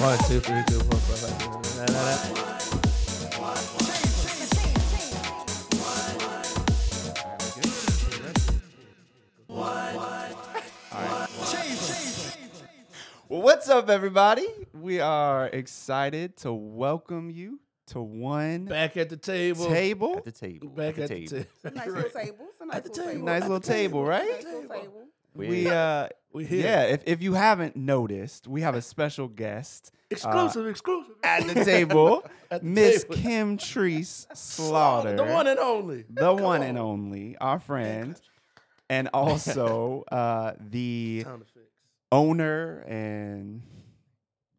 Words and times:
One, 0.00 0.18
two, 0.28 0.40
three, 0.40 0.62
two, 0.66 0.80
four, 0.80 0.98
five, 1.00 1.18
six, 1.18 1.68
seven, 1.68 1.90
eight, 1.90 1.92
nine, 1.92 1.92
nine, 1.92 2.34
nine. 2.34 3.50
Well, 13.28 13.42
what's 13.42 13.68
up, 13.68 13.88
everybody? 13.88 14.46
We 14.72 15.00
are 15.00 15.46
excited 15.46 16.36
to 16.38 16.52
welcome 16.52 17.30
you 17.30 17.60
to 17.88 18.00
one 18.00 18.64
Back 18.64 18.96
at 18.96 19.08
the 19.08 19.16
table. 19.16 19.66
table. 19.66 20.16
At 20.18 20.24
the 20.24 20.32
table. 20.32 20.68
Back 20.68 20.98
at 20.98 21.08
the 21.08 21.26
table. 21.26 21.44
table. 21.62 21.76
Nice 21.76 21.86
little 21.86 22.10
table. 22.10 22.46
It's 22.50 22.60
a 22.60 22.66
nice 22.66 22.76
At 22.76 22.82
the 22.84 22.88
little 22.90 23.04
table. 23.04 23.12
table. 23.12 23.24
Nice 23.24 23.42
little 23.42 23.60
table, 23.60 24.04
right? 24.04 24.28
Nice 24.30 24.44
little 24.44 24.68
table. 24.68 25.04
We 25.34 25.68
uh, 25.68 26.08
We 26.32 26.44
here. 26.44 26.62
yeah. 26.64 26.82
If, 26.84 27.02
if 27.06 27.22
you 27.22 27.34
haven't 27.34 27.76
noticed, 27.76 28.46
we 28.48 28.60
have 28.62 28.74
a 28.74 28.82
special 28.82 29.28
guest 29.28 29.92
Exclusive, 30.10 30.66
exclusive. 30.66 31.14
at 31.22 31.46
the 31.46 31.64
table, 31.64 32.24
At 32.50 32.64
Miss. 32.64 33.04
Kimtrese 33.04 34.26
Slaughter, 34.36 35.14
The 35.16 35.24
one 35.24 35.46
and 35.46 35.58
only. 35.60 36.04
the 36.10 36.34
one 36.34 36.62
and 36.62 36.76
only, 36.78 37.36
our 37.40 37.58
friend, 37.60 38.20
and 38.88 39.08
also 39.14 40.04
uh, 40.12 40.52
the 40.58 41.24
owner 42.10 42.80
and 42.88 43.62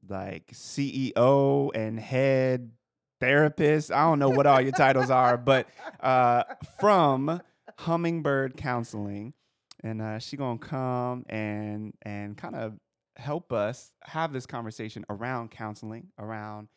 like 0.08 0.52
CEO 0.54 1.70
and 1.76 2.00
head 2.00 2.72
therapist. 3.20 3.92
I 3.92 4.04
don't 4.04 4.20
know 4.20 4.30
what 4.30 4.48
all 4.48 4.62
your 4.62 4.72
titles 4.72 5.10
are, 5.10 5.38
but 5.38 5.68
uh, 6.00 6.44
from 6.80 7.42
Hummingbird 7.80 8.56
Counseling, 8.58 9.34
and 9.84 10.02
uh, 10.02 10.20
she 10.20 10.38
gonna 10.38 10.58
come 10.60 11.26
and 11.30 11.94
and 12.04 12.38
kind 12.38 12.56
of 12.56 12.74
help 13.18 13.52
us 13.52 13.92
have 14.04 14.32
this 14.34 14.46
conversation 14.46 15.06
around 15.10 15.52
counseling, 15.52 16.08
around 16.18 16.68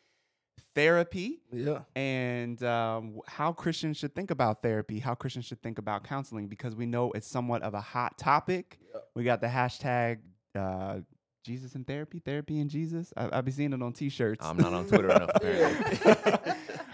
therapy, 0.73 1.39
Yeah. 1.51 1.79
and 1.95 2.61
um, 2.63 3.19
how 3.27 3.53
Christians 3.53 3.97
should 3.97 4.13
think 4.13 4.31
about 4.31 4.61
therapy, 4.61 4.99
how 4.99 5.15
Christians 5.15 5.45
should 5.45 5.61
think 5.63 5.77
about 5.79 6.03
counseling, 6.03 6.47
because 6.47 6.75
we 6.75 6.85
know 6.85 7.11
it's 7.13 7.27
somewhat 7.27 7.61
of 7.61 7.73
a 7.73 7.81
hot 7.81 8.17
topic. 8.17 8.79
We 9.15 9.23
got 9.23 9.39
the 9.41 9.47
hashtag 9.47 10.19
uh, 10.53 10.99
Jesus 11.45 11.75
in 11.75 11.85
therapy, 11.85 12.19
therapy 12.19 12.59
in 12.59 12.67
Jesus. 12.67 13.13
I, 13.15 13.29
I've 13.37 13.45
been 13.45 13.53
seeing 13.53 13.71
it 13.73 13.81
on 13.81 13.93
T-shirts. 13.93 14.45
I'm 14.45 14.57
not 14.57 14.73
on 14.73 14.85
Twitter 14.87 15.09
enough, 15.11 15.29
apparently. 15.35 16.53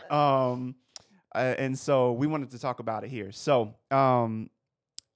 um, 0.09 0.75
uh, 1.33 1.55
and 1.57 1.77
so 1.77 2.11
we 2.11 2.27
wanted 2.27 2.51
to 2.51 2.59
talk 2.59 2.79
about 2.79 3.03
it 3.03 3.09
here. 3.09 3.31
So, 3.31 3.73
um, 3.89 4.49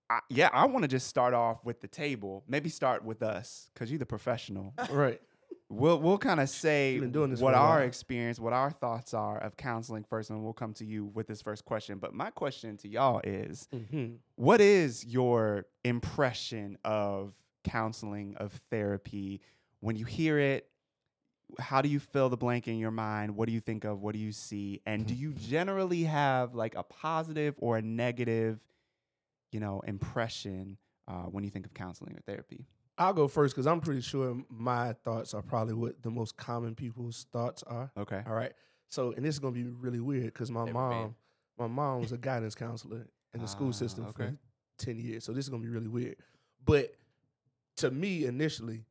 I, 0.09 0.19
yeah, 0.29 0.49
I 0.53 0.65
want 0.67 0.83
to 0.83 0.87
just 0.87 1.07
start 1.07 1.33
off 1.33 1.63
with 1.65 1.81
the 1.81 1.87
table. 1.87 2.43
Maybe 2.47 2.69
start 2.69 3.03
with 3.03 3.21
us, 3.23 3.69
cause 3.75 3.89
you're 3.89 3.99
the 3.99 4.05
professional. 4.05 4.73
Right. 4.91 5.21
We'll 5.67 5.99
we'll 5.99 6.19
kind 6.19 6.39
of 6.39 6.47
say 6.47 6.99
what 6.99 7.55
our 7.55 7.81
experience, 7.83 8.39
what 8.39 8.53
our 8.53 8.69
thoughts 8.69 9.15
are 9.15 9.39
of 9.39 9.57
counseling 9.57 10.03
first, 10.03 10.29
and 10.29 10.43
we'll 10.43 10.53
come 10.53 10.73
to 10.75 10.85
you 10.85 11.05
with 11.05 11.25
this 11.25 11.41
first 11.41 11.65
question. 11.65 11.97
But 11.97 12.13
my 12.13 12.29
question 12.29 12.77
to 12.77 12.87
y'all 12.87 13.19
is, 13.23 13.67
Mm-hmm. 13.73 14.17
what 14.35 14.61
is 14.61 15.03
your 15.03 15.65
impression 15.83 16.77
of 16.85 17.33
counseling, 17.63 18.35
of 18.37 18.51
therapy? 18.69 19.41
When 19.79 19.95
you 19.95 20.05
hear 20.05 20.37
it, 20.37 20.69
how 21.59 21.81
do 21.81 21.89
you 21.89 21.99
fill 21.99 22.29
the 22.29 22.37
blank 22.37 22.67
in 22.67 22.77
your 22.77 22.91
mind? 22.91 23.35
What 23.35 23.47
do 23.47 23.53
you 23.53 23.59
think 23.59 23.85
of? 23.85 24.01
What 24.01 24.13
do 24.13 24.19
you 24.19 24.31
see? 24.31 24.81
And 24.85 25.07
do 25.07 25.15
you 25.23 25.33
generally 25.33 26.03
have 26.03 26.53
like 26.53 26.75
a 26.75 26.83
positive 26.83 27.55
or 27.57 27.77
a 27.77 27.81
negative, 27.81 28.59
you 29.51 29.59
know, 29.59 29.81
impression 29.87 30.77
uh, 31.07 31.23
when 31.23 31.43
you 31.43 31.49
think 31.49 31.65
of 31.65 31.73
counseling 31.73 32.15
or 32.15 32.21
therapy? 32.21 32.65
I'll 32.97 33.13
go 33.13 33.27
first 33.27 33.53
because 33.53 33.67
I'm 33.67 33.81
pretty 33.81 34.01
sure 34.01 34.37
my 34.49 34.93
thoughts 35.03 35.33
are 35.33 35.41
probably 35.41 35.73
what 35.73 36.01
the 36.01 36.09
most 36.11 36.37
common 36.37 36.75
people's 36.75 37.25
thoughts 37.33 37.61
are. 37.63 37.91
Okay. 37.97 38.21
All 38.25 38.33
right. 38.33 38.53
So, 38.89 39.11
and 39.11 39.25
this 39.25 39.35
is 39.35 39.39
gonna 39.39 39.53
be 39.53 39.63
really 39.63 39.99
weird 39.99 40.25
because 40.25 40.49
my 40.49 40.61
Never 40.65 40.73
mom, 40.73 41.03
been. 41.03 41.15
my 41.57 41.67
mom 41.67 42.01
was 42.01 42.11
a 42.13 42.17
guidance 42.17 42.55
counselor 42.55 43.05
in 43.33 43.41
the 43.41 43.47
school 43.47 43.69
Ah, 43.69 43.71
system 43.71 44.05
okay. 44.05 44.13
for 44.29 44.37
ten 44.77 44.97
years. 44.99 45.23
So 45.25 45.33
this 45.33 45.43
is 45.45 45.49
gonna 45.49 45.63
be 45.63 45.69
really 45.69 45.89
weird. 45.89 46.15
But 46.63 46.93
to 47.77 47.91
me, 47.91 48.25
initially, 48.25 48.85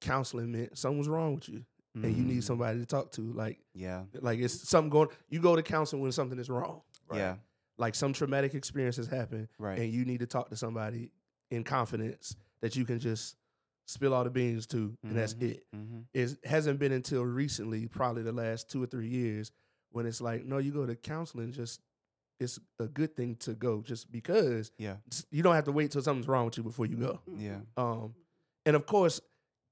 counseling 0.00 0.52
meant 0.52 0.76
something 0.78 0.98
was 0.98 1.08
wrong 1.08 1.34
with 1.36 1.48
you, 1.48 1.64
and 1.94 2.14
you 2.14 2.24
need 2.24 2.40
Mm, 2.40 2.44
somebody 2.44 2.78
to 2.80 2.86
talk 2.86 3.10
to. 3.12 3.32
Like, 3.32 3.58
Yeah. 3.74 4.04
like 4.20 4.38
it's 4.38 4.68
something 4.68 4.90
going. 4.90 5.08
You 5.30 5.40
go 5.40 5.56
to 5.56 5.62
counseling 5.62 6.02
when 6.02 6.12
something 6.12 6.38
is 6.38 6.48
wrong. 6.50 6.82
Yeah. 7.12 7.36
Like 7.78 7.94
some 7.94 8.12
traumatic 8.12 8.54
experience 8.54 8.96
has 8.96 9.06
happened, 9.06 9.48
Right. 9.58 9.78
and 9.78 9.92
you 9.92 10.04
need 10.04 10.20
to 10.20 10.26
talk 10.26 10.50
to 10.50 10.56
somebody 10.56 11.12
in 11.50 11.64
confidence 11.64 12.36
that 12.60 12.74
you 12.76 12.84
can 12.84 12.98
just 12.98 13.36
spill 13.86 14.12
all 14.12 14.24
the 14.24 14.30
beans 14.30 14.66
to, 14.66 14.96
and 15.02 15.16
that's 15.16 15.34
Mhm. 15.34 15.42
it 15.50 15.64
mm-hmm. 15.74 16.00
it 16.12 16.36
hasn't 16.44 16.78
been 16.78 16.92
until 16.92 17.22
recently, 17.24 17.86
probably 17.86 18.22
the 18.22 18.32
last 18.32 18.68
two 18.68 18.82
or 18.82 18.86
three 18.86 19.08
years, 19.08 19.50
when 19.92 20.04
it's 20.06 20.20
like, 20.20 20.44
no, 20.44 20.58
you 20.58 20.72
go 20.72 20.84
to 20.84 20.94
counseling, 20.96 21.52
just 21.52 21.80
it's 22.40 22.58
a 22.78 22.86
good 22.86 23.16
thing 23.16 23.34
to 23.36 23.54
go 23.54 23.80
just 23.82 24.12
because 24.12 24.70
Yeah. 24.78 24.98
you 25.30 25.42
don't 25.42 25.54
have 25.54 25.64
to 25.64 25.72
wait 25.72 25.90
till 25.90 26.02
something's 26.02 26.28
wrong 26.28 26.44
with 26.44 26.56
you 26.56 26.62
before 26.62 26.86
you 26.86 26.96
go. 26.96 27.20
Yeah. 27.36 27.60
Um, 27.76 28.14
and 28.66 28.76
of 28.76 28.86
course, 28.86 29.20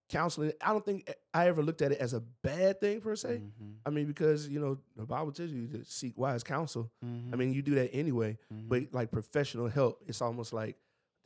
counseling, 0.08 0.52
I 0.60 0.68
don't 0.72 0.84
think 0.84 1.12
I 1.34 1.48
ever 1.48 1.62
looked 1.62 1.82
at 1.82 1.92
it 1.92 1.98
as 1.98 2.12
a 2.14 2.20
bad 2.20 2.80
thing 2.80 3.00
per 3.00 3.16
se. 3.16 3.40
Mhm, 3.60 3.74
I 3.84 3.90
mean, 3.90 4.06
because 4.06 4.48
you 4.48 4.60
know 4.60 4.78
the 4.96 5.04
Bible 5.04 5.32
tells 5.32 5.50
you 5.50 5.66
to 5.68 5.84
seek 5.84 6.16
wise 6.16 6.42
counsel. 6.42 6.90
I 7.02 7.06
mhm, 7.06 7.36
mean, 7.38 7.52
you 7.52 7.62
do 7.62 7.74
that 7.76 7.90
anyway. 7.94 8.38
mhm. 8.52 8.68
But 8.68 8.82
like 8.92 9.10
professional 9.10 9.68
help, 9.68 10.02
it's 10.06 10.20
almost 10.22 10.52
like, 10.52 10.76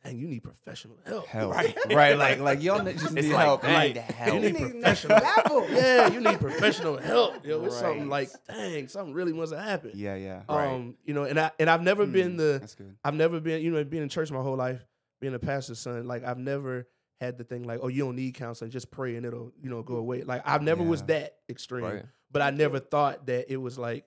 dang, 0.03 0.19
you 0.19 0.27
need 0.27 0.43
professional 0.43 0.97
help, 1.05 1.27
help. 1.27 1.53
right? 1.53 1.77
Right. 1.91 2.17
Like 2.17 2.39
like 2.41 2.63
y'all 2.63 2.83
just 2.85 3.13
need 3.13 3.33
like, 3.33 3.45
help. 3.47 3.63
dang, 3.63 3.75
Like 3.75 3.95
the 3.95 4.01
help. 4.01 4.35
You 4.43 4.49
You 4.49 4.53
need 4.53 4.61
need 4.63 4.71
professional 4.81 5.19
level. 5.21 5.67
yeah, 5.71 6.07
you 6.09 6.21
need 6.21 6.41
professional 6.41 6.97
help. 6.97 7.47
Yo, 7.47 7.65
it's 7.67 7.77
something 7.79 8.09
like, 8.09 8.31
dang, 8.49 8.89
something 8.89 9.13
really 9.15 9.33
must 9.35 9.53
have 9.53 9.63
happened. 9.65 9.95
Yeah. 9.95 10.15
Yeah. 10.17 10.43
Right. 10.49 10.67
Um, 10.75 10.97
you 11.05 11.13
know, 11.15 11.25
and 11.25 11.39
I 11.39 11.51
and 11.59 11.69
I've 11.69 11.83
never 11.83 12.07
been 12.07 12.33
Mm, 12.35 12.39
the 12.39 12.59
That's 12.61 12.75
good. 12.75 12.97
I've 13.05 13.15
never 13.15 13.41
been, 13.41 13.61
you 13.63 13.71
know, 13.73 13.85
being 13.85 14.03
in 14.03 14.09
church 14.09 14.31
my 14.31 14.41
whole 14.41 14.57
life, 14.57 14.81
being 15.21 15.35
a 15.35 15.39
pastor's 15.39 15.79
son, 15.81 16.07
like 16.07 16.25
I've 16.25 16.39
never 16.39 16.87
had 17.21 17.37
the 17.39 17.45
thing 17.45 17.65
like, 17.65 17.81
oh, 17.83 17.89
you 17.89 18.05
don't 18.05 18.17
need 18.17 18.35
counseling, 18.35 18.71
just 18.71 18.91
pray 18.91 19.17
and 19.17 19.27
it'll, 19.27 19.53
you 19.63 19.69
know, 19.71 19.83
go 19.83 19.97
away. 19.97 20.23
Like 20.23 20.43
I've 20.47 20.63
never 20.63 20.83
was 20.83 21.03
that 21.05 21.37
extreme. 21.49 21.85
Right. 21.85 22.05
But 22.33 22.43
I 22.43 22.51
never 22.51 22.79
thought 22.79 23.27
that 23.27 23.53
it 23.53 23.59
was 23.59 23.79
like 23.79 24.05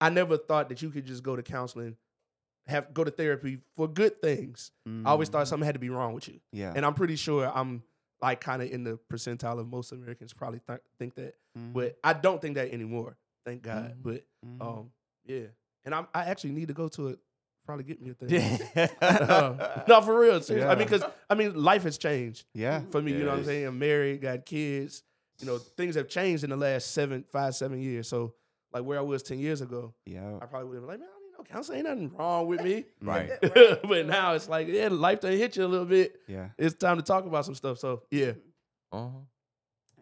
I 0.00 0.10
never 0.10 0.36
thought 0.36 0.68
that 0.70 0.82
you 0.82 0.90
could 0.90 1.04
just 1.06 1.22
go 1.22 1.36
to 1.36 1.42
counseling, 1.42 1.96
have 2.66 2.92
go 2.94 3.04
to 3.04 3.10
therapy 3.10 3.58
for 3.76 3.86
good 3.88 4.20
things. 4.20 4.70
I 4.86 5.10
always 5.10 5.28
thought 5.28 5.44
Mhm. 5.46 5.48
something 5.48 5.66
had 5.66 5.74
to 5.74 5.78
be 5.80 5.90
wrong 5.90 6.14
with 6.14 6.28
you. 6.28 6.40
Yeah. 6.52 6.72
And 6.74 6.84
I'm 6.84 6.94
pretty 6.94 7.16
sure 7.16 7.50
I'm 7.54 7.82
like 8.22 8.40
kind 8.40 8.62
of 8.62 8.70
in 8.70 8.82
the 8.84 8.98
percentile 9.12 9.58
of 9.60 9.68
most 9.68 9.92
Americans 9.92 10.32
probably 10.32 10.60
th- 10.66 10.80
think 10.98 11.14
that. 11.16 11.34
Mhm, 11.58 11.72
But 11.74 11.98
I 12.02 12.14
don't 12.14 12.40
think 12.40 12.54
that 12.56 12.72
anymore. 12.72 13.16
Thank 13.44 13.62
God. 13.62 13.96
Mhm. 13.98 14.02
But 14.02 14.24
mhm. 14.44 14.62
um, 14.62 14.90
yeah. 15.26 15.46
And 15.84 15.94
I'm 15.94 16.08
I 16.14 16.24
actually 16.24 16.52
need 16.52 16.68
to 16.68 16.74
go 16.74 16.88
to 16.88 17.08
it. 17.08 17.18
Probably 17.66 17.84
get 17.84 18.00
me 18.00 18.10
a 18.10 18.14
thing. 18.14 18.28
Yeah. 18.30 18.86
Uh, 19.02 19.82
no, 19.88 20.00
for 20.00 20.18
real. 20.18 20.40
seriously. 20.40 20.62
I 20.68 20.74
mean, 20.76 20.86
because 20.86 21.02
I 21.28 21.34
mean, 21.34 21.54
life 21.60 21.82
has 21.82 21.98
changed 21.98 22.44
yeah. 22.54 22.80
for 22.90 23.02
me. 23.02 23.12
Yeah, 23.12 23.18
you 23.18 23.24
know 23.24 23.30
what 23.32 23.38
I'm 23.40 23.44
saying? 23.44 23.66
I'm 23.66 23.78
married, 23.78 24.22
got 24.22 24.46
kids. 24.46 25.02
You 25.40 25.46
know, 25.46 25.58
things 25.58 25.96
have 25.96 26.08
changed 26.08 26.44
in 26.44 26.50
the 26.50 26.56
last 26.56 26.92
seven, 26.92 27.24
five, 27.30 27.54
seven 27.54 27.80
years. 27.82 28.08
So, 28.08 28.34
like 28.72 28.84
where 28.84 28.98
I 28.98 29.02
was 29.02 29.22
ten 29.22 29.38
years 29.38 29.60
ago, 29.60 29.92
Yeah. 30.06 30.38
I 30.40 30.46
probably 30.46 30.68
would 30.68 30.74
have 30.76 30.82
been 30.82 30.88
like, 30.88 31.00
man, 31.00 31.08
I 31.08 31.12
don't 31.12 31.24
need 31.24 31.38
no 31.38 31.44
counseling. 31.44 31.78
Ain't 31.78 31.88
nothing 31.88 32.16
wrong 32.16 32.46
with 32.46 32.62
me. 32.62 32.84
Right. 33.02 33.30
but 33.40 34.06
now 34.06 34.34
it's 34.34 34.48
like, 34.48 34.68
yeah, 34.68 34.88
life 34.88 35.20
done 35.20 35.32
hit 35.32 35.56
you 35.56 35.64
a 35.64 35.66
little 35.66 35.86
bit. 35.86 36.20
Yeah. 36.28 36.48
It's 36.56 36.74
time 36.76 36.96
to 36.98 37.02
talk 37.02 37.26
about 37.26 37.44
some 37.44 37.54
stuff. 37.54 37.78
So, 37.78 38.02
yeah. 38.10 38.32
Uh-huh. 38.92 39.08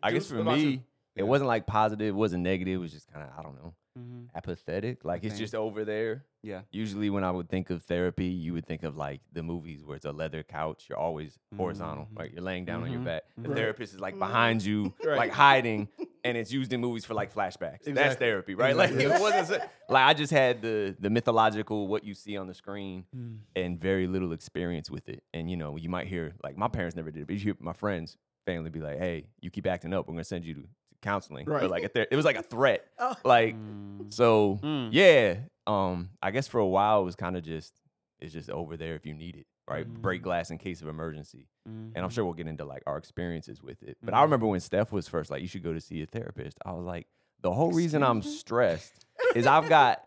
I 0.02 0.12
guess 0.12 0.26
for 0.28 0.42
what 0.42 0.58
you? 0.58 0.66
me, 0.66 0.72
it 0.74 0.80
Yeah. 1.16 1.22
wasn't 1.24 1.48
like 1.48 1.66
positive, 1.66 2.08
it 2.08 2.14
wasn't 2.14 2.42
negative. 2.42 2.74
It 2.74 2.78
was 2.82 2.92
just 2.92 3.10
kind 3.12 3.26
of, 3.26 3.38
I 3.38 3.42
don't 3.42 3.54
know, 3.56 3.74
Mhm, 3.98 4.28
apathetic. 4.34 5.04
Like 5.04 5.24
it's 5.24 5.34
Okay. 5.34 5.38
just 5.44 5.54
over 5.54 5.84
there. 5.84 6.24
Yeah. 6.42 6.62
Usually, 6.72 7.08
when 7.10 7.24
I 7.24 7.30
would 7.30 7.48
think 7.48 7.70
of 7.70 7.82
therapy, 7.84 8.26
you 8.26 8.52
would 8.52 8.66
think 8.66 8.82
of 8.82 8.96
like 8.96 9.20
the 9.32 9.42
movies 9.42 9.84
where 9.84 9.96
it's 9.96 10.04
a 10.04 10.12
leather 10.12 10.42
couch. 10.42 10.86
You're 10.88 10.98
always 10.98 11.38
horizontal, 11.56 12.06
Mhm. 12.12 12.18
right? 12.18 12.32
You're 12.32 12.42
laying 12.42 12.64
down 12.64 12.82
on 12.82 12.90
your 12.90 13.00
Mhm. 13.00 13.04
back. 13.04 13.22
The 13.36 13.48
Right. 13.48 13.56
therapist 13.56 13.94
is 13.94 14.00
like 14.00 14.14
Mhm. 14.16 14.18
behind 14.18 14.64
you, 14.64 14.92
Right. 15.04 15.16
like 15.16 15.30
hiding, 15.30 15.88
and 16.24 16.36
it's 16.36 16.52
used 16.52 16.72
in 16.72 16.80
movies 16.80 17.04
for 17.04 17.14
like 17.14 17.32
flashbacks. 17.32 17.84
That's 17.84 18.16
therapy, 18.16 18.54
right? 18.54 18.76
Like 18.76 18.90
it 18.90 19.08
wasn't 19.20 19.62
like 19.88 20.04
I 20.04 20.12
just 20.12 20.32
had 20.32 20.60
the 20.60 20.96
the 20.98 21.08
mythological 21.10 21.86
what 21.88 22.04
you 22.04 22.14
see 22.14 22.36
on 22.36 22.46
the 22.46 22.54
screen 22.54 23.06
Mm. 23.16 23.38
and 23.56 23.80
very 23.80 24.06
little 24.06 24.32
experience 24.32 24.90
with 24.90 25.08
it. 25.08 25.22
And 25.32 25.48
you 25.50 25.56
know, 25.56 25.76
you 25.76 25.88
might 25.88 26.08
hear 26.08 26.34
like 26.42 26.56
my 26.56 26.68
parents 26.68 26.96
never 26.96 27.10
did 27.10 27.22
it, 27.22 27.26
but 27.26 27.34
you 27.34 27.40
hear 27.40 27.56
my 27.60 27.72
friends' 27.72 28.18
family 28.44 28.68
be 28.68 28.80
like, 28.80 28.98
"Hey, 28.98 29.28
you 29.40 29.50
keep 29.50 29.66
acting 29.66 29.94
up, 29.94 30.06
we're 30.06 30.12
gonna 30.14 30.24
send 30.24 30.44
you 30.44 30.52
to, 30.54 30.60
to 30.62 30.68
counseling." 31.04 31.46
Right. 31.46 31.70
like 31.70 31.84
a 31.84 31.88
ther- 31.88 32.06
it 32.10 32.16
was 32.16 32.24
like 32.24 32.36
a 32.36 32.42
threat. 32.42 32.84
Oh. 32.98 33.14
Like 33.24 33.54
Mm. 33.54 34.12
so, 34.12 34.58
Mm. 34.62 34.88
yeah. 34.92 35.36
Um, 35.66 36.10
I 36.20 36.30
guess 36.30 36.48
for 36.48 36.58
a 36.58 36.66
while 36.66 37.00
it 37.02 37.04
was 37.04 37.14
kind 37.16 37.36
of 37.36 37.42
just 37.44 37.72
it's 38.20 38.32
just 38.32 38.50
over 38.50 38.76
there 38.76 38.94
if 38.96 39.04
you 39.06 39.12
need 39.14 39.36
it, 39.36 39.46
right? 39.68 39.86
Break 39.86 40.20
Mhm. 40.20 40.24
glass 40.24 40.50
in 40.50 40.58
case 40.58 40.80
of 40.82 40.88
emergency. 40.88 41.48
And 41.66 41.92
I'm 41.96 42.08
Mhm. 42.08 42.12
sure 42.12 42.24
we'll 42.24 42.34
get 42.34 42.46
into 42.46 42.64
like 42.64 42.82
our 42.86 42.96
experiences 42.98 43.62
with 43.62 43.82
it. 43.82 43.96
But 44.02 44.14
I 44.14 44.18
Mhm. 44.18 44.22
remember 44.24 44.46
when 44.46 44.60
Steph 44.60 44.92
was 44.92 45.08
first 45.08 45.30
like, 45.30 45.40
you 45.42 45.48
should 45.48 45.62
go 45.62 45.72
to 45.72 45.80
see 45.80 46.02
a 46.02 46.06
therapist. 46.06 46.58
I 46.64 46.72
was 46.72 46.84
like, 46.84 47.06
the 47.40 47.52
whole 47.52 47.72
reason 47.72 48.02
I'm 48.02 48.22
stressed 48.22 49.04
is 49.34 49.46
I've 49.46 49.68
got 49.68 50.02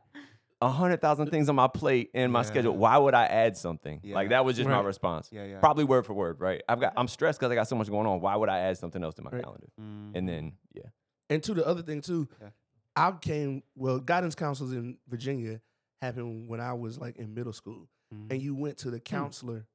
a 0.62 0.70
hundred 0.70 1.02
thousand 1.02 1.30
things 1.30 1.50
on 1.50 1.56
my 1.56 1.68
plate 1.68 2.10
and 2.14 2.32
my 2.32 2.42
schedule. 2.42 2.76
Why 2.76 2.98
would 2.98 3.14
I 3.14 3.26
add 3.26 3.56
something? 3.58 4.00
Yeah. 4.04 4.16
Like 4.16 4.30
that 4.30 4.44
was 4.44 4.58
just 4.58 4.68
my 4.70 4.82
response. 4.82 5.30
Yeah, 5.32 5.46
yeah. 5.46 5.60
Probably 5.60 5.84
word 5.84 6.06
for 6.06 6.14
word, 6.14 6.40
right? 6.40 6.62
I've 6.68 6.80
got 6.80 6.94
I'm 6.98 7.08
stressed 7.08 7.40
because 7.40 7.52
I 7.52 7.56
got 7.56 7.68
so 7.68 7.76
much 7.76 7.90
going 7.90 8.08
on. 8.08 8.22
Why 8.22 8.36
would 8.36 8.50
I 8.50 8.60
add 8.60 8.78
something 8.78 9.04
else 9.04 9.16
to 9.16 9.22
my 9.22 9.30
Right. 9.32 9.44
calendar? 9.44 9.68
Mm. 9.80 10.12
And 10.16 10.28
then 10.30 10.54
yeah, 10.74 10.84
And 11.30 11.44
to 11.44 11.54
the 11.54 11.66
other 11.68 11.82
thing 11.84 12.02
too, 12.02 12.28
Yeah. 12.42 12.50
I 12.96 13.12
came 13.12 13.62
well. 13.76 14.00
Guidance 14.00 14.34
councils 14.36 14.72
in 14.74 14.98
Virginia 15.08 15.62
happened 16.02 16.48
when 16.50 16.60
I 16.60 16.74
was 16.74 16.98
like 17.00 17.18
in 17.18 17.34
middle 17.36 17.54
school, 17.54 17.88
Mm. 18.14 18.32
and 18.32 18.42
you 18.42 18.56
went 18.56 18.78
to 18.80 18.90
the 18.90 19.00
counselor 19.00 19.68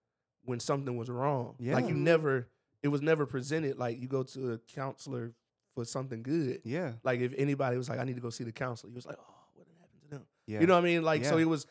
when 0.45 0.59
something 0.59 0.97
was 0.97 1.09
wrong. 1.11 1.55
Yeah. 1.61 1.75
Like 1.75 1.87
you 1.89 1.95
never, 1.95 2.49
it 2.83 2.89
was 2.89 3.03
never 3.03 3.27
presented 3.27 3.79
like 3.79 4.01
you 4.01 4.09
go 4.09 4.23
to 4.25 4.53
a 4.55 4.59
counselor 4.59 5.35
for 5.77 5.85
something 5.85 6.23
good. 6.25 6.61
yeah, 6.65 6.95
Like 7.05 7.21
if 7.21 7.33
anybody 7.39 7.77
was 7.77 7.89
like, 7.89 7.99
I 8.01 8.05
need 8.05 8.17
to 8.17 8.21
go 8.21 8.31
see 8.31 8.43
the 8.45 8.53
counselor, 8.53 8.91
you 8.91 8.97
was 8.97 9.07
like, 9.07 9.17
oh, 9.21 9.35
what 9.55 9.67
happened 9.81 10.01
to 10.03 10.09
them? 10.09 10.27
Yeah. 10.53 10.61
You 10.61 10.67
know 10.67 10.75
what 10.75 10.81
I 10.85 10.85
mean? 10.87 11.03
Like 11.03 11.25
so 11.25 11.39
it 11.39 11.45
was. 11.45 11.67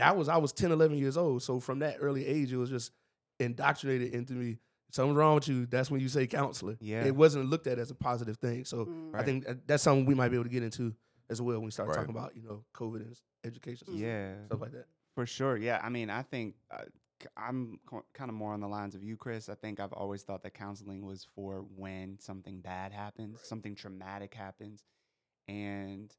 I 0.00 0.12
was 0.12 0.28
I 0.28 0.36
was 0.36 0.52
10, 0.52 0.70
11 0.70 0.98
years 0.98 1.16
old. 1.16 1.42
So 1.42 1.58
from 1.58 1.80
that 1.80 1.96
early 2.00 2.24
age, 2.26 2.52
it 2.52 2.56
was 2.56 2.70
just 2.70 2.92
indoctrinated 3.40 4.12
into 4.14 4.34
me. 4.34 4.58
Something's 4.92 5.16
wrong 5.16 5.34
with 5.36 5.48
you. 5.48 5.66
That's 5.66 5.90
when 5.90 6.00
you 6.00 6.08
say 6.08 6.26
counselor. 6.26 6.76
Yeah. 6.80 7.04
It 7.04 7.14
wasn't 7.14 7.46
looked 7.50 7.66
at 7.66 7.78
as 7.78 7.90
a 7.90 7.94
positive 7.94 8.36
thing. 8.38 8.64
So 8.64 8.86
Mm. 8.86 9.14
I 9.14 9.22
think 9.24 9.46
that's 9.66 9.82
something 9.82 10.04
we 10.06 10.14
might 10.14 10.28
be 10.28 10.36
able 10.36 10.44
to 10.44 10.50
get 10.50 10.62
into 10.62 10.94
as 11.28 11.40
well 11.42 11.56
when 11.56 11.64
we 11.66 11.70
start 11.70 11.88
Right. 11.88 11.96
talking 11.96 12.10
about 12.10 12.36
you 12.36 12.42
know 12.42 12.64
COVID 12.74 12.96
and 13.02 13.16
education 13.44 13.86
system, 13.86 13.96
yeah, 13.96 14.34
stuff 14.46 14.60
like 14.60 14.72
that. 14.72 14.86
For 15.14 15.26
sure. 15.26 15.56
Yeah. 15.56 15.80
I 15.82 15.88
mean, 15.88 16.10
I 16.10 16.22
think 16.22 16.54
uh, 16.70 16.82
c- 17.22 17.28
I'm 17.36 17.78
kind 18.14 18.30
of 18.30 18.34
more 18.34 18.52
on 18.52 18.60
the 18.60 18.68
lines 18.68 18.94
of 18.94 19.02
you, 19.02 19.16
Chris. 19.16 19.48
I 19.48 19.54
think 19.54 19.80
I've 19.80 19.92
always 19.92 20.22
thought 20.22 20.42
that 20.42 20.54
counseling 20.54 21.04
was 21.04 21.24
for 21.34 21.64
when 21.76 22.18
something 22.20 22.60
bad 22.60 22.92
happens, 22.92 23.40
something 23.42 23.74
traumatic 23.74 24.34
happens. 24.34 24.84
And 25.48 26.12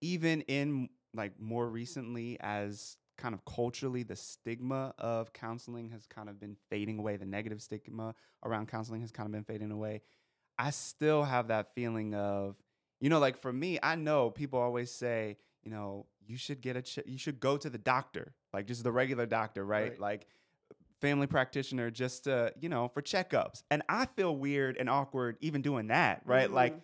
even 0.00 0.42
in 0.42 0.88
like 1.14 1.38
more 1.40 1.68
recently, 1.68 2.36
as 2.40 2.96
kind 3.16 3.34
of 3.34 3.44
culturally, 3.44 4.02
the 4.02 4.16
stigma 4.16 4.94
of 4.98 5.32
counseling 5.32 5.90
has 5.90 6.06
kind 6.06 6.28
of 6.28 6.38
been 6.38 6.56
fading 6.70 6.98
away, 6.98 7.16
the 7.16 7.26
negative 7.26 7.60
stigma 7.60 8.14
around 8.44 8.68
counseling 8.68 9.00
has 9.00 9.10
kind 9.10 9.26
of 9.26 9.32
been 9.32 9.44
fading 9.44 9.70
away. 9.72 10.02
I 10.58 10.70
still 10.70 11.24
have 11.24 11.48
that 11.48 11.74
feeling 11.74 12.14
of, 12.14 12.56
you 13.00 13.10
know, 13.10 13.18
like 13.18 13.36
for 13.36 13.52
me, 13.52 13.78
I 13.82 13.94
know 13.96 14.30
people 14.30 14.58
always 14.60 14.90
say, 14.92 15.38
you 15.62 15.70
know, 15.70 16.06
you 16.26 16.36
should 16.36 16.60
get 16.60 16.76
a, 16.76 16.82
ch- 16.82 17.00
you 17.06 17.18
should 17.18 17.40
go 17.40 17.56
to 17.56 17.70
the 17.70 17.78
doctor, 17.78 18.34
like 18.52 18.66
just 18.66 18.84
the 18.84 18.92
regular 18.92 19.26
doctor, 19.26 19.64
right? 19.64 19.90
Right. 19.90 20.00
Like 20.00 20.26
family 21.00 21.26
practitioner, 21.26 21.90
just 21.90 22.24
to, 22.24 22.52
you 22.60 22.68
know, 22.68 22.88
for 22.88 23.02
checkups. 23.02 23.62
And 23.70 23.82
I 23.88 24.06
feel 24.06 24.36
weird 24.36 24.76
and 24.76 24.90
awkward 24.90 25.36
even 25.40 25.62
doing 25.62 25.88
that, 25.88 26.22
right? 26.24 26.50
Like 26.50 26.74
Mhm. 26.74 26.82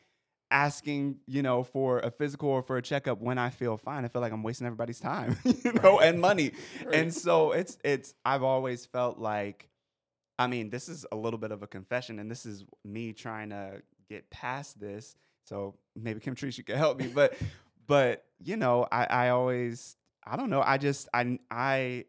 Asking, 0.51 1.17
you 1.27 1.43
know, 1.43 1.65
for 1.65 1.99
a 1.99 2.11
physical 2.11 2.49
or 2.49 2.63
for 2.63 2.77
a 2.77 2.83
checkup 2.83 3.21
when 3.21 3.39
I 3.39 3.51
feel 3.51 3.77
fine. 3.77 4.05
I 4.05 4.09
feel 4.09 4.23
like 4.23 4.33
I'm 4.33 4.43
wasting 4.43 4.67
everybody's 4.67 5.01
time, 5.01 5.37
you 5.45 5.73
know, 5.73 5.99
and 5.99 6.21
money. 6.21 6.53
And 6.93 7.13
so 7.13 7.53
it's 7.53 7.77
it's 7.85 8.15
I've 8.25 8.43
always 8.43 8.87
felt 8.87 9.19
like 9.19 9.69
I 10.39 10.47
mean, 10.47 10.71
this 10.71 10.89
is 10.89 11.07
a 11.13 11.17
little 11.17 11.39
bit 11.39 11.53
of 11.53 11.63
a 11.63 11.67
confession 11.67 12.19
and 12.19 12.31
this 12.31 12.45
is 12.45 12.65
me 12.85 13.13
trying 13.13 13.51
to 13.51 13.83
get 14.09 14.31
past 14.31 14.81
this. 14.81 15.17
So 15.45 15.77
maybe 15.97 16.21
Kimtrese 16.21 16.59
you 16.59 16.65
could 16.65 16.77
help 16.77 16.99
me, 16.99 17.09
but 17.09 17.35
but 17.87 18.25
you 18.43 18.57
know, 18.57 18.87
I 18.91 19.05
I 19.05 19.29
always 19.31 19.97
I 20.25 20.37
don't 20.37 20.51
know, 20.51 20.63
I 20.65 20.79
just 20.79 21.09
I 21.13 21.39
I 21.51 22.05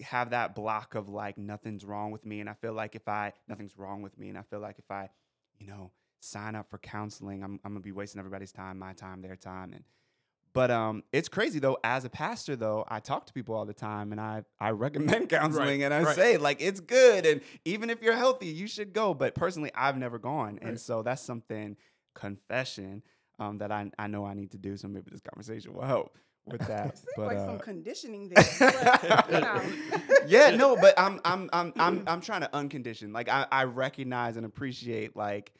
have 0.00 0.30
that 0.30 0.54
block 0.54 0.94
of 0.94 1.08
like 1.08 1.36
nothing's 1.38 1.84
wrong 1.84 2.10
with 2.10 2.24
me 2.24 2.40
and 2.40 2.48
I 2.48 2.54
feel 2.54 2.72
like 2.72 2.94
if 2.94 3.08
I 3.08 3.32
nothing's 3.48 3.76
wrong 3.76 4.02
with 4.02 4.16
me 4.18 4.28
and 4.28 4.38
I 4.38 4.42
feel 4.42 4.60
like 4.60 4.78
if 4.78 4.90
I, 4.90 5.10
you 5.58 5.66
know, 5.66 5.90
sign 6.22 6.54
up 6.54 6.70
for 6.70 6.78
counseling, 6.78 7.42
I'm 7.42 7.60
I'm 7.64 7.72
going 7.72 7.82
to 7.82 7.84
be 7.84 7.92
wasting 7.92 8.18
everybody's 8.18 8.52
time, 8.52 8.78
my 8.78 8.92
time, 8.92 9.22
their 9.22 9.36
time 9.36 9.72
and 9.72 9.84
but 10.52 10.70
um, 10.70 11.02
it's 11.12 11.28
crazy 11.28 11.58
though. 11.58 11.78
As 11.82 12.04
a 12.04 12.10
pastor, 12.10 12.56
though, 12.56 12.84
I 12.86 13.00
talk 13.00 13.26
to 13.26 13.32
people 13.32 13.54
all 13.54 13.64
the 13.64 13.72
time, 13.72 14.12
and 14.12 14.20
I 14.20 14.44
I 14.60 14.70
recommend 14.70 15.28
counseling, 15.30 15.82
and 15.82 15.94
I 15.94 16.02
right. 16.02 16.14
say 16.14 16.36
like 16.36 16.60
it's 16.60 16.80
good, 16.80 17.24
and 17.24 17.40
even 17.64 17.88
if 17.88 18.02
you're 18.02 18.16
healthy, 18.16 18.48
you 18.48 18.66
should 18.66 18.92
go. 18.92 19.14
But 19.14 19.34
personally, 19.34 19.70
I've 19.74 19.96
never 19.96 20.18
gone, 20.18 20.58
and 20.60 20.78
so 20.78 21.02
that's 21.02 21.22
something 21.22 21.76
confession 22.14 23.02
um, 23.38 23.58
that 23.58 23.72
I 23.72 23.90
I 23.98 24.08
know 24.08 24.26
I 24.26 24.34
need 24.34 24.50
to 24.50 24.58
do. 24.58 24.76
So 24.76 24.88
maybe 24.88 25.10
this 25.10 25.22
conversation 25.22 25.72
will 25.72 25.86
help 25.86 26.18
with 26.44 26.60
that. 26.66 26.98
Seems 26.98 27.08
but 27.16 27.26
like 27.28 27.38
uh, 27.38 27.46
some 27.46 27.58
conditioning 27.58 28.28
there. 28.28 28.44
but, 28.58 29.32
you 29.32 29.40
know. 29.40 29.62
yeah, 30.26 30.50
no, 30.54 30.76
but 30.76 30.98
I'm 30.98 31.18
I'm 31.24 31.48
I'm 31.52 31.72
I'm 31.76 32.04
I'm 32.06 32.20
trying 32.20 32.42
to 32.42 32.48
uncondition. 32.48 33.14
Like 33.14 33.30
I, 33.30 33.46
I 33.50 33.64
recognize 33.64 34.36
and 34.36 34.44
appreciate 34.44 35.16
like, 35.16 35.54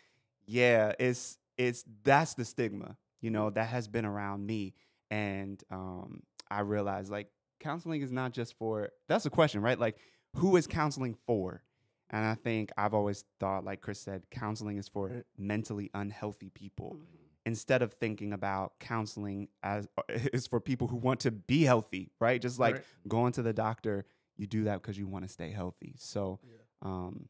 yeah, 0.53 0.93
it's 0.99 1.39
it's 1.57 1.85
that's 2.05 2.35
the 2.35 2.45
stigma, 2.45 2.97
you 3.21 3.31
know, 3.31 3.51
that 3.51 3.69
has 3.69 3.89
been 3.89 4.05
around 4.05 4.47
me. 4.47 4.75
And 5.11 5.63
um 5.71 6.23
I 6.51 6.61
realize 6.61 7.11
like 7.11 7.29
counseling 7.61 8.03
is 8.03 8.13
not 8.13 8.33
just 8.33 8.55
for 8.59 8.91
that's 9.09 9.25
the 9.25 9.31
question, 9.31 9.63
right? 9.63 9.79
Like 9.79 9.97
who 10.37 10.57
is 10.57 10.67
counseling 10.67 11.15
for? 11.27 11.63
And 12.11 12.25
I 12.27 12.35
think 12.35 12.71
I've 12.77 12.93
always 12.93 13.25
thought, 13.41 13.65
like 13.65 13.81
Chris 13.81 13.99
said, 14.01 14.25
counseling 14.31 14.77
is 14.77 14.87
for 14.89 15.25
mentally 15.39 15.91
unhealthy 15.95 16.51
people 16.51 16.97
Mhm. 16.97 17.07
instead 17.47 17.81
of 17.83 17.95
thinking 17.95 18.33
about 18.35 18.79
counseling 18.81 19.49
as 19.63 19.89
is 20.37 20.47
for 20.47 20.61
people 20.61 20.89
who 20.89 20.97
want 20.97 21.21
to 21.21 21.31
be 21.31 21.63
healthy, 21.63 22.11
right? 22.21 22.41
Just 22.43 22.59
like 22.59 22.75
Right. 22.77 22.85
going 23.09 23.33
to 23.33 23.43
the 23.43 23.53
doctor, 23.55 24.05
you 24.37 24.47
do 24.47 24.65
that 24.65 24.83
because 24.83 24.99
you 24.99 25.07
want 25.07 25.25
to 25.25 25.29
stay 25.29 25.51
healthy. 25.51 25.95
So, 25.99 26.41
Yeah. 26.45 26.57
um, 26.83 27.29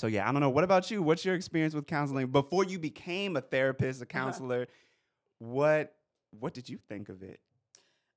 so 0.00 0.06
yeah, 0.06 0.26
I 0.26 0.32
don't 0.32 0.40
know. 0.40 0.48
What 0.48 0.64
about 0.64 0.90
you? 0.90 1.02
What's 1.02 1.26
your 1.26 1.34
experience 1.34 1.74
with 1.74 1.86
counseling 1.86 2.28
before 2.28 2.64
you 2.64 2.78
became 2.78 3.36
a 3.36 3.42
therapist, 3.42 4.00
a 4.00 4.06
counselor? 4.20 4.66
What 5.38 5.94
what 6.30 6.54
did 6.54 6.70
you 6.70 6.78
think 6.88 7.10
of 7.10 7.22
it? 7.22 7.38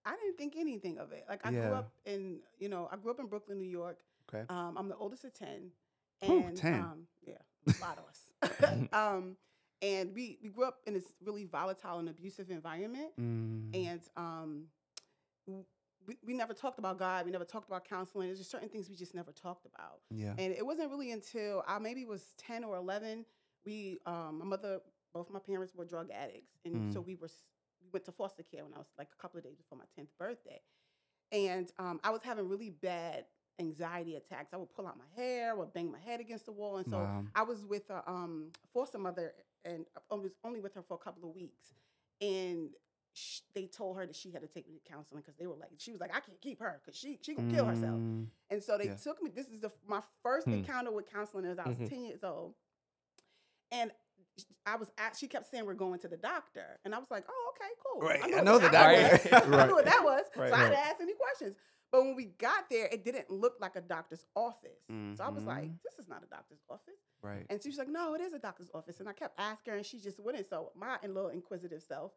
I 0.06 0.15
didn't 0.15 0.38
think 0.38 0.53
anything 0.57 0.97
of 0.97 1.12
it. 1.12 1.25
Like 1.27 1.45
I 1.45 1.51
Yeah. 1.51 1.68
grew 1.68 1.75
up 1.75 1.91
in, 2.06 2.39
you 2.57 2.69
know, 2.69 2.88
I 2.89 2.95
grew 2.95 3.12
up 3.12 3.19
in 3.19 3.25
Brooklyn, 3.25 3.57
New 3.57 3.69
York. 3.69 4.00
Okay. 4.33 4.45
Um, 4.47 4.77
I'm 4.77 4.88
the 4.88 4.95
oldest 4.95 5.25
of 5.25 5.33
ten. 5.33 5.71
Ooh, 6.25 6.50
10. 6.56 6.74
um, 6.80 7.07
yeah, 7.27 7.33
a 7.68 7.81
lot 7.81 7.97
of 7.97 8.06
us. 8.07 8.89
um, 8.94 9.35
and 9.81 10.15
we 10.15 10.38
we 10.41 10.47
grew 10.47 10.63
up 10.63 10.77
in 10.88 10.94
this 10.94 11.13
really 11.21 11.44
volatile 11.44 12.00
and 12.00 12.07
abusive 12.07 12.50
environment. 12.50 13.12
Mm, 13.19 13.75
And 13.75 14.01
um, 14.15 14.63
we, 16.07 16.17
we 16.25 16.33
never 16.33 16.53
talked 16.53 16.79
about 16.79 16.97
God. 17.00 17.25
We 17.25 17.31
never 17.31 17.45
talked 17.45 17.67
about 17.67 17.85
counseling. 17.88 18.27
There's 18.27 18.39
just 18.39 18.51
certain 18.51 18.69
things 18.69 18.89
we 18.89 18.95
just 18.95 19.13
never 19.15 19.31
talked 19.31 19.65
about. 19.65 20.00
yeah. 20.09 20.33
And 20.38 20.53
it 20.53 20.65
wasn't 20.65 20.89
really 20.91 21.11
until 21.11 21.63
I 21.67 21.79
maybe 21.79 22.05
was 22.05 22.23
10 22.38 22.63
or 22.63 22.75
11, 22.77 23.25
we, 23.65 24.00
um, 24.05 24.39
my 24.39 24.45
mother, 24.45 24.79
both 25.13 25.29
my 25.29 25.39
parents 25.39 25.73
were 25.75 25.85
drug 25.85 26.09
addicts. 26.11 26.51
And 26.65 26.75
Mm. 26.89 26.94
so 26.94 27.01
we 27.01 27.16
were, 27.16 27.30
we 27.81 27.89
went 27.94 28.06
to 28.06 28.11
foster 28.11 28.44
care 28.44 28.63
when 28.63 28.73
I 28.73 28.78
was 28.78 28.87
like 28.97 29.09
a 29.18 29.21
couple 29.21 29.37
of 29.37 29.44
days 29.44 29.56
before 29.57 29.78
my 29.78 29.85
10th 29.97 30.09
birthday. 30.19 30.61
And 31.31 31.71
um, 31.80 31.99
I 32.04 32.09
was 32.11 32.21
having 32.23 32.47
really 32.49 32.69
bad 32.69 33.25
anxiety 33.59 34.16
attacks. 34.16 34.54
I 34.54 34.57
would 34.57 34.71
pull 34.73 34.87
out 34.87 34.97
my 34.97 35.06
hair, 35.16 35.51
I 35.51 35.54
would 35.54 35.73
bang 35.73 35.92
my 35.92 35.99
head 35.99 36.19
against 36.19 36.45
the 36.45 36.51
wall. 36.51 36.78
And 36.78 36.87
so 36.89 36.97
Wow. 36.97 37.23
I 37.35 37.44
was 37.44 37.66
with 37.66 37.89
a 37.89 38.04
um, 38.09 38.51
foster 38.73 38.97
mother 38.97 39.33
and 39.66 39.85
I 40.11 40.16
was 40.16 40.33
only 40.44 40.59
with 40.59 40.73
her 40.75 40.81
for 40.81 40.95
a 40.95 40.97
couple 40.97 41.28
of 41.30 41.35
weeks. 41.35 41.69
And 42.21 42.69
sh- 43.13 43.41
they 43.53 43.67
told 43.67 43.97
her 43.97 44.05
that 44.05 44.15
she 44.15 44.31
had 44.31 44.41
to 44.41 44.47
take 44.47 44.67
me 44.67 44.73
to 44.75 44.89
counseling 44.91 45.21
because 45.21 45.37
they 45.37 45.47
were 45.47 45.55
like, 45.55 45.69
she 45.77 45.91
was 45.91 46.01
like, 46.01 46.11
I 46.15 46.19
can't 46.19 46.41
keep 46.41 46.59
her 46.59 46.81
because 46.83 46.99
she, 46.99 47.19
she 47.21 47.35
gonna 47.35 47.51
kill 47.51 47.65
herself. 47.65 47.99
Mm, 47.99 48.27
And 48.49 48.61
so 48.63 48.77
they 48.77 48.85
Yeah. 48.85 48.95
took 48.95 49.21
me. 49.21 49.29
This 49.29 49.47
is 49.49 49.61
the 49.61 49.71
my 49.87 50.01
first 50.23 50.47
Hmm. 50.47 50.53
encounter 50.53 50.91
with 50.91 51.05
counseling 51.11 51.45
as 51.45 51.59
I 51.59 51.67
was 51.67 51.77
Mhm. 51.77 51.89
ten 51.89 52.03
years 52.05 52.23
old, 52.23 52.55
and 53.71 53.91
I 54.65 54.75
was 54.77 54.89
at. 54.97 55.15
She 55.15 55.27
kept 55.27 55.45
saying 55.51 55.65
we're 55.65 55.73
going 55.73 55.99
to 55.99 56.07
the 56.07 56.17
doctor, 56.17 56.79
and 56.85 56.95
I 56.95 56.99
was 56.99 57.11
like, 57.11 57.25
oh, 57.29 57.53
okay, 57.55 57.71
cool. 57.85 58.01
Right, 58.01 58.19
I 58.23 58.27
knew 58.27 58.35
what 58.37 58.43
know 58.45 58.57
the 58.59 58.69
doctor. 58.69 59.01
was. 59.01 59.25
I 59.31 59.47
Right. 59.47 59.67
knew 59.67 59.75
what 59.75 59.85
that 59.85 60.01
was. 60.03 60.23
Right, 60.35 60.49
so 60.49 60.55
I 60.55 60.63
didn't 60.69 60.79
ask 60.79 61.01
any 61.01 61.13
questions. 61.13 61.55
But 61.91 62.03
when 62.05 62.15
we 62.15 62.25
got 62.25 62.69
there, 62.71 62.87
it 62.91 63.05
didn't 63.05 63.29
look 63.29 63.57
like 63.59 63.75
a 63.75 63.81
doctor's 63.81 64.25
office. 64.35 64.81
So 65.15 65.23
I 65.23 65.29
was 65.29 65.43
like, 65.43 65.65
Mhm. 65.65 65.77
this 65.83 65.99
is 65.99 66.07
not 66.07 66.23
a 66.23 66.25
doctor's 66.25 66.63
office. 66.67 66.95
right. 67.21 67.45
And 67.49 67.61
she 67.61 67.69
was 67.69 67.77
like, 67.77 67.87
no, 67.87 68.15
it 68.15 68.21
is 68.21 68.33
a 68.33 68.39
doctor's 68.39 68.69
office. 68.73 68.99
And 68.99 69.07
I 69.07 69.13
kept 69.13 69.39
asking 69.39 69.71
her, 69.71 69.77
and 69.77 69.85
she 69.85 69.99
just 69.99 70.19
wouldn't. 70.19 70.47
So 70.49 70.71
my 70.75 70.97
little 71.03 71.29
inquisitive 71.29 71.83
self, 71.83 72.11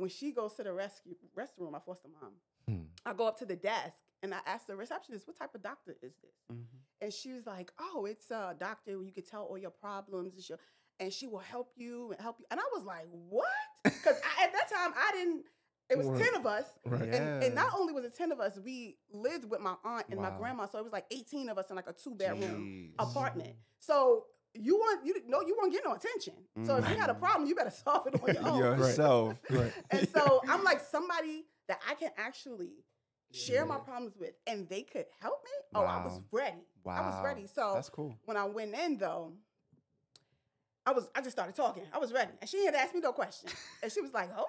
when 0.00 0.10
she 0.10 0.32
goes 0.32 0.54
to 0.54 0.62
the 0.62 0.72
rescue 0.72 1.14
restroom, 1.36 1.72
my 1.72 1.78
foster 1.80 2.08
mom, 2.08 2.32
Hmm. 2.68 2.84
I 3.04 3.14
go 3.14 3.26
up 3.26 3.38
to 3.38 3.46
the 3.46 3.56
desk 3.56 3.96
and 4.22 4.32
I 4.34 4.38
ask 4.46 4.66
the 4.66 4.76
receptionist, 4.76 5.26
what 5.26 5.36
type 5.38 5.54
of 5.54 5.62
doctor 5.62 5.96
is 6.02 6.12
this? 6.22 6.56
Mhm. 6.56 6.64
And 7.00 7.12
she 7.12 7.32
was 7.32 7.46
like, 7.46 7.72
oh, 7.80 8.04
it's 8.04 8.30
a 8.30 8.54
doctor 8.58 8.96
where 8.98 9.06
you 9.06 9.12
could 9.12 9.26
tell 9.26 9.44
all 9.44 9.56
your 9.58 9.70
problems 9.70 10.34
and, 10.34 10.42
she'll, 10.44 10.58
and 11.00 11.12
she 11.12 11.26
will 11.26 11.38
help 11.38 11.72
you 11.76 12.12
and 12.12 12.20
help 12.20 12.38
you. 12.38 12.44
And 12.50 12.60
I 12.60 12.64
was 12.74 12.84
like, 12.84 13.06
what? 13.10 13.46
Because 13.82 14.16
at 14.42 14.52
that 14.52 14.68
time, 14.70 14.92
I 14.94 15.10
didn't, 15.12 15.46
it 15.88 15.96
was 15.98 16.06
Right. 16.08 16.22
10 16.22 16.34
of 16.36 16.46
us. 16.46 16.66
Right. 16.84 17.02
And, 17.02 17.42
and 17.44 17.54
not 17.54 17.72
only 17.74 17.92
was 17.94 18.04
it 18.04 18.14
10 18.16 18.30
of 18.30 18.38
us, 18.40 18.58
we 18.62 18.98
lived 19.10 19.50
with 19.50 19.60
my 19.60 19.74
aunt 19.84 20.06
and 20.10 20.20
my 20.20 20.30
grandma. 20.30 20.66
So 20.66 20.78
it 20.78 20.84
was 20.84 20.92
like 20.92 21.06
18 21.10 21.48
of 21.48 21.56
us 21.58 21.70
in 21.70 21.76
like 21.76 21.88
a 21.88 21.92
two 21.94 22.14
bedroom 22.14 22.92
apartment. 22.98 23.56
So 23.80 24.26
you 24.54 24.76
want 24.76 25.06
you 25.06 25.14
no 25.28 25.40
you 25.42 25.56
won't 25.58 25.72
get 25.72 25.82
no 25.84 25.94
attention. 25.94 26.34
So 26.66 26.76
if 26.76 26.88
you 26.88 26.96
had 26.98 27.10
a 27.10 27.14
Mhm. 27.14 27.20
problem, 27.20 27.48
you 27.48 27.54
better 27.54 27.70
solve 27.84 28.06
it 28.08 28.14
on 28.22 28.34
your 28.34 28.46
own. 28.46 28.58
Yourself. 28.58 29.40
Right. 29.50 29.72
And 29.90 30.08
so 30.08 30.40
I'm 30.48 30.64
like 30.64 30.80
somebody 30.80 31.44
that 31.68 31.80
I 31.88 31.94
can 31.94 32.10
actually 32.16 32.84
share 33.32 33.64
my 33.64 33.78
problems 33.78 34.16
with, 34.18 34.32
and 34.46 34.68
they 34.68 34.82
could 34.82 35.06
help 35.20 35.44
me. 35.44 35.50
Oh, 35.74 35.84
I 35.84 36.02
was 36.04 36.20
ready. 36.32 36.64
Wow. 36.84 36.96
I 36.96 37.06
was 37.06 37.14
ready. 37.24 37.46
So 37.46 37.72
That's 37.74 37.88
cool. 37.88 38.16
when 38.24 38.36
I 38.36 38.44
went 38.46 38.74
in 38.74 38.98
though, 38.98 39.34
I 40.86 40.92
was 40.92 41.08
I 41.14 41.20
just 41.20 41.32
started 41.36 41.54
talking. 41.54 41.84
I 41.92 41.98
was 41.98 42.12
ready, 42.12 42.32
and 42.40 42.48
she 42.50 42.64
had 42.64 42.74
asked 42.74 42.94
me 42.94 43.00
no 43.00 43.12
question, 43.12 43.50
and 43.82 43.92
she 43.92 44.00
was 44.00 44.12
like, 44.12 44.32
"Hold 44.32 44.48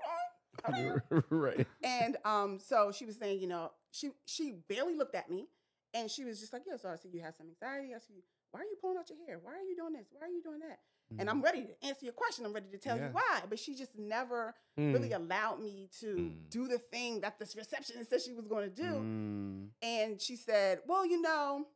on." 0.66 1.22
right. 1.30 1.68
And 1.84 2.18
um, 2.26 2.60
so 2.60 2.92
she 2.92 3.06
was 3.06 3.18
saying, 3.18 3.40
you 3.40 3.48
know, 3.48 3.72
she 3.92 4.12
she 4.26 4.54
barely 4.68 4.96
looked 4.96 5.16
at 5.16 5.30
me, 5.30 5.48
and 5.94 6.10
she 6.10 6.24
was 6.24 6.40
just 6.40 6.54
like, 6.54 6.64
"Yeah, 6.66 6.78
so 6.78 6.90
I 6.90 6.96
see 6.96 7.10
you 7.10 7.22
have 7.22 7.36
some 7.36 7.48
anxiety. 7.48 7.94
I 7.94 8.00
see, 8.00 8.24
why 8.52 8.62
are 8.62 8.64
you 8.66 8.76
pulling 8.82 8.98
out 8.98 9.10
your 9.10 9.18
hair? 9.26 9.40
Why 9.42 9.54
are 9.54 9.64
you 9.64 9.76
doing 9.76 9.94
this? 9.94 10.08
Why 10.12 10.28
are 10.28 10.30
you 10.30 10.42
doing 10.44 10.60
that?" 10.60 10.80
And 11.20 11.30
I'm 11.30 11.42
ready 11.42 11.66
to 11.66 11.86
answer 11.86 12.06
your 12.06 12.14
question. 12.14 12.46
I'm 12.46 12.54
ready 12.54 12.70
to 12.72 12.78
tell 12.78 12.98
Yeah. 12.98 13.08
you 13.08 13.14
why. 13.14 13.44
But 13.50 13.60
she 13.60 13.76
just 13.76 13.98
never 13.98 14.56
Mm. 14.78 14.94
really 14.94 15.12
allowed 15.12 15.60
me 15.60 15.90
to 16.00 16.16
Mm. 16.16 16.50
do 16.50 16.68
the 16.70 16.80
thing 16.80 17.20
that 17.22 17.38
this 17.38 17.54
receptionist 17.54 18.10
said 18.10 18.22
she 18.22 18.32
was 18.34 18.48
going 18.48 18.70
to 18.70 18.74
do. 18.76 18.94
Mm. 18.94 19.70
And 19.82 20.22
she 20.22 20.38
said, 20.38 20.82
Well, 20.86 21.06
you 21.06 21.20
know, 21.22 21.68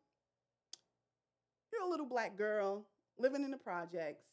you're 1.71 1.81
a 1.81 1.87
little 1.89 2.05
black 2.05 2.37
girl 2.37 2.85
living 3.17 3.43
in 3.43 3.51
the 3.51 3.57
projects, 3.57 4.23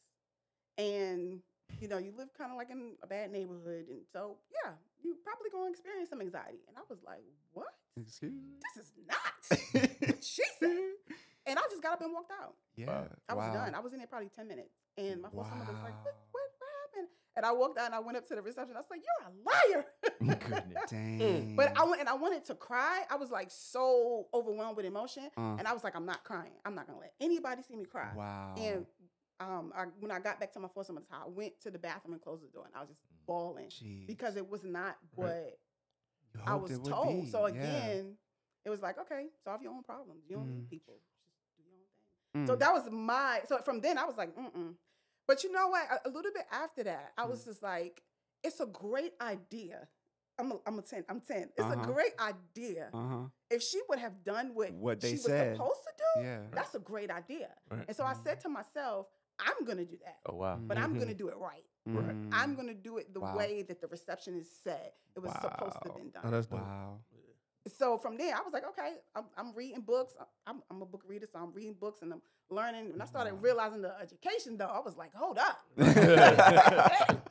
and 0.78 1.42
you 1.80 1.88
know, 1.88 1.98
you 1.98 2.12
live 2.12 2.32
kind 2.34 2.52
of 2.52 2.56
like 2.58 2.70
in 2.70 2.96
a 3.02 3.06
bad 3.06 3.32
neighborhood. 3.32 3.88
And 3.88 4.02
so, 4.12 4.38
yeah, 4.62 4.72
you 5.02 5.16
probably 5.24 5.50
going 5.50 5.72
to 5.72 5.78
experience 5.78 6.10
some 6.10 6.20
anxiety. 6.20 6.60
And 6.68 6.76
I 6.76 6.82
was 6.88 7.02
like, 7.02 7.24
What? 7.52 7.74
Excuse 7.96 8.32
me. 8.32 8.58
This 8.74 8.84
is 8.84 8.92
not 9.08 10.08
what 10.10 10.24
she 10.24 10.42
said. 10.60 10.92
And 11.46 11.58
I 11.58 11.62
just 11.70 11.82
got 11.82 11.94
up 11.94 12.00
and 12.02 12.12
walked 12.12 12.32
out. 12.32 12.54
yeah. 12.76 13.04
I 13.28 13.34
was 13.34 13.46
wow. 13.48 13.54
done. 13.54 13.74
I 13.74 13.80
was 13.80 13.92
in 13.92 13.98
there 13.98 14.06
probably 14.06 14.28
10 14.28 14.46
minutes. 14.46 14.74
And 14.96 15.22
my 15.22 15.28
full 15.30 15.42
mother 15.42 15.72
was 15.72 15.82
like, 15.82 16.04
what, 16.04 16.14
what, 16.30 16.42
what 16.58 16.70
happened? 16.94 17.08
And 17.34 17.46
I 17.46 17.52
walked 17.52 17.78
out 17.78 17.86
and 17.86 17.94
I 17.94 17.98
went 18.00 18.16
up 18.18 18.28
to 18.28 18.34
the 18.36 18.42
reception. 18.42 18.76
I 18.76 18.80
was 18.80 18.86
like, 18.90 19.00
you're 19.02 19.28
a 19.28 19.32
liar. 19.74 19.86
Goodness. 20.48 20.90
Dang. 20.90 21.56
But 21.56 21.76
I 21.78 21.84
went 21.84 22.00
and 22.00 22.08
I 22.08 22.14
wanted 22.14 22.44
to 22.46 22.54
cry. 22.54 23.02
I 23.10 23.16
was 23.16 23.30
like 23.30 23.48
so 23.50 24.26
overwhelmed 24.34 24.76
with 24.76 24.86
emotion. 24.86 25.30
Uh, 25.36 25.56
And 25.58 25.66
I 25.66 25.72
was 25.72 25.82
like, 25.82 25.96
I'm 25.96 26.06
not 26.06 26.22
crying. 26.24 26.52
I'm 26.64 26.74
not 26.74 26.86
gonna 26.86 27.00
let 27.00 27.14
anybody 27.20 27.62
see 27.66 27.74
me 27.76 27.86
cry. 27.86 28.10
wow. 28.14 28.54
And 28.58 28.86
um, 29.40 29.72
I, 29.76 29.86
when 29.98 30.12
I 30.12 30.20
got 30.20 30.38
back 30.38 30.52
to 30.52 30.60
my 30.60 30.68
full 30.68 30.84
summer's 30.84 31.08
house, 31.10 31.22
I 31.26 31.28
went 31.28 31.60
to 31.62 31.70
the 31.72 31.78
bathroom 31.78 32.12
and 32.12 32.22
closed 32.22 32.44
the 32.44 32.48
door, 32.52 32.64
and 32.66 32.74
I 32.76 32.80
was 32.80 32.90
just 32.90 33.00
bawling 33.26 33.70
Jeez. 33.70 34.06
because 34.06 34.36
it 34.36 34.48
was 34.48 34.62
not 34.62 34.96
what 35.16 35.58
You 36.34 36.40
I 36.46 36.54
was 36.54 36.78
told. 36.78 37.24
be, 37.24 37.30
So 37.30 37.46
yeah. 37.48 37.54
again, 37.54 38.14
it 38.64 38.70
was 38.70 38.82
like, 38.82 38.98
okay, 39.00 39.26
solve 39.42 39.60
your 39.62 39.72
own 39.72 39.82
problems. 39.82 40.22
You 40.28 40.36
don't 40.36 40.46
Mm. 40.46 40.54
need 40.54 40.70
people. 40.70 41.00
Just 42.34 42.34
do 42.34 42.40
your 42.40 42.42
own 42.42 42.46
thing. 42.46 42.46
So 42.46 42.56
Mm. 42.56 42.58
that 42.60 42.72
was 42.72 42.90
my. 42.90 43.40
So 43.48 43.58
from 43.58 43.80
then, 43.80 43.98
I 43.98 44.04
was 44.04 44.16
like, 44.16 44.34
mm-mm. 44.36 44.74
But 45.28 45.44
you 45.44 45.52
know 45.52 45.68
what? 45.68 45.86
A, 45.90 46.08
a 46.08 46.10
little 46.10 46.32
bit 46.34 46.46
after 46.50 46.82
that, 46.84 47.12
I 47.16 47.24
Mm. 47.24 47.30
was 47.30 47.44
just 47.44 47.62
like, 47.62 48.02
it's 48.42 48.60
a 48.60 48.66
great 48.66 49.14
idea. 49.20 49.88
I'm 50.38 50.52
a, 50.52 50.60
I'm 50.66 50.78
a 50.78 50.82
10. 50.82 51.04
I'm 51.08 51.20
10. 51.20 51.50
It's 51.56 51.60
Uh-huh. 51.60 51.74
a 51.80 51.86
great 51.86 52.12
idea. 52.18 52.90
uh-huh. 52.92 53.28
If 53.50 53.62
she 53.62 53.80
would 53.88 53.98
have 53.98 54.24
done 54.24 54.54
what, 54.54 54.72
What 54.72 55.00
they 55.00 55.10
she 55.12 55.16
said. 55.18 55.58
was 55.58 55.58
supposed 55.58 55.82
to 55.84 55.92
do, 56.16 56.22
Yeah. 56.22 56.40
that's 56.52 56.74
a 56.74 56.78
great 56.80 57.10
idea. 57.10 57.54
Right. 57.70 57.84
And 57.86 57.96
so 57.96 58.04
I 58.04 58.14
said 58.14 58.40
to 58.40 58.48
myself, 58.48 59.08
I'm 59.38 59.64
going 59.64 59.78
to 59.78 59.84
do 59.84 59.98
that. 60.04 60.18
Oh 60.26 60.36
wow. 60.36 60.56
But 60.66 60.78
I'm 60.78 60.92
Mhm. 60.94 60.98
going 60.98 61.08
to 61.08 61.14
do 61.14 61.28
it 61.28 61.36
right. 61.36 61.64
Right. 61.86 62.16
I'm 62.32 62.52
Mm. 62.52 62.56
going 62.56 62.68
to 62.68 62.74
do 62.74 62.96
it 62.98 63.12
the 63.12 63.20
Wow. 63.20 63.36
way 63.36 63.62
that 63.62 63.80
the 63.80 63.88
receptionist 63.88 64.62
said 64.64 64.92
it 65.14 65.18
was 65.20 65.32
supposed 65.34 65.76
to 65.82 65.88
have 65.88 65.96
been 65.96 66.10
done 66.10 66.22
Oh, 66.24 66.30
that's 66.30 66.46
dope. 66.46 66.60
Wow. 66.60 67.00
So 67.68 67.98
from 67.98 68.16
there, 68.16 68.34
I 68.34 68.40
was 68.40 68.52
like, 68.52 68.64
okay, 68.70 68.94
I'm, 69.14 69.24
I'm 69.36 69.54
reading 69.54 69.80
books. 69.82 70.14
I'm, 70.46 70.62
I'm 70.70 70.82
a 70.82 70.86
book 70.86 71.02
reader, 71.06 71.26
so 71.32 71.38
I'm 71.38 71.52
reading 71.52 71.74
books 71.78 72.02
and 72.02 72.12
I'm 72.12 72.22
learning. 72.50 72.90
And 72.92 73.02
I 73.02 73.06
started 73.06 73.34
realizing 73.34 73.82
the 73.82 73.94
education, 74.00 74.56
though, 74.56 74.66
I 74.66 74.80
was 74.80 74.96
like, 74.96 75.14
hold 75.14 75.38
up. 75.38 75.58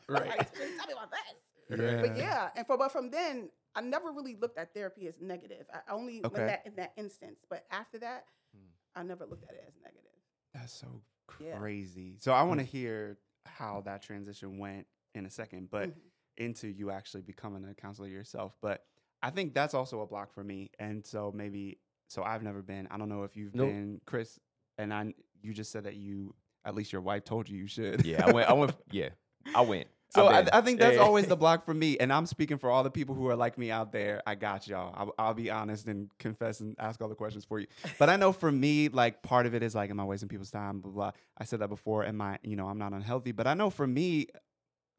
Right. 0.07 0.27
Like, 0.27 0.51
Tell 0.53 0.87
me 0.87 0.93
about 0.93 1.11
this. 1.11 1.99
But 2.01 2.17
yeah, 2.17 2.49
and 2.55 2.67
for, 2.67 2.77
but 2.77 2.91
from 2.91 3.09
then, 3.11 3.49
I 3.75 3.81
never 3.81 4.11
really 4.11 4.35
looked 4.35 4.57
at 4.57 4.73
therapy 4.73 5.07
as 5.07 5.15
negative. 5.21 5.65
I 5.73 5.93
only 5.93 6.21
Okay. 6.25 6.41
in 6.41 6.47
that 6.47 6.61
in 6.65 6.75
that 6.75 6.91
instance. 6.97 7.39
But 7.49 7.65
after 7.71 7.97
that, 7.99 8.25
Hmm. 8.53 8.99
I 8.99 9.03
never 9.03 9.25
looked 9.25 9.45
at 9.45 9.51
it 9.55 9.63
as 9.67 9.73
negative. 9.81 10.11
That's 10.53 10.73
so 10.73 11.01
Yeah. 11.39 11.57
crazy. 11.57 12.17
So 12.19 12.33
I 12.33 12.43
want 12.43 12.59
to 12.59 12.65
hear 12.65 13.17
how 13.45 13.81
that 13.85 14.01
transition 14.01 14.57
went 14.57 14.85
in 15.15 15.25
a 15.25 15.29
second, 15.29 15.69
but 15.69 15.89
Mhm. 15.89 16.01
into 16.37 16.67
you 16.67 16.91
actually 16.91 17.21
becoming 17.21 17.63
a 17.63 17.73
counselor 17.73 18.09
yourself. 18.09 18.57
But 18.61 18.85
I 19.23 19.29
think 19.29 19.53
that's 19.53 19.73
also 19.73 20.01
a 20.01 20.07
block 20.07 20.33
for 20.33 20.43
me. 20.43 20.71
And 20.79 21.05
so 21.05 21.31
maybe 21.35 21.77
so 22.07 22.23
I've 22.23 22.43
never 22.43 22.61
been. 22.61 22.87
I 22.91 22.97
don't 22.97 23.09
know 23.09 23.23
if 23.23 23.35
you've 23.37 23.55
Nope. 23.55 23.69
been, 23.69 24.01
Chris, 24.05 24.39
and 24.77 24.93
I 24.93 25.13
you 25.41 25.53
just 25.53 25.71
said 25.71 25.85
that 25.85 25.95
you 25.95 26.35
at 26.65 26.75
least 26.75 26.91
your 26.91 27.01
wife 27.01 27.23
told 27.23 27.49
you 27.49 27.57
you 27.57 27.67
should. 27.67 28.05
Yeah, 28.05 28.25
I 28.25 28.31
went. 28.31 28.49
I 28.49 28.53
went. 28.53 28.75
Yeah, 28.91 29.09
I 29.55 29.61
went. 29.61 29.87
So 30.13 30.27
I've 30.27 30.49
I, 30.51 30.59
think 30.59 30.81
that's 30.81 30.97
always 30.97 31.27
the 31.27 31.35
block 31.37 31.63
for 31.63 31.73
me, 31.73 31.97
and 31.97 32.11
I'm 32.11 32.25
speaking 32.25 32.57
for 32.57 32.69
all 32.69 32.83
the 32.83 32.91
people 32.91 33.15
who 33.15 33.29
are 33.29 33.35
like 33.37 33.57
me 33.57 33.71
out 33.71 33.93
there. 33.93 34.21
I 34.27 34.35
got 34.35 34.67
y'all. 34.67 34.93
I'll, 34.93 35.13
I'll 35.17 35.33
be 35.33 35.49
honest 35.49 35.87
and 35.87 36.09
confess 36.19 36.59
and 36.59 36.75
ask 36.77 37.01
all 37.01 37.07
the 37.07 37.15
questions 37.15 37.45
for 37.45 37.61
you. 37.61 37.67
But 37.97 38.09
I 38.09 38.17
know 38.17 38.33
for 38.33 38.51
me, 38.51 38.89
like 38.89 39.23
part 39.23 39.45
of 39.45 39.55
it 39.55 39.63
is 39.63 39.73
like, 39.73 39.89
am 39.89 40.01
I 40.01 40.03
wasting 40.03 40.27
people's 40.27 40.51
time? 40.51 40.81
Blah 40.81 40.91
blah. 40.91 41.11
I 41.37 41.45
said 41.45 41.59
that 41.59 41.69
before. 41.69 42.03
Am 42.05 42.19
I, 42.19 42.39
you 42.43 42.57
know, 42.57 42.67
I'm 42.67 42.77
not 42.77 42.91
unhealthy. 42.91 43.31
But 43.31 43.47
I 43.47 43.53
know 43.53 43.69
for 43.69 43.87
me, 43.87 44.27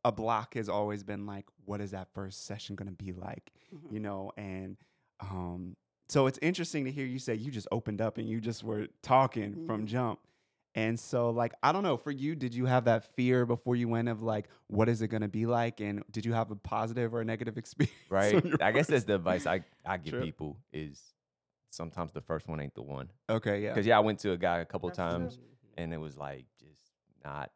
a 0.04 0.12
block 0.12 0.54
has 0.54 0.68
always 0.68 1.02
been 1.02 1.26
like, 1.26 1.46
what 1.64 1.80
is 1.80 1.92
that 1.92 2.08
first 2.12 2.44
session 2.46 2.74
going 2.76 2.88
to 2.88 3.04
be 3.04 3.12
like? 3.12 3.52
Mhm. 3.74 3.92
You 3.92 4.00
know, 4.00 4.32
and 4.36 4.76
um, 5.20 5.76
so 6.08 6.26
it's 6.26 6.38
interesting 6.42 6.84
to 6.86 6.90
hear 6.90 7.06
you 7.06 7.18
say 7.18 7.34
you 7.34 7.50
just 7.50 7.68
opened 7.70 8.00
up 8.00 8.18
and 8.18 8.28
you 8.28 8.40
just 8.40 8.64
were 8.64 8.88
talking 9.02 9.64
from 9.66 9.82
Mhm. 9.82 9.86
jump. 9.86 10.20
And 10.74 10.98
so, 10.98 11.28
like, 11.30 11.52
I 11.62 11.70
don't 11.70 11.82
know, 11.82 11.98
for 11.98 12.10
you, 12.10 12.34
did 12.34 12.54
you 12.54 12.64
have 12.64 12.84
that 12.86 13.04
fear 13.14 13.44
before 13.44 13.76
you 13.76 13.88
went 13.88 14.08
of 14.08 14.22
like, 14.22 14.48
what 14.68 14.88
is 14.88 15.02
it 15.02 15.08
going 15.08 15.20
to 15.20 15.28
be 15.28 15.44
like? 15.44 15.80
And 15.80 16.02
did 16.10 16.24
you 16.24 16.32
have 16.32 16.50
a 16.50 16.56
positive 16.56 17.14
or 17.14 17.20
a 17.20 17.24
negative 17.26 17.58
experience? 17.62 17.94
right. 18.08 18.42
I 18.62 18.72
guess 18.72 18.86
that's 18.86 19.04
the 19.04 19.14
advice 19.16 19.46
I 19.46 19.64
I 19.84 19.98
give 19.98 20.14
Trip. 20.14 20.24
people 20.24 20.56
is 20.72 20.98
sometimes 21.70 22.12
the 22.12 22.22
first 22.22 22.48
one 22.48 22.58
ain't 22.60 22.74
the 22.74 22.82
one. 22.82 23.10
Okay, 23.30 23.62
yeah. 23.62 23.68
Because 23.70 23.86
yeah, 23.86 23.96
I 23.98 24.00
went 24.00 24.18
to 24.20 24.32
a 24.32 24.36
guy 24.38 24.58
a 24.60 24.64
couple 24.64 24.88
That's 24.88 24.96
true. 24.98 25.04
times 25.06 25.38
and 25.76 25.92
it 25.92 25.98
was 25.98 26.16
like 26.16 26.46
just 26.58 26.92
not 27.24 27.50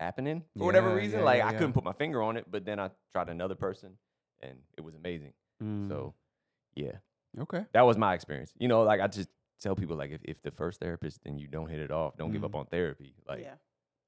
happening 0.00 0.42
for 0.56 0.64
whatever 0.64 0.94
reason. 0.94 1.20
yeah, 1.20 1.24
like 1.24 1.38
yeah, 1.38 1.48
I 1.48 1.52
couldn't 1.52 1.72
put 1.74 1.84
my 1.84 1.92
finger 1.92 2.22
on 2.22 2.36
it, 2.36 2.46
but 2.50 2.64
then 2.64 2.80
I 2.80 2.90
tried 3.12 3.28
another 3.28 3.54
person 3.54 3.96
and 4.40 4.58
it 4.76 4.80
was 4.80 4.94
amazing. 4.94 5.32
Mm, 5.62 5.88
So 5.88 6.14
yeah, 6.74 6.92
okay. 7.40 7.64
that 7.72 7.82
was 7.82 7.96
my 7.98 8.14
experience. 8.14 8.52
You 8.58 8.68
know, 8.68 8.82
like 8.82 9.00
I 9.00 9.06
just 9.06 9.28
tell 9.60 9.76
people 9.76 9.96
like 9.96 10.10
if, 10.10 10.20
if 10.24 10.42
the 10.42 10.50
first 10.50 10.80
therapist 10.80 11.20
then 11.24 11.38
you 11.38 11.46
don't 11.46 11.68
hit 11.68 11.78
it 11.80 11.90
off, 11.90 12.16
don't 12.16 12.32
give 12.32 12.44
up 12.44 12.52
Mm. 12.52 12.60
on 12.60 12.66
therapy. 12.66 13.14
Like 13.28 13.40
yeah. 13.42 13.54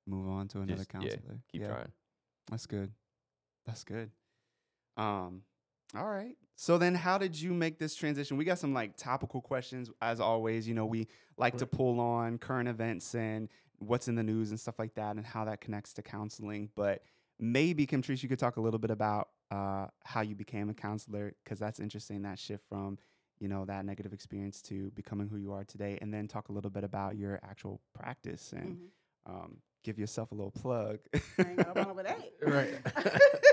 Move 0.06 0.28
on 0.30 0.48
to 0.48 0.58
another 0.62 0.78
Just- 0.82 0.90
yeah, 0.94 1.00
counselor. 1.00 1.38
keep 1.52 1.60
Yeah, 1.62 1.68
trying. 1.68 1.92
That's 2.50 2.66
good. 2.66 2.90
That's 3.66 3.84
good. 3.84 4.10
Um, 4.96 5.42
all 5.96 6.08
right. 6.08 6.36
So 6.56 6.78
then 6.78 6.94
how 6.94 7.18
did 7.18 7.40
you 7.40 7.52
make 7.54 7.78
this 7.78 7.94
transition? 7.94 8.36
We 8.36 8.44
got 8.44 8.58
some 8.58 8.72
like 8.74 8.96
topical 8.96 9.40
questions 9.40 9.90
as 10.00 10.20
always. 10.20 10.68
You 10.68 10.74
know, 10.74 10.86
we 10.86 11.08
like 11.36 11.56
to 11.58 11.66
pull 11.66 11.98
on 12.00 12.38
current 12.38 12.68
events 12.68 13.14
and 13.14 13.48
what's 13.78 14.06
in 14.06 14.14
the 14.14 14.22
news 14.22 14.50
and 14.50 14.60
stuff 14.60 14.78
like 14.78 14.94
that 14.94 15.16
and 15.16 15.26
how 15.26 15.44
that 15.46 15.60
connects 15.60 15.92
to 15.94 16.02
counseling. 16.02 16.68
But 16.76 17.02
maybe 17.40 17.86
Kimtrese, 17.86 18.22
you 18.22 18.28
could 18.28 18.38
talk 18.38 18.56
a 18.56 18.60
little 18.60 18.78
bit 18.78 18.90
about 18.90 19.30
uh, 19.50 19.86
how 20.04 20.20
you 20.20 20.34
became 20.34 20.70
a 20.70 20.74
counselor 20.74 21.34
because 21.42 21.58
that's 21.58 21.80
interesting 21.80 22.22
that 22.22 22.38
shift 22.38 22.64
from 22.68 22.98
you 23.38 23.48
know 23.48 23.64
that 23.64 23.84
negative 23.84 24.12
experience 24.12 24.62
to 24.62 24.90
becoming 24.92 25.28
who 25.28 25.36
you 25.36 25.52
are 25.52 25.64
today 25.64 25.98
and 26.00 26.14
then 26.14 26.28
talk 26.28 26.48
a 26.48 26.52
little 26.52 26.70
bit 26.70 26.84
about 26.84 27.16
your 27.16 27.40
actual 27.42 27.80
practice 27.92 28.52
and 28.56 28.76
Mhm. 29.26 29.34
um, 29.34 29.56
give 29.82 29.98
yourself 29.98 30.30
a 30.32 30.34
little 30.34 30.52
plug 30.52 31.00
I 31.12 31.42
ain't 31.42 31.56
got 31.56 31.66
no 31.66 31.72
problem 31.74 31.96
with 31.96 32.06
that. 32.06 32.32
Right. 32.40 32.78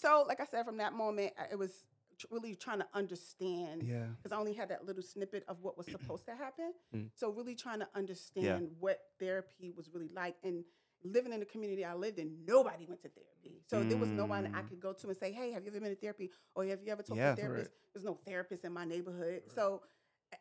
So, 0.00 0.24
like 0.28 0.40
I 0.40 0.44
said, 0.46 0.64
from 0.64 0.76
that 0.78 0.92
moment, 0.92 1.32
I- 1.38 1.48
it 1.52 1.58
was 1.58 1.72
tr- 2.18 2.26
really 2.30 2.54
trying 2.54 2.78
to 2.80 2.88
understand 2.94 3.82
yeah 3.82 4.06
because 4.16 4.32
I 4.32 4.38
only 4.38 4.52
had 4.54 4.68
that 4.70 4.84
little 4.84 5.02
snippet 5.02 5.44
of 5.48 5.60
what 5.62 5.76
was 5.76 5.86
supposed 5.96 6.24
to 6.26 6.34
happen. 6.34 6.72
Mm. 6.94 7.10
So 7.14 7.30
really 7.30 7.54
trying 7.54 7.80
to 7.80 7.88
understand 7.94 8.70
what 8.78 8.98
therapy 9.18 9.72
was 9.76 9.88
really 9.92 10.10
like 10.14 10.36
and 10.44 10.64
living 11.04 11.32
in 11.32 11.38
the 11.40 11.46
community 11.46 11.84
I 11.84 11.94
lived 11.94 12.18
in, 12.18 12.44
nobody 12.44 12.84
went 12.86 13.00
to 13.02 13.08
therapy. 13.08 13.62
So 13.70 13.82
there 13.84 13.96
was 13.98 14.08
no 14.10 14.26
one 14.26 14.46
I 14.54 14.62
Mm. 14.62 14.68
could 14.68 14.80
go 14.80 14.92
to 14.92 15.08
and 15.08 15.16
say, 15.16 15.30
"Hey, 15.32 15.52
have 15.52 15.62
you 15.64 15.70
ever 15.70 15.80
been 15.80 15.90
to 15.90 15.96
therapy?" 15.96 16.30
or 16.56 16.64
"Have 16.64 16.82
you 16.84 16.90
ever 16.92 17.02
talked 17.02 17.18
Yeah. 17.18 17.34
to 17.34 17.40
a 17.40 17.44
therapist?" 17.44 17.70
Right. 17.70 17.78
There's 17.94 18.04
no 18.04 18.14
therapist 18.26 18.64
in 18.64 18.72
my 18.72 18.84
neighborhood, 18.84 19.42
so 19.54 19.82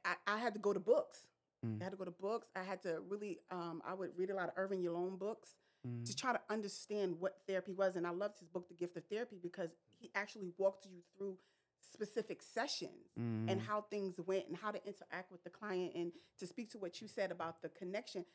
I, 0.03 0.15
I 0.25 0.37
had 0.39 0.53
to 0.53 0.59
go 0.59 0.73
to 0.73 0.79
books. 0.79 1.27
Mm. 1.65 1.79
I 1.81 1.83
had 1.85 1.91
to 1.91 1.97
go 1.97 2.05
to 2.05 2.11
books. 2.11 2.47
I 2.55 2.63
had 2.63 2.81
to 2.83 3.01
really, 3.07 3.39
um, 3.51 3.81
I 3.85 3.93
would 3.93 4.11
read 4.17 4.29
a 4.31 4.35
lot 4.35 4.47
of 4.49 4.53
Irving 4.57 4.81
Yalom 4.83 5.17
books 5.17 5.55
Mm. 5.87 6.05
to 6.05 6.15
try 6.15 6.31
to 6.33 6.41
understand 6.49 7.19
what 7.19 7.39
therapy 7.47 7.71
was. 7.73 7.95
And 7.95 8.05
I 8.05 8.11
loved 8.11 8.37
his 8.39 8.47
book, 8.47 8.67
The 8.67 8.73
Gift 8.75 8.97
of 8.97 9.03
Therapy, 9.05 9.37
because 9.41 9.71
he 9.99 10.11
actually 10.15 10.51
walked 10.57 10.85
you 10.85 11.01
through 11.17 11.37
specific 11.79 12.41
sessions 12.41 13.11
and 13.15 13.59
Mm. 13.61 13.63
how 13.65 13.81
things 13.81 14.19
went 14.19 14.47
and 14.47 14.57
how 14.57 14.71
to 14.71 14.85
interact 14.85 15.31
with 15.31 15.43
the 15.43 15.49
client 15.49 15.93
and 15.95 16.11
to 16.37 16.45
speak 16.47 16.69
to 16.71 16.77
what 16.77 17.01
you 17.01 17.07
said 17.07 17.31
about 17.31 17.61
the 17.61 17.69
connection. 17.69 18.25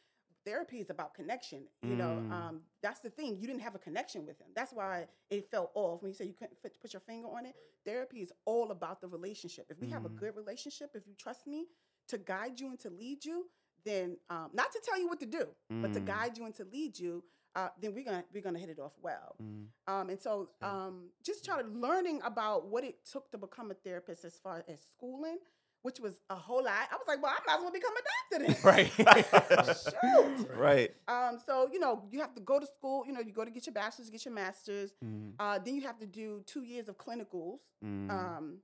Therapy 0.44 0.80
is 0.80 0.90
about 0.90 1.14
connection. 1.14 1.68
You 1.82 1.97
know, 1.97 2.21
Mm. 2.26 2.30
um, 2.32 2.66
that's 2.80 3.00
the 3.00 3.11
thing. 3.11 3.37
You 3.38 3.47
didn't 3.47 3.61
have 3.62 3.75
a 3.75 3.78
connection 3.78 4.26
with 4.26 4.38
him. 4.40 4.49
That's 4.54 4.73
why 4.73 5.09
it 5.30 5.50
felt 5.50 5.71
off. 5.75 6.02
When 6.02 6.11
you 6.11 6.14
say 6.14 6.25
you 6.25 6.35
couldn't 6.35 6.61
put, 6.61 6.80
put 6.80 6.92
your 6.92 7.00
finger 7.00 7.28
on 7.28 7.47
it, 7.47 7.54
therapy 7.85 8.23
is 8.23 8.32
all 8.44 8.71
about 8.71 9.00
the 9.00 9.09
relationship. 9.09 9.71
If 9.71 9.78
we 9.78 9.88
have 9.90 10.04
a 10.04 10.09
Mm. 10.09 10.16
good 10.16 10.37
relationship, 10.37 10.97
if 10.97 11.06
you 11.06 11.14
trust 11.14 11.47
me 11.47 11.68
to 12.09 12.18
guide 12.18 12.59
you 12.61 12.68
and 12.71 12.80
to 12.80 12.90
lead 12.90 13.25
you, 13.25 13.50
then 13.85 14.18
um, 14.30 14.50
not 14.52 14.73
to 14.73 14.80
tell 14.85 14.99
you 14.99 15.09
what 15.09 15.21
to 15.21 15.26
do, 15.26 15.54
but 15.68 15.92
to 15.92 16.00
Mm. 16.00 16.06
guide 16.06 16.38
you 16.38 16.44
and 16.47 16.54
to 16.56 16.64
lead 16.64 16.99
you, 16.99 17.23
uh, 17.54 17.68
then 17.80 17.94
we're 17.94 18.04
gonna 18.04 18.25
we're 18.32 18.42
gonna 18.42 18.59
hit 18.59 18.68
it 18.71 18.78
off 18.78 18.92
well. 19.02 19.37
Mm. 19.42 19.66
Um, 19.87 20.09
and 20.11 20.21
so 20.21 20.50
um, 20.62 21.11
just 21.25 21.44
try 21.44 21.61
to 21.62 21.68
learning 21.68 22.21
about 22.25 22.66
what 22.68 22.85
it 22.85 22.97
took 23.11 23.30
to 23.32 23.38
become 23.38 23.71
a 23.71 23.75
therapist 23.75 24.25
as 24.25 24.38
far 24.42 24.64
as 24.68 24.78
schooling 24.97 25.38
which 25.85 25.99
was 25.99 26.21
a 26.30 26.37
whole 26.37 26.62
lot. 26.62 26.87
I 26.92 26.94
was 26.94 27.09
like, 27.09 27.21
well, 27.21 27.32
I 27.37 27.40
might 27.44 27.56
as 27.56 27.61
well 27.61 27.73
become 27.73 27.92
a 27.97 28.04
doctor 28.47 28.47
then. 28.47 28.56
Right. 28.64 29.66
Shoot. 29.66 30.49
right. 30.56 30.90
Um, 31.09 31.38
so 31.44 31.68
you 31.73 31.80
know, 31.80 32.04
you 32.11 32.21
have 32.21 32.35
to 32.37 32.40
go 32.40 32.61
to 32.61 32.66
school. 32.66 33.04
You 33.04 33.12
know, 33.12 33.21
you 33.21 33.32
go 33.32 33.44
to 33.44 33.50
get 33.50 33.66
your 33.66 33.73
bachelor's, 33.75 34.09
get 34.09 34.25
your 34.25 34.32
master's. 34.32 34.94
Mm, 35.04 35.32
Uh, 35.40 35.59
then 35.59 35.75
you 35.75 35.82
have 35.82 35.99
to 35.99 36.06
do 36.06 36.42
two 36.47 36.62
years 36.62 36.88
of 36.88 36.99
clinicals. 36.99 37.59
mm, 37.85 38.09
Um, 38.11 38.59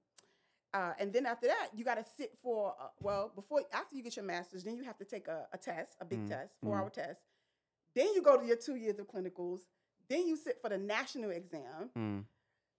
uh, 0.73 0.92
and 1.00 1.12
then 1.12 1.26
after 1.26 1.49
that, 1.49 1.71
you 1.75 1.85
got 1.85 1.97
to 1.97 2.04
sit 2.04 2.30
for 2.42 2.75
uh, 2.80 2.87
well 3.00 3.33
before 3.35 3.62
after 3.73 3.97
you 3.97 4.02
get 4.04 4.14
your 4.14 4.25
master's, 4.25 4.62
then 4.62 4.76
you 4.76 4.85
have 4.85 4.99
to 4.99 5.04
take 5.04 5.26
a, 5.26 5.47
a 5.52 5.59
test, 5.59 5.97
a 6.00 6.04
big 6.04 6.21
Mm, 6.21 6.28
test, 6.28 6.52
mm. 6.61 6.66
four 6.68 6.78
hour 6.78 6.90
test. 6.90 7.21
Then 7.95 8.09
you 8.14 8.23
go 8.23 8.37
to 8.38 8.47
your 8.47 8.57
two 8.57 8.76
years 8.76 8.99
of 8.99 9.07
clinicals. 9.09 9.61
Then 10.09 10.26
you 10.26 10.37
sit 10.37 10.59
for 10.62 10.71
the 10.71 10.78
national 10.78 11.30
exam, 11.30 11.90
mm. 11.97 12.25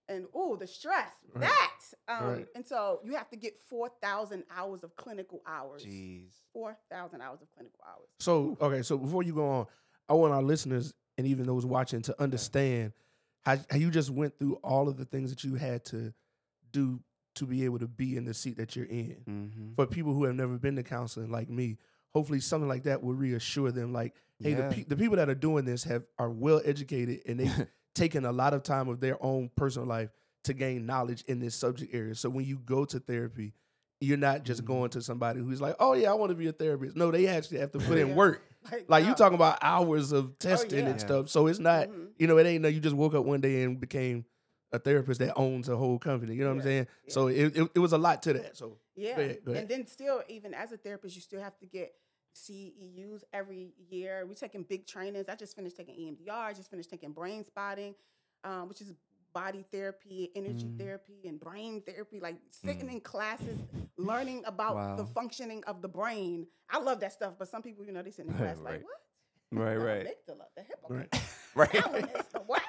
and 0.08 0.26
oh, 0.34 0.56
the 0.56 0.66
stress 0.66 1.12
Right. 1.32 1.48
that. 1.48 1.80
Um, 2.08 2.26
Right. 2.26 2.46
And 2.54 2.66
so 2.66 3.00
you 3.04 3.14
have 3.14 3.30
to 3.30 3.36
get 3.36 3.54
four 3.68 3.90
thousand 4.02 4.44
hours 4.54 4.82
of 4.82 4.96
clinical 4.96 5.40
hours. 5.46 5.84
Jeez. 5.84 6.30
Four 6.52 6.76
thousand 6.90 7.20
hours 7.20 7.40
of 7.42 7.50
clinical 7.52 7.80
hours. 7.86 8.08
So 8.18 8.56
okay, 8.60 8.82
so 8.82 8.98
before 8.98 9.22
you 9.22 9.34
go 9.34 9.48
on, 9.48 9.66
I 10.08 10.14
want 10.14 10.32
our 10.32 10.42
listeners 10.42 10.92
and 11.16 11.26
even 11.26 11.46
those 11.46 11.64
watching 11.64 12.02
to 12.02 12.20
understand 12.20 12.92
how, 13.42 13.58
how 13.70 13.76
you 13.76 13.90
just 13.90 14.10
went 14.10 14.38
through 14.38 14.54
all 14.56 14.88
of 14.88 14.96
the 14.96 15.04
things 15.04 15.30
that 15.30 15.44
you 15.44 15.54
had 15.54 15.84
to 15.86 16.12
do 16.72 17.00
to 17.36 17.46
be 17.46 17.64
able 17.64 17.78
to 17.78 17.86
be 17.86 18.16
in 18.16 18.24
the 18.24 18.34
seat 18.34 18.56
that 18.56 18.74
you're 18.76 18.86
in. 18.86 19.16
Mm-hmm. 19.28 19.74
For 19.76 19.86
people 19.86 20.12
who 20.12 20.24
have 20.24 20.34
never 20.34 20.58
been 20.58 20.76
to 20.76 20.82
counseling 20.82 21.30
like 21.30 21.48
me, 21.48 21.78
hopefully 22.12 22.40
something 22.40 22.68
like 22.68 22.84
that 22.84 23.02
will 23.02 23.14
reassure 23.14 23.70
them. 23.70 23.92
Like, 23.92 24.14
hey, 24.40 24.50
Yeah. 24.50 24.68
the, 24.68 24.74
pe- 24.74 24.84
the 24.84 24.96
people 24.96 25.16
that 25.16 25.28
are 25.28 25.34
doing 25.34 25.64
this 25.64 25.84
have 25.84 26.04
are 26.18 26.30
well 26.30 26.60
educated 26.64 27.20
and 27.26 27.40
they've 27.40 27.66
taken 27.94 28.24
a 28.24 28.32
lot 28.32 28.54
of 28.54 28.62
time 28.62 28.88
of 28.88 29.00
their 29.00 29.22
own 29.22 29.50
personal 29.56 29.86
life 29.88 30.10
to 30.44 30.54
gain 30.54 30.86
knowledge 30.86 31.22
in 31.28 31.38
this 31.40 31.54
subject 31.54 31.94
area. 31.94 32.14
So 32.14 32.30
when 32.30 32.44
you 32.46 32.56
go 32.58 32.84
to 32.86 32.98
therapy, 32.98 33.52
you're 34.00 34.16
not 34.16 34.44
just 34.44 34.62
Mhm. 34.62 34.66
going 34.66 34.90
to 34.90 35.02
somebody 35.02 35.40
who's 35.40 35.60
like, 35.60 35.76
oh 35.78 35.92
yeah, 35.92 36.10
I 36.10 36.14
want 36.14 36.30
to 36.30 36.36
be 36.36 36.46
a 36.46 36.52
therapist. 36.52 36.96
No, 36.96 37.10
they 37.10 37.26
actually 37.26 37.58
have 37.58 37.72
to 37.72 37.78
put 37.78 37.98
in 37.98 38.14
work. 38.14 38.42
Like 38.88 39.04
you 39.04 39.10
no. 39.10 39.14
talking 39.16 39.36
about 39.36 39.58
hours 39.62 40.12
of 40.12 40.38
testing 40.38 40.80
yeah. 40.84 40.90
and 40.90 41.00
Yeah. 41.00 41.06
stuff. 41.06 41.28
So 41.30 41.46
it's 41.46 41.58
not, 41.58 41.88
Mhm. 41.88 42.08
you 42.18 42.26
know, 42.26 42.36
it 42.36 42.46
ain't 42.46 42.62
no 42.62 42.68
you 42.68 42.78
just 42.78 42.94
woke 42.94 43.14
up 43.14 43.24
one 43.24 43.40
day 43.40 43.62
and 43.62 43.80
became 43.80 44.26
a 44.70 44.78
therapist 44.78 45.18
that 45.20 45.32
owns 45.34 45.68
a 45.70 45.76
whole 45.76 45.98
company. 45.98 46.34
You 46.34 46.42
know 46.44 46.50
what 46.50 46.56
I'm 46.58 46.62
saying? 46.62 46.86
Yeah. 47.06 47.12
So 47.12 47.26
it, 47.28 47.56
it, 47.56 47.70
it 47.74 47.78
was 47.78 47.92
a 47.94 47.98
lot 47.98 48.22
to 48.24 48.34
that. 48.34 48.56
So 48.58 48.76
Yeah. 48.96 49.18
ahead, 49.18 49.38
go 49.46 49.52
ahead. 49.52 49.62
And 49.62 49.70
then 49.70 49.86
still, 49.86 50.22
even 50.28 50.52
as 50.52 50.72
a 50.72 50.76
therapist, 50.76 51.14
you 51.16 51.22
still 51.22 51.40
have 51.40 51.58
to 51.60 51.66
get 51.66 51.92
CEUs 52.34 53.22
every 53.32 53.72
year. 53.88 54.24
We're 54.26 54.34
taking 54.34 54.62
big 54.62 54.86
trainings. 54.86 55.28
I 55.28 55.34
just 55.34 55.54
finished 55.56 55.76
taking 55.76 55.94
EMDR. 55.94 56.30
I 56.46 56.52
just 56.52 56.70
finished 56.70 56.90
taking 56.90 57.12
brain 57.12 57.44
spotting, 57.44 57.94
um, 58.44 58.68
which 58.68 58.80
is 58.80 58.92
body 59.32 59.64
therapy, 59.70 60.30
energy 60.34 60.66
Mm. 60.66 60.78
therapy, 60.78 61.20
and 61.28 61.38
brain 61.38 61.82
therapy. 61.82 62.18
Like 62.18 62.36
sitting 62.50 62.88
Mm. 62.88 62.92
in 62.94 63.00
classes, 63.00 63.58
learning 63.96 64.44
about 64.44 64.96
the 64.96 65.04
functioning 65.06 65.62
of 65.64 65.82
the 65.82 65.88
brain. 65.88 66.46
I 66.68 66.78
love 66.78 67.00
that 67.00 67.12
stuff, 67.12 67.34
but 67.38 67.48
some 67.48 67.62
people, 67.62 67.84
you 67.84 67.92
know, 67.92 68.02
they 68.02 68.10
sit 68.10 68.26
in 68.26 68.34
class 68.34 68.58
like, 68.58 68.82
what? 68.82 68.92
Right, 69.52 69.74
The 69.74 69.80
right. 69.84 70.06
amygdala, 70.06 70.44
the 70.56 70.62
hippocampus, 70.62 71.36
right, 71.54 71.72
Right. 71.84 72.32
the 72.32 72.40
what? 72.46 72.62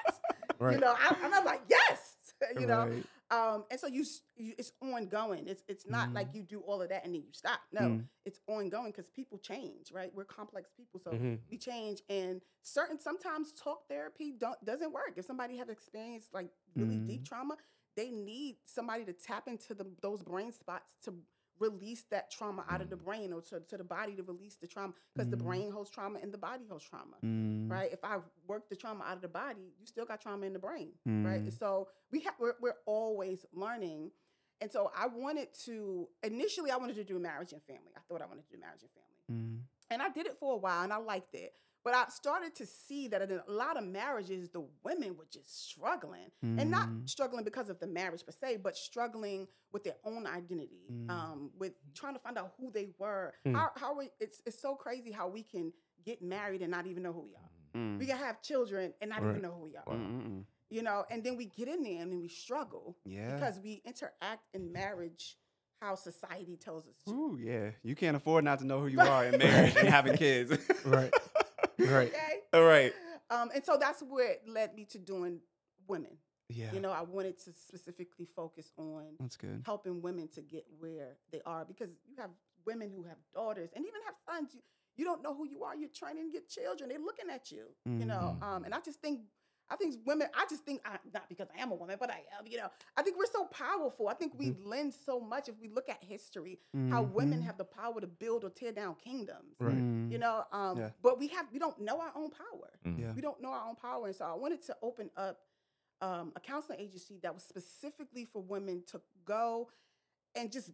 right. 0.60 0.74
You 0.74 0.78
know, 0.80 0.94
I, 0.96 1.16
and 1.24 1.34
I'm 1.34 1.44
like, 1.44 1.62
yes, 1.68 2.14
you 2.60 2.66
know. 2.66 3.02
Um, 3.32 3.64
and 3.70 3.80
so 3.80 3.86
you, 3.86 4.04
you, 4.36 4.52
it's 4.58 4.72
ongoing. 4.82 5.48
It's 5.48 5.62
it's 5.66 5.86
not 5.86 6.10
Mm. 6.10 6.14
like 6.14 6.28
you 6.34 6.42
do 6.42 6.60
all 6.60 6.82
of 6.82 6.90
that 6.90 7.04
and 7.04 7.14
then 7.14 7.22
you 7.22 7.32
stop. 7.32 7.60
No, 7.72 7.80
Mm. 7.80 8.04
it's 8.26 8.38
ongoing 8.46 8.90
because 8.92 9.08
people 9.08 9.38
change, 9.38 9.90
right? 9.90 10.14
We're 10.14 10.26
complex 10.26 10.70
people, 10.76 11.00
so 11.00 11.12
Mhm. 11.12 11.38
we 11.50 11.56
change. 11.56 12.02
And 12.10 12.42
certain 12.62 12.98
sometimes 13.00 13.52
talk 13.54 13.88
therapy 13.88 14.32
don't 14.32 14.62
doesn't 14.64 14.92
work. 14.92 15.14
If 15.16 15.24
somebody 15.24 15.56
have 15.56 15.70
experienced 15.70 16.34
like 16.34 16.50
really 16.76 16.98
deep 16.98 17.24
trauma, 17.24 17.56
they 17.96 18.10
need 18.10 18.58
somebody 18.66 19.04
to 19.06 19.12
tap 19.14 19.48
into 19.48 19.74
the, 19.74 19.86
those 20.02 20.22
brain 20.22 20.52
spots 20.52 20.94
to 21.04 21.14
release 21.58 22.04
that 22.10 22.30
trauma 22.30 22.64
out 22.68 22.80
of 22.80 22.90
the 22.90 22.96
brain 22.96 23.32
or 23.32 23.40
to, 23.42 23.60
to 23.60 23.76
the 23.76 23.84
body 23.84 24.14
to 24.16 24.22
release 24.22 24.56
the 24.56 24.66
trauma 24.66 24.92
because 25.14 25.28
the 25.30 25.36
Mm. 25.36 25.44
brain 25.44 25.70
holds 25.70 25.90
trauma 25.90 26.18
and 26.22 26.32
the 26.32 26.38
body 26.38 26.64
holds 26.68 26.84
trauma 26.84 27.16
Mm. 27.22 27.70
right? 27.70 27.92
If 27.92 28.04
I 28.04 28.18
work 28.46 28.68
the 28.68 28.76
trauma 28.76 29.04
out 29.04 29.16
of 29.16 29.22
the 29.22 29.28
body, 29.28 29.72
you 29.78 29.86
still 29.86 30.04
got 30.06 30.20
trauma 30.20 30.46
in 30.46 30.52
the 30.52 30.58
brain, 30.58 30.92
Mm. 31.06 31.24
right? 31.24 31.52
So 31.52 31.88
we 32.10 32.20
have 32.20 32.34
we're, 32.38 32.54
we're 32.60 32.78
always 32.86 33.44
learning, 33.52 34.10
and 34.60 34.70
so 34.72 34.90
I 34.96 35.06
wanted 35.06 35.48
to 35.66 36.08
initially 36.22 36.70
I 36.70 36.76
wanted 36.76 36.96
to 36.96 37.04
do 37.04 37.18
marriage 37.18 37.52
and 37.52 37.62
family. 37.62 37.92
I 37.96 38.00
thought 38.08 38.22
I 38.22 38.26
wanted 38.26 38.44
to 38.46 38.52
do 38.56 38.60
marriage 38.60 38.82
and 38.82 38.90
family, 38.90 39.22
Mm. 39.30 39.62
and 39.90 40.02
I 40.02 40.08
did 40.08 40.26
it 40.26 40.36
for 40.38 40.54
a 40.54 40.56
while, 40.58 40.82
and 40.82 40.92
I 40.92 40.96
liked 40.96 41.34
it. 41.34 41.54
But 41.84 41.94
I 41.94 42.04
started 42.08 42.54
to 42.56 42.66
see 42.66 43.08
that 43.08 43.22
in 43.22 43.40
a 43.46 43.50
lot 43.50 43.76
of 43.76 43.84
marriages, 43.84 44.48
the 44.50 44.64
women 44.84 45.16
were 45.16 45.26
just 45.30 45.68
struggling, 45.68 46.30
and 46.42 46.70
not 46.70 46.88
Mm. 46.88 47.08
struggling 47.08 47.44
because 47.44 47.68
of 47.68 47.78
the 47.80 47.86
marriage 47.88 48.24
per 48.24 48.32
se, 48.32 48.58
but 48.58 48.76
struggling 48.76 49.48
with 49.72 49.82
their 49.84 49.96
own 50.04 50.26
identity, 50.26 50.86
Mm. 50.90 51.10
um, 51.10 51.50
with 51.58 51.72
trying 51.94 52.14
to 52.14 52.20
find 52.20 52.38
out 52.38 52.54
who 52.58 52.70
they 52.70 52.90
were. 52.98 53.34
Mm. 53.44 53.54
How, 53.56 53.70
how 53.76 53.94
we, 53.98 54.10
it's 54.20 54.40
it's 54.46 54.60
so 54.60 54.74
crazy 54.76 55.10
how 55.10 55.28
we 55.28 55.42
can 55.42 55.72
get 56.04 56.22
married 56.22 56.62
and 56.62 56.70
not 56.70 56.86
even 56.86 57.02
know 57.02 57.12
who 57.12 57.22
we 57.22 57.34
are. 57.34 57.50
Mm. 57.74 57.98
We 57.98 58.06
can 58.06 58.18
have 58.18 58.42
children 58.42 58.92
and 59.00 59.10
not 59.10 59.22
Right. 59.22 59.30
even 59.30 59.42
know 59.42 59.52
who 59.52 59.64
we 59.64 59.76
are. 59.76 59.84
Mm, 59.86 60.10
mm, 60.10 60.26
mm. 60.28 60.44
You 60.68 60.82
know, 60.82 61.04
and 61.10 61.22
then 61.24 61.36
we 61.36 61.46
get 61.46 61.68
in 61.68 61.82
there 61.82 62.00
and 62.02 62.12
then 62.12 62.20
we 62.20 62.28
struggle 62.28 62.96
Yeah. 63.04 63.34
because 63.34 63.58
we 63.60 63.82
interact 63.84 64.44
in 64.54 64.72
marriage 64.72 65.36
how 65.80 65.94
society 65.96 66.56
tells 66.56 66.86
us 66.86 66.96
to. 67.06 67.10
Ooh, 67.10 67.38
yeah. 67.40 67.70
You 67.82 67.94
can't 67.96 68.16
afford 68.16 68.44
not 68.44 68.60
to 68.60 68.64
know 68.66 68.80
who 68.80 68.86
you 68.86 69.00
are 69.14 69.24
in 69.26 69.36
marriage 69.38 69.74
and 69.76 69.88
having 69.88 70.16
kids. 70.16 70.52
Right. 70.84 71.12
Right. 71.90 72.08
Okay. 72.08 72.40
All 72.52 72.64
right. 72.64 72.92
Um, 73.30 73.50
and 73.54 73.64
so 73.64 73.76
that's 73.80 74.00
what 74.02 74.40
led 74.46 74.74
me 74.74 74.84
to 74.86 74.98
doing 74.98 75.40
women. 75.88 76.18
Yeah. 76.48 76.72
You 76.72 76.80
know, 76.80 76.90
I 76.90 77.00
wanted 77.02 77.38
to 77.44 77.52
specifically 77.52 78.26
focus 78.36 78.70
on 78.76 79.04
That's 79.18 79.36
good. 79.36 79.62
helping 79.64 80.02
women 80.02 80.28
to 80.34 80.42
get 80.42 80.64
where 80.78 81.16
they 81.32 81.40
are 81.46 81.64
because 81.64 81.90
you 82.06 82.16
have 82.18 82.30
women 82.66 82.90
who 82.94 83.04
have 83.04 83.16
daughters 83.32 83.70
and 83.74 83.84
even 83.86 84.00
have 84.04 84.14
sons. 84.28 84.50
You, 84.54 84.60
you 84.96 85.04
don't 85.06 85.22
know 85.22 85.34
who 85.34 85.48
you 85.48 85.64
are. 85.64 85.74
You're 85.74 85.88
trying 85.94 86.16
to 86.16 86.30
get 86.30 86.48
children. 86.48 86.90
They're 86.90 86.98
looking 86.98 87.30
at 87.32 87.50
you. 87.50 87.68
You 87.86 88.04
know, 88.04 88.36
Mhm. 88.38 88.42
um, 88.42 88.64
and 88.64 88.74
I 88.74 88.80
just 88.80 89.00
think. 89.00 89.20
I 89.70 89.76
think 89.76 89.96
women. 90.04 90.28
I 90.34 90.44
just 90.50 90.64
think 90.64 90.80
I, 90.84 90.98
not 91.14 91.28
because 91.28 91.48
I 91.56 91.60
am 91.62 91.70
a 91.70 91.74
woman, 91.74 91.96
but 91.98 92.10
I 92.10 92.22
am. 92.38 92.46
You 92.46 92.58
know, 92.58 92.68
I 92.96 93.02
think 93.02 93.16
we're 93.16 93.24
so 93.32 93.44
powerful. 93.46 94.08
I 94.08 94.14
think 94.14 94.34
we 94.36 94.54
lend 94.64 94.92
so 94.92 95.18
much. 95.20 95.48
If 95.48 95.54
we 95.60 95.68
look 95.68 95.88
at 95.88 96.02
history, 96.04 96.58
how 96.90 97.02
women 97.02 97.40
Mhm. 97.40 97.44
have 97.44 97.56
the 97.58 97.64
power 97.64 98.00
to 98.00 98.06
build 98.06 98.44
or 98.44 98.50
tear 98.50 98.72
down 98.72 98.96
kingdoms. 98.96 99.56
Right. 99.58 99.74
Mm. 99.74 100.10
You 100.12 100.18
know, 100.18 100.44
um, 100.52 100.78
Yeah. 100.78 100.90
but 101.00 101.18
we 101.18 101.28
have 101.28 101.50
we 101.52 101.58
don't 101.58 101.78
know 101.80 102.00
our 102.00 102.12
own 102.14 102.30
power. 102.30 102.70
Mm. 102.84 102.98
Yeah. 102.98 103.12
We 103.14 103.22
don't 103.22 103.40
know 103.40 103.50
our 103.50 103.68
own 103.68 103.76
power, 103.76 104.06
and 104.06 104.14
so 104.16 104.26
I 104.26 104.34
wanted 104.34 104.62
to 104.62 104.76
open 104.82 105.10
up 105.16 105.40
um, 106.00 106.32
a 106.34 106.40
counseling 106.40 106.80
agency 106.80 107.18
that 107.22 107.32
was 107.32 107.44
specifically 107.44 108.24
for 108.24 108.42
women 108.42 108.82
to 108.88 109.00
go 109.24 109.70
and 110.34 110.50
just 110.50 110.70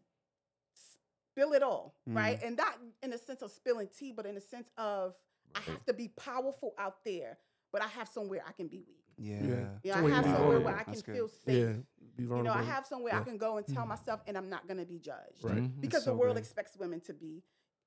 spill 1.32 1.52
it 1.52 1.62
all, 1.62 1.94
right? 2.06 2.42
And 2.42 2.56
not 2.56 2.78
in 3.02 3.10
the 3.10 3.18
sense 3.18 3.42
of 3.42 3.50
spilling 3.50 3.88
tea, 3.88 4.10
but 4.12 4.26
in 4.26 4.34
the 4.34 4.40
sense 4.40 4.70
of 4.78 5.14
I 5.54 5.60
have 5.60 5.84
to 5.86 5.92
be 5.92 6.08
powerful 6.08 6.74
out 6.78 7.04
there, 7.04 7.38
but 7.72 7.82
I 7.82 7.86
have 7.88 8.08
somewhere 8.08 8.42
I 8.46 8.52
can 8.52 8.68
be 8.68 8.78
weak. 8.86 9.04
Yeah. 9.16 9.38
Yeah. 9.42 9.68
Yeah, 9.82 9.94
Somewhere 9.94 10.12
I 10.12 10.16
have 10.16 10.24
be 10.24 10.30
somewhere 10.32 10.60
where. 10.60 10.76
I 10.76 10.82
can 10.84 11.02
feel 11.02 11.28
safe. 11.28 11.76
Yeah. 11.76 11.82
Be 12.16 12.22
You 12.24 12.42
know. 12.42 12.52
I 12.52 12.62
have 12.62 12.86
somewhere 12.86 13.14
I 13.14 13.20
can 13.22 13.36
go 13.36 13.56
and 13.58 13.66
tell 13.66 13.84
Mhm. 13.84 13.88
myself, 13.88 14.20
and 14.26 14.36
I'm 14.38 14.48
not 14.48 14.66
going 14.68 14.78
to 14.78 14.86
be 14.86 14.98
judged 14.98 15.42
Right. 15.44 15.56
Mhm. 15.58 15.80
because 15.80 15.98
It's 15.98 16.06
the 16.06 16.14
world 16.14 16.34
good. 16.36 16.40
expects 16.44 16.76
women 16.76 17.00
to 17.02 17.12
be 17.14 17.42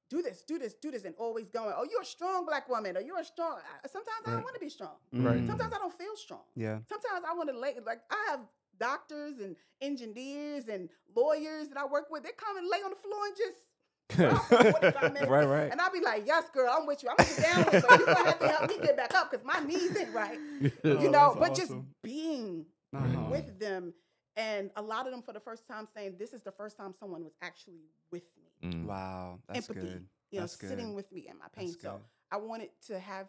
do 0.09 0.21
this, 0.21 0.43
do 0.43 0.57
this, 0.59 0.73
do 0.73 0.91
this, 0.91 1.05
and 1.05 1.15
always 1.15 1.47
going, 1.47 1.73
oh, 1.75 1.85
you're 1.89 2.01
a 2.01 2.05
strong 2.05 2.45
black 2.45 2.67
woman, 2.67 2.97
or 2.97 3.01
you're 3.01 3.19
a 3.19 3.23
strong. 3.23 3.59
I- 3.83 3.87
Sometimes 3.87 4.23
I 4.27 4.31
don't 4.31 4.43
want 4.43 4.55
to 4.55 4.59
be 4.59 4.67
strong. 4.67 4.97
Right. 5.13 5.37
Mm. 5.39 5.47
Sometimes 5.47 5.73
I 5.73 5.77
don't 5.77 5.93
feel 5.93 6.17
strong. 6.17 6.43
Yeah. 6.53 6.79
Sometimes 6.85 7.23
I 7.25 7.33
want 7.33 7.49
to 7.49 7.57
lay 7.57 7.79
like 7.79 8.01
I 8.09 8.25
have 8.29 8.41
doctors 8.77 9.39
and 9.39 9.55
engineers 9.79 10.67
and 10.67 10.89
lawyers 11.15 11.69
that 11.69 11.77
I 11.77 11.85
work 11.85 12.09
with. 12.09 12.23
They 12.23 12.31
come 12.33 12.57
and 12.57 12.67
lay 12.67 12.79
on 12.83 12.89
the 12.89 12.95
floor 12.97 13.25
and 13.27 13.35
just 13.37 13.57
rock 14.17 14.47
for 14.47 14.63
45 14.71 15.13
minutes. 15.13 15.27
right, 15.29 15.45
right. 15.45 15.71
And 15.71 15.79
I'll 15.81 15.91
be 15.91 16.01
like, 16.01 16.23
yes, 16.25 16.49
girl, 16.53 16.73
I'm 16.77 16.85
with 16.87 17.03
you. 17.03 17.09
I'm 17.09 17.15
gonna 17.17 17.29
get 17.29 17.43
down 17.43 17.65
with 17.65 17.73
you. 17.73 17.97
You're 18.05 18.05
gonna 18.15 18.29
have 18.29 18.39
to 18.39 18.47
help 18.47 18.69
me 18.69 18.77
get 18.81 18.97
back 18.97 19.13
up 19.15 19.31
because 19.31 19.45
my 19.45 19.59
knees 19.59 19.95
ain't 19.97 20.13
right. 20.13 20.37
Oh, 20.83 21.01
you 21.01 21.09
know, 21.09 21.35
that's 21.35 21.49
but 21.49 21.55
just 21.55 21.73
being 22.03 22.65
Uh-huh. 22.93 23.27
with 23.29 23.59
them 23.59 23.93
and 24.37 24.69
a 24.75 24.81
lot 24.81 25.05
of 25.05 25.11
them 25.11 25.21
for 25.21 25.33
the 25.33 25.39
first 25.39 25.67
time 25.67 25.87
saying, 25.95 26.15
This 26.19 26.33
is 26.33 26.41
the 26.43 26.51
first 26.51 26.77
time 26.77 26.93
someone 26.99 27.23
was 27.23 27.33
actually 27.41 27.81
with 28.11 28.23
me. 28.37 28.69
Mm. 28.69 28.85
Wow. 28.85 29.39
That's 29.47 29.69
Empathy. 29.69 29.87
good. 29.87 30.05
You 30.31 30.39
know, 30.39 30.43
That's 30.43 30.55
good. 30.55 30.69
sitting 30.69 30.93
with 30.93 31.11
me 31.11 31.27
in 31.29 31.37
my 31.37 31.47
pain. 31.55 31.67
That's 31.67 31.81
So 31.81 31.91
good. 31.91 32.01
I 32.31 32.37
wanted 32.37 32.69
to 32.87 32.99
have 32.99 33.27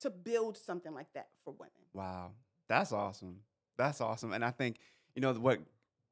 to 0.00 0.10
build 0.10 0.56
something 0.56 0.94
like 0.94 1.12
that 1.14 1.28
for 1.44 1.52
women. 1.52 1.72
Wow. 1.92 2.30
That's 2.68 2.92
awesome. 2.92 3.40
That's 3.76 4.00
awesome. 4.00 4.32
And 4.32 4.44
I 4.44 4.50
think, 4.50 4.76
you 5.14 5.20
know, 5.22 5.32
what 5.34 5.60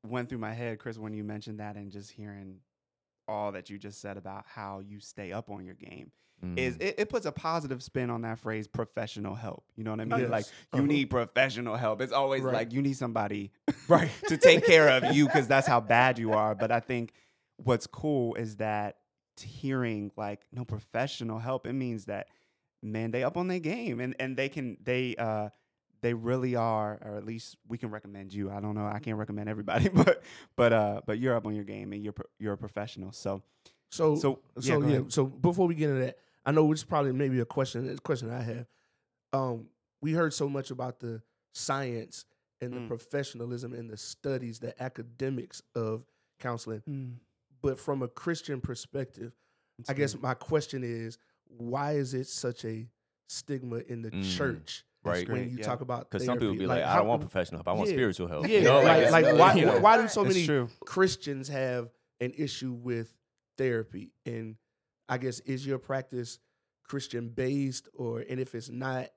went 0.06 0.28
through 0.28 0.38
my 0.38 0.52
head, 0.52 0.78
Chris, 0.78 0.98
when 0.98 1.12
you 1.14 1.24
mentioned 1.24 1.60
that 1.60 1.76
and 1.76 1.90
just 1.90 2.10
hearing 2.10 2.56
all 3.28 3.52
that 3.52 3.68
you 3.70 3.78
just 3.78 4.00
said 4.00 4.16
about 4.16 4.44
how 4.46 4.80
you 4.80 4.98
stay 5.00 5.32
up 5.32 5.50
on 5.50 5.64
your 5.64 5.74
game 5.74 6.10
is 6.56 6.76
Mm. 6.76 6.82
it, 6.82 6.94
it 6.98 7.08
puts 7.08 7.26
a 7.26 7.32
positive 7.32 7.82
spin 7.82 8.10
on 8.10 8.22
that 8.22 8.38
phrase 8.38 8.68
professional 8.68 9.34
help. 9.34 9.64
You 9.76 9.82
know 9.82 9.90
what 9.90 10.00
I 10.00 10.04
mean? 10.04 10.20
Yes. 10.20 10.30
Like 10.30 10.44
you 10.72 10.78
Uh-huh. 10.78 10.86
need 10.86 11.10
professional 11.10 11.76
help. 11.76 12.00
It's 12.00 12.12
always 12.12 12.42
Right. 12.42 12.54
like 12.54 12.72
you 12.72 12.80
need 12.80 12.96
somebody 12.96 13.50
right. 13.88 14.08
to 14.28 14.36
take 14.36 14.64
care 14.64 14.88
of 14.88 15.14
you 15.16 15.26
because 15.26 15.48
that's 15.48 15.66
how 15.66 15.80
bad 15.80 16.16
you 16.18 16.32
are. 16.32 16.54
But 16.54 16.70
I 16.70 16.78
think 16.78 17.12
what's 17.56 17.88
cool 17.88 18.36
is 18.36 18.56
that 18.58 18.98
hearing 19.40 20.12
like 20.16 20.46
no 20.52 20.64
professional 20.64 21.38
help, 21.40 21.66
it 21.66 21.72
means 21.72 22.04
that 22.06 22.28
man, 22.82 23.10
they 23.10 23.24
up 23.24 23.36
on 23.36 23.48
their 23.48 23.58
game 23.58 23.98
and 24.00 24.14
and 24.20 24.36
they 24.36 24.48
can 24.48 24.76
they 24.82 25.16
uh 25.16 25.48
they 26.00 26.14
really 26.14 26.54
are, 26.56 26.98
or 27.04 27.16
at 27.16 27.24
least 27.24 27.56
we 27.68 27.78
can 27.78 27.90
recommend 27.90 28.32
you. 28.32 28.50
I 28.50 28.60
don't 28.60 28.74
know, 28.74 28.86
I 28.86 28.98
can't 28.98 29.16
recommend 29.18 29.48
everybody, 29.48 29.88
but 29.92 30.22
but 30.56 30.72
uh, 30.72 31.00
but 31.06 31.18
you're 31.18 31.34
up 31.34 31.46
on 31.46 31.54
your 31.54 31.64
game 31.64 31.92
and 31.92 32.02
you're 32.02 32.12
pro- 32.12 32.26
you're 32.38 32.54
a 32.54 32.58
professional. 32.58 33.12
So 33.12 33.42
So 33.90 34.16
So, 34.16 34.38
so 34.60 34.82
yeah, 34.82 34.88
yeah, 34.88 35.00
so 35.08 35.26
before 35.26 35.66
we 35.66 35.74
get 35.74 35.90
into 35.90 36.02
that, 36.04 36.18
I 36.44 36.52
know 36.52 36.70
it's 36.72 36.84
probably 36.84 37.12
maybe 37.12 37.40
a 37.40 37.44
question. 37.44 37.88
It's 37.88 37.98
a 37.98 38.02
question 38.02 38.30
I 38.30 38.42
have. 38.42 38.66
Um, 39.32 39.66
we 40.00 40.12
heard 40.12 40.32
so 40.32 40.48
much 40.48 40.70
about 40.70 41.00
the 41.00 41.22
science 41.52 42.24
and 42.60 42.72
the 42.72 42.80
Mm. 42.80 42.88
professionalism 42.88 43.72
and 43.74 43.88
the 43.90 43.96
studies, 43.96 44.58
the 44.58 44.80
academics 44.82 45.62
of 45.74 46.04
counseling, 46.40 46.82
mm, 46.88 47.14
but 47.62 47.78
from 47.78 48.02
a 48.02 48.08
Christian 48.08 48.60
perspective, 48.60 49.32
it's 49.78 49.90
I 49.90 49.92
guess 49.94 50.16
my 50.18 50.34
question 50.34 50.82
is, 50.84 51.18
why 51.46 51.92
is 51.92 52.14
it 52.14 52.26
such 52.26 52.64
a 52.64 52.86
stigma 53.28 53.78
in 53.88 54.02
the 54.02 54.10
Mm, 54.10 54.22
church 54.36 54.84
right. 55.10 55.28
when 55.28 55.50
you 55.50 55.58
yeah. 55.58 55.64
talk 55.64 55.80
about? 55.80 56.10
Because 56.10 56.24
some 56.26 56.38
people 56.38 56.54
be 56.54 56.66
like, 56.66 56.82
I 56.82 56.92
how- 56.92 56.98
don't 56.98 57.08
want 57.08 57.20
professional 57.20 57.58
help. 57.58 57.68
I 57.68 57.72
want 57.72 57.88
Yeah. 57.88 57.94
spiritual 57.96 58.28
help. 58.28 58.46
Yeah, 58.48 58.58
You 58.58 58.64
know, 58.64 58.80
like, 58.82 58.96
it's- 58.98 59.12
like 59.12 59.38
why, 59.38 59.54
you 59.54 59.66
know. 59.66 59.78
why 59.80 60.00
do 60.00 60.08
so 60.08 60.24
many. 60.24 60.46
Christians 60.84 61.48
have 61.48 61.90
an 62.20 62.32
issue 62.36 62.72
with 62.72 63.14
therapy? 63.56 64.12
And 64.26 64.56
I 65.08 65.18
guess 65.18 65.40
is 65.40 65.66
your 65.66 65.78
practice 65.78 66.38
Christian 66.84 67.28
based, 67.28 67.88
or 67.94 68.20
and 68.20 68.40
if 68.40 68.54
it's 68.54 68.68
not, 68.70 69.08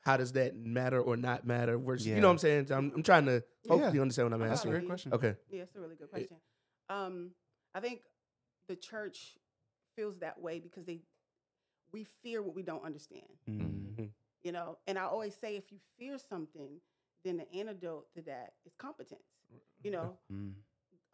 how 0.00 0.16
does 0.16 0.32
that 0.32 0.54
matter 0.56 1.00
or 1.00 1.16
not 1.16 1.46
matter? 1.46 1.78
Where's 1.78 2.06
you 2.06 2.20
know 2.20 2.28
what 2.28 2.32
I'm 2.32 2.38
saying? 2.38 2.72
I'm, 2.72 2.92
I'm 2.94 3.02
trying 3.02 3.26
to 3.26 3.42
hopefully 3.68 3.96
Yeah. 3.96 4.02
understand 4.02 4.30
what 4.30 4.34
I'm 4.40 4.42
asking. 4.42 4.50
That's 4.50 4.64
a 4.64 4.68
great 4.80 4.86
question. 4.86 5.12
Okay, 5.14 5.34
Yeah, 5.50 5.62
it's 5.62 5.74
a 5.74 5.80
really 5.80 5.96
good 5.96 6.10
question. 6.10 6.36
Um, 6.88 7.30
I 7.74 7.80
think 7.80 8.00
the 8.68 8.76
church 8.76 9.38
feels 9.96 10.18
that 10.18 10.40
way 10.40 10.58
because 10.60 10.84
they 10.84 11.00
we 11.92 12.04
fear 12.22 12.42
what 12.42 12.54
we 12.54 12.62
don't 12.62 12.84
understand. 12.84 13.22
Mm, 13.48 14.10
You 14.44 14.52
know, 14.52 14.78
and 14.86 14.98
I 14.98 15.04
always 15.04 15.34
say 15.34 15.56
if 15.56 15.72
you 15.72 15.78
fear 15.98 16.18
something, 16.18 16.80
then 17.24 17.38
the 17.38 17.52
antidote 17.54 18.12
to 18.14 18.22
that 18.22 18.54
is 18.66 18.74
competence. 18.78 19.22
You 19.84 19.92
know, 19.92 20.18
mm, 20.32 20.52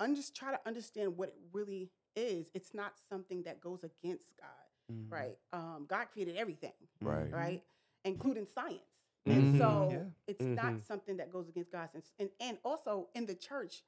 un- 0.01 0.17
just 0.17 0.37
try 0.37 0.53
to 0.53 0.61
understand 0.67 1.17
what 1.17 1.29
it 1.31 1.37
really 1.53 1.91
is. 2.17 2.51
It's 2.55 2.75
not 2.75 2.95
something 3.09 3.45
that 3.45 3.61
goes 3.61 3.85
against 3.85 4.37
God, 4.39 4.93
mm, 4.93 5.11
right? 5.11 5.39
Um, 5.53 5.87
God 5.89 6.07
created 6.13 6.37
everything, 6.37 6.73
Right. 7.01 7.33
right, 7.33 7.63
including 8.05 8.47
science. 8.47 8.83
And 9.27 9.57
so 9.59 9.91
Yeah. 9.93 10.05
it's 10.27 10.47
not 10.47 10.75
Mhm. 10.75 10.87
something 10.87 11.17
that 11.19 11.33
goes 11.33 11.49
against 11.49 11.71
God. 11.73 11.91
And, 11.95 12.03
and 12.19 12.31
and 12.41 12.59
also 12.65 13.09
in 13.15 13.27
the 13.27 13.35
church, 13.35 13.85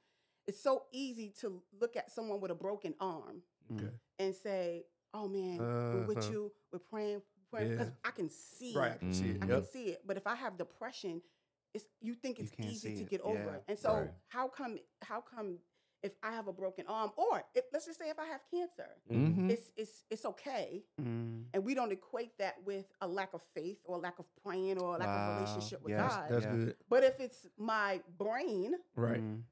it's 0.47 0.61
so 0.61 0.85
easy 0.93 1.31
to 1.41 1.63
look 1.81 1.97
at 1.97 2.11
someone 2.11 2.41
with 2.41 2.51
a 2.51 2.55
broken 2.55 2.95
arm 3.01 3.43
mm, 3.71 3.77
Okay. 3.79 3.93
and 4.19 4.35
say, 4.35 4.87
"Oh 5.15 5.29
man, 5.29 5.67
we're 5.91 6.01
with 6.01 6.19
Uh-huh. 6.19 6.33
you. 6.33 6.53
We're 6.73 6.79
praying, 6.81 7.23
praying," 7.53 7.71
because 7.73 7.89
Yeah. 7.89 8.09
I 8.09 8.11
can 8.13 8.29
see 8.31 8.75
right. 8.77 8.93
It. 8.93 9.01
can 9.01 9.13
see 9.15 9.29
it. 9.31 9.41
Mhm. 9.41 9.45
I 9.45 9.47
Yep. 9.49 9.63
can 9.63 9.71
see 9.73 9.85
it. 9.91 10.07
But 10.07 10.17
if 10.17 10.27
I 10.27 10.35
have 10.35 10.57
depression, 10.59 11.23
it's 11.75 11.87
you 12.01 12.15
think 12.15 12.39
it's 12.41 12.51
can't 12.51 12.69
easy 12.71 12.91
see 12.91 12.97
to 12.97 13.03
it. 13.03 13.11
get 13.11 13.21
over 13.23 13.39
Yeah. 13.39 13.57
it. 13.57 13.65
And 13.69 13.79
so 13.79 13.93
Right. 13.95 14.11
how 14.29 14.49
come 14.49 14.79
how 15.03 15.21
come 15.21 15.59
if 16.03 16.17
I 16.21 16.33
have 16.33 16.49
a 16.49 16.53
broken 16.53 16.85
arm, 16.89 17.13
or 17.17 17.45
if, 17.55 17.65
let's 17.73 17.87
just 17.87 17.97
say 17.97 18.11
if 18.11 18.19
I 18.19 18.27
have 18.27 18.41
cancer, 18.51 18.89
Mhm. 19.09 19.37
Mhm. 19.37 19.51
it's 19.53 19.71
it's 19.77 20.05
it's 20.11 20.25
okay, 20.25 20.85
mm. 21.01 21.47
and 21.55 21.65
we 21.65 21.75
don't 21.75 21.93
equate 21.93 22.37
that 22.39 22.61
with 22.65 22.87
a 23.01 23.07
lack 23.07 23.33
of 23.35 23.43
faith 23.55 23.79
or 23.85 23.95
a 23.99 24.01
lack 24.01 24.19
of 24.19 24.27
praying 24.43 24.79
or 24.81 24.97
a 24.97 24.99
lack 24.99 25.07
Wow. 25.07 25.31
of 25.31 25.37
relationship 25.37 25.81
with 25.81 25.91
Yes, 25.93 26.13
God. 26.13 26.29
That's 26.29 26.45
Yeah. 26.45 26.57
good. 26.57 26.77
But 26.89 27.05
if 27.05 27.21
it's 27.21 27.47
my 27.57 28.03
brain, 28.19 28.75
Right. 28.97 29.21
Mm, 29.21 29.45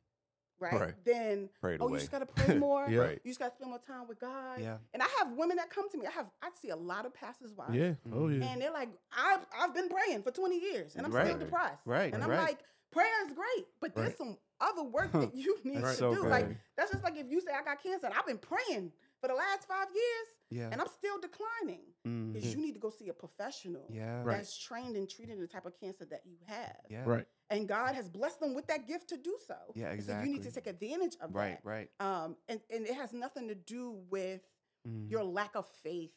right, 0.61 0.73
Right. 0.81 0.95
then 1.05 1.49
Pray 1.61 1.75
it 1.75 1.81
oh, 1.81 1.89
you 1.89 1.99
just 1.99 2.11
gotta 2.13 2.27
pray 2.27 2.55
more. 2.59 2.87
Yeah. 2.89 2.99
Right. 3.01 3.21
You 3.25 3.31
just 3.31 3.41
gotta 3.41 3.55
spend 3.55 3.71
more 3.71 3.81
time 3.81 4.07
with 4.09 4.21
God. 4.21 4.61
Yeah. 4.61 4.77
And 4.95 5.03
I 5.03 5.07
have 5.19 5.33
women 5.33 5.57
that 5.57 5.71
come 5.71 5.89
to 5.91 5.99
me. 5.99 6.07
I 6.07 6.11
have 6.11 6.27
I 6.43 6.51
see 6.61 6.69
a 6.71 6.77
lot 6.77 7.07
of 7.07 7.15
pastors' 7.15 7.53
wives. 7.57 7.75
Yeah. 7.75 7.95
Oh 8.13 8.29
yeah. 8.29 8.45
And 8.45 8.61
they're 8.61 8.73
like, 8.73 8.91
I've 9.17 9.41
I've 9.59 9.75
been 9.75 9.89
praying 9.89 10.23
for 10.23 10.31
20 10.31 10.59
years 10.61 10.95
and 10.97 11.07
I'm 11.07 11.13
Right. 11.13 11.27
still 11.27 11.39
depressed. 11.39 11.87
Right, 11.87 12.13
And 12.13 12.23
I'm 12.23 12.31
right. 12.31 12.41
like, 12.41 12.59
prayer 12.93 13.27
is 13.27 13.33
great, 13.33 13.67
but 13.81 13.95
there's 13.95 14.09
Right. 14.09 14.19
some 14.19 14.37
other 14.61 14.83
work 14.83 15.11
that 15.13 15.35
you 15.35 15.57
need 15.65 15.81
to 15.81 15.95
so 15.95 16.15
do. 16.15 16.23
good. 16.23 16.31
Like 16.31 16.49
that's 16.77 16.91
just 16.93 17.03
like 17.05 17.17
if 17.17 17.27
you 17.31 17.41
say 17.41 17.53
I 17.59 17.63
got 17.65 17.83
cancer 17.83 18.07
and 18.07 18.15
I've 18.15 18.27
been 18.27 18.39
praying 18.39 18.93
for 19.21 19.29
the 19.29 19.35
last 19.35 19.67
five 19.69 19.87
years 19.95 20.27
Yeah. 20.51 20.69
and 20.73 20.81
I'm 20.81 20.87
still 20.89 21.19
declining. 21.21 21.83
mm, 22.07 22.33
Because 22.33 22.55
you 22.55 22.61
need 22.61 22.73
to 22.73 22.79
go 22.81 22.89
see 22.91 23.09
a 23.09 23.13
professional 23.13 23.87
Yeah. 23.91 24.23
Right. 24.23 24.39
that's 24.39 24.57
trained 24.59 24.97
in 24.97 25.07
treating 25.07 25.39
the 25.41 25.47
type 25.47 25.67
of 25.67 25.79
cancer 25.79 26.05
that 26.07 26.23
you 26.27 26.37
have. 26.47 26.77
Yeah. 26.89 27.05
Right. 27.07 27.27
And 27.51 27.67
God 27.69 27.95
has 27.97 28.09
blessed 28.09 28.41
them 28.41 28.55
with 28.55 28.67
that 28.69 28.87
gift 28.87 29.09
to 29.09 29.17
do 29.17 29.37
so. 29.47 29.57
Yeah, 29.75 29.91
And 29.91 30.03
So 30.03 30.13
you 30.21 30.33
need 30.33 30.43
to 30.45 30.51
take 30.53 30.67
advantage 30.69 31.17
of 31.21 31.35
Right. 31.35 31.59
that. 31.63 31.69
Right. 31.69 31.89
right. 32.01 32.25
Um, 32.25 32.37
and, 32.49 32.61
and 32.71 32.87
it 32.87 32.95
has 32.95 33.13
nothing 33.13 33.49
to 33.49 33.55
do 33.55 33.99
with 34.11 34.41
Mm, 34.89 35.11
your 35.11 35.23
lack 35.23 35.57
of 35.57 35.67
faith 35.83 36.13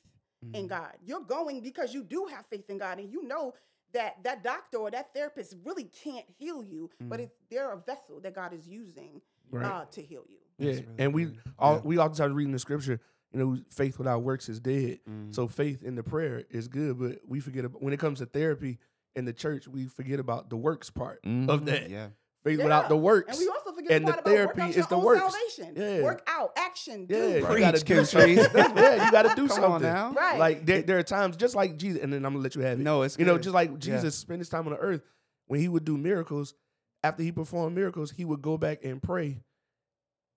in 0.54 0.68
mm, 0.68 0.70
God. 0.70 0.94
You're 1.04 1.20
going 1.20 1.60
because 1.60 1.94
you 1.94 2.02
do 2.02 2.28
have 2.28 2.46
faith 2.46 2.70
in 2.70 2.78
God 2.78 2.98
and 2.98 3.12
you 3.12 3.24
know 3.28 3.54
that 3.92 4.24
that 4.24 4.42
doctor 4.42 4.78
or 4.78 4.90
that 4.90 5.14
therapist 5.14 5.56
really 5.66 5.84
can't 5.84 6.26
heal 6.38 6.64
you, 6.64 6.90
but 7.10 7.20
Mm. 7.20 7.24
it's 7.24 7.36
they're 7.50 7.74
a 7.74 7.78
vessel 7.78 8.22
that 8.22 8.34
God 8.34 8.54
is 8.54 8.66
using 8.66 9.22
Right. 9.52 9.66
uh, 9.66 9.86
to 9.92 10.02
heal 10.02 10.24
you. 10.30 10.38
yeah. 10.60 10.72
Really 10.72 10.86
and 10.98 11.14
we 11.14 11.26
good. 11.26 11.40
all 11.60 11.76
Yeah. 11.76 11.82
we 11.84 11.98
oftentimes 11.98 12.34
reading 12.36 12.54
the 12.54 12.60
scripture. 12.60 13.02
You 13.34 13.40
know, 13.40 13.58
faith 13.70 13.98
without 13.98 14.22
works 14.24 14.48
is 14.48 14.62
dead. 14.62 15.00
Mm, 15.10 15.36
So 15.36 15.48
faith 15.50 15.84
in 15.84 15.96
the 15.96 16.04
prayer 16.04 16.46
is 16.52 16.68
good, 16.70 16.98
but 17.00 17.20
we 17.28 17.42
forget 17.42 17.66
about, 17.66 17.82
when 17.82 17.92
it 17.92 18.00
comes 18.00 18.20
to 18.20 18.26
therapy 18.28 18.78
in 19.16 19.26
the 19.26 19.34
church, 19.34 19.68
we 19.68 19.86
forget 19.88 20.20
about 20.20 20.50
the 20.50 20.58
works 20.58 20.90
part 20.90 21.20
of 21.24 21.30
Mhm. 21.62 21.66
that. 21.66 21.90
yeah. 21.90 22.10
Faith 22.44 22.58
without 22.62 22.90
the 22.90 22.98
works. 22.98 23.30
And 23.30 23.40
we 23.40 23.48
also 23.48 23.72
forget 23.72 23.92
And 23.94 24.06
the 24.06 24.12
the 24.12 24.14
part 24.18 24.26
about 24.26 24.30
therapy 24.36 24.62
out 24.64 24.76
is 24.76 24.88
the 24.88 24.96
own 24.98 25.04
works. 25.06 25.22
salvation. 25.34 25.74
Yeah. 25.78 26.02
Work 26.04 26.24
out, 26.28 26.52
action, 26.58 27.06
do. 27.06 27.16
yeah, 27.16 27.38
you 27.38 27.46
Preach, 27.46 27.60
gotta 27.62 27.80
do 27.80 28.04
something. 28.06 28.36
Yeah, 28.36 29.06
you 29.06 29.12
got 29.12 29.22
to 29.24 29.30
do 29.36 29.48
Come 29.48 29.50
something. 29.50 29.72
on 29.72 29.82
now. 29.82 30.12
Right. 30.12 30.38
Like 30.38 30.66
there, 30.66 30.82
there 30.82 30.98
are 30.98 31.04
times, 31.04 31.38
just 31.38 31.56
like 31.56 31.78
Jesus, 31.78 32.02
and 32.04 32.12
then 32.12 32.26
I'm 32.26 32.34
gonna 32.34 32.44
let 32.44 32.56
you 32.56 32.62
have 32.64 32.80
it. 32.82 32.84
No, 32.84 33.04
it's 33.04 33.18
you 33.18 33.24
know, 33.24 33.38
just 33.38 33.54
like 33.54 33.70
Yeah. 33.72 33.78
Jesus 33.78 34.16
spent 34.18 34.40
his 34.40 34.50
time 34.50 34.66
on 34.68 34.74
the 34.74 34.80
earth 34.80 35.02
when 35.48 35.62
he 35.62 35.70
would 35.70 35.86
do 35.86 35.98
miracles. 35.98 36.54
After 37.02 37.24
he 37.24 37.32
performed 37.32 37.76
miracles, 37.76 38.12
he 38.12 38.26
would 38.26 38.42
go 38.42 38.58
back 38.58 38.84
and 38.84 39.02
pray 39.02 39.42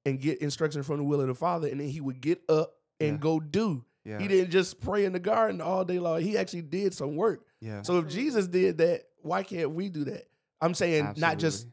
and 0.05 0.21
get 0.21 0.39
instruction 0.41 0.83
from 0.85 0.99
the 0.99 1.05
will 1.05 1.21
of 1.21 1.27
the 1.27 1.35
Father, 1.35 1.67
and 1.69 1.81
then 1.81 1.89
he 1.89 2.01
would 2.01 2.21
get 2.21 2.41
up 2.49 2.75
and 3.01 3.15
Yeah. 3.15 3.19
go 3.19 3.41
do. 3.41 3.85
Yeah. 4.05 4.21
He 4.21 4.29
didn't 4.29 4.53
just 4.53 4.81
pray 4.81 5.05
in 5.05 5.13
the 5.13 5.19
garden 5.19 5.61
all 5.61 5.85
day 5.85 5.99
long. 5.99 6.21
He 6.21 6.39
actually 6.39 6.63
did 6.63 6.95
some 6.95 7.17
work. 7.17 7.45
Yeah. 7.61 7.83
So 7.83 7.99
if 7.99 8.09
Jesus 8.09 8.47
did 8.47 8.79
that, 8.79 9.03
why 9.23 9.43
can't 9.43 9.71
we 9.71 9.89
do 9.89 10.05
that? 10.05 10.29
I'm 10.61 10.75
saying 10.75 11.15
not 11.17 11.39
just 11.39 11.67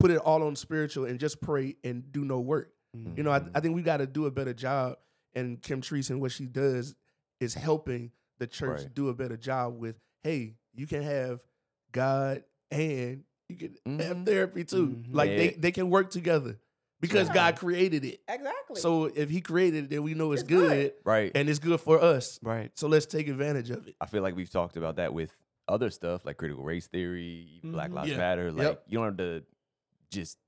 put 0.00 0.10
it 0.10 0.18
all 0.18 0.42
on 0.42 0.56
spiritual 0.56 1.04
and 1.06 1.18
just 1.18 1.40
pray 1.40 1.76
and 1.84 2.10
do 2.12 2.24
no 2.24 2.40
work. 2.40 2.72
Mm, 2.96 3.16
You 3.16 3.22
know, 3.24 3.30
I, 3.30 3.42
I 3.54 3.60
think 3.60 3.74
we 3.74 3.82
got 3.82 3.98
to 3.98 4.06
do 4.06 4.26
a 4.26 4.30
better 4.30 4.54
job. 4.54 4.96
And 5.34 5.60
Kimtrese 5.60 6.10
and 6.10 6.20
what 6.20 6.32
she 6.32 6.46
does 6.46 6.94
is 7.40 7.54
helping 7.54 8.10
the 8.38 8.46
church 8.46 8.80
Right. 8.82 8.94
do 8.94 9.08
a 9.08 9.14
better 9.14 9.36
job 9.36 9.78
with, 9.78 9.96
hey, 10.22 10.54
you 10.74 10.86
can 10.86 11.02
have 11.02 11.42
God 11.92 12.44
and 12.70 13.24
you 13.48 13.56
can 13.56 13.98
have 13.98 14.16
Mhm. 14.18 14.26
therapy 14.26 14.64
too. 14.64 14.88
Mhm. 14.88 15.06
Like 15.14 15.30
they, 15.30 15.48
they 15.50 15.72
can 15.72 15.90
work 15.90 16.10
together 16.10 16.58
because 17.00 17.28
Yeah. 17.28 17.34
God 17.34 17.56
created 17.56 18.04
it. 18.04 18.20
Exactly. 18.28 18.80
So 18.80 19.04
if 19.06 19.30
he 19.30 19.40
created 19.40 19.84
it, 19.84 19.90
then 19.90 20.02
we 20.02 20.14
know 20.14 20.32
it's, 20.32 20.42
It's 20.42 20.48
good. 20.50 20.68
good 20.70 20.92
Right. 21.04 21.32
and 21.34 21.48
it's 21.48 21.58
good 21.58 21.80
for 21.80 22.00
us. 22.02 22.38
Right. 22.42 22.70
So 22.74 22.88
let's 22.88 23.06
take 23.06 23.28
advantage 23.28 23.70
of 23.70 23.86
it. 23.86 23.96
I 24.00 24.06
feel 24.06 24.22
like 24.22 24.34
we've 24.36 24.50
talked 24.50 24.76
about 24.76 24.96
that 24.96 25.12
with 25.14 25.34
other 25.68 25.90
stuff 25.90 26.24
like 26.24 26.36
critical 26.38 26.64
race 26.64 26.86
theory, 26.86 27.48
even 27.58 27.72
Black. 27.72 27.88
Mm-hmm. 27.88 27.96
Lives 27.96 28.10
Yeah. 28.10 28.16
Matter. 28.16 28.52
Like 28.52 28.62
Yep. 28.66 28.84
you 28.88 28.98
don't 28.98 29.06
have 29.06 29.16
to 29.18 29.44
just 30.10 30.38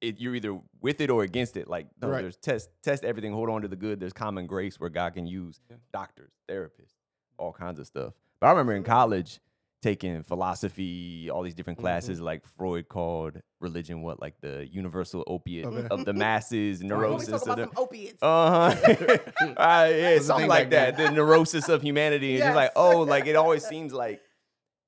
it, 0.00 0.20
you're 0.20 0.36
either 0.36 0.56
with 0.80 1.00
it 1.00 1.10
or 1.10 1.24
against 1.24 1.56
it. 1.56 1.66
Like 1.66 1.88
no, 2.00 2.08
Right. 2.08 2.22
there's 2.22 2.36
test 2.36 2.70
test 2.82 3.04
everything, 3.04 3.32
hold 3.32 3.50
on 3.50 3.62
to 3.62 3.68
the 3.68 3.74
good. 3.76 3.98
There's 3.98 4.12
common 4.12 4.46
grace 4.46 4.78
where 4.78 4.90
God 4.90 5.14
can 5.14 5.26
use 5.26 5.60
Yeah. 5.68 5.76
doctors, 5.92 6.30
therapists, 6.48 6.94
all 7.36 7.52
kinds 7.52 7.80
of 7.80 7.86
stuff. 7.88 8.14
But 8.40 8.46
I 8.46 8.50
remember 8.50 8.74
in 8.74 8.84
college 8.84 9.40
taking 9.80 10.22
philosophy, 10.24 11.30
all 11.30 11.42
these 11.42 11.54
different 11.54 11.78
Mhm. 11.78 11.82
classes 11.82 12.20
like 12.20 12.44
Freud 12.56 12.88
called 12.88 13.40
religion 13.60 14.02
what 14.02 14.20
like 14.20 14.40
the 14.40 14.66
universal 14.66 15.22
opiate 15.26 15.66
Okay. 15.66 15.86
of 15.88 16.04
the 16.04 16.12
masses, 16.12 16.82
neurosis 16.82 17.28
talk 17.44 17.48
of 17.48 17.56
the 17.56 17.62
some 17.64 17.72
opiates. 17.76 18.22
uh 18.22 18.74
huh. 18.74 19.18
uh, 19.56 19.88
yeah, 19.90 20.14
Was 20.14 20.26
something 20.26 20.48
like 20.48 20.70
back 20.70 20.96
that. 20.96 20.96
The 20.96 21.10
neurosis 21.12 21.68
of 21.68 21.82
humanity. 21.82 22.34
And 22.34 22.42
just 22.44 22.56
like, 22.56 22.72
oh, 22.76 23.02
like 23.02 23.26
it 23.26 23.36
always 23.36 23.64
seems 23.68 23.92
like 23.92 24.20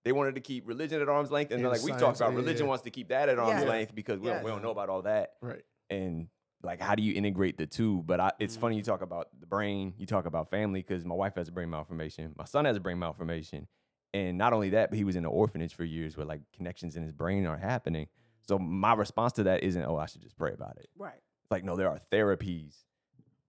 they 0.05 0.12
wanted 0.12 0.35
to 0.37 0.40
keep 0.40 0.66
religion 0.66 1.00
at 1.00 1.09
arm's 1.09 1.31
length. 1.31 1.50
And 1.53 1.57
And 1.59 1.64
then 1.66 1.72
like 1.72 1.83
we 1.83 1.90
science, 1.90 2.00
talked 2.03 2.20
about 2.20 2.35
religion 2.35 2.64
yeah. 2.66 2.70
wants 2.70 2.85
to 2.85 2.90
keep 2.90 3.09
that 3.11 3.29
at 3.29 3.38
arm's 3.38 3.61
Yes. 3.61 3.68
length 3.68 3.94
because 3.94 4.18
we, 4.18 4.29
don't, 4.29 4.42
we 4.42 4.50
don't 4.50 4.62
know 4.62 4.70
about 4.70 4.88
all 4.88 5.03
that. 5.03 5.35
Right. 5.40 5.62
And 5.88 6.29
like, 6.62 6.81
how 6.81 6.94
do 6.94 7.03
you 7.03 7.14
integrate 7.14 7.59
the 7.59 7.66
two? 7.66 8.03
But 8.07 8.18
I, 8.20 8.33
it's 8.40 8.57
Mhm. 8.57 8.61
funny 8.61 8.76
you 8.76 8.83
talk 8.83 9.03
about 9.03 9.29
the 9.38 9.46
brain, 9.46 9.94
you 9.98 10.07
talk 10.07 10.26
about 10.26 10.50
family 10.50 10.81
because 10.83 11.05
my 11.05 11.14
wife 11.14 11.35
has 11.37 11.48
a 11.48 11.53
brain 11.53 11.70
malformation, 11.70 12.33
my 12.37 12.44
son 12.44 12.64
has 12.64 12.76
a 12.76 12.81
brain 12.81 12.98
malformation. 12.98 13.68
And 14.12 14.37
not 14.38 14.53
only 14.53 14.70
that, 14.70 14.90
but 14.90 14.96
he 14.99 15.05
was 15.05 15.14
in 15.16 15.25
an 15.25 15.31
orphanage 15.31 15.75
for 15.75 15.85
years 15.85 16.16
where 16.16 16.27
like 16.27 16.40
connections 16.57 16.96
in 16.96 17.03
his 17.03 17.12
brain 17.12 17.46
are 17.46 17.57
happening. 17.57 18.09
So 18.49 18.59
my 18.59 18.94
response 18.94 19.33
to 19.35 19.44
that 19.44 19.62
isn't, 19.62 19.85
oh, 19.85 19.96
I 19.96 20.07
should 20.07 20.23
just 20.23 20.37
pray 20.37 20.53
about 20.53 20.77
it 20.79 20.88
right. 20.99 21.20
like 21.51 21.62
no 21.64 21.77
there 21.77 21.88
are 21.88 22.01
therapies 22.11 22.75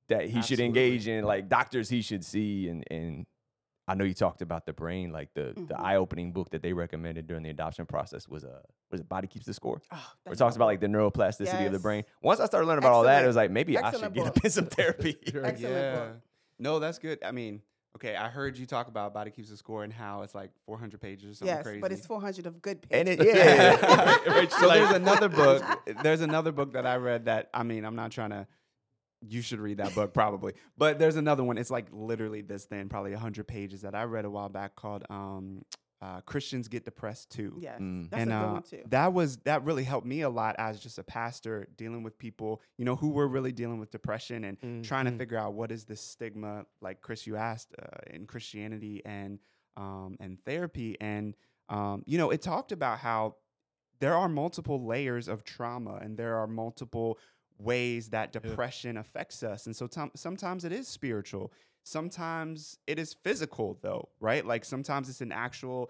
that 0.09 0.29
he 0.29 0.41
should 0.41 0.59
engage 0.59 1.07
in 1.07 1.23
like 1.23 1.47
doctors 1.49 1.89
he 1.89 2.01
should 2.01 2.23
see 2.25 2.67
and 2.67 2.83
and 2.91 3.25
I 3.87 3.95
know 3.95 4.03
you 4.05 4.13
talked 4.13 4.41
about 4.41 4.65
the 4.65 4.73
brain 4.73 5.11
like 5.11 5.33
the 5.33 5.53
the 5.55 5.73
Mhm. 5.73 5.79
eye-opening 5.79 6.31
book 6.33 6.51
that 6.51 6.61
they 6.61 6.71
recommended 6.73 7.25
during 7.27 7.43
the 7.43 7.49
adoption 7.49 7.85
process 7.85 8.27
was 8.27 8.43
uh 8.43 8.59
was 8.91 9.01
it 9.01 9.09
body 9.09 9.27
keeps 9.27 9.45
the 9.45 9.53
score 9.53 9.81
Oh, 9.91 9.95
where 9.95 10.05
that's 10.25 10.39
it 10.39 10.43
talks 10.43 10.55
about 10.55 10.65
like 10.65 10.79
the 10.81 10.87
neuroplasticity 10.87 11.65
of 11.65 11.71
the 11.71 11.79
brain 11.79 12.03
once 12.21 12.39
I 12.39 12.45
started 12.45 12.67
learning 12.67 12.83
about 12.83 12.93
all 12.93 13.03
that 13.03 13.23
it 13.23 13.27
was 13.27 13.35
like 13.35 13.49
maybe 13.51 13.77
I 13.77 13.81
should 13.91 14.03
Excellent 14.03 14.13
get 14.13 14.27
up 14.27 14.45
in 14.45 14.51
some 14.51 14.65
therapy 14.77 15.17
Right. 15.33 15.45
Excellent 15.45 15.95
book. 15.95 16.21
No, 16.59 16.79
that's 16.79 16.99
good. 16.99 17.23
I 17.23 17.31
mean, 17.31 17.61
Okay, 17.97 18.15
I 18.15 18.29
heard 18.29 18.57
you 18.57 18.65
talk 18.65 18.87
about 18.87 19.13
Body 19.13 19.31
Keeps 19.31 19.49
the 19.49 19.57
Score 19.57 19.83
and 19.83 19.91
how 19.91 20.21
it's 20.21 20.33
like 20.33 20.51
400 20.65 21.01
pages 21.01 21.31
or 21.31 21.33
something 21.35 21.55
yes, 21.55 21.63
crazy. 21.63 21.81
but 21.81 21.91
it's 21.91 22.05
400 22.05 22.45
of 22.45 22.61
good 22.61 22.81
pages. 22.81 23.09
and 23.09 23.19
pages. 23.19 23.33
it, 23.33 23.37
yeah. 23.37 24.17
Rachel's 24.33 24.59
so 24.59 24.67
like- 24.67 24.79
there's 24.79 24.95
another 24.95 25.29
book. 25.43 25.63
There's 26.01 26.21
another 26.21 26.51
book 26.51 26.73
that 26.73 26.87
I 26.87 26.95
read 26.95 27.25
that 27.25 27.49
I 27.53 27.63
mean, 27.63 27.83
I'm 27.85 27.95
not 27.95 28.11
trying 28.11 28.31
to. 28.31 28.47
You 29.27 29.43
should 29.43 29.59
read 29.59 29.77
that 29.77 29.93
book 29.93 30.15
probably, 30.15 30.53
but 30.79 30.97
there's 30.97 31.15
another 31.15 31.43
one. 31.43 31.59
It's 31.59 31.69
like 31.69 31.85
literally 31.91 32.41
this 32.41 32.65
thin, 32.65 32.89
probably 32.89 33.11
100 33.11 33.47
pages 33.47 33.81
that 33.81 33.93
I 33.93 34.05
read 34.05 34.25
a 34.25 34.31
while 34.31 34.49
back 34.49 34.75
called 34.75 35.03
um, 35.11 35.61
uh, 36.01 36.21
"Christians 36.21 36.67
Get 36.67 36.83
Depressed 36.85 37.29
Too." 37.31 37.57
yes, 37.59 37.79
Mm. 37.79 38.09
that's 38.09 38.21
and 38.21 38.31
a 38.31 38.35
good 38.35 38.45
uh, 38.45 38.51
one 38.53 38.63
too. 38.63 38.81
that 38.89 39.13
was 39.13 39.37
that 39.43 39.63
really 39.63 39.83
helped 39.83 40.07
me 40.07 40.21
a 40.21 40.29
lot 40.29 40.55
as 40.57 40.79
just 40.79 40.97
a 40.97 41.03
pastor 41.03 41.67
dealing 41.77 42.01
with 42.03 42.17
people, 42.17 42.61
you 42.77 42.85
know, 42.85 42.95
who 42.95 43.09
were 43.09 43.27
really 43.27 43.51
dealing 43.51 43.79
with 43.79 43.91
depression 43.91 44.43
and 44.43 44.83
trying 44.83 45.05
to 45.05 45.11
figure 45.11 45.37
out 45.37 45.53
what 45.53 45.71
is 45.71 45.85
this 45.85 46.01
stigma, 46.01 46.65
like 46.81 47.01
Chris, 47.01 47.27
you 47.27 47.35
asked, 47.35 47.73
uh, 47.81 47.85
in 48.15 48.25
Christianity 48.25 49.01
and 49.05 49.39
um, 49.77 50.17
and 50.19 50.37
therapy, 50.43 50.97
and 50.99 51.35
um, 51.69 52.03
you 52.05 52.17
know, 52.17 52.29
it 52.31 52.41
talked 52.41 52.71
about 52.71 52.99
how 52.99 53.35
there 53.99 54.15
are 54.15 54.27
multiple 54.27 54.83
layers 54.85 55.27
of 55.27 55.43
trauma, 55.43 55.95
and 56.01 56.17
there 56.17 56.35
are 56.37 56.47
multiple 56.47 57.17
ways 57.59 58.09
that 58.09 58.31
depression 58.33 58.97
affects 58.97 59.43
us, 59.43 59.67
and 59.67 59.75
so 59.75 59.85
tom- 59.87 60.11
sometimes 60.15 60.65
it 60.65 60.71
is 60.71 60.87
spiritual, 60.87 61.53
sometimes 61.83 62.77
it 62.87 62.99
is 62.99 63.13
physical, 63.13 63.77
though, 63.81 64.09
right? 64.19 64.45
Like 64.45 64.65
sometimes 64.65 65.09
it's 65.09 65.21
an 65.21 65.31
actual 65.31 65.89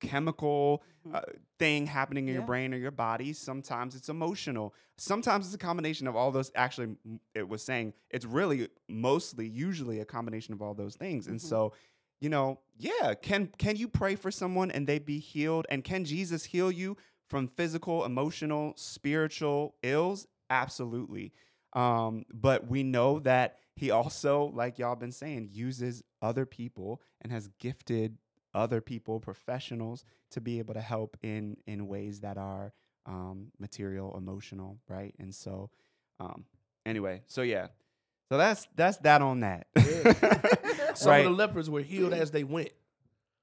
chemical 0.00 0.82
Mhm. 1.06 1.14
uh, 1.14 1.20
thing 1.58 1.86
happening 1.86 2.26
in 2.28 2.34
your 2.34 2.42
brain 2.42 2.74
or 2.74 2.76
your 2.76 2.90
body. 2.90 3.32
Sometimes 3.32 3.94
it's 3.94 4.08
emotional. 4.08 4.74
Sometimes 4.96 5.46
it's 5.46 5.54
a 5.54 5.58
combination 5.58 6.06
of 6.08 6.16
all 6.16 6.30
those. 6.32 6.50
Actually, 6.54 6.96
it 7.34 7.48
was 7.48 7.62
saying 7.62 7.94
it's 8.10 8.24
really 8.24 8.68
mostly, 8.88 9.46
usually, 9.48 10.00
a 10.00 10.04
combination 10.04 10.54
of 10.54 10.62
all 10.62 10.74
those 10.74 10.96
things. 10.96 11.26
And 11.28 11.38
Mhm. 11.38 11.42
so, 11.42 11.72
you 12.20 12.28
know, 12.28 12.60
yeah, 12.76 13.14
can 13.14 13.48
can 13.58 13.76
you 13.76 13.88
pray 13.88 14.16
for 14.16 14.30
someone 14.30 14.70
and 14.70 14.86
they 14.86 14.98
be 14.98 15.18
healed? 15.18 15.66
And 15.70 15.84
can 15.84 16.04
Jesus 16.04 16.44
heal 16.46 16.70
you 16.70 16.96
from 17.28 17.46
physical, 17.48 18.04
emotional, 18.04 18.74
spiritual 18.76 19.76
ills? 19.82 20.26
Absolutely. 20.50 21.32
Um, 21.72 22.24
but 22.32 22.66
we 22.68 22.82
know 22.82 23.18
that 23.20 23.58
he 23.76 23.90
also, 23.90 24.50
like 24.54 24.78
y'all 24.78 24.96
been 24.96 25.12
saying, 25.12 25.48
uses 25.52 26.02
other 26.20 26.44
people 26.46 27.00
and 27.20 27.32
has 27.32 27.48
gifted 27.58 28.18
other 28.54 28.80
people, 28.80 29.18
professionals, 29.18 30.04
to 30.30 30.40
be 30.40 30.58
able 30.58 30.74
to 30.74 30.80
help 30.80 31.16
in 31.22 31.56
in 31.66 31.86
ways 31.88 32.20
that 32.20 32.36
are 32.36 32.72
um, 33.06 33.48
material, 33.58 34.14
emotional, 34.16 34.78
right? 34.88 35.14
And 35.18 35.34
so, 35.34 35.70
um, 36.20 36.44
anyway, 36.84 37.22
so 37.26 37.42
yeah, 37.42 37.68
so 38.28 38.36
that's 38.36 38.66
that's 38.76 38.98
that 38.98 39.22
on 39.22 39.40
that. 39.40 39.66
Some 40.94 41.10
right? 41.10 41.18
of 41.18 41.24
the 41.24 41.30
lepers 41.36 41.70
were 41.70 41.80
healed 41.80 42.12
as 42.12 42.30
they 42.30 42.44
went. 42.44 42.70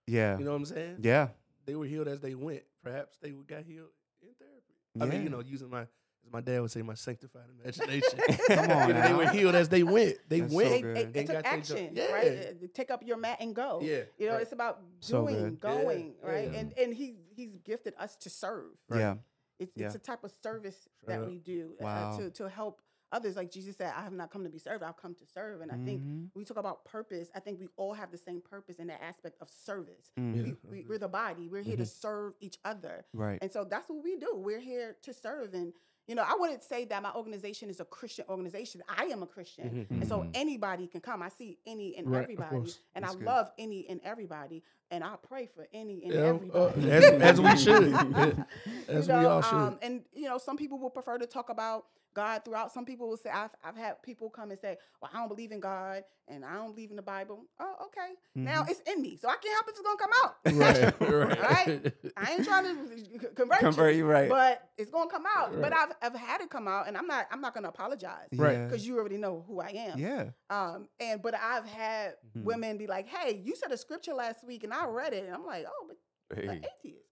yeah, 0.07 0.37
You 0.37 0.45
know 0.45 0.51
what 0.51 0.57
I'm 0.57 0.65
saying? 0.65 0.97
yeah, 1.01 1.29
They 1.65 1.75
were 1.75 1.85
healed 1.85 2.07
as 2.07 2.19
they 2.21 2.35
went. 2.35 2.61
Perhaps 2.83 3.17
they 3.21 3.31
got 3.31 3.63
healed 3.63 3.89
in 4.21 4.29
therapy. 4.37 4.73
I 5.01 5.05
mean, 5.05 5.23
you 5.23 5.29
know, 5.29 5.39
using 5.39 5.69
my 5.69 5.87
as 6.25 6.31
my 6.31 6.41
dad 6.41 6.61
would 6.61 6.71
say, 6.71 6.81
my 6.81 6.93
sanctified 6.93 7.43
imagination. 7.61 8.19
Come 8.47 8.71
on 8.71 8.87
You 8.89 8.93
know, 8.93 9.01
they 9.07 9.13
were 9.13 9.29
healed 9.29 9.55
as 9.55 9.69
they 9.69 9.83
went. 9.83 10.17
They 10.27 10.41
That's 10.41 10.51
so 10.51 10.57
went. 10.57 10.83
They, 10.83 10.93
they, 10.93 11.05
they 11.05 11.23
took 11.25 11.43
got 11.43 11.45
action, 11.45 11.91
Yeah. 11.93 12.11
right? 12.11 12.31
Uh, 12.63 12.67
Take 12.73 12.91
up 12.91 13.03
your 13.05 13.17
mat 13.17 13.37
and 13.39 13.55
go. 13.55 13.79
Yeah, 13.81 14.01
You 14.17 14.27
know, 14.27 14.33
right. 14.33 14.41
it's 14.41 14.51
about 14.51 14.81
So 14.99 15.27
doing. 15.27 15.43
Yeah, 15.43 15.49
going, 15.59 16.13
right? 16.23 16.51
yeah. 16.51 16.59
And 16.59 16.73
and 16.77 16.93
he 16.93 17.15
he's 17.35 17.55
gifted 17.63 17.93
us 17.99 18.15
to 18.17 18.29
serve. 18.29 18.71
yeah, 18.93 19.15
It's 19.59 19.71
Yeah. 19.75 19.85
it's 19.87 19.95
a 19.95 19.99
type 19.99 20.23
of 20.23 20.31
service 20.43 20.87
Straight 21.01 21.17
that 21.19 21.25
we 21.27 21.39
do 21.39 21.73
uh, 21.83 22.17
to 22.17 22.29
to 22.31 22.49
help 22.49 22.81
others. 23.11 23.35
Like 23.35 23.49
Jesus 23.49 23.75
said, 23.75 23.91
I 23.97 24.03
have 24.03 24.13
not 24.13 24.29
come 24.31 24.43
to 24.43 24.51
be 24.51 24.59
served. 24.59 24.83
I've 24.83 24.95
come 24.97 25.15
to 25.15 25.25
serve. 25.25 25.61
And 25.61 25.71
I 25.71 25.77
think 25.83 26.03
Mhm. 26.03 26.29
we 26.35 26.45
talk 26.45 26.57
about 26.57 26.85
purpose, 26.85 27.29
I 27.33 27.39
think 27.39 27.59
we 27.59 27.67
all 27.75 27.93
have 27.93 28.11
the 28.11 28.19
same 28.19 28.39
purpose 28.39 28.77
in 28.77 28.85
the 28.85 29.01
aspect 29.03 29.37
of 29.41 29.49
service. 29.49 30.11
Mhm. 30.19 30.33
We, 30.63 30.69
we, 30.69 30.85
we're 30.87 30.99
the 30.99 31.07
body. 31.07 31.47
We're 31.47 31.63
here 31.63 31.77
to 31.77 31.87
serve 31.87 32.33
each 32.39 32.59
other. 32.63 33.05
right, 33.13 33.39
And 33.41 33.51
so 33.51 33.63
that's 33.63 33.89
what 33.89 34.03
we 34.03 34.15
do. 34.17 34.35
We're 34.35 34.59
here 34.59 34.95
to 35.01 35.11
serve. 35.13 35.55
And, 35.55 35.73
you 36.09 36.15
know, 36.15 36.23
I 36.23 36.35
wouldn't 36.39 36.63
say 36.63 36.85
that 36.85 37.03
my 37.03 37.13
organization 37.13 37.69
is 37.69 37.79
a 37.79 37.85
Christian 37.85 38.25
organization. 38.27 38.81
I 38.89 39.03
am 39.05 39.21
a 39.21 39.27
Christian. 39.27 39.85
Mhm. 39.87 40.01
And 40.01 40.07
so 40.07 40.21
Mhm. 40.21 40.31
anybody 40.33 40.87
can 40.87 41.01
come. 41.01 41.21
I 41.21 41.29
see 41.29 41.59
any 41.67 41.95
and 41.95 42.09
Right, 42.09 42.23
everybody. 42.23 42.55
And 42.95 43.03
That's 43.05 43.13
I 43.13 43.17
good. 43.17 43.25
love 43.27 43.51
any 43.59 43.87
and 43.87 44.01
everybody. 44.03 44.63
And 44.89 45.03
I 45.03 45.17
pray 45.21 45.45
for 45.45 45.67
any 45.71 46.03
and 46.03 46.13
Yeah, 46.13 46.21
uh, 46.21 46.33
everybody. 46.33 46.91
as, 46.91 47.21
as 47.21 47.41
we 47.41 47.55
should. 47.63 47.93
as 48.87 49.07
You 49.07 49.13
we 49.13 49.25
all 49.25 49.41
should. 49.43 49.53
Um, 49.55 49.77
and 49.83 50.03
you 50.11 50.25
know, 50.25 50.39
some 50.39 50.57
people 50.57 50.79
will 50.79 50.89
prefer 50.89 51.19
to 51.19 51.27
talk 51.27 51.49
about 51.51 51.85
God 52.13 52.43
throughout. 52.45 52.71
Some 52.71 52.85
people 52.85 53.07
will 53.07 53.17
say, 53.17 53.29
I've, 53.29 53.51
I've 53.63 53.75
had 53.77 54.01
people 54.03 54.29
come 54.29 54.51
and 54.51 54.59
say, 54.59 54.77
Well, 55.01 55.11
I 55.13 55.17
don't 55.17 55.27
believe 55.29 55.51
in 55.51 55.59
God 55.59 56.03
and 56.27 56.43
I 56.45 56.53
don't 56.55 56.73
believe 56.75 56.89
in 56.89 56.95
the 56.95 57.01
Bible. 57.01 57.45
Oh, 57.59 57.75
okay. 57.87 58.13
Now 58.35 58.63
Mhm. 58.63 58.69
it's 58.71 58.81
in 58.91 59.01
me. 59.01 59.17
So 59.17 59.27
I 59.27 59.35
can't 59.41 59.53
help 59.53 59.65
if 59.67 59.75
it's 59.77 59.81
gonna 59.81 59.97
come 59.97 60.11
out. 60.23 60.35
right, 60.45 61.01
right. 61.39 61.67
Right? 61.67 61.93
I 62.17 62.33
ain't 62.33 62.45
trying 62.45 62.63
to 62.65 63.29
convert, 63.35 63.59
Convert 63.59 63.93
you, 63.93 63.99
you 63.99 64.05
right. 64.05 64.29
but 64.29 64.69
it's 64.77 64.91
gonna 64.91 65.09
come 65.09 65.25
out. 65.37 65.59
But 65.59 65.73
I've, 65.73 65.91
I've 66.01 66.15
had 66.19 66.41
it 66.41 66.49
come 66.49 66.67
out, 66.67 66.87
and 66.87 66.97
I'm 66.97 67.07
not 67.07 67.27
I'm 67.31 67.41
not 67.41 67.53
gonna 67.53 67.69
apologize 67.69 68.27
Right. 68.35 68.67
Because 68.67 68.85
you 68.85 68.97
already 68.97 69.17
know 69.17 69.43
who 69.47 69.59
I 69.59 69.69
am. 69.69 69.99
yeah, 69.99 70.29
Um, 70.49 70.87
and 70.99 71.21
but 71.21 71.35
I've 71.35 71.65
had 71.65 72.15
Mhm. 72.35 72.43
women 72.43 72.77
be 72.77 72.87
like, 72.87 73.07
"Hey, 73.07 73.41
you 73.43 73.55
said 73.55 73.71
a 73.71 73.77
scripture 73.77 74.13
last 74.13 74.43
week, 74.45 74.63
and 74.63 74.73
I 74.73 74.85
read 74.87 75.13
it," 75.13 75.23
and 75.25 75.33
I'm 75.33 75.45
like, 75.45 75.65
"Oh, 75.67 75.85
but 75.87 75.97
Hey. 76.37 76.47
an 76.47 76.63
atheist. 76.63 77.08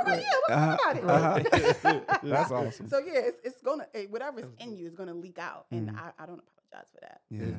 Oh, 0.00 0.10
okay. 0.10 0.10
All 0.10 0.16
right, 0.16 0.16
Right. 0.16 0.24
yeah, 0.24 0.38
let's 0.42 0.54
Uh-huh, 0.54 0.76
talk 0.76 1.02
about 1.02 1.52
it. 1.52 1.52
uh-huh. 1.52 2.00
That's 2.22 2.50
awesome. 2.50 2.88
So 2.88 2.98
yeah, 2.98 3.20
it's, 3.20 3.38
it's 3.44 3.62
gonna 3.62 3.86
eh, 3.94 4.06
whatever's 4.10 4.44
That's 4.44 4.64
in 4.64 4.76
you 4.76 4.86
is 4.86 4.94
gonna 4.94 5.14
leak 5.14 5.38
out, 5.38 5.66
and 5.72 5.88
Mhm. 5.88 5.98
I, 5.98 6.12
I 6.22 6.26
don't 6.26 6.40
apologize 6.40 6.90
for 6.94 7.00
that. 7.02 7.20
yeah, 7.30 7.46
Yeah. 7.46 7.52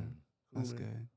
that's 0.54 0.70
Cool, 0.72 0.80
man. 0.80 0.88
good. 0.88 1.08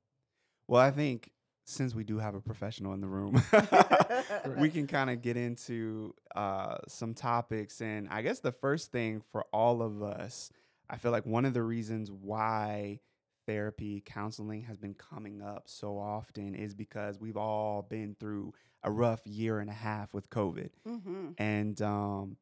Well, 0.68 0.80
I 0.82 0.90
think 0.90 1.30
since 1.64 1.94
we 1.94 2.04
do 2.04 2.18
have 2.18 2.34
a 2.34 2.40
professional 2.40 2.92
in 2.94 3.00
the 3.00 3.06
room, 3.08 3.42
we 4.58 4.68
can 4.70 4.86
kind 4.86 5.10
of 5.10 5.20
get 5.22 5.36
into 5.36 6.14
uh, 6.34 6.78
some 6.88 7.14
topics. 7.14 7.80
And 7.80 8.08
I 8.10 8.22
guess 8.22 8.40
the 8.40 8.52
first 8.52 8.92
thing 8.92 9.22
for 9.32 9.44
all 9.52 9.82
of 9.82 10.02
us, 10.02 10.50
I 10.88 10.96
feel 10.96 11.10
like 11.12 11.26
one 11.26 11.44
of 11.44 11.54
the 11.54 11.62
reasons 11.62 12.10
why 12.10 13.00
therapy, 13.46 14.02
counseling 14.04 14.62
has 14.62 14.76
been 14.76 14.94
coming 14.94 15.40
up 15.42 15.64
so 15.66 15.98
often 15.98 16.54
is 16.54 16.74
because 16.74 17.18
we've 17.20 17.36
all 17.36 17.82
been 17.82 18.16
through 18.18 18.52
a 18.82 18.90
rough 18.90 19.26
year 19.26 19.58
and 19.60 19.70
a 19.70 19.74
half 19.74 20.12
with 20.14 20.28
COVID. 20.30 20.70
Mm-hmm. 20.86 21.26
and 21.38 21.80
um 21.82 22.36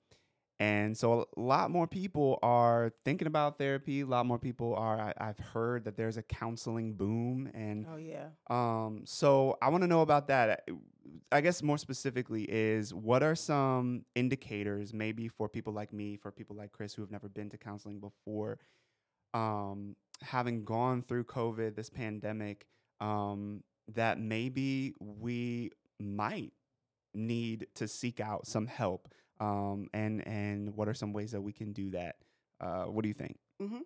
and 0.60 0.96
so 0.96 1.26
a 1.36 1.40
lot 1.40 1.70
more 1.72 1.86
people 1.88 2.38
are 2.40 2.92
thinking 3.04 3.26
about 3.26 3.58
therapy 3.58 4.02
a 4.02 4.06
lot 4.06 4.24
more 4.24 4.38
people 4.38 4.72
are 4.76 5.00
I, 5.00 5.12
i've 5.18 5.38
heard 5.38 5.84
that 5.84 5.96
there's 5.96 6.16
a 6.16 6.22
counseling 6.22 6.94
boom 6.94 7.50
and 7.54 7.84
Oh 7.92 7.96
yeah. 7.96 8.26
um 8.48 9.02
so 9.04 9.58
i 9.60 9.68
want 9.68 9.82
to 9.82 9.88
know 9.88 10.02
about 10.02 10.28
that 10.28 10.68
i 11.32 11.40
guess 11.40 11.60
more 11.60 11.76
specifically 11.76 12.44
is 12.44 12.94
what 12.94 13.24
are 13.24 13.34
some 13.34 14.04
indicators 14.14 14.94
maybe 14.94 15.26
for 15.26 15.48
people 15.48 15.72
like 15.72 15.92
me 15.92 16.16
for 16.16 16.30
people 16.30 16.54
like 16.54 16.70
chris 16.70 16.94
who 16.94 17.02
have 17.02 17.10
never 17.10 17.28
been 17.28 17.50
to 17.50 17.58
counseling 17.58 17.98
before 17.98 18.58
um 19.34 19.96
having 20.22 20.64
gone 20.64 21.02
through 21.02 21.24
covid 21.24 21.74
this 21.76 21.90
pandemic 21.90 22.66
um 23.00 23.62
that 23.92 24.18
maybe 24.18 24.94
we 25.00 25.70
might 26.00 26.52
need 27.12 27.66
to 27.74 27.86
seek 27.86 28.20
out 28.20 28.46
some 28.46 28.66
help 28.66 29.08
um, 29.40 29.88
and 29.92 30.26
and 30.26 30.74
what 30.76 30.88
are 30.88 30.94
some 30.94 31.12
ways 31.12 31.32
that 31.32 31.40
we 31.42 31.52
can 31.52 31.72
do 31.72 31.90
that 31.90 32.16
uh, 32.60 32.84
what 32.84 33.02
do 33.02 33.08
you 33.08 33.14
think 33.14 33.36
Mm-hmm. 33.62 33.78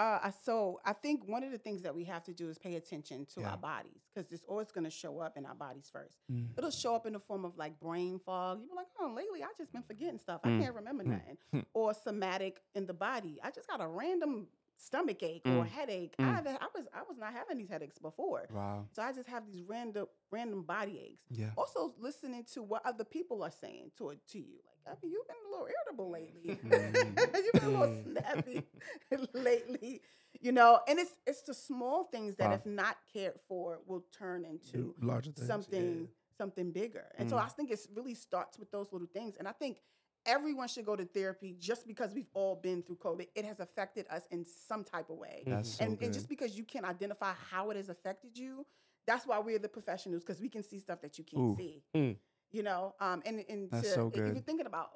Uh, 0.00 0.30
so 0.44 0.78
I 0.84 0.92
think 0.92 1.26
one 1.26 1.42
of 1.42 1.50
the 1.50 1.58
things 1.58 1.82
that 1.82 1.92
we 1.94 2.04
have 2.04 2.22
to 2.24 2.32
do 2.32 2.48
is 2.48 2.56
pay 2.58 2.76
attention 2.76 3.26
to 3.34 3.40
Yeah. 3.40 3.50
our 3.50 3.56
bodies 3.56 4.06
because 4.14 4.30
it's 4.30 4.44
always 4.44 4.70
going 4.70 4.84
to 4.84 4.90
show 4.90 5.18
up 5.18 5.36
in 5.36 5.44
our 5.44 5.54
bodies 5.56 5.88
first. 5.92 6.18
Mm. 6.30 6.48
It'll 6.56 6.70
show 6.70 6.94
up 6.94 7.04
in 7.06 7.14
the 7.14 7.18
form 7.20 7.44
of 7.44 7.56
like 7.56 7.80
brain 7.80 8.20
fog. 8.24 8.58
You'll 8.60 8.68
be 8.70 8.76
like, 8.76 8.86
oh, 9.00 9.12
lately 9.14 9.42
I 9.42 9.48
just 9.56 9.72
been 9.72 9.82
forgetting 9.82 10.18
stuff. 10.18 10.40
Mm. 10.42 10.56
I 10.58 10.62
can't 10.62 10.74
remember 10.76 11.02
Mm. 11.04 11.08
nothing. 11.10 11.36
Mm. 11.52 11.64
Or 11.74 11.94
somatic 11.94 12.60
in 12.76 12.86
the 12.86 12.94
body. 12.94 13.40
I 13.42 13.50
just 13.50 13.66
got 13.68 13.80
a 13.80 13.88
random 13.88 14.46
stomach 14.78 15.22
ache 15.22 15.42
or 15.44 15.64
Mm. 15.64 15.68
headache. 15.68 16.14
Mm. 16.18 16.46
I, 16.46 16.50
I 16.52 16.68
was 16.74 16.86
I 16.94 17.02
was 17.08 17.18
not 17.18 17.32
having 17.34 17.58
these 17.58 17.68
headaches 17.68 17.98
before. 17.98 18.46
wow 18.50 18.86
So 18.92 19.02
I 19.02 19.12
just 19.12 19.28
have 19.28 19.44
these 19.46 19.62
random 19.66 20.06
random 20.30 20.62
body 20.62 20.96
aches. 21.10 21.24
yeah 21.30 21.50
Also 21.56 21.94
listening 21.98 22.44
to 22.54 22.62
what 22.62 22.82
other 22.86 23.04
people 23.04 23.42
are 23.42 23.50
saying 23.50 23.90
to 23.98 24.14
to 24.32 24.38
you. 24.38 24.58
Like, 24.86 24.96
I 24.96 24.98
mean, 25.02 25.12
you've 25.12 25.26
been 25.26 25.36
a 25.46 25.50
little 25.50 25.68
irritable 25.76 26.10
lately. 26.10 26.58
Mm. 26.64 27.18
you've 27.44 27.52
been 27.62 27.74
a 27.74 27.78
little 27.80 28.02
snappy 28.04 28.62
lately. 29.34 30.00
You 30.40 30.52
know, 30.52 30.80
and 30.88 30.98
it's 30.98 31.12
it's 31.26 31.42
the 31.42 31.54
small 31.54 32.04
things 32.04 32.36
that 32.36 32.48
Wow. 32.50 32.54
if 32.54 32.64
not 32.66 32.96
cared 33.12 33.38
for 33.48 33.80
will 33.86 34.04
turn 34.16 34.44
into 34.44 34.94
larger 35.00 35.32
things. 35.32 35.46
something 35.46 36.08
something 36.36 36.70
bigger. 36.70 37.06
And 37.18 37.28
so 37.28 37.36
Mm. 37.36 37.44
I 37.46 37.48
think 37.48 37.70
it 37.72 37.80
really 37.94 38.14
starts 38.14 38.58
with 38.60 38.70
those 38.70 38.92
little 38.92 39.08
things. 39.12 39.36
And 39.38 39.48
I 39.48 39.52
think 39.52 39.80
everyone 40.28 40.68
should 40.68 40.84
go 40.84 40.94
to 40.94 41.04
therapy 41.04 41.56
just 41.58 41.86
because 41.86 42.12
we've 42.14 42.28
all 42.34 42.54
been 42.54 42.82
through 42.82 42.96
COVID. 42.96 43.26
It 43.34 43.44
has 43.44 43.58
affected 43.58 44.06
us 44.10 44.28
in 44.30 44.44
some 44.44 44.84
type 44.84 45.10
of 45.10 45.16
way. 45.16 45.42
that's 45.46 45.70
so 45.70 45.84
and, 45.84 45.98
good 45.98 46.04
and 46.04 46.14
just 46.14 46.28
because 46.28 46.56
you 46.56 46.64
can 46.64 46.84
identify 46.84 47.32
how 47.50 47.70
it 47.70 47.76
has 47.76 47.88
affected 47.88 48.38
you, 48.38 48.64
that's 49.06 49.26
why 49.26 49.38
we're 49.38 49.58
the 49.58 49.68
professionals 49.68 50.22
because 50.22 50.40
we 50.40 50.48
can 50.48 50.62
see 50.62 50.78
stuff 50.78 51.00
that 51.00 51.18
you 51.18 51.24
can't 51.24 51.50
Ooh. 51.50 51.56
see. 51.56 51.82
Mm. 51.96 52.16
You 52.52 52.62
know, 52.62 52.94
um, 53.00 53.22
and 53.26 53.44
and 53.48 53.70
to, 53.72 53.82
so 53.82 54.10
if 54.14 54.16
you're 54.16 54.34
thinking 54.36 54.66
about 54.66 54.90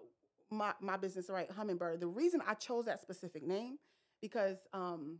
my 0.50 0.72
my 0.80 0.96
business, 0.96 1.28
right, 1.28 1.50
Hummingbird. 1.50 2.00
The 2.00 2.06
reason 2.06 2.40
I 2.46 2.54
chose 2.54 2.84
that 2.84 3.00
specific 3.00 3.46
name 3.46 3.78
because 4.20 4.56
um, 4.72 5.18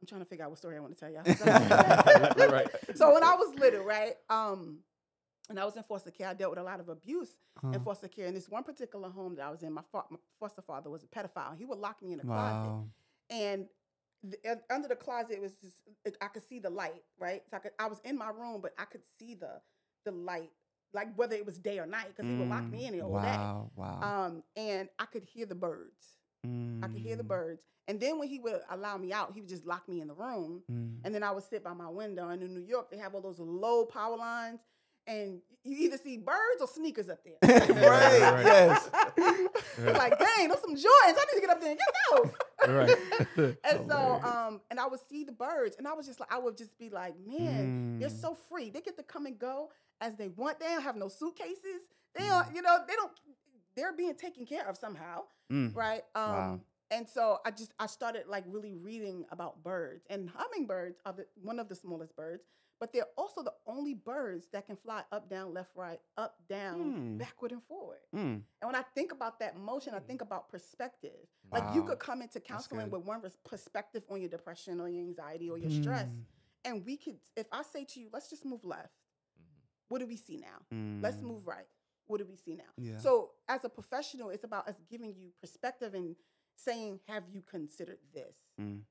I'm 0.00 0.06
trying 0.06 0.20
to 0.20 0.26
figure 0.26 0.44
out 0.44 0.50
what 0.50 0.58
story 0.58 0.76
I 0.76 0.80
want 0.80 0.96
to 0.96 1.00
tell 1.00 1.10
y'all. 1.10 1.22
right. 2.52 2.68
so 2.94 3.14
when 3.14 3.22
I 3.22 3.34
was 3.34 3.54
little, 3.58 3.84
right, 3.84 4.14
um, 4.28 4.78
and 5.50 5.58
I 5.58 5.64
was 5.64 5.76
in 5.76 5.82
foster 5.82 6.10
care, 6.10 6.28
I 6.28 6.34
dealt 6.34 6.50
with 6.50 6.58
a 6.58 6.62
lot 6.62 6.80
of 6.80 6.88
abuse 6.88 7.30
in 7.74 7.80
foster 7.80 8.08
care. 8.08 8.26
In 8.26 8.34
this 8.34 8.48
one 8.48 8.62
particular 8.64 9.08
home 9.10 9.34
that 9.36 9.42
I 9.44 9.50
was 9.50 9.62
in, 9.62 9.72
my, 9.72 9.82
fa- 9.90 10.04
my 10.10 10.18
foster 10.40 10.62
father 10.62 10.90
was 10.90 11.02
a 11.02 11.06
pedophile. 11.06 11.56
He 11.56 11.64
would 11.64 11.78
lock 11.78 12.02
me 12.02 12.12
in 12.12 12.20
a 12.20 12.24
closet, 12.24 12.70
and 13.30 13.66
the, 14.24 14.60
under 14.70 14.88
the 14.88 14.96
closet 14.96 15.40
was 15.40 15.52
just 15.54 15.76
it, 16.04 16.16
I 16.20 16.28
could 16.28 16.46
see 16.48 16.58
the 16.60 16.70
light, 16.70 17.02
right? 17.18 17.42
So 17.50 17.56
I 17.56 17.60
could 17.60 17.72
I 17.78 17.86
was 17.88 17.98
in 18.04 18.16
my 18.16 18.30
room, 18.30 18.60
but 18.60 18.72
I 18.78 18.84
could 18.84 19.02
see 19.18 19.34
the 19.34 19.60
the 20.04 20.12
light, 20.12 20.50
like 20.92 21.08
whether 21.16 21.34
it 21.36 21.44
was 21.44 21.58
day 21.58 21.78
or 21.78 21.86
night, 21.86 22.06
because 22.14 22.30
he 22.30 22.36
would 22.38 22.48
lock 22.48 22.70
me 22.72 22.86
in 22.86 22.92
there 22.94 23.04
all 23.04 23.14
day. 23.20 23.28
Mm, 23.28 23.40
Wow. 23.40 23.70
Wow. 23.76 24.26
Um, 24.26 24.42
and 24.56 24.88
I 24.98 25.06
could 25.06 25.24
hear 25.24 25.46
the 25.46 25.54
birds. 25.56 26.16
I 26.82 26.88
could 26.88 27.00
hear 27.02 27.16
the 27.16 27.22
Mm, 27.24 27.28
birds. 27.28 27.62
And 27.88 28.00
then 28.00 28.18
when 28.18 28.28
he 28.28 28.38
would 28.40 28.60
allow 28.70 28.96
me 28.96 29.12
out, 29.12 29.32
he 29.34 29.40
would 29.40 29.48
just 29.48 29.66
lock 29.66 29.88
me 29.88 30.00
in 30.00 30.08
the 30.08 30.14
room. 30.14 30.62
mm. 30.70 30.98
And 31.04 31.14
then 31.14 31.22
I 31.22 31.30
would 31.32 31.44
sit 31.44 31.62
by 31.64 31.72
my 31.74 31.88
window. 31.88 32.28
And 32.28 32.42
in 32.42 32.54
New 32.54 32.60
York, 32.62 32.90
they 32.90 32.96
have 32.98 33.14
all 33.14 33.20
those 33.20 33.38
low 33.40 33.84
power 33.86 34.16
lines. 34.16 34.60
And 35.06 35.40
you 35.64 35.76
either 35.86 35.96
see 35.98 36.16
birds 36.16 36.60
or 36.60 36.66
sneakers 36.68 37.08
up 37.08 37.20
there. 37.24 37.36
right. 37.42 38.20
Right. 38.20 38.44
Yes. 38.44 38.90
You're 39.78 39.92
like, 39.94 40.18
dang, 40.18 40.48
those 40.48 40.60
some 40.60 40.74
Jordans. 40.74 40.84
I 41.16 41.24
need 41.32 41.34
to 41.34 41.40
get 41.40 41.50
up 41.50 41.60
there 41.60 41.70
and 41.70 41.78
get 41.78 41.94
those. 42.10 42.32
Right. 43.36 43.56
and 43.64 43.90
so, 43.90 44.20
um, 44.22 44.60
and 44.70 44.78
I 44.80 44.86
would 44.86 45.00
see 45.08 45.24
the 45.24 45.32
birds, 45.32 45.76
and 45.78 45.86
I 45.88 45.92
was 45.92 46.06
just 46.06 46.20
like, 46.20 46.32
I 46.32 46.38
would 46.38 46.56
just 46.56 46.76
be 46.78 46.88
like, 46.90 47.14
man, 47.26 47.98
they're 47.98 48.08
Mm. 48.08 48.20
so 48.20 48.34
free. 48.48 48.70
They 48.70 48.80
get 48.80 48.96
to 48.96 49.02
come 49.02 49.26
and 49.26 49.38
go 49.38 49.70
as 50.00 50.16
they 50.16 50.28
want. 50.28 50.60
They 50.60 50.66
don't 50.66 50.82
have 50.82 50.96
no 50.96 51.08
suitcases. 51.08 51.82
They 52.14 52.26
don't, 52.26 52.54
you 52.54 52.62
know, 52.62 52.78
they 52.86 52.94
don't. 52.94 53.12
They're 53.74 53.92
being 53.92 54.14
taken 54.14 54.44
care 54.46 54.68
of 54.68 54.76
somehow, 54.76 55.22
Mm. 55.50 55.74
right? 55.74 56.02
Um, 56.14 56.30
Wow. 56.32 56.60
And 56.90 57.08
so 57.08 57.38
I 57.46 57.50
just 57.50 57.72
I 57.78 57.86
started 57.86 58.26
like 58.28 58.44
really 58.46 58.74
reading 58.74 59.24
about 59.30 59.62
birds, 59.64 60.04
and 60.10 60.28
hummingbirds 60.28 60.98
are 61.06 61.14
the, 61.14 61.26
one 61.42 61.58
of 61.58 61.68
the 61.70 61.74
smallest 61.74 62.14
birds, 62.14 62.42
but 62.82 62.92
they're 62.92 63.06
also 63.16 63.44
the 63.44 63.54
only 63.64 63.94
birds 63.94 64.46
that 64.52 64.66
can 64.66 64.74
fly 64.74 65.04
up, 65.12 65.30
down, 65.30 65.54
left, 65.54 65.70
right, 65.76 66.00
up, 66.16 66.34
down, 66.48 66.80
Hmm. 66.80 67.16
backward, 67.16 67.52
and 67.52 67.62
forward. 67.62 68.00
Mm. 68.12 68.18
And 68.60 68.66
when 68.70 68.74
I 68.74 68.82
think 68.82 69.12
about 69.12 69.38
that 69.38 69.56
motion, 69.56 69.94
I 69.94 70.00
think 70.00 70.20
about 70.20 70.48
perspective. 70.48 71.28
Like 71.52 71.76
you 71.76 71.84
could 71.84 72.00
come 72.00 72.22
into 72.22 72.40
counseling 72.40 72.90
with 72.90 73.02
one 73.04 73.20
res- 73.22 73.36
perspective 73.44 74.02
on 74.10 74.20
your 74.20 74.28
depression 74.30 74.80
or 74.80 74.88
your 74.88 75.04
anxiety 75.04 75.48
or 75.48 75.58
your 75.58 75.70
stress, 75.70 76.10
Mm. 76.10 76.24
and 76.64 76.84
we 76.84 76.96
could. 76.96 77.20
If 77.36 77.46
I 77.52 77.62
say 77.62 77.84
to 77.84 78.00
you, 78.00 78.08
let's 78.12 78.28
just 78.28 78.44
move 78.44 78.64
left. 78.64 78.92
What 79.86 80.00
do 80.00 80.06
we 80.08 80.16
see 80.16 80.38
now? 80.38 80.58
Mm. 80.72 81.00
Let's 81.04 81.20
move 81.22 81.46
right. 81.46 81.68
What 82.08 82.18
do 82.18 82.24
we 82.26 82.34
see 82.36 82.56
now? 82.56 82.72
Yeah. 82.76 82.98
So 82.98 83.34
as 83.48 83.64
a 83.64 83.68
professional, 83.68 84.30
it's 84.30 84.42
about 84.44 84.66
us 84.66 84.74
giving 84.90 85.14
you 85.14 85.30
perspective 85.40 85.94
and 85.94 86.16
saying, 86.56 86.98
"Have 87.06 87.28
you 87.30 87.42
considered 87.42 88.00
this?" 88.12 88.36
Mm. 88.60 88.82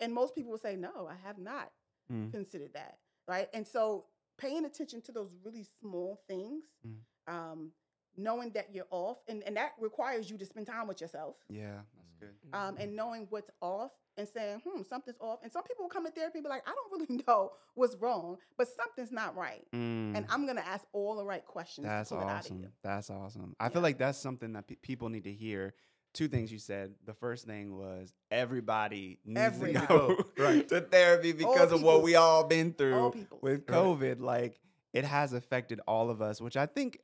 And 0.00 0.12
most 0.12 0.34
people 0.34 0.50
will 0.50 0.58
say, 0.58 0.76
"No, 0.76 1.06
I 1.06 1.14
have 1.14 1.38
not 1.38 1.72
Mm. 2.12 2.30
considered 2.30 2.74
that." 2.74 2.98
Right? 3.28 3.48
And 3.52 3.66
so 3.66 4.06
paying 4.38 4.64
attention 4.64 5.02
to 5.02 5.12
those 5.12 5.30
really 5.44 5.64
small 5.80 6.20
things, 6.26 6.64
Mm. 6.86 6.98
um, 7.32 7.72
knowing 8.16 8.50
that 8.52 8.74
you're 8.74 8.86
off, 8.90 9.18
and, 9.28 9.42
and 9.44 9.56
that 9.56 9.72
requires 9.78 10.28
you 10.30 10.38
to 10.38 10.46
spend 10.46 10.66
time 10.66 10.88
with 10.88 11.00
yourself, 11.00 11.36
Yeah, 11.48 11.82
that's 12.20 12.38
good. 12.40 12.54
um, 12.54 12.76
and 12.78 12.96
knowing 12.96 13.26
what's 13.30 13.50
off 13.60 13.92
and 14.16 14.26
saying, 14.28 14.60
"Hmm, 14.66 14.82
something's 14.82 15.18
off." 15.20 15.38
And 15.44 15.52
some 15.52 15.62
people 15.62 15.84
will 15.84 15.90
come 15.90 16.04
to 16.06 16.10
therapy 16.10 16.38
and 16.38 16.44
be 16.44 16.48
like, 16.48 16.66
"I 16.66 16.72
don't 16.74 16.90
really 17.10 17.22
know 17.28 17.52
what's 17.74 17.94
wrong, 17.96 18.38
but 18.56 18.66
something's 18.68 19.12
not 19.12 19.36
right." 19.36 19.64
And 19.72 20.16
Mm. 20.16 20.26
I'm 20.30 20.46
gonna 20.46 20.62
ask 20.62 20.84
all 20.92 21.14
the 21.16 21.24
right 21.24 21.44
questions 21.46 21.86
That's 21.86 22.08
to 22.08 22.16
pull 22.16 22.22
it 22.22 22.26
out 22.26 22.30
of 22.40 22.46
awesome. 22.46 22.60
you. 22.62 22.72
That's 22.82 23.10
awesome. 23.10 23.54
I 23.60 23.68
feel 23.68 23.82
like 23.82 23.98
that's 23.98 24.18
something 24.18 24.52
that 24.54 24.66
pe- 24.66 24.76
people 24.76 25.08
need 25.10 25.24
to 25.24 25.32
hear. 25.32 25.74
Two 26.18 26.26
things 26.28 26.50
you 26.50 26.58
said. 26.58 26.94
The 27.06 27.14
first 27.14 27.46
thing 27.46 27.76
was 27.78 28.12
everybody 28.30 29.20
needs 29.24 29.38
Every- 29.40 29.72
to 29.74 29.86
go 29.88 30.24
Right. 30.36 30.66
to 30.68 30.80
therapy 30.80 31.30
because 31.30 31.70
of 31.70 31.80
what 31.82 32.02
we 32.02 32.16
all 32.16 32.42
been 32.44 32.72
through 32.72 33.12
peoples. 33.12 33.40
with 33.40 33.60
Right. 33.68 33.78
COVID. 33.78 34.20
Like 34.20 34.58
it 34.92 35.04
has 35.04 35.32
affected 35.32 35.80
all 35.86 36.10
of 36.10 36.20
us, 36.20 36.40
which 36.40 36.56
I 36.56 36.66
think 36.66 36.98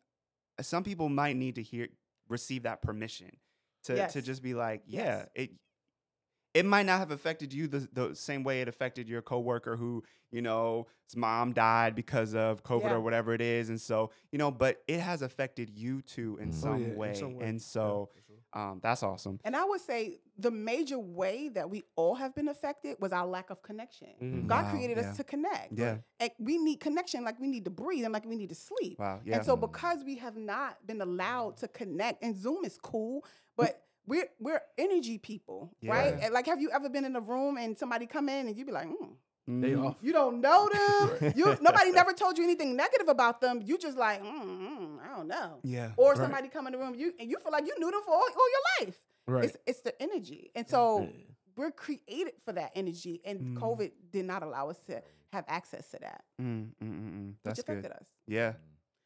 some 0.60 0.82
people 0.82 1.08
might 1.08 1.36
need 1.36 1.54
to 1.54 1.62
hear 1.62 1.86
receive 2.28 2.64
that 2.64 2.82
permission 2.82 3.30
to 3.84 4.08
to 4.08 4.20
just 4.20 4.42
be 4.42 4.52
like, 4.54 4.82
yeah, 4.86 5.02
Yes. 5.04 5.28
it 5.36 5.50
it 6.54 6.64
might 6.64 6.86
not 6.86 6.98
have 7.00 7.10
affected 7.10 7.52
you 7.52 7.66
the, 7.66 7.88
the 7.92 8.14
same 8.14 8.44
way 8.44 8.60
it 8.60 8.68
affected 8.68 9.08
your 9.08 9.20
coworker 9.22 9.76
who, 9.76 10.02
you 10.30 10.40
know, 10.40 10.86
his 11.06 11.16
mom 11.16 11.52
died 11.52 11.94
because 11.96 12.34
of 12.34 12.62
COVID 12.62 12.82
Yeah. 12.84 12.94
or 12.94 13.00
whatever 13.00 13.34
it 13.34 13.40
is. 13.40 13.68
And 13.68 13.80
so, 13.80 14.10
you 14.32 14.38
know, 14.38 14.50
but 14.50 14.82
it 14.86 15.00
has 15.00 15.20
affected 15.22 15.68
you 15.70 16.00
too 16.02 16.38
in 16.40 16.48
Mm. 16.50 16.54
Oh, 16.54 16.60
some, 16.60 16.80
yeah, 16.82 16.86
in 16.88 16.96
way. 16.96 17.14
some 17.14 17.34
way. 17.36 17.44
And 17.46 17.60
so 17.60 18.08
for 18.14 18.20
sure. 18.22 18.62
um, 18.62 18.80
that's 18.82 19.02
awesome. 19.02 19.40
And 19.44 19.56
I 19.56 19.64
would 19.64 19.80
say 19.80 20.20
the 20.38 20.50
major 20.52 20.98
way 20.98 21.48
that 21.50 21.68
we 21.68 21.82
all 21.96 22.14
have 22.14 22.34
been 22.36 22.48
affected 22.48 22.96
was 23.00 23.12
our 23.12 23.26
lack 23.26 23.50
of 23.50 23.60
connection. 23.62 24.08
Mhm. 24.22 24.46
God 24.46 24.64
Wow, 24.66 24.70
created 24.70 24.96
yeah. 24.96 25.10
us 25.10 25.16
to 25.16 25.24
connect. 25.24 25.76
Yeah. 25.76 25.98
And 26.20 26.30
we 26.38 26.58
need 26.58 26.78
connection 26.78 27.24
like 27.24 27.38
we 27.40 27.48
need 27.48 27.64
to 27.64 27.70
breathe 27.70 28.04
and 28.04 28.12
like 28.12 28.26
we 28.26 28.36
need 28.36 28.48
to 28.50 28.54
sleep. 28.54 28.98
Wow. 29.00 29.20
Yeah. 29.24 29.36
And 29.36 29.44
so 29.44 29.56
because 29.56 30.04
we 30.04 30.16
have 30.16 30.36
not 30.36 30.86
been 30.86 31.00
allowed 31.00 31.56
to 31.58 31.68
connect, 31.68 32.22
and 32.22 32.36
Zoom 32.36 32.64
is 32.64 32.78
cool, 32.78 33.24
but 33.56 33.80
we're 34.06 34.28
we're 34.38 34.60
energy 34.78 35.18
people, 35.18 35.74
right? 35.82 36.14
And 36.22 36.32
like 36.34 36.46
have 36.46 36.60
you 36.60 36.70
ever 36.70 36.88
been 36.88 37.04
in 37.04 37.16
a 37.16 37.20
room 37.20 37.56
and 37.56 37.76
somebody 37.78 38.06
come 38.06 38.28
in 38.28 38.48
and 38.48 38.56
you 38.56 38.64
be 38.64 38.72
like, 38.72 38.88
mm, 38.88 39.10
They 39.46 39.72
Mhm. 39.72 39.86
off. 39.86 39.96
you 40.00 40.12
don't 40.12 40.40
know 40.40 40.68
them. 40.76 41.32
you 41.36 41.56
nobody 41.60 41.90
never 41.92 42.12
told 42.12 42.38
you 42.38 42.44
anything 42.44 42.76
negative 42.76 43.08
about 43.08 43.40
them. 43.40 43.60
You 43.62 43.76
just 43.78 43.96
like, 43.98 44.22
mm, 44.22 44.42
mm, 44.44 45.00
I 45.04 45.08
don't 45.16 45.28
know. 45.28 45.60
Yeah. 45.62 45.92
Or 45.96 46.10
Right. 46.12 46.18
somebody 46.18 46.48
come 46.48 46.66
in 46.66 46.72
the 46.72 46.78
room, 46.78 46.94
you 46.94 47.12
and 47.18 47.30
you 47.30 47.38
feel 47.42 47.52
like 47.52 47.66
you 47.66 47.74
knew 47.78 47.90
them 47.90 48.00
for 48.04 48.12
all, 48.12 48.22
all 48.40 48.50
your 48.56 48.64
life. 48.86 48.98
Right. 49.26 49.44
It's 49.44 49.56
it's 49.66 49.80
the 49.82 49.94
energy. 50.02 50.50
And 50.54 50.68
so 50.68 51.00
Yeah. 51.02 51.08
we're 51.56 51.70
created 51.72 52.34
for 52.44 52.52
that 52.52 52.72
energy. 52.74 53.20
And 53.24 53.36
Mm. 53.40 53.54
COVID 53.62 53.90
did 54.10 54.24
not 54.26 54.42
allow 54.42 54.70
us 54.70 54.80
to 54.88 55.02
have 55.32 55.44
access 55.48 55.88
to 55.90 55.98
that. 56.00 56.24
Mm, 56.40 56.72
mm, 56.82 56.92
mm, 57.00 57.12
mm. 57.12 57.34
That's 57.42 57.58
which 57.58 57.66
good. 57.66 57.78
affected 57.78 57.92
us. 58.00 58.08
Yeah. 58.26 58.52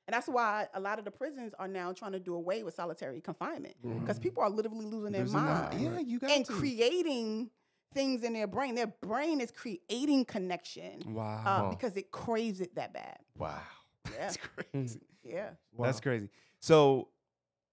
And 0.08 0.14
that's 0.14 0.26
why 0.26 0.66
a 0.72 0.80
lot 0.80 0.98
of 0.98 1.04
the 1.04 1.10
prisons 1.10 1.52
are 1.58 1.68
now 1.68 1.92
trying 1.92 2.12
to 2.12 2.18
do 2.18 2.34
away 2.34 2.62
with 2.62 2.72
solitary 2.74 3.20
confinement. 3.20 3.74
Because 3.82 4.18
Mhm. 4.18 4.22
people 4.22 4.42
are 4.42 4.48
literally 4.48 4.86
losing 4.86 5.12
their 5.12 5.20
Losing 5.24 5.44
that- 5.44 5.74
mind 5.74 5.84
Yeah, 5.84 5.98
you 5.98 6.18
got 6.18 6.30
and 6.30 6.46
to. 6.46 6.52
creating 6.54 7.50
things 7.92 8.22
in 8.24 8.32
their 8.32 8.46
brain. 8.46 8.74
Their 8.74 8.86
brain 8.86 9.38
is 9.42 9.50
creating 9.50 10.24
connection 10.24 11.02
Wow. 11.14 11.42
uh, 11.44 11.68
because 11.70 11.94
it 11.98 12.10
craves 12.10 12.62
it 12.62 12.74
that 12.76 12.94
bad. 12.94 13.18
wow. 13.36 13.60
Yeah. 14.06 14.10
That's 14.20 14.38
crazy. 14.38 15.00
Yeah. 15.22 15.50
That's 15.78 16.00
crazy. 16.00 16.30
So, 16.60 17.08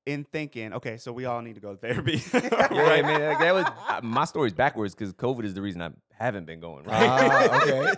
in 0.06 0.26
thinking, 0.26 0.74
okay, 0.74 0.98
so 0.98 1.14
we 1.14 1.24
all 1.24 1.42
need 1.42 1.56
to 1.56 1.62
go 1.62 1.72
to 1.74 1.78
therapy. 1.78 2.22
Yeah, 2.34 3.02
man, 3.02 3.30
like, 3.30 3.40
that 3.40 3.54
was 3.54 3.66
uh, 3.88 4.02
my 4.04 4.26
story's 4.26 4.54
backwards 4.54 4.94
because 4.94 5.14
COVID 5.14 5.46
is 5.46 5.54
the 5.54 5.62
reason 5.62 5.82
I 5.82 5.92
haven't 6.12 6.46
been 6.46 6.60
going. 6.60 6.84
Right? 6.84 7.10
Ah, 7.10 7.62
okay. 7.62 7.94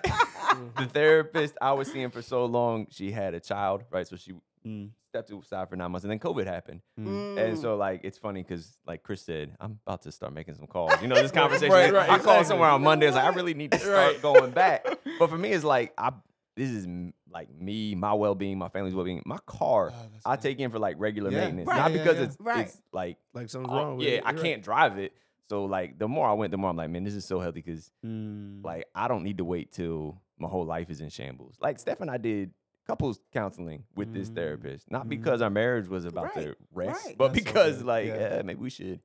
The 0.78 0.86
therapist 0.86 1.56
I 1.62 1.74
was 1.74 1.88
seeing 1.90 2.10
for 2.10 2.22
so 2.22 2.46
long, 2.46 2.88
she 2.90 3.12
had 3.12 3.34
a 3.34 3.40
child, 3.40 3.84
right? 3.92 4.08
So 4.08 4.16
she 4.16 4.34
Mm, 4.66 4.90
stepped 5.08 5.32
aside 5.32 5.70
for 5.70 5.78
nine 5.78 5.92
months, 5.92 6.04
and 6.04 6.12
then 6.12 6.20
COVID 6.20 6.46
happened. 6.46 6.82
mm. 7.00 7.22
And 7.38 7.58
so, 7.58 7.78
like, 7.78 8.02
it's 8.04 8.18
funny 8.18 8.44
because, 8.44 8.78
like 8.86 9.02
Chris 9.02 9.22
said, 9.22 9.56
I'm 9.62 9.80
about 9.86 10.02
to 10.02 10.12
start 10.12 10.34
making 10.34 10.56
some 10.56 10.68
calls. 10.68 11.02
You 11.02 11.08
know, 11.08 11.16
this 11.22 11.32
conversation. 11.44 11.72
Right, 11.72 11.94
right, 11.94 12.04
I 12.10 12.18
called 12.18 12.20
exactly. 12.42 12.46
somewhere 12.46 12.70
on 12.72 12.82
You 12.82 12.86
Monday. 12.86 13.06
I 13.06 13.10
was 13.10 13.16
like, 13.16 13.26
I 13.26 13.30
really 13.30 13.54
need 13.54 13.72
to 13.72 13.80
start 13.80 14.14
Right. 14.16 14.22
going 14.22 14.52
back. 14.52 14.86
But 15.20 15.30
for 15.30 15.38
me, 15.38 15.50
it's 15.52 15.64
like 15.64 15.94
I. 15.98 16.12
This 16.58 16.70
is 16.72 16.88
like 17.32 17.50
me, 17.54 17.94
my 17.96 18.14
well 18.14 18.34
being, 18.36 18.58
my 18.58 18.68
family's 18.68 18.94
well 18.96 19.06
being. 19.06 19.22
My 19.26 19.38
car, 19.46 19.94
oh, 19.96 20.08
I 20.26 20.36
good. 20.36 20.42
take 20.42 20.60
in 20.60 20.70
for 20.72 20.80
like 20.80 20.96
regular 21.00 21.30
Yeah. 21.32 21.38
maintenance, 21.42 21.68
Right. 21.70 21.78
not 21.78 21.92
Yeah, 21.92 21.98
because 22.00 22.18
yeah. 22.18 22.24
it's 22.26 22.38
Right. 22.40 22.66
it's 22.68 22.82
like 22.92 23.18
Like 23.34 23.50
something's 23.50 23.74
wrong 23.74 23.98
with 23.98 24.08
yeah, 24.08 24.16
it. 24.16 24.24
I 24.26 24.32
You're 24.32 24.42
can't 24.42 24.64
drive 24.64 24.98
it. 24.98 25.14
So 25.50 25.66
like 25.66 25.98
the 26.00 26.08
more 26.08 26.28
I 26.28 26.34
went, 26.34 26.52
the 26.52 26.58
more 26.58 26.72
I'm 26.72 26.76
like, 26.76 26.90
man, 26.90 27.04
this 27.04 27.14
is 27.14 27.24
so 27.26 27.40
healthy 27.40 27.62
because 27.62 27.92
Mm. 28.06 28.66
like 28.66 28.86
I 28.96 29.08
don't 29.08 29.24
need 29.24 29.38
to 29.38 29.46
wait 29.46 29.72
till 29.72 30.20
my 30.40 30.48
whole 30.48 30.66
life 30.66 30.90
is 30.90 31.02
in 31.02 31.10
shambles. 31.10 31.58
Like 31.62 31.80
Steph 31.80 32.02
and 32.02 32.12
I 32.12 32.18
did 32.18 32.52
couples 32.86 33.20
counseling 33.34 33.84
with 33.96 34.14
this 34.14 34.30
Mm. 34.30 34.36
therapist, 34.36 34.90
not 34.90 35.06
Mm. 35.06 35.10
because 35.10 35.42
our 35.42 35.50
marriage 35.50 35.88
was 35.88 36.06
about 36.06 36.36
Right, 36.36 36.46
to 36.46 36.56
rest, 36.74 37.06
right. 37.06 37.18
but 37.18 37.34
That's 37.34 37.40
so 37.40 37.46
because 37.46 37.78
good. 37.78 37.86
like 37.86 38.06
Yeah. 38.08 38.36
yeah, 38.38 38.42
maybe 38.44 38.60
we 38.62 38.70
should 38.70 39.02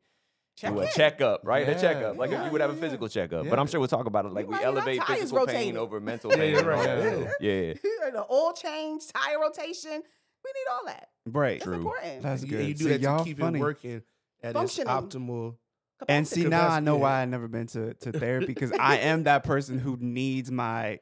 Check 0.56 0.72
do 0.72 0.80
a 0.80 0.84
in. 0.84 0.90
checkup, 0.92 1.40
right? 1.44 1.66
Yeah. 1.66 1.74
A 1.74 1.80
checkup, 1.80 2.16
like 2.18 2.30
Yeah, 2.30 2.40
if 2.40 2.46
you 2.46 2.52
would 2.52 2.60
have 2.60 2.70
yeah, 2.70 2.74
a 2.74 2.78
yeah. 2.78 2.82
physical 2.82 3.08
checkup. 3.08 3.44
Yeah. 3.44 3.50
But 3.50 3.58
I'm 3.58 3.66
sure 3.66 3.80
we'll 3.80 3.88
talk 3.88 4.06
about 4.06 4.26
it. 4.26 4.32
Like 4.32 4.46
we 4.46 4.52
might 4.52 4.58
need 4.58 4.64
our 4.66 4.72
elevate 4.76 5.00
tires 5.00 5.20
physical 5.20 5.46
pain 5.46 5.56
rotated. 5.56 5.76
over 5.78 6.00
mental 6.00 6.30
Yeah, 6.30 6.36
pain. 6.36 6.52
yeah, 6.52 6.58
and 6.60 6.68
all 6.68 6.74
right, 6.76 6.84
that. 6.86 7.36
Yeah, 7.40 8.10
the 8.10 8.26
oil 8.30 8.52
change, 8.52 9.02
tire 9.08 9.40
rotation. 9.40 9.90
We 10.44 10.50
need 10.52 10.70
all 10.72 10.86
that. 10.86 11.08
right. 11.26 11.56
It's 11.56 11.64
True. 11.64 11.74
important. 11.74 12.22
That's 12.22 12.44
good. 12.44 12.50
you, 12.60 12.66
you 12.68 12.74
do 12.74 12.84
See, 12.84 12.90
that 12.90 13.00
y'all 13.00 13.18
to 13.18 13.24
keep 13.24 13.38
funny. 13.38 13.58
it 13.58 13.62
working 13.62 14.02
at 14.42 14.50
its 14.50 14.52
Functioning. 14.76 14.88
optimal. 14.92 15.56
And 16.08 16.26
Capacity. 16.26 16.42
see, 16.42 16.48
now 16.48 16.68
I 16.68 16.80
know 16.80 16.96
why 16.96 17.22
I've 17.22 17.28
never 17.28 17.46
been 17.46 17.68
to, 17.68 17.94
to 17.94 18.10
therapy 18.12 18.46
because 18.46 18.72
I 18.78 18.96
am 18.98 19.22
that 19.24 19.44
person 19.44 19.78
who 19.78 19.96
needs 20.00 20.50
my 20.50 20.98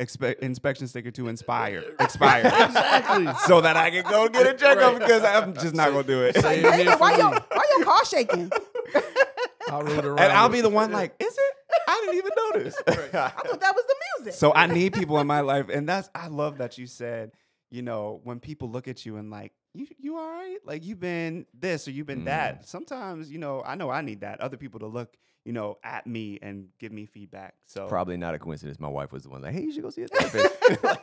expe- 0.00 0.38
inspection 0.40 0.86
sticker 0.88 1.10
to 1.12 1.28
inspire, 1.28 1.84
expire, 2.00 2.46
Exactly. 2.46 3.28
so 3.46 3.60
that 3.60 3.76
I 3.76 3.90
can 3.90 4.04
go 4.10 4.28
get 4.28 4.46
a 4.46 4.54
checkup 4.56 4.92
Right. 4.94 4.98
because 5.00 5.24
I'm 5.24 5.54
just 5.54 5.74
not 5.74 5.90
gonna 5.90 6.04
do 6.04 6.22
it. 6.24 6.36
Same 6.36 6.60
here 6.62 6.84
"Damn, 6.84 6.98
why 6.98 7.12
for 7.14 7.18
your 7.20 7.30
why 7.30 7.62
your 7.76 7.84
car 7.84 8.04
shaking? 8.04 8.50
I'll 9.70 9.82
roll 9.82 10.00
around. 10.00 10.18
And 10.20 10.32
I'll 10.32 10.48
be 10.48 10.60
the 10.62 10.70
one 10.70 10.92
like, 10.92 11.14
is 11.18 11.26
it? 11.36 11.54
I 11.86 12.00
didn't 12.04 12.16
even 12.16 12.30
notice. 12.54 12.76
I 12.86 13.28
thought 13.28 13.60
that 13.60 13.74
was 13.74 13.84
the 13.86 13.94
music. 14.18 14.32
so 14.38 14.52
I 14.54 14.66
need 14.66 14.94
people 14.94 15.18
in 15.18 15.26
my 15.26 15.40
life, 15.40 15.68
and 15.68 15.86
that's 15.88 16.08
I 16.14 16.28
love 16.28 16.58
that 16.58 16.78
you 16.78 16.86
said, 16.86 17.32
you 17.70 17.82
know, 17.82 18.20
when 18.24 18.40
people 18.40 18.70
look 18.70 18.88
at 18.88 19.04
you 19.04 19.16
and 19.16 19.30
like, 19.30 19.52
you 19.74 19.86
you 19.98 20.16
all 20.16 20.26
right? 20.30 20.56
Like 20.64 20.84
you've 20.86 21.00
been 21.00 21.44
this 21.52 21.86
or 21.86 21.90
you've 21.90 22.06
been 22.06 22.22
Mm. 22.22 22.26
that. 22.26 22.66
Sometimes, 22.68 23.30
you 23.30 23.38
know, 23.38 23.62
I 23.64 23.74
know 23.74 23.90
I 23.90 24.00
need 24.00 24.22
that. 24.22 24.40
Other 24.40 24.56
people 24.56 24.80
to 24.80 24.86
look, 24.86 25.14
you 25.44 25.52
know, 25.52 25.78
at 25.82 26.06
me 26.06 26.38
and 26.42 26.68
give 26.78 26.92
me 26.92 27.06
feedback. 27.06 27.54
So 27.66 27.86
Probably 27.88 28.16
not 28.16 28.34
a 28.34 28.38
coincidence. 28.38 28.78
My 28.78 28.88
wife 28.88 29.12
was 29.12 29.22
the 29.22 29.30
one 29.30 29.42
like, 29.42 29.54
"Hey, 29.54 29.62
you 29.62 29.72
should 29.72 29.82
go 29.82 29.90
see 29.90 30.02
a 30.02 30.08
therapist." 30.08 30.54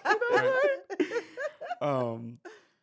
um 1.81 2.39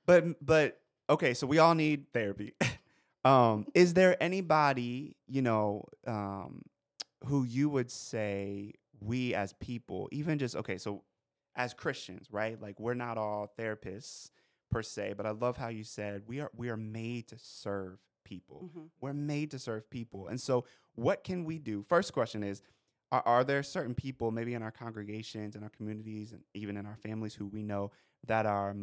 but 0.06 0.24
but 0.44 0.80
okay 1.08 1.34
so 1.34 1.46
we 1.46 1.58
all 1.58 1.74
need 1.74 2.06
therapy 2.12 2.52
um 3.24 3.66
is 3.74 3.94
there 3.94 4.20
anybody 4.22 5.16
you 5.28 5.42
know 5.42 5.84
um 6.06 6.62
who 7.26 7.44
you 7.44 7.68
would 7.68 7.90
say 7.90 8.72
we 9.00 9.34
as 9.34 9.52
people 9.54 10.08
even 10.12 10.38
just 10.38 10.56
okay 10.56 10.76
so 10.78 11.02
as 11.56 11.72
christians 11.74 12.28
right 12.30 12.60
like 12.60 12.78
we're 12.78 12.94
not 12.94 13.16
all 13.18 13.52
therapists 13.58 14.30
per 14.70 14.82
se 14.82 15.14
but 15.16 15.26
i 15.26 15.30
love 15.30 15.56
how 15.56 15.68
you 15.68 15.84
said 15.84 16.22
we 16.26 16.40
are 16.40 16.50
we 16.56 16.68
are 16.68 16.76
made 16.76 17.26
to 17.28 17.36
serve 17.38 17.98
people 18.24 18.70
Mhm. 18.74 18.88
we're 19.00 19.12
made 19.12 19.50
to 19.50 19.58
serve 19.58 19.88
people 19.90 20.28
and 20.28 20.40
so 20.40 20.64
what 20.94 21.24
can 21.24 21.44
we 21.44 21.58
do? 21.58 21.82
First 21.82 22.12
question 22.12 22.42
is 22.42 22.62
are, 23.10 23.22
are 23.26 23.44
there 23.44 23.62
certain 23.62 23.94
people 23.94 24.30
maybe 24.30 24.54
in 24.54 24.62
our 24.62 24.70
congregations 24.70 25.54
in 25.56 25.62
our 25.62 25.68
communities 25.70 26.32
and 26.32 26.42
even 26.54 26.76
in 26.76 26.86
our 26.86 26.96
families 26.96 27.34
who 27.34 27.46
we 27.46 27.62
know 27.62 27.90
that 28.26 28.46
are 28.46 28.74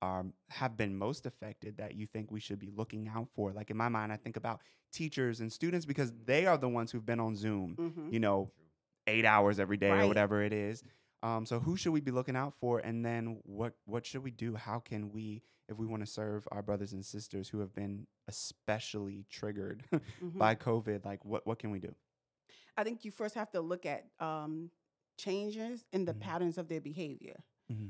are 0.00 0.26
have 0.50 0.76
been 0.76 0.96
most 0.96 1.26
affected 1.26 1.76
that 1.78 1.94
you 1.94 2.06
think 2.06 2.30
we 2.30 2.38
should 2.40 2.58
be 2.58 2.70
looking 2.74 3.08
out 3.08 3.28
for? 3.34 3.52
Like 3.52 3.70
in 3.70 3.76
my 3.76 3.88
mind 3.88 4.12
i 4.12 4.16
think 4.16 4.36
about 4.36 4.60
teachers 4.92 5.40
and 5.40 5.52
students 5.52 5.84
because 5.84 6.12
they 6.24 6.46
are 6.46 6.56
the 6.56 6.68
ones 6.68 6.90
who've 6.92 7.04
been 7.04 7.20
on 7.20 7.34
zoom 7.36 7.76
Mhm. 7.78 8.12
you 8.12 8.20
know 8.20 8.50
eight 9.06 9.24
hours 9.24 9.58
every 9.58 9.76
day 9.76 9.90
or 9.90 10.06
whatever 10.06 10.42
it 10.42 10.52
is. 10.52 10.82
Um, 11.22 11.46
so 11.46 11.58
who 11.58 11.76
should 11.76 11.92
we 11.92 12.00
be 12.00 12.10
looking 12.12 12.36
out 12.36 12.54
for? 12.60 12.78
And 12.78 13.04
then 13.04 13.40
what 13.44 13.74
what 13.86 14.06
should 14.06 14.22
we 14.22 14.30
do? 14.30 14.54
How 14.54 14.78
can 14.78 15.10
we 15.10 15.42
if 15.68 15.76
we 15.78 15.86
want 15.86 16.02
to 16.04 16.06
serve 16.10 16.46
our 16.50 16.62
brothers 16.62 16.92
and 16.92 17.04
sisters 17.04 17.48
who 17.48 17.60
have 17.60 17.74
been 17.74 18.06
especially 18.28 19.24
triggered 19.30 19.84
Mhm. 20.22 20.38
by 20.38 20.54
covid 20.54 21.04
like 21.04 21.24
what 21.24 21.46
what 21.46 21.58
can 21.58 21.70
we 21.70 21.78
do 21.80 21.94
I 22.76 22.84
think 22.84 23.04
you 23.04 23.10
first 23.10 23.34
have 23.34 23.50
to 23.52 23.60
look 23.60 23.84
at 23.86 24.06
um, 24.20 24.70
changes 25.18 25.86
in 25.92 26.04
the 26.04 26.14
Mhm. 26.14 26.20
patterns 26.20 26.58
of 26.58 26.68
their 26.68 26.80
behavior. 26.80 27.42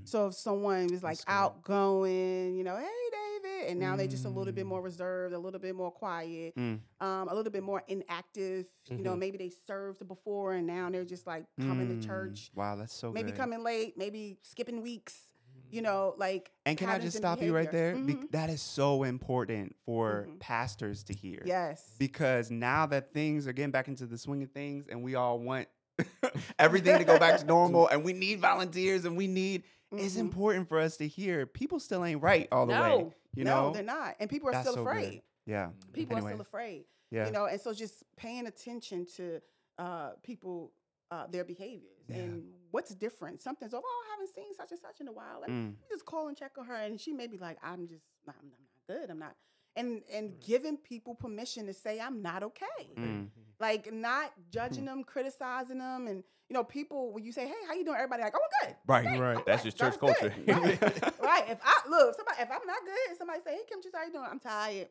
So 0.04 0.26
if 0.28 0.34
someone 0.34 0.92
is 0.92 1.04
like 1.04 1.18
outgoing, 1.28 2.56
you 2.56 2.64
know, 2.64 2.76
hey 2.76 3.10
David, 3.12 3.70
and 3.70 3.78
now 3.78 3.94
they're 3.96 4.08
just 4.08 4.24
a 4.24 4.28
little 4.28 4.52
bit 4.52 4.64
Mm. 4.64 4.70
more 4.70 4.82
reserved, 4.82 5.34
a 5.34 5.38
little 5.38 5.60
bit 5.60 5.74
more 5.76 5.92
quiet, 5.92 6.56
Mm. 6.56 6.80
um, 7.00 7.28
a 7.28 7.34
little 7.34 7.52
bit 7.52 7.62
more 7.62 7.84
inactive. 7.86 8.66
You 8.90 9.02
know, 9.04 9.14
Mhm. 9.14 9.18
maybe 9.20 9.38
they 9.38 9.50
served 9.50 10.08
before 10.08 10.54
and 10.54 10.66
now 10.66 10.90
they're 10.90 11.04
just 11.04 11.26
like 11.28 11.44
coming 11.60 11.86
Mm. 11.88 12.00
to 12.00 12.06
church, 12.08 12.50
wow 12.56 12.74
that's 12.74 12.92
so 12.94 13.12
maybe 13.12 13.30
good. 13.30 13.36
coming 13.38 13.62
late, 13.62 13.96
maybe 13.96 14.38
skipping 14.42 14.82
weeks. 14.82 15.27
You 15.70 15.82
know, 15.82 16.14
like 16.16 16.50
And 16.66 16.76
can 16.78 16.88
I 16.88 16.98
just 16.98 17.16
stop 17.16 17.42
you 17.42 17.54
right 17.54 17.70
there? 17.70 17.92
behavior. 17.92 18.16
Be- 18.22 18.26
that 18.32 18.50
is 18.50 18.62
so 18.62 19.02
important 19.02 19.76
for 19.84 20.26
Mhm. 20.28 20.38
pastors 20.40 21.02
to 21.04 21.12
hear. 21.14 21.42
yes, 21.44 21.94
Because 21.98 22.50
now 22.50 22.86
that 22.86 23.12
things 23.12 23.46
are 23.46 23.52
getting 23.52 23.70
back 23.70 23.88
into 23.88 24.06
the 24.06 24.16
swing 24.18 24.42
of 24.42 24.50
things 24.52 24.86
and 24.88 25.02
we 25.02 25.14
all 25.14 25.38
want 25.38 25.68
everything 26.58 26.98
to 26.98 27.04
go 27.04 27.18
back 27.18 27.38
to 27.40 27.44
normal 27.46 27.88
and 27.88 28.04
we 28.04 28.12
need 28.12 28.40
volunteers 28.40 29.04
and 29.04 29.16
we 29.16 29.26
need 29.26 29.64
it's 29.90 30.16
Mhm. 30.16 30.20
important 30.20 30.68
for 30.68 30.78
us 30.78 30.98
to 30.98 31.08
hear 31.08 31.46
people 31.46 31.80
still 31.80 32.04
ain't 32.04 32.22
right 32.22 32.46
all 32.52 32.66
the 32.66 32.72
way. 32.74 32.78
no, 32.78 33.14
You 33.34 33.44
no, 33.44 33.68
know? 33.68 33.72
they're 33.72 33.82
not, 33.82 34.16
and 34.20 34.28
people 34.28 34.48
are 34.50 34.52
That's 34.52 34.64
still 34.68 34.74
so 34.74 34.84
good. 34.84 34.90
afraid. 34.90 35.22
Yeah. 35.46 35.70
People 35.94 36.18
are 36.18 36.20
still 36.20 36.40
afraid. 36.42 36.84
Yeah. 37.10 37.24
you 37.24 37.32
know 37.32 37.46
and 37.46 37.58
so 37.58 37.72
just 37.72 38.04
paying 38.16 38.46
attention 38.46 39.06
to 39.16 39.40
uh 39.78 40.10
people 40.22 40.72
uh 41.10 41.26
their 41.30 41.44
behaviors 41.44 42.04
Yeah. 42.08 42.16
and 42.18 42.42
what's 42.70 42.94
different 42.94 43.40
something's 43.40 43.74
oh 43.74 43.78
i 43.78 44.10
haven't 44.12 44.34
seen 44.34 44.54
such 44.54 44.70
and 44.72 44.80
such 44.80 45.00
in 45.00 45.08
a 45.08 45.12
while 45.12 45.40
let 45.40 45.50
me 45.50 45.56
Mm. 45.56 45.74
just 45.90 46.04
call 46.04 46.28
and 46.28 46.36
check 46.36 46.52
on 46.58 46.66
her 46.66 46.74
and 46.74 47.00
she 47.00 47.12
may 47.12 47.26
be 47.26 47.38
like 47.38 47.58
i'm 47.62 47.88
just 47.88 48.04
i'm, 48.26 48.34
I'm 48.40 48.48
not 48.50 48.86
good 48.98 49.10
i'm 49.10 49.18
not 49.18 49.34
and 49.76 50.02
and 50.12 50.30
Mm. 50.32 50.46
giving 50.46 50.76
people 50.76 51.14
permission 51.14 51.66
to 51.66 51.72
say 51.72 52.00
i'm 52.00 52.22
not 52.22 52.42
okay 52.42 52.80
Mm. 52.96 53.28
like 53.60 53.92
not 53.92 54.32
judging 54.50 54.84
them 54.84 55.02
criticizing 55.04 55.78
them 55.78 56.06
and 56.06 56.22
you 56.48 56.54
know 56.54 56.64
people 56.64 57.12
when 57.12 57.24
you 57.24 57.32
say 57.32 57.46
hey 57.46 57.54
how 57.66 57.74
you 57.74 57.84
doing 57.84 57.96
everybody 57.96 58.22
like 58.22 58.34
oh 58.36 58.40
I'm 58.62 58.68
good 58.68 58.76
right, 58.86 59.06
Hey, 59.06 59.18
Right. 59.18 59.36
I'm 59.38 59.42
That's 59.46 59.62
good. 59.62 59.68
just 59.70 59.78
church 59.78 59.98
God's 60.00 60.18
culture. 60.20 60.34
right. 60.46 60.82
right 61.20 61.44
if 61.50 61.58
i 61.62 61.88
look 61.88 62.16
somebody 62.16 62.38
if 62.40 62.50
i'm 62.50 62.66
not 62.66 62.80
good 62.84 63.16
somebody 63.18 63.40
say 63.44 63.52
hey 63.52 63.62
kim 63.68 63.80
Just 63.82 63.94
how 63.96 64.04
you 64.04 64.12
doing 64.12 64.26
i'm 64.30 64.40
tired 64.40 64.88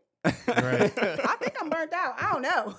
Right. 0.48 0.94
i 0.98 1.36
think 1.40 1.56
i'm 1.62 1.70
burnt 1.70 1.94
out 1.94 2.16
i 2.22 2.32
don't 2.34 2.42
know 2.42 2.76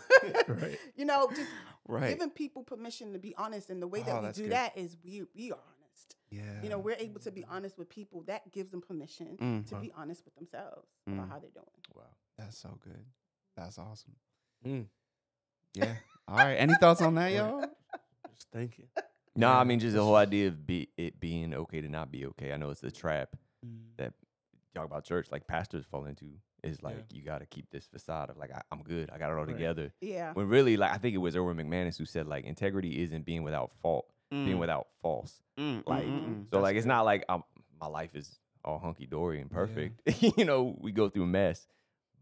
Right. 0.48 0.78
you 0.96 1.04
know 1.04 1.28
just 1.34 1.50
right. 1.86 2.08
giving 2.10 2.30
people 2.30 2.62
permission 2.62 3.12
to 3.12 3.18
be 3.18 3.34
honest 3.36 3.70
and 3.70 3.80
the 3.82 3.86
way 3.86 4.00
Oh, 4.02 4.04
that 4.06 4.22
we 4.22 4.28
do 4.32 4.42
good. 4.44 4.52
that 4.52 4.76
is 4.76 4.96
we 5.04 5.24
we 5.34 5.52
are 5.52 5.58
honest 5.58 6.16
yeah. 6.30 6.62
you 6.62 6.68
know 6.68 6.78
we're 6.78 6.96
able 6.98 7.20
to 7.20 7.30
be 7.30 7.44
honest 7.50 7.78
with 7.78 7.88
people 7.88 8.22
that 8.26 8.50
gives 8.52 8.70
them 8.70 8.80
permission 8.80 9.36
Mm. 9.40 9.66
to 9.68 9.76
be 9.76 9.92
honest 9.96 10.24
with 10.24 10.34
themselves 10.36 10.86
Mm. 11.08 11.14
about 11.14 11.28
how 11.28 11.38
they're 11.38 11.50
doing 11.50 11.66
wow. 11.94 12.02
That's 12.38 12.56
so 12.58 12.78
good. 12.84 13.04
That's 13.56 13.78
awesome. 13.78 14.14
Mm. 14.64 14.86
Yeah. 15.74 15.94
All 16.28 16.36
right. 16.36 16.54
Any 16.54 16.74
thoughts 16.76 17.02
on 17.02 17.16
that, 17.16 17.32
y'all? 17.32 17.62
Just 18.36 18.50
thinking. 18.52 18.86
No, 19.34 19.50
I 19.50 19.64
mean 19.64 19.80
just 19.80 19.96
the 19.96 20.02
whole 20.04 20.14
idea 20.14 20.46
of 20.48 20.64
be 20.64 20.88
it 20.96 21.18
being 21.18 21.52
okay 21.54 21.80
to 21.80 21.88
not 21.88 22.12
be 22.12 22.26
okay. 22.26 22.52
I 22.52 22.56
know 22.56 22.70
it's 22.70 22.82
a 22.84 22.90
trap 22.92 23.30
Mm. 23.66 23.96
that 23.96 24.12
talk 24.74 24.84
about 24.84 25.04
church 25.04 25.28
like 25.32 25.46
pastors 25.46 25.84
fall 25.90 26.04
into 26.04 26.26
is 26.64 26.82
like 26.82 26.96
Yeah. 26.96 27.16
you 27.16 27.22
got 27.22 27.38
to 27.38 27.46
keep 27.46 27.70
this 27.70 27.86
facade 27.86 28.30
of 28.30 28.36
like 28.36 28.52
I, 28.52 28.62
I'm 28.72 28.82
good, 28.82 29.10
I 29.10 29.18
got 29.18 29.30
it 29.30 29.38
all 29.38 29.44
Right. 29.46 29.52
together. 29.52 29.92
yeah 30.00 30.32
When 30.34 30.48
really, 30.48 30.76
like 30.76 30.90
I 30.92 30.98
think 30.98 31.14
it 31.14 31.18
was 31.18 31.36
Erwin 31.36 31.56
McManus 31.56 31.96
who 31.98 32.04
said 32.04 32.26
like 32.26 32.44
integrity 32.44 33.02
isn't 33.02 33.24
being 33.24 33.42
without 33.44 33.72
fault, 33.82 34.06
being 34.30 34.56
Mm. 34.56 34.60
without 34.60 34.88
false. 35.00 35.40
Mm, 35.58 35.82
mm, 35.82 35.86
Like 35.88 36.06
mm, 36.06 36.20
mm. 36.20 36.44
so, 36.50 36.56
That's 36.56 36.62
like 36.62 36.76
it's 36.76 36.84
good. 36.84 36.88
not 36.88 37.04
like 37.04 37.24
I'm, 37.28 37.42
my 37.80 37.86
life 37.86 38.14
is 38.14 38.38
all 38.64 38.78
hunky 38.78 39.06
dory 39.06 39.40
and 39.40 39.50
perfect. 39.50 40.00
you 40.38 40.44
know, 40.44 40.76
we 40.80 40.90
go 40.92 41.08
through 41.08 41.26
mess, 41.26 41.66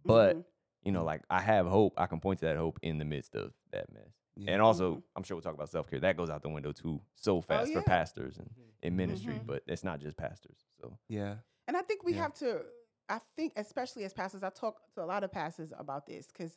but 0.05 0.37
Mhm. 0.37 0.45
you 0.85 0.93
know, 0.93 1.05
like 1.05 1.23
I 1.31 1.41
have 1.41 1.67
hope. 1.67 1.95
I 1.97 2.07
can 2.07 2.21
point 2.21 2.39
to 2.41 2.45
that 2.47 2.57
hope 2.57 2.79
in 2.83 2.99
the 2.99 3.05
midst 3.05 3.35
of 3.35 3.53
that 3.73 3.91
mess. 3.93 4.13
Yeah. 4.37 4.53
And 4.53 4.63
also, 4.63 4.97
Mhm. 4.97 5.03
I'm 5.17 5.23
sure 5.23 5.35
we'll 5.37 5.43
talk 5.43 5.55
about 5.55 5.71
self 5.71 5.89
care. 5.89 5.99
That 6.01 6.17
goes 6.17 6.29
out 6.31 6.43
the 6.43 6.49
window 6.51 6.73
too, 6.73 7.01
so 7.15 7.41
fast 7.41 7.73
for 7.73 7.79
yeah. 7.79 7.85
pastors 7.87 8.37
and 8.37 8.51
in 8.83 8.95
ministry. 8.95 9.37
Mhm. 9.41 9.47
But 9.47 9.63
it's 9.67 9.83
not 9.83 9.99
just 9.99 10.17
pastors. 10.19 10.59
So 10.81 10.99
Yeah. 11.09 11.37
And 11.77 11.85
i 11.85 11.87
think 11.87 12.03
we 12.05 12.12
Yeah. 12.14 12.22
have 12.22 12.35
to 12.35 12.62
i 13.09 13.18
think 13.37 13.53
especially 13.57 14.05
as 14.05 14.12
pastors 14.12 14.43
i 14.43 14.51
talk 14.51 14.81
to 14.95 15.03
a 15.03 15.05
lot 15.07 15.22
of 15.24 15.31
pastors 15.33 15.72
about 15.77 16.07
this 16.07 16.27
because 16.29 16.57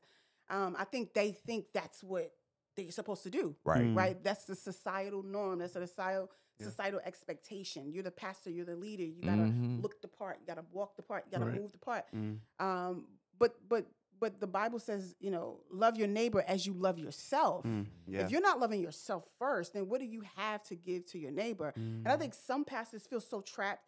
um, 0.50 0.76
i 0.80 0.84
think 0.84 1.14
they 1.14 1.32
think 1.32 1.66
that's 1.74 2.04
what 2.04 2.32
they're 2.76 2.92
supposed 2.92 3.24
to 3.24 3.30
do 3.30 3.56
right, 3.66 3.86
Mm. 3.86 3.96
right 3.96 4.24
that's 4.24 4.46
the 4.46 4.56
societal 4.56 5.24
norm 5.24 5.60
that's 5.60 5.74
the 5.74 5.86
societal 5.88 6.30
Yeah. 6.60 6.68
societal 6.68 7.00
expectation 7.06 7.92
you're 7.92 8.04
the 8.04 8.12
pastor 8.12 8.50
you're 8.50 8.66
the 8.66 8.76
leader 8.76 9.04
you 9.04 9.22
gotta 9.24 9.44
Mhm. 9.44 9.82
look 9.82 10.02
the 10.02 10.08
part 10.08 10.40
you 10.42 10.46
gotta 10.48 10.66
walk 10.72 10.96
the 10.98 11.04
part 11.04 11.26
you 11.26 11.32
gotta 11.32 11.46
Right. 11.46 11.56
move 11.62 11.72
the 11.72 11.78
part 11.78 12.06
Mm. 12.14 12.40
Um, 12.60 13.08
but 13.38 13.52
but 13.70 13.86
but 14.22 14.42
the 14.42 14.48
Bible 14.48 14.80
says, 14.80 15.16
you 15.22 15.32
know, 15.32 15.62
love 15.72 15.96
your 15.96 16.08
neighbor 16.10 16.42
as 16.46 16.66
you 16.68 16.74
love 16.74 17.00
yourself. 17.00 17.64
Mm. 17.66 17.86
Yeah. 18.06 18.20
If 18.26 18.32
you're 18.32 18.42
not 18.42 18.60
loving 18.60 18.82
yourself 18.82 19.24
first, 19.40 19.72
then 19.72 19.88
what 19.88 20.02
do 20.02 20.06
you 20.06 20.20
have 20.36 20.62
to 20.64 20.76
give 20.76 21.06
to 21.12 21.18
your 21.18 21.32
neighbor? 21.32 21.72
And 21.78 22.06
I 22.10 22.18
Mm. 22.18 22.20
think 22.20 22.34
some 22.34 22.66
pastors 22.66 23.08
feel 23.08 23.22
so 23.22 23.40
trapped 23.40 23.86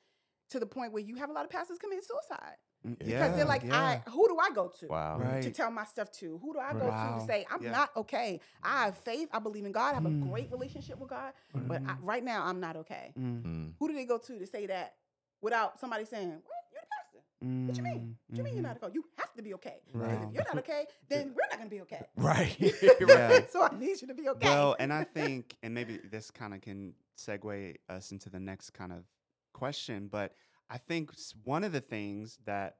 to 0.51 0.59
the 0.59 0.65
point 0.65 0.93
where 0.93 1.01
you 1.03 1.15
have 1.15 1.29
a 1.29 1.33
lot 1.33 1.43
of 1.45 1.51
pastors 1.51 1.77
commit 1.77 2.03
suicide 2.05 2.55
Mm, 2.87 2.97
because 2.97 3.11
yeah, 3.11 3.35
they're 3.35 3.45
like, 3.45 3.61
yeah. 3.63 3.99
I 4.07 4.09
who 4.09 4.27
do 4.27 4.37
I 4.39 4.49
go 4.55 4.67
to? 4.79 4.87
wow, 4.87 5.19
Right. 5.19 5.43
To 5.43 5.51
tell 5.51 5.69
my 5.69 5.85
stuff 5.85 6.11
to 6.13 6.39
who 6.39 6.53
do 6.53 6.59
I 6.59 6.73
go 6.73 6.87
Wow. 6.87 7.13
to 7.13 7.19
to 7.19 7.25
say 7.27 7.45
I'm 7.51 7.61
Yeah. 7.63 7.71
not 7.71 7.89
okay? 7.95 8.39
I 8.63 8.85
have 8.85 8.97
faith. 8.97 9.29
I 9.31 9.37
believe 9.37 9.65
in 9.65 9.71
God. 9.71 9.91
I 9.91 9.93
have 9.95 10.03
Mm. 10.03 10.23
a 10.23 10.25
great 10.29 10.51
relationship 10.51 10.97
with 10.97 11.09
God, 11.09 11.33
but 11.53 11.83
I, 11.85 11.93
right 12.01 12.23
now 12.23 12.43
I'm 12.43 12.59
not 12.59 12.75
okay. 12.77 13.13
Mm. 13.19 13.43
Mm. 13.43 13.73
Who 13.77 13.87
do 13.87 13.93
they 13.93 14.05
go 14.05 14.17
to 14.17 14.39
to 14.39 14.47
say 14.47 14.65
that 14.65 14.95
without 15.41 15.79
somebody 15.79 16.05
saying, 16.05 16.29
"What? 16.31 16.43
You're 16.71 16.81
the 16.81 16.87
pastor. 16.97 17.23
What 17.67 17.75
do 17.75 17.81
you 17.81 17.83
mean? 17.83 18.17
What 18.29 18.37
you 18.39 18.43
mean 18.43 18.53
you're 18.55 18.63
Mhm. 18.63 18.67
not 18.67 18.83
okay? 18.83 18.93
You 18.95 19.05
have 19.19 19.33
to 19.35 19.43
be 19.43 19.53
okay. 19.53 19.81
Because 19.85 20.07
Right. 20.17 20.23
if 20.27 20.33
you're 20.33 20.43
not 20.51 20.57
okay, 20.63 20.87
then 21.07 21.35
we're 21.35 21.47
not 21.51 21.57
gonna 21.59 21.69
be 21.69 21.81
okay. 21.81 22.03
right, 22.17 22.59
Yeah. 22.99 23.45
so 23.51 23.61
I 23.61 23.77
need 23.77 24.01
you 24.01 24.07
to 24.07 24.15
be 24.15 24.27
okay. 24.29 24.47
Well, 24.47 24.75
and 24.79 24.91
I 24.91 25.03
think, 25.03 25.55
and 25.61 25.75
maybe 25.75 25.97
this 25.97 26.31
kind 26.31 26.55
of 26.55 26.61
can 26.61 26.95
segue 27.15 27.75
us 27.89 28.11
into 28.11 28.29
the 28.31 28.39
next 28.39 28.71
kind 28.71 28.91
of 28.91 29.05
question, 29.65 30.09
but 30.11 30.33
I 30.71 30.79
think 30.79 31.11
one 31.43 31.63
of 31.63 31.71
the 31.71 31.81
things 31.81 32.39
that 32.47 32.77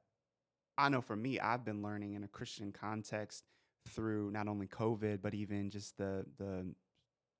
I 0.76 0.88
know 0.88 1.00
for 1.00 1.14
me, 1.14 1.38
I've 1.38 1.64
been 1.64 1.80
learning 1.80 2.14
in 2.14 2.24
a 2.24 2.28
Christian 2.28 2.72
context 2.72 3.44
through 3.88 4.32
not 4.32 4.48
only 4.48 4.66
COVID, 4.66 5.22
but 5.22 5.32
even 5.32 5.70
just 5.70 5.96
the 5.96 6.26
the 6.38 6.74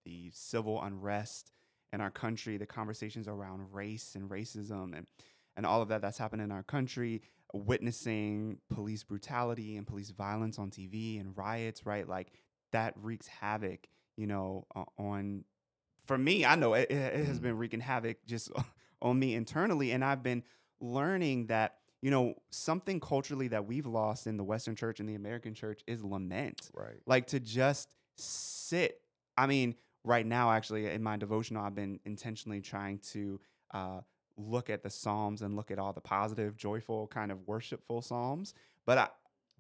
the 0.05 0.31
civil 0.33 0.81
unrest 0.81 1.51
in 1.93 2.01
our 2.01 2.11
country, 2.11 2.57
the 2.57 2.67
conversations 2.67 3.27
around 3.27 3.73
race 3.73 4.15
and 4.15 4.31
racism 4.31 4.97
and 4.97 5.09
and 5.57 5.67
all 5.67 5.83
of 5.83 5.89
that 5.89 6.03
that's 6.03 6.19
happened 6.19 6.43
in 6.43 6.53
our 6.53 6.63
country, 6.63 7.21
witnessing 7.53 8.59
police 8.71 9.03
brutality 9.03 9.77
and 9.77 9.89
police 9.89 10.11
violence 10.11 10.57
on 10.57 10.71
TV 10.71 11.19
and 11.19 11.37
riots, 11.37 11.85
right? 11.85 12.09
Like 12.09 12.31
that 12.71 12.95
wreaks 12.97 13.27
havoc, 13.27 13.89
you 14.17 14.29
know, 14.29 14.67
on 14.99 15.45
for 16.07 16.17
me, 16.17 16.45
I 16.45 16.55
know 16.55 16.75
it, 16.75 16.91
it 16.93 17.27
has 17.27 17.39
Mhm. 17.41 17.43
been 17.43 17.57
wreaking 17.59 17.81
havoc 17.81 18.25
just 18.25 18.51
on 19.03 19.19
me 19.19 19.35
internally. 19.35 19.91
And 19.93 20.03
I've 20.05 20.23
been 20.23 20.43
learning 20.81 21.47
that, 21.49 21.77
you 22.01 22.11
know, 22.11 22.35
something 22.51 23.01
culturally 23.01 23.49
that 23.49 23.67
we've 23.67 23.87
lost 23.87 24.27
in 24.27 24.37
the 24.39 24.45
Western 24.45 24.75
church 24.77 25.01
and 25.01 25.09
the 25.09 25.15
American 25.15 25.55
church 25.55 25.83
is 25.87 26.03
lament 26.03 26.71
right. 26.75 26.97
like 27.07 27.27
to 27.29 27.41
just 27.41 27.95
sit 28.17 29.01
i 29.37 29.47
mean 29.47 29.75
right 30.05 30.27
now 30.27 30.51
actually 30.53 30.87
in 30.87 31.03
my 31.03 31.17
devotional 31.17 31.65
i've 31.65 31.75
been 31.75 31.99
intentionally 32.05 32.61
trying 32.61 32.99
to 32.99 33.41
uh 33.73 34.01
look 34.37 34.69
at 34.71 34.83
the 34.83 34.91
psalms 34.91 35.43
and 35.43 35.57
look 35.57 35.71
at 35.71 35.79
all 35.79 35.93
the 35.93 36.01
positive, 36.01 36.57
joyful, 36.57 37.07
kind 37.09 37.31
of 37.31 37.47
worshipful 37.47 38.01
psalms. 38.03 38.55
But 38.87 38.99
I, 38.99 39.09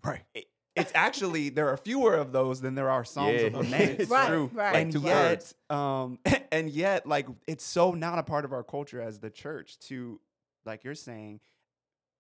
Right. 0.02 0.22
it- 0.34 0.48
it's 0.74 0.92
actually 0.94 1.48
there 1.50 1.68
are 1.68 1.76
fewer 1.76 2.14
of 2.14 2.32
those 2.32 2.60
than 2.60 2.74
there 2.74 2.88
are 2.90 3.04
psalms 3.04 3.42
of 3.42 3.52
Yeah. 3.52 3.58
lament. 3.58 4.00
It's 4.00 4.10
Right, 4.10 4.28
true. 4.28 4.50
right. 4.54 4.72
Like 4.72 4.82
and 4.82 4.92
two 4.92 5.00
yet, 5.00 5.52
um, 5.70 6.18
and 6.52 6.70
yet, 6.70 7.06
like 7.06 7.26
it's 7.46 7.64
so 7.64 7.92
not 7.92 8.18
a 8.18 8.22
part 8.22 8.44
of 8.44 8.52
our 8.52 8.62
culture 8.64 9.00
as 9.00 9.20
the 9.20 9.30
church 9.30 9.78
to, 9.80 10.20
like 10.64 10.84
you're 10.84 10.94
saying, 10.94 11.40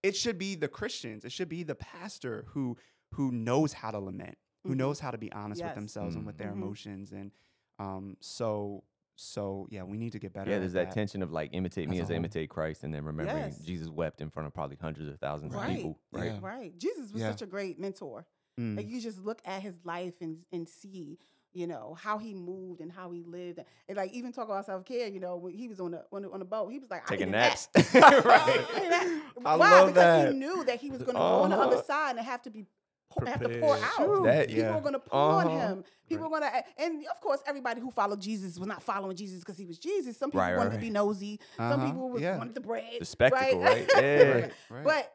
it 0.02 0.16
should 0.16 0.38
be 0.38 0.54
the 0.54 0.68
Christians. 0.68 1.24
It 1.24 1.32
should 1.32 1.48
be 1.48 1.62
the 1.62 1.74
pastor 1.74 2.44
who 2.48 2.76
who 3.14 3.30
knows 3.30 3.72
how 3.74 3.90
to 3.90 3.98
lament, 3.98 4.38
who 4.64 4.70
Mhm. 4.74 4.76
knows 4.78 5.00
how 5.00 5.10
to 5.10 5.18
be 5.18 5.30
honest 5.32 5.60
with 5.60 5.68
Yes. 5.70 5.74
themselves 5.74 6.14
and 6.14 6.24
with 6.24 6.38
their 6.38 6.48
Mhm. 6.48 6.52
emotions, 6.62 7.12
and 7.12 7.30
um, 7.78 8.16
so 8.20 8.84
so 9.14 9.68
yeah, 9.70 9.82
we 9.82 9.98
need 9.98 10.12
to 10.12 10.18
get 10.18 10.32
better. 10.32 10.48
Yeah, 10.50 10.56
at 10.56 10.60
there's 10.60 10.72
that 10.72 10.90
tension 10.92 11.22
of 11.22 11.30
like 11.30 11.50
imitate 11.52 11.88
me 11.88 12.00
as 12.00 12.10
I 12.10 12.14
imitate 12.14 12.48
Christ, 12.48 12.82
and 12.82 12.92
then 12.92 13.04
remembering 13.04 13.36
Yes. 13.44 13.58
Jesus 13.60 13.88
wept 13.88 14.20
in 14.22 14.30
front 14.30 14.46
of 14.46 14.54
probably 14.54 14.76
hundreds 14.80 15.08
of 15.08 15.20
thousands 15.20 15.54
Right. 15.54 15.70
of 15.70 15.76
people. 15.76 15.98
Right. 16.10 16.32
Yeah. 16.32 16.38
Right. 16.42 16.78
Jesus 16.78 17.12
was 17.12 17.20
Yeah. 17.22 17.30
such 17.30 17.42
a 17.42 17.46
great 17.46 17.78
mentor. 17.78 18.26
Mm. 18.58 18.76
Like 18.76 18.88
you 18.88 19.00
just 19.00 19.18
look 19.24 19.40
at 19.44 19.62
his 19.62 19.76
life 19.84 20.14
and 20.20 20.38
and 20.52 20.68
see, 20.68 21.18
you 21.52 21.66
know, 21.66 21.96
how 22.00 22.18
he 22.18 22.34
moved 22.34 22.80
and 22.80 22.92
how 22.92 23.10
he 23.10 23.22
lived, 23.22 23.60
and 23.88 23.96
like 23.96 24.12
even 24.12 24.32
talk 24.32 24.46
about 24.46 24.66
self 24.66 24.84
care. 24.84 25.08
You 25.08 25.20
know, 25.20 25.36
when 25.36 25.54
he 25.54 25.68
was 25.68 25.80
on 25.80 25.92
the 25.92 26.04
on 26.12 26.22
the, 26.22 26.30
on 26.30 26.38
the 26.38 26.44
boat, 26.44 26.68
he 26.70 26.78
was 26.78 26.90
like 26.90 27.02
I 27.10 27.16
Taking 27.16 27.26
need 27.30 27.34
a 27.34 27.38
nap. 27.38 27.58
naps. 27.74 27.94
Right. 28.24 28.66
I 28.74 28.80
need 28.80 29.22
a 29.36 29.40
Why? 29.40 29.56
love 29.56 29.86
because 29.88 30.02
that. 30.04 30.32
he 30.32 30.38
knew 30.38 30.64
that 30.64 30.80
he 30.80 30.90
was 30.90 31.02
going 31.02 31.14
to 31.14 31.20
go 31.20 31.42
on 31.44 31.50
the 31.50 31.56
other 31.56 31.76
Uh-huh. 31.76 31.84
side 31.84 32.16
and 32.16 32.26
have 32.26 32.42
to 32.42 32.50
be 32.50 32.66
pour, 33.10 33.26
have 33.26 33.40
to 33.42 33.48
pour 33.60 33.74
Prepared. 33.76 33.90
out. 33.98 34.24
That- 34.24 34.48
People 34.48 34.62
yeah. 34.62 34.74
were 34.74 34.80
going 34.80 34.92
to 34.94 34.98
pull 34.98 35.18
on 35.20 35.46
Uh-huh. 35.46 35.58
him. 35.68 35.84
People 36.08 36.26
are 36.26 36.28
going 36.30 36.42
to, 36.42 36.64
and 36.78 37.06
of 37.06 37.20
course, 37.22 37.40
everybody 37.46 37.80
who 37.80 37.90
followed 37.90 38.20
Jesus 38.20 38.58
was 38.58 38.68
not 38.68 38.82
following 38.82 39.16
Jesus 39.16 39.40
because 39.40 39.56
he 39.58 39.64
was 39.66 39.78
Jesus. 39.78 40.18
Some 40.18 40.30
people 40.30 40.40
Right, 40.40 40.52
right, 40.52 40.58
wanted 40.58 40.72
to 40.74 40.78
be 40.78 40.90
nosy. 40.90 41.40
Some 41.56 41.80
Uh-huh. 41.80 41.86
people 41.86 42.10
was, 42.10 42.22
Yeah. 42.22 42.36
wanted 42.38 42.54
the 42.54 42.60
bread. 42.60 42.84
The 43.00 43.04
spectacle, 43.06 43.60
right? 43.60 43.88
right? 43.94 44.02
Yeah. 44.02 44.22
Right, 44.34 44.52
right. 44.70 44.84
But 44.84 45.14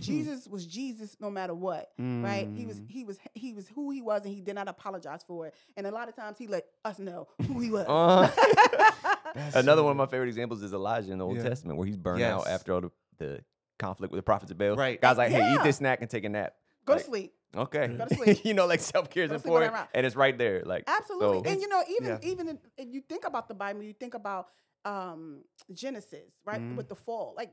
Jesus 0.00 0.48
was 0.48 0.66
Jesus 0.66 1.16
no 1.20 1.30
matter 1.30 1.54
what, 1.54 1.90
right? 1.98 2.48
He 2.54 2.66
was 2.66 2.80
Mm. 2.80 2.90
he 2.90 3.04
was 3.04 3.18
he 3.34 3.52
was 3.52 3.68
who 3.68 3.90
he 3.90 4.02
was, 4.02 4.24
and 4.24 4.34
he 4.34 4.40
did 4.40 4.54
not 4.56 4.66
apologize 4.68 5.22
for 5.26 5.46
it. 5.46 5.54
And 5.76 5.86
a 5.86 5.90
lot 5.92 6.08
of 6.08 6.16
times 6.16 6.36
he 6.36 6.46
let 6.48 6.64
us 6.84 6.98
know 6.98 7.28
who 7.46 7.60
he 7.60 7.70
was. 7.70 7.86
Uh-huh. 7.88 8.90
Another 9.54 9.80
so 9.80 9.84
one 9.84 9.92
of 9.92 9.96
my 9.96 10.06
favorite 10.06 10.28
examples 10.28 10.62
is 10.62 10.72
Elijah 10.72 11.12
in 11.12 11.18
the 11.18 11.26
Old 11.26 11.36
Yeah. 11.36 11.44
Testament, 11.48 11.78
where 11.78 11.86
he's 11.86 11.96
burned 11.96 12.22
out 12.22 12.46
after 12.48 12.72
all 12.74 12.80
the, 12.80 12.90
the 13.18 13.44
conflict 13.78 14.12
with 14.12 14.18
the 14.18 14.22
prophets 14.22 14.50
of 14.50 14.58
Baal. 14.58 14.76
Right. 14.76 15.00
God's 15.00 15.18
like, 15.18 15.30
hey, 15.30 15.54
eat 15.54 15.62
this 15.62 15.76
snack 15.76 16.00
and 16.00 16.10
take 16.10 16.24
a 16.24 16.28
nap. 16.28 16.54
Go 16.86 16.94
Like, 16.94 17.02
to 17.02 17.08
sleep. 17.08 17.32
Okay. 17.56 17.86
Go 17.88 18.04
to 18.06 18.14
sleep. 18.16 18.44
you 18.44 18.54
know, 18.54 18.66
like 18.66 18.80
self 18.80 19.10
care 19.10 19.24
is 19.24 19.30
Go 19.30 19.36
to 19.36 19.42
sleep 19.42 19.54
on 19.54 19.60
that 19.60 19.66
important, 19.66 19.88
and 19.94 20.06
it's 20.06 20.16
right 20.16 20.36
there. 20.36 20.62
Like 20.66 20.84
Absolutely. 20.88 21.44
So, 21.44 21.50
and 21.52 21.60
you 21.60 21.68
know, 21.68 21.82
even 21.88 22.08
yeah. 22.10 22.18
even 22.30 22.48
if, 22.48 22.56
if 22.76 22.88
you 22.92 23.00
think 23.00 23.24
about 23.26 23.46
the 23.48 23.54
Bible, 23.54 23.82
you 23.82 23.92
think 23.92 24.14
about 24.14 24.48
um, 24.84 25.42
Genesis, 25.72 26.34
right, 26.44 26.60
Mhm. 26.60 26.76
with 26.76 26.88
the 26.88 26.94
fall. 26.94 27.32
Like 27.36 27.52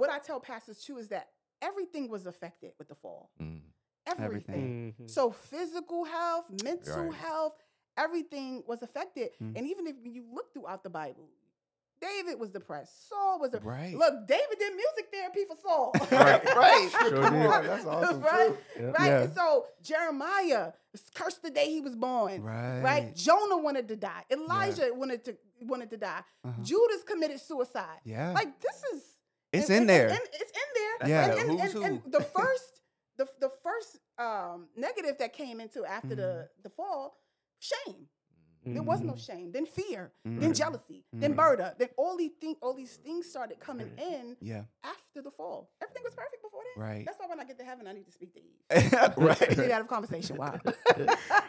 what 0.00 0.10
I 0.10 0.18
tell 0.18 0.40
pastors 0.40 0.82
too 0.82 0.98
is 0.98 1.08
that 1.08 1.28
everything 1.62 2.08
was 2.08 2.26
affected 2.26 2.72
with 2.78 2.88
the 2.88 2.94
fall. 2.94 3.30
mm, 3.40 3.60
Everything. 4.06 4.24
Everything. 4.26 4.94
Mhm. 5.02 5.10
So 5.10 5.30
physical 5.30 6.04
health, 6.04 6.50
mental 6.64 7.04
Right. 7.04 7.14
health, 7.14 7.54
everything 7.96 8.64
was 8.66 8.82
affected. 8.82 9.30
Mm. 9.40 9.56
And 9.58 9.66
even 9.66 9.86
if 9.86 9.96
you 10.04 10.24
look 10.32 10.52
throughout 10.52 10.82
the 10.82 10.90
Bible, 10.90 11.28
David 12.00 12.40
was 12.40 12.50
depressed. 12.50 13.10
Saul 13.10 13.38
was 13.38 13.50
depressed. 13.50 13.78
Right. 13.78 13.94
Look, 13.94 14.26
David 14.26 14.58
did 14.58 14.72
music 14.74 15.10
therapy 15.12 15.44
for 15.44 15.54
Saul. 15.60 15.92
Right, 16.10 16.42
right. 16.56 16.88
Sure 16.98 17.10
Come 17.22 17.34
did. 17.34 17.46
on, 17.46 17.66
that's 17.66 17.84
awesome. 17.84 18.20
right? 18.32 18.48
too. 18.74 18.80
Yeah. 18.82 18.86
Right. 18.92 19.06
Yeah. 19.06 19.20
And 19.24 19.34
so 19.34 19.66
Jeremiah 19.82 20.72
cursed 21.14 21.42
the 21.42 21.50
day 21.50 21.66
he 21.70 21.82
was 21.82 21.94
born. 21.94 22.42
Right. 22.42 22.80
Right. 22.80 23.14
Jonah 23.14 23.58
wanted 23.58 23.86
to 23.88 23.96
die. 23.96 24.24
Elijah 24.30 24.88
wanted 24.94 25.24
to 25.26 25.36
wanted 25.62 25.90
to 25.90 25.98
die. 25.98 26.22
Uh-huh. 26.42 26.62
Judas 26.62 27.02
committed 27.04 27.38
suicide. 27.38 28.00
Yeah. 28.04 28.32
Like 28.32 28.58
this 28.60 28.82
is 28.94 29.02
It's 29.52 29.68
and- 29.68 29.82
in 29.82 29.86
there. 29.86 30.08
and 30.08 30.20
it's 30.32 30.52
in 30.52 30.68
there. 30.74 31.08
Yeah. 31.08 31.40
And, 31.40 31.60
who's 31.60 31.72
who. 31.72 32.02
the 32.10 32.20
first 32.20 32.80
the 33.16 33.26
the 33.40 33.50
first 33.62 33.98
um 34.18 34.68
negative 34.76 35.16
that 35.18 35.32
came 35.32 35.60
into 35.60 35.84
after 35.84 36.14
the 36.14 36.22
Mm-hmm. 36.22 36.62
the 36.62 36.70
fall, 36.70 37.16
shame. 37.58 38.08
There 38.64 38.82
was 38.82 39.00
no 39.00 39.12
mm-hmm. 39.12 39.18
shame. 39.18 39.52
Then 39.52 39.66
fear. 39.66 40.12
Then 40.24 40.52
jealousy. 40.52 41.04
Then 41.12 41.34
murder. 41.34 41.74
Then 41.78 41.88
all 41.96 42.16
these 42.16 42.32
things 42.40 42.56
all 42.60 42.74
these 42.74 42.96
things 42.96 43.28
started 43.28 43.58
coming 43.60 43.90
in 43.98 44.36
Yeah. 44.40 44.64
after 44.84 45.22
the 45.22 45.30
fall. 45.30 45.70
Everything 45.82 46.02
was 46.04 46.14
perfect 46.14 46.42
before 46.42 46.60
that. 46.74 46.80
Right. 46.80 47.04
That's 47.06 47.18
why 47.18 47.26
when 47.26 47.40
I 47.40 47.44
get 47.44 47.58
to 47.58 47.64
heaven, 47.64 47.86
I 47.86 47.92
need 47.92 48.06
to 48.06 48.12
speak 48.12 48.34
to 48.34 48.40
Eve. 48.40 49.14
right. 49.16 49.38
Get 49.38 49.70
out 49.70 49.80
of 49.80 49.88
conversation. 49.88 50.36
Wow. 50.36 50.58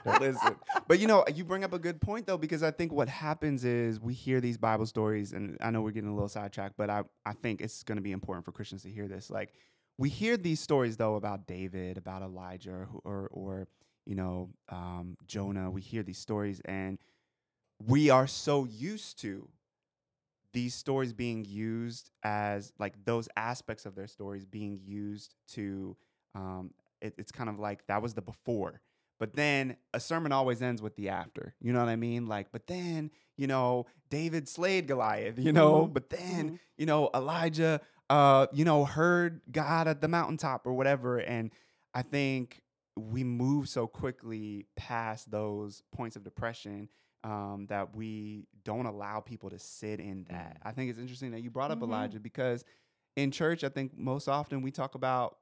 Listen, 0.20 0.56
but 0.88 1.00
you 1.00 1.08
know, 1.08 1.26
you 1.34 1.44
bring 1.44 1.64
up 1.64 1.74
a 1.74 1.80
good 1.80 2.00
point 2.02 2.28
though, 2.28 2.38
because 2.38 2.64
I 2.64 2.72
think 2.72 2.92
what 2.92 3.10
happens 3.10 3.66
is 3.66 4.00
we 4.00 4.14
hear 4.14 4.42
these 4.42 4.58
Bible 4.58 4.86
stories, 4.86 5.34
and 5.34 5.58
I 5.62 5.72
know 5.72 5.82
we're 5.82 5.92
getting 5.92 6.10
a 6.10 6.14
little 6.14 6.30
sidetracked, 6.30 6.78
but 6.78 6.90
I, 6.90 7.04
I 7.26 7.34
think 7.34 7.62
it's 7.62 7.84
going 7.84 7.98
to 7.98 8.02
be 8.02 8.12
important 8.12 8.46
for 8.46 8.52
Christians 8.52 8.84
to 8.84 8.90
hear 8.90 9.08
this. 9.08 9.30
Like, 9.30 9.54
we 9.98 10.10
hear 10.10 10.38
these 10.38 10.60
stories 10.60 10.98
though 10.98 11.16
about 11.16 11.46
David, 11.46 11.98
about 11.98 12.22
Elijah, 12.22 12.88
or, 13.04 13.30
or 13.32 13.68
you 14.06 14.16
know, 14.16 14.50
um, 14.70 15.18
Jonah. 15.28 15.70
We 15.72 15.82
hear 15.82 16.04
these 16.04 16.20
stories, 16.20 16.62
and 16.66 16.98
we 17.86 18.10
are 18.10 18.28
so 18.28 18.66
used 18.66 19.20
to 19.22 19.48
these 20.54 20.74
stories 20.76 21.14
being 21.14 21.46
used 21.46 22.12
as 22.24 22.74
like 22.78 23.06
those 23.06 23.30
aspects 23.38 23.86
of 23.86 23.96
their 23.96 24.08
stories 24.08 24.46
being 24.46 24.80
used 24.84 25.36
to 25.50 25.96
um, 26.36 26.72
it, 27.02 27.14
it's 27.18 27.32
kind 27.32 27.50
of 27.50 27.60
like 27.60 27.86
that 27.88 28.02
was 28.02 28.14
the 28.14 28.22
before 28.22 28.82
but 29.20 29.34
then 29.36 29.76
a 29.94 30.00
sermon 30.00 30.32
always 30.32 30.62
ends 30.62 30.82
with 30.82 30.96
the 30.96 31.10
after 31.10 31.56
you 31.62 31.72
know 31.72 31.80
what 31.80 31.90
i 31.90 31.96
mean 31.96 32.28
like 32.28 32.48
but 32.52 32.68
then 32.68 33.10
you 33.38 33.48
know 33.48 33.86
david 34.10 34.48
slayed 34.48 34.88
goliath 34.88 35.38
you 35.40 35.52
know 35.54 35.88
Mhm. 35.88 35.94
but 35.94 36.10
then 36.10 36.52
Mhm. 36.52 36.60
you 36.78 36.86
know 36.86 37.10
elijah 37.16 37.80
uh 38.10 38.48
you 38.52 38.66
know 38.66 38.84
heard 38.86 39.42
god 39.52 39.88
at 39.88 40.02
the 40.02 40.08
mountaintop 40.08 40.66
or 40.68 40.74
whatever 40.74 41.18
and 41.18 41.52
i 41.94 42.02
think 42.02 42.62
we 43.10 43.24
move 43.24 43.68
so 43.70 43.88
quickly 43.88 44.66
past 44.76 45.32
those 45.32 45.82
points 45.92 46.16
of 46.16 46.24
depression 46.24 46.90
um, 47.24 47.68
that 47.70 47.96
we 47.96 48.48
don't 48.64 48.86
allow 48.86 49.20
people 49.20 49.50
to 49.50 49.60
sit 49.60 50.00
in 50.00 50.26
that. 50.30 50.58
I 50.64 50.72
think 50.72 50.90
it's 50.90 51.00
interesting 51.00 51.32
that 51.32 51.42
you 51.42 51.52
brought 51.52 51.72
up 51.72 51.80
Mhm. 51.80 51.84
Elijah 51.84 52.20
because 52.20 52.64
in 53.16 53.32
church, 53.32 53.64
I 53.64 53.70
think 53.70 53.98
most 53.98 54.28
often 54.28 54.62
we 54.62 54.72
talk 54.72 54.96
about, 54.96 55.38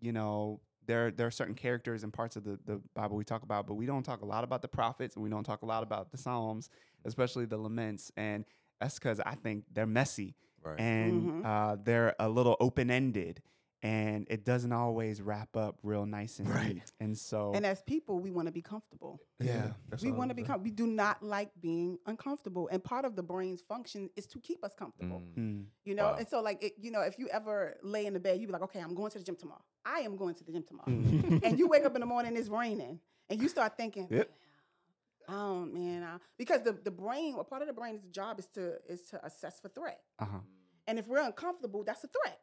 you 0.00 0.12
know, 0.12 0.60
there 0.86 1.10
there 1.10 1.26
are 1.26 1.30
certain 1.32 1.54
characters 1.54 2.04
and 2.04 2.12
parts 2.12 2.36
of 2.36 2.44
the, 2.44 2.58
the 2.64 2.80
Bible 2.94 3.16
we 3.16 3.24
talk 3.24 3.42
about, 3.42 3.66
but 3.66 3.74
we 3.74 3.86
don't 3.86 4.02
talk 4.02 4.20
a 4.22 4.26
lot 4.26 4.44
about 4.44 4.60
the 4.62 4.68
prophets 4.68 5.16
and 5.16 5.22
we 5.24 5.30
don't 5.30 5.44
talk 5.44 5.62
a 5.62 5.66
lot 5.66 5.82
about 5.82 6.10
the 6.12 6.18
Psalms, 6.18 6.68
especially 7.04 7.46
the 7.46 7.56
laments. 7.56 8.12
And 8.16 8.44
that's 8.80 8.98
because 8.98 9.18
I 9.20 9.34
think 9.34 9.64
they're 9.72 9.86
messy 9.86 10.36
right. 10.62 10.78
and 10.78 11.28
Mhm. 11.30 11.44
uh, 11.44 11.76
they're 11.82 12.14
a 12.18 12.28
little 12.28 12.56
open 12.60 12.90
ended. 12.90 13.40
And 13.84 14.26
it 14.30 14.44
doesn't 14.46 14.72
always 14.72 15.20
wrap 15.20 15.56
up 15.58 15.76
real 15.82 16.06
nice 16.06 16.38
and 16.38 16.48
Right. 16.48 16.76
neat. 16.76 16.92
And 17.00 17.16
so, 17.18 17.52
And 17.54 17.66
as 17.66 17.82
people, 17.82 18.18
we 18.18 18.30
want 18.30 18.46
to 18.48 18.52
be 18.52 18.62
comfortable. 18.62 19.20
yeah, 19.38 19.72
we 20.02 20.10
want 20.10 20.30
to 20.30 20.34
be 20.34 20.40
saying. 20.40 20.46
com- 20.54 20.62
we 20.62 20.70
do 20.70 20.86
not 20.86 21.22
like 21.22 21.50
being 21.60 21.98
uncomfortable 22.06 22.66
and 22.72 22.82
part 22.82 23.04
of 23.04 23.14
the 23.14 23.22
brain's 23.22 23.60
function 23.60 24.08
is 24.16 24.26
to 24.28 24.38
keep 24.40 24.64
us 24.64 24.74
comfortable 24.74 25.20
Mm. 25.20 25.34
Mm, 25.36 25.64
you 25.84 25.94
know 25.94 26.04
Wow. 26.12 26.16
and 26.18 26.26
so 26.26 26.40
like 26.40 26.62
it, 26.64 26.72
you 26.80 26.90
know 26.90 27.02
if 27.02 27.18
you 27.18 27.28
ever 27.28 27.76
lay 27.82 28.06
in 28.06 28.14
the 28.14 28.20
bed 28.20 28.40
you'd 28.40 28.46
be 28.46 28.52
like 28.54 28.62
okay 28.62 28.80
i'm 28.80 28.94
going 28.94 29.10
to 29.10 29.18
the 29.18 29.24
gym 29.24 29.36
tomorrow 29.36 29.62
i 29.84 29.98
am 30.00 30.16
going 30.16 30.34
to 30.34 30.44
the 30.44 30.52
gym 30.52 30.62
tomorrow 30.62 30.88
Mhm. 30.88 31.42
and 31.44 31.58
you 31.58 31.66
wake 31.68 31.84
up 31.84 31.94
in 31.94 32.00
the 32.00 32.06
morning 32.06 32.36
it's 32.36 32.48
raining 32.48 33.00
and 33.28 33.42
you 33.42 33.48
start 33.48 33.76
thinking 33.76 34.06
Yep. 34.10 34.30
oh 35.28 35.64
man 35.66 36.02
I, 36.04 36.16
because 36.38 36.62
the, 36.62 36.72
the 36.72 36.90
brain 36.90 37.34
or 37.36 37.44
part 37.44 37.60
of 37.62 37.68
the 37.68 37.74
brain's 37.74 38.02
job 38.10 38.38
is 38.38 38.46
to 38.54 38.76
is 38.88 39.02
to 39.10 39.24
assess 39.26 39.58
for 39.60 39.68
threat 39.68 40.00
uh-huh. 40.20 40.38
and 40.86 40.98
if 40.98 41.06
we're 41.08 41.20
uncomfortable 41.22 41.82
that's 41.84 42.04
a 42.04 42.08
threat 42.08 42.38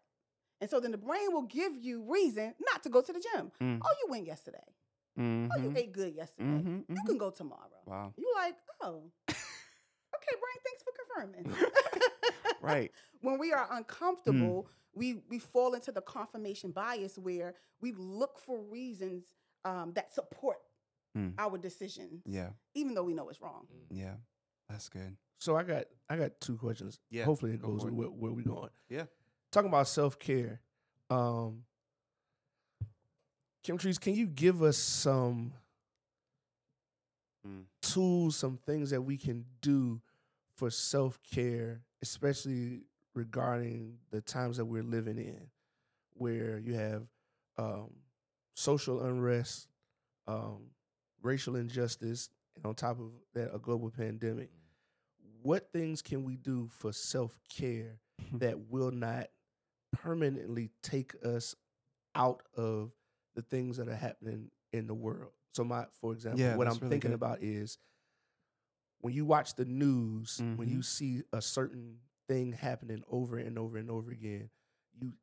and 0.62 0.70
so 0.70 0.80
then 0.80 0.92
the 0.92 0.98
brain 0.98 1.34
will 1.34 1.42
give 1.60 1.74
you 1.76 2.04
reason 2.08 2.54
not 2.60 2.82
to 2.84 2.90
go 2.90 3.02
to 3.02 3.12
the 3.12 3.20
gym 3.20 3.52
Mm. 3.60 3.80
oh 3.84 3.94
you 4.02 4.12
went 4.12 4.26
yesterday 4.28 4.64
oh 5.18 5.22
you 5.62 5.70
Mhm. 5.70 5.78
ate 5.78 5.92
good 5.92 6.16
yesterday 6.16 6.48
Mhm, 6.64 6.86
you 6.88 6.96
mhm. 6.96 7.06
can 7.06 7.18
go 7.18 7.30
tomorrow 7.32 7.82
Wow. 7.86 8.14
you 8.16 8.32
like, 8.36 8.56
oh, 8.82 9.12
okay, 9.28 10.36
brain, 10.42 10.60
thanks 10.66 10.84
for 10.84 10.94
confirming. 11.02 11.56
Right. 12.62 12.92
when 13.22 13.40
we 13.40 13.52
are 13.54 13.68
uncomfortable, 13.72 14.68
we 14.94 15.16
we 15.30 15.40
fall 15.40 15.74
into 15.74 15.92
the 15.92 16.02
confirmation 16.02 16.72
bias 16.72 17.18
where 17.18 17.56
we 17.82 17.92
look 17.94 18.38
for 18.38 18.62
reasons 18.62 19.26
um, 19.66 19.94
that 19.94 20.14
support 20.14 20.58
Mm. 21.18 21.34
our 21.38 21.58
decisions, 21.58 22.22
Yeah. 22.26 22.52
even 22.74 22.94
though 22.94 23.04
we 23.04 23.14
know 23.14 23.28
it's 23.30 23.42
wrong. 23.42 23.68
Yeah. 23.90 24.16
That's 24.70 24.88
good. 24.88 25.18
So 25.40 25.58
I 25.58 25.64
got 25.64 25.86
I 26.10 26.16
got 26.16 26.40
two 26.40 26.56
questions. 26.58 27.00
Yeah, 27.10 27.26
Hopefully 27.26 27.52
it 27.54 27.62
goes 27.62 27.82
for 27.82 27.92
where, 27.92 28.08
where 28.08 28.32
we 28.32 28.44
going. 28.44 28.70
Yeah. 28.88 29.08
Talking 29.52 29.70
about 29.70 29.88
self 29.88 30.18
care. 30.18 30.62
Um 31.10 31.64
Kimtrese, 33.64 34.00
can 34.00 34.16
you 34.16 34.28
give 34.28 34.64
us 34.64 34.78
some 34.78 35.54
Mm. 37.48 37.64
tools, 37.82 38.36
some 38.36 38.58
things 38.66 38.92
that 38.92 39.02
we 39.02 39.18
can 39.18 39.46
do 39.62 40.02
for 40.56 40.70
self 40.70 41.20
care, 41.24 41.82
especially 42.02 42.84
regarding 43.14 43.98
the 44.12 44.22
times 44.22 44.58
that 44.58 44.66
we're 44.66 44.84
living 44.84 45.18
in, 45.18 45.50
where 46.14 46.60
you 46.60 46.74
have 46.76 47.08
um, 47.58 47.92
social 48.54 49.02
unrest, 49.04 49.68
um, 50.28 50.72
racial 51.22 51.56
injustice, 51.56 52.30
and 52.56 52.66
on 52.66 52.76
top 52.76 53.00
of 53.00 53.12
that, 53.34 53.54
a 53.54 53.60
global 53.60 53.90
pandemic. 53.90 54.52
What 55.42 55.72
things 55.72 56.02
can 56.02 56.24
we 56.24 56.36
do 56.36 56.68
for 56.70 56.94
self 56.94 57.40
care 57.50 57.98
that 58.34 58.60
will 58.70 58.92
not 58.92 59.30
permanently 59.92 60.70
take 60.84 61.14
us 61.24 61.56
out 62.16 62.44
of 62.56 62.92
the 63.36 63.42
things 63.42 63.78
that 63.78 63.88
are 63.90 63.96
happening 63.96 64.50
in 64.74 64.88
the 64.88 64.94
world. 64.94 65.32
So 65.54 65.64
my 65.64 65.86
for 66.02 66.14
example, 66.14 66.50
Yeah, 66.50 66.54
what 66.54 66.68
I'm 66.68 66.80
really 66.82 67.00
thinking 67.00 67.00
good. 67.00 67.14
about 67.14 67.42
is 67.44 67.78
when 69.00 69.14
you 69.14 69.26
watch 69.26 69.56
the 69.56 69.66
news, 69.66 70.44
when 70.54 70.68
Mhm. 70.68 70.70
you 70.70 70.82
see 70.82 71.24
a 71.34 71.42
certain 71.42 71.98
thing 72.28 72.54
happening 72.54 73.04
over 73.10 73.38
and 73.38 73.58
over 73.58 73.78
and 73.78 73.90
over 73.90 74.12
again, 74.12 74.50
you 75.00 75.14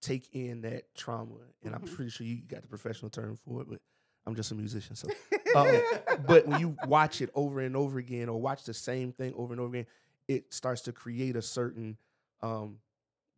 take 0.00 0.28
in 0.34 0.62
that 0.62 0.94
trauma. 0.94 1.34
And 1.64 1.74
I'm 1.74 1.80
Mhm. 1.80 1.84
pretty 1.84 2.10
sure 2.10 2.26
you 2.26 2.42
got 2.46 2.62
the 2.62 2.68
professional 2.68 3.10
term 3.10 3.36
for 3.36 3.62
it, 3.62 3.68
but 3.68 3.80
I'm 4.26 4.34
just 4.34 4.50
a 4.52 4.54
musician, 4.54 4.96
so 4.96 5.12
um, 5.54 5.84
but 6.16 6.46
when 6.46 6.58
you 6.58 6.76
watch 6.82 7.20
it 7.20 7.30
over 7.34 7.60
and 7.60 7.76
over 7.76 7.98
again 7.98 8.28
or 8.28 8.40
watch 8.40 8.64
the 8.64 8.74
same 8.74 9.12
thing 9.12 9.32
over 9.36 9.52
and 9.52 9.60
over 9.60 9.74
again 9.74 9.86
it 10.28 10.52
starts 10.52 10.82
to 10.82 10.92
create 10.92 11.36
a 11.36 11.42
certain 11.42 11.96
um, 12.42 12.78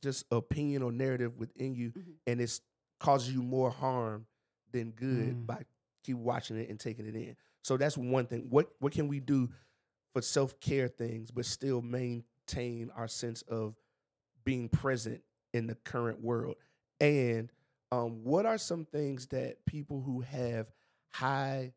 just 0.03 0.25
opinion 0.31 0.83
or 0.83 0.93
narrative 0.93 1.37
within 1.39 1.75
you 1.75 1.91
Mhm. 1.93 2.15
and 2.27 2.41
it 2.41 2.61
causes 3.01 3.33
you 3.33 3.43
more 3.43 3.71
harm 3.71 4.27
than 4.73 4.91
good 4.93 5.35
Mm. 5.37 5.47
by 5.47 5.65
keep 6.05 6.17
watching 6.17 6.57
it 6.57 6.69
and 6.71 6.79
taking 6.81 7.07
it 7.07 7.15
in 7.17 7.37
so 7.63 7.77
that's 7.77 7.97
one 7.99 8.27
thing 8.27 8.49
what 8.51 8.75
what 8.81 8.93
can 8.93 9.09
we 9.09 9.21
do 9.21 9.49
for 10.13 10.23
self-care 10.23 10.89
things 10.89 11.31
but 11.31 11.45
still 11.45 11.83
maintain 11.83 12.91
our 12.91 13.09
sense 13.09 13.43
of 13.43 13.77
being 14.45 14.69
present 14.69 15.23
in 15.53 15.67
the 15.67 15.75
current 15.75 16.21
world 16.21 16.57
and 17.01 17.53
um, 17.91 18.23
what 18.25 18.45
are 18.47 18.59
some 18.59 18.85
things 18.85 19.27
that 19.29 19.65
people 19.65 20.01
who 20.03 20.21
have 20.21 20.71
high 21.11 21.73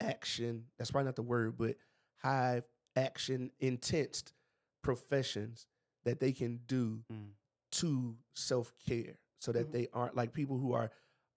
action 0.00 0.66
that's 0.76 0.90
probably 0.90 1.06
not 1.06 1.16
the 1.16 1.22
word 1.22 1.56
but 1.56 1.76
high 2.16 2.62
action 2.96 3.50
intense 3.60 4.24
professions 4.82 5.66
that 6.04 6.20
they 6.20 6.32
can 6.32 6.58
do 6.66 7.02
Mm. 7.12 7.30
To 7.80 8.16
self-care 8.34 9.18
so 9.38 9.52
that 9.52 9.68
Mhm. 9.68 9.72
they 9.72 9.88
aren't 9.92 10.14
like 10.16 10.32
people 10.32 10.58
who 10.58 10.72
are 10.72 10.90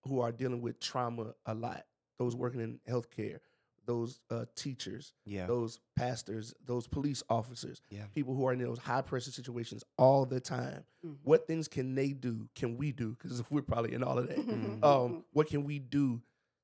who 0.03 0.19
are 0.21 0.31
dealing 0.31 0.61
with 0.61 0.79
trauma 0.79 1.33
a 1.45 1.53
lot 1.53 1.85
those 2.17 2.35
working 2.35 2.59
in 2.61 2.79
healthcare 2.87 3.39
those 3.85 4.19
uh, 4.29 4.45
teachers 4.55 5.13
Yeah. 5.25 5.47
those 5.47 5.79
pastors 5.95 6.53
those 6.65 6.87
police 6.87 7.23
officers 7.29 7.81
Yeah. 7.89 8.05
people 8.13 8.35
who 8.35 8.45
are 8.45 8.53
in 8.53 8.59
those 8.59 8.77
high 8.79 9.01
pressure 9.01 9.31
situations 9.31 9.83
all 9.97 10.25
the 10.25 10.39
time 10.39 10.85
Mhm. 11.05 11.17
what 11.23 11.47
things 11.47 11.67
can 11.67 11.95
they 11.95 12.11
do 12.13 12.49
can 12.55 12.77
we 12.77 12.91
do 12.91 13.11
because 13.15 13.43
we're 13.49 13.61
probably 13.61 13.93
in 13.93 14.03
all 14.03 14.17
of 14.19 14.27
that 14.27 14.37
Mhm. 14.37 14.83
um, 14.83 15.25
what 15.31 15.47
can 15.47 15.63
we 15.63 15.79
do 15.79 16.21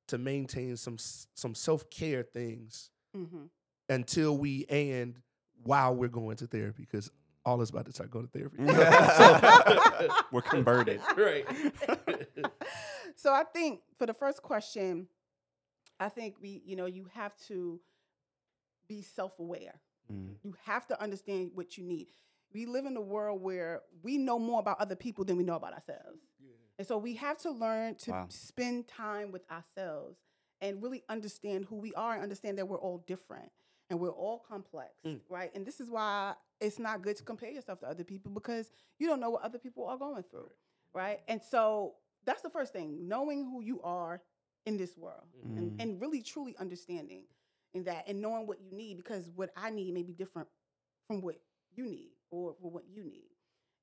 to 0.07 0.17
maintain 0.17 0.75
some 0.77 0.97
some 0.97 1.55
self 1.55 1.89
care 1.89 2.23
things 2.23 2.91
Mhm. 3.15 3.49
until 3.89 4.37
we 4.37 4.65
and 4.65 5.21
while 5.63 5.95
we're 5.95 6.09
going 6.09 6.35
to 6.37 6.47
therapy? 6.47 6.83
Because 6.83 7.09
all 7.45 7.61
is 7.61 7.69
about 7.69 7.85
to 7.85 7.91
start 7.91 8.11
going 8.11 8.27
to 8.27 8.31
therapy. 8.31 8.57
So- 8.67 10.07
We're 10.31 10.41
converted. 10.41 10.99
right. 11.17 11.45
so 13.15 13.33
I 13.33 13.43
think 13.43 13.81
for 13.97 14.05
the 14.05 14.13
first 14.13 14.41
question, 14.41 15.07
I 15.99 16.09
think 16.09 16.35
we, 16.41 16.61
you 16.65 16.75
know, 16.75 16.85
you 16.85 17.07
have 17.13 17.35
to 17.47 17.79
be 18.87 19.01
self-aware. 19.01 19.79
Mm. 20.11 20.35
You 20.43 20.55
have 20.65 20.87
to 20.87 21.01
understand 21.01 21.51
what 21.53 21.77
you 21.77 21.83
need. 21.83 22.07
We 22.53 22.65
live 22.65 22.85
in 22.85 22.95
a 22.97 23.01
world 23.01 23.41
where 23.41 23.81
we 24.03 24.17
know 24.17 24.37
more 24.39 24.59
about 24.59 24.79
other 24.79 24.95
people 24.95 25.25
than 25.25 25.37
we 25.37 25.43
know 25.43 25.55
about 25.55 25.73
ourselves. 25.73 26.19
And 26.77 26.87
so 26.87 26.97
we 26.97 27.13
have 27.15 27.37
to 27.39 27.51
learn 27.51 27.95
to 27.99 28.11
Wow. 28.11 28.25
spend 28.29 28.87
time 28.87 29.31
with 29.31 29.43
ourselves 29.51 30.17
and 30.59 30.81
really 30.81 31.03
understand 31.07 31.65
who 31.65 31.75
we 31.75 31.93
are 31.93 32.13
and 32.13 32.23
understand 32.23 32.57
that 32.57 32.67
we're 32.67 32.79
all 32.79 33.03
different 33.05 33.51
and 33.93 34.01
we're 34.01 34.09
all 34.09 34.39
complex, 34.39 34.89
Mm. 35.05 35.19
right? 35.29 35.51
And 35.55 35.63
this 35.65 35.79
is 35.79 35.87
why 35.87 36.33
it's 36.59 36.79
not 36.79 37.03
good 37.03 37.15
to 37.17 37.23
compare 37.23 37.51
yourself 37.51 37.79
to 37.81 37.87
other 37.87 38.03
people 38.03 38.31
because 38.31 38.71
you 38.97 39.05
don't 39.07 39.19
know 39.19 39.29
what 39.29 39.43
other 39.43 39.59
people 39.59 39.85
are 39.85 39.97
going 39.97 40.23
through, 40.23 40.49
right? 40.95 41.19
And 41.27 41.39
so 41.41 41.93
that's 42.25 42.41
the 42.41 42.49
first 42.49 42.73
thing, 42.73 43.07
knowing 43.07 43.45
who 43.45 43.61
you 43.61 43.81
are 43.83 44.21
in 44.65 44.77
this 44.77 44.97
world 44.97 45.27
Mm. 45.45 45.57
and, 45.57 45.81
and 45.81 46.01
really 46.01 46.23
truly 46.23 46.55
understanding 46.57 47.25
in 47.75 47.83
that 47.83 48.07
and 48.07 48.19
knowing 48.19 48.47
what 48.47 48.59
you 48.61 48.71
need 48.71 48.97
because 48.97 49.29
what 49.35 49.51
I 49.55 49.69
need 49.69 49.93
may 49.93 50.01
be 50.03 50.13
different 50.13 50.47
from 51.07 51.21
what 51.21 51.35
you 51.75 51.85
need 51.87 52.13
or, 52.31 52.55
or 52.61 52.71
what 52.71 52.85
you 52.89 53.03
need. 53.03 53.29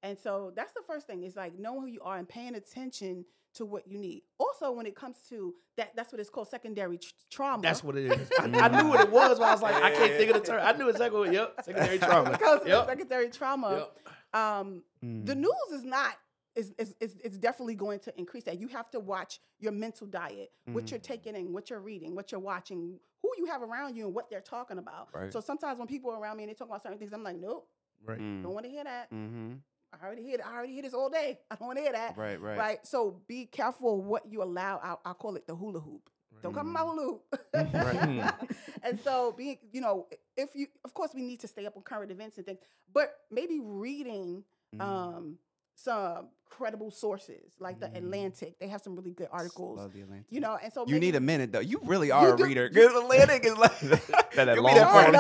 And 0.03 0.19
so 0.19 0.53
that's 0.57 0.73
the 0.73 0.83
first 0.87 1.07
thing 1.07 1.23
is 1.25 1.37
like 1.37 1.59
knowing 1.59 1.81
who 1.83 1.87
you 1.87 2.01
are 2.03 2.17
and 2.17 2.29
paying 2.29 2.55
attention 2.55 3.25
to 3.55 3.67
what 3.67 3.87
you 3.89 3.99
need. 3.99 4.23
Also, 4.39 4.71
when 4.71 4.87
it 4.87 4.95
comes 4.95 5.17
to 5.29 5.55
that, 5.77 5.91
that's 5.97 6.13
what 6.13 6.21
it's 6.21 6.31
called 6.31 6.49
secondary 6.49 6.99
tr- 6.99 7.11
trauma. 7.31 7.63
That's 7.63 7.83
what 7.83 7.97
it 7.97 8.11
is. 8.13 8.31
I, 8.39 8.45
I 8.45 8.69
knew 8.83 8.89
what 8.89 9.01
it 9.01 9.11
was, 9.11 9.39
but 9.39 9.49
I 9.49 9.53
was 9.53 9.63
like, 9.63 9.75
I 9.75 9.91
can't 9.91 10.13
think 10.13 10.31
of 10.31 10.41
the 10.43 10.47
term. 10.49 10.61
I 10.63 10.73
knew 10.73 10.89
exactly 10.89 11.19
what. 11.19 11.33
Yep, 11.33 11.57
secondary 11.65 11.99
trauma. 12.09 12.31
because 12.31 12.61
Yep. 12.67 12.87
secondary 12.87 13.29
trauma. 13.31 13.89
Yep. 14.35 14.41
Um, 14.43 14.83
the 15.03 15.35
Mm. 15.35 15.39
news 15.39 15.73
is 15.73 15.83
not 15.85 16.15
is, 16.57 16.73
is, 16.79 16.95
is, 17.01 17.17
is 17.19 17.39
definitely 17.39 17.75
going 17.77 17.99
to 18.01 18.13
increase 18.19 18.45
that. 18.45 18.59
You 18.61 18.69
have 18.69 18.91
to 18.91 19.01
watch 19.01 19.39
your 19.61 19.73
mental 19.73 20.07
diet, 20.07 20.51
what 20.67 20.91
you're 20.91 20.99
Mm. 21.01 21.05
taking 21.05 21.35
in, 21.37 21.53
what 21.53 21.71
you're 21.71 21.81
reading, 21.81 22.15
what 22.15 22.31
you're 22.33 22.41
watching, 22.41 22.99
who 23.23 23.31
you 23.39 23.47
have 23.47 23.63
around 23.63 23.97
you, 23.97 24.07
and 24.07 24.15
what 24.15 24.29
they're 24.31 24.41
talking 24.41 24.79
about. 24.79 25.09
Right. 25.15 25.33
So 25.33 25.41
sometimes 25.41 25.79
when 25.79 25.87
people 25.89 26.11
are 26.11 26.21
around 26.21 26.37
me 26.37 26.45
and 26.45 26.51
they 26.51 26.55
talk 26.55 26.69
about 26.69 26.83
certain 26.83 26.99
things, 26.99 27.13
I'm 27.13 27.23
like, 27.25 27.37
nope, 27.39 27.67
Right. 28.05 28.19
Mm. 28.19 28.43
don't 28.43 28.53
want 28.55 28.65
to 28.67 28.71
hear 28.71 28.85
that. 28.85 29.11
Mm-hmm. 29.13 29.55
I 29.93 30.05
already 30.07 30.23
hear. 30.23 30.39
I 30.45 30.55
already 30.55 30.73
hear 30.75 30.83
this 30.83 30.95
all 30.95 31.09
day. 31.11 31.39
I 31.51 31.57
don't 31.57 31.67
want 31.67 31.79
to 31.79 31.83
hear 31.83 31.93
that. 31.93 32.17
Right, 32.17 32.41
right. 32.41 32.57
Right. 32.59 32.87
So 32.87 33.21
be 33.27 33.47
careful 33.47 34.03
what 34.03 34.31
you 34.31 34.43
allow. 34.43 34.79
I, 34.83 35.11
I 35.11 35.13
call 35.15 35.37
it 35.37 35.47
the 35.47 35.55
hula 35.55 35.81
hoop. 35.81 36.09
Don't 36.43 36.55
come 36.55 36.69
in 36.69 36.73
my 36.73 36.81
hula 36.81 37.03
hoop. 37.03 37.23
Right. 37.53 38.33
and 38.83 38.99
so 39.01 39.33
being, 39.37 39.59
you 39.73 39.81
know, 39.83 40.07
if 40.39 40.51
you, 40.55 40.69
of 40.85 40.95
course, 40.95 41.11
we 41.15 41.21
need 41.21 41.41
to 41.41 41.49
stay 41.49 41.67
up 41.67 41.77
on 41.77 41.83
current 41.83 42.11
events 42.11 42.39
and 42.39 42.47
things, 42.47 42.61
but 42.93 43.13
maybe 43.31 43.61
reading 43.63 44.45
Mm. 44.75 44.81
um, 44.81 45.39
some 45.75 46.29
credible 46.49 46.93
sources 46.93 47.55
like 47.59 47.81
the 47.81 47.87
Mm. 47.87 47.97
Atlantic. 47.97 48.59
They 48.61 48.69
have 48.69 48.81
some 48.83 48.95
really 48.95 49.11
good 49.11 49.27
articles. 49.33 49.81
Love 49.81 49.93
the 49.93 50.03
Atlantic. 50.03 50.27
You 50.31 50.39
know, 50.39 50.57
and 50.63 50.73
so 50.73 50.87
You 50.87 51.01
need 51.01 51.17
a 51.17 51.21
minute 51.21 51.51
though. 51.51 51.59
You 51.59 51.81
really 51.83 52.13
are 52.13 52.35
a 52.35 52.37
do- 52.37 52.45
reader. 52.45 52.67
you- 52.67 52.71
Good 52.71 52.95
Atlantic 53.03 53.45
is 53.45 53.57
like 53.59 53.79
That- 53.81 54.35
that 54.37 54.63
long 54.63 54.77
that 54.77 54.93
for 54.93 55.09
an 55.09 55.17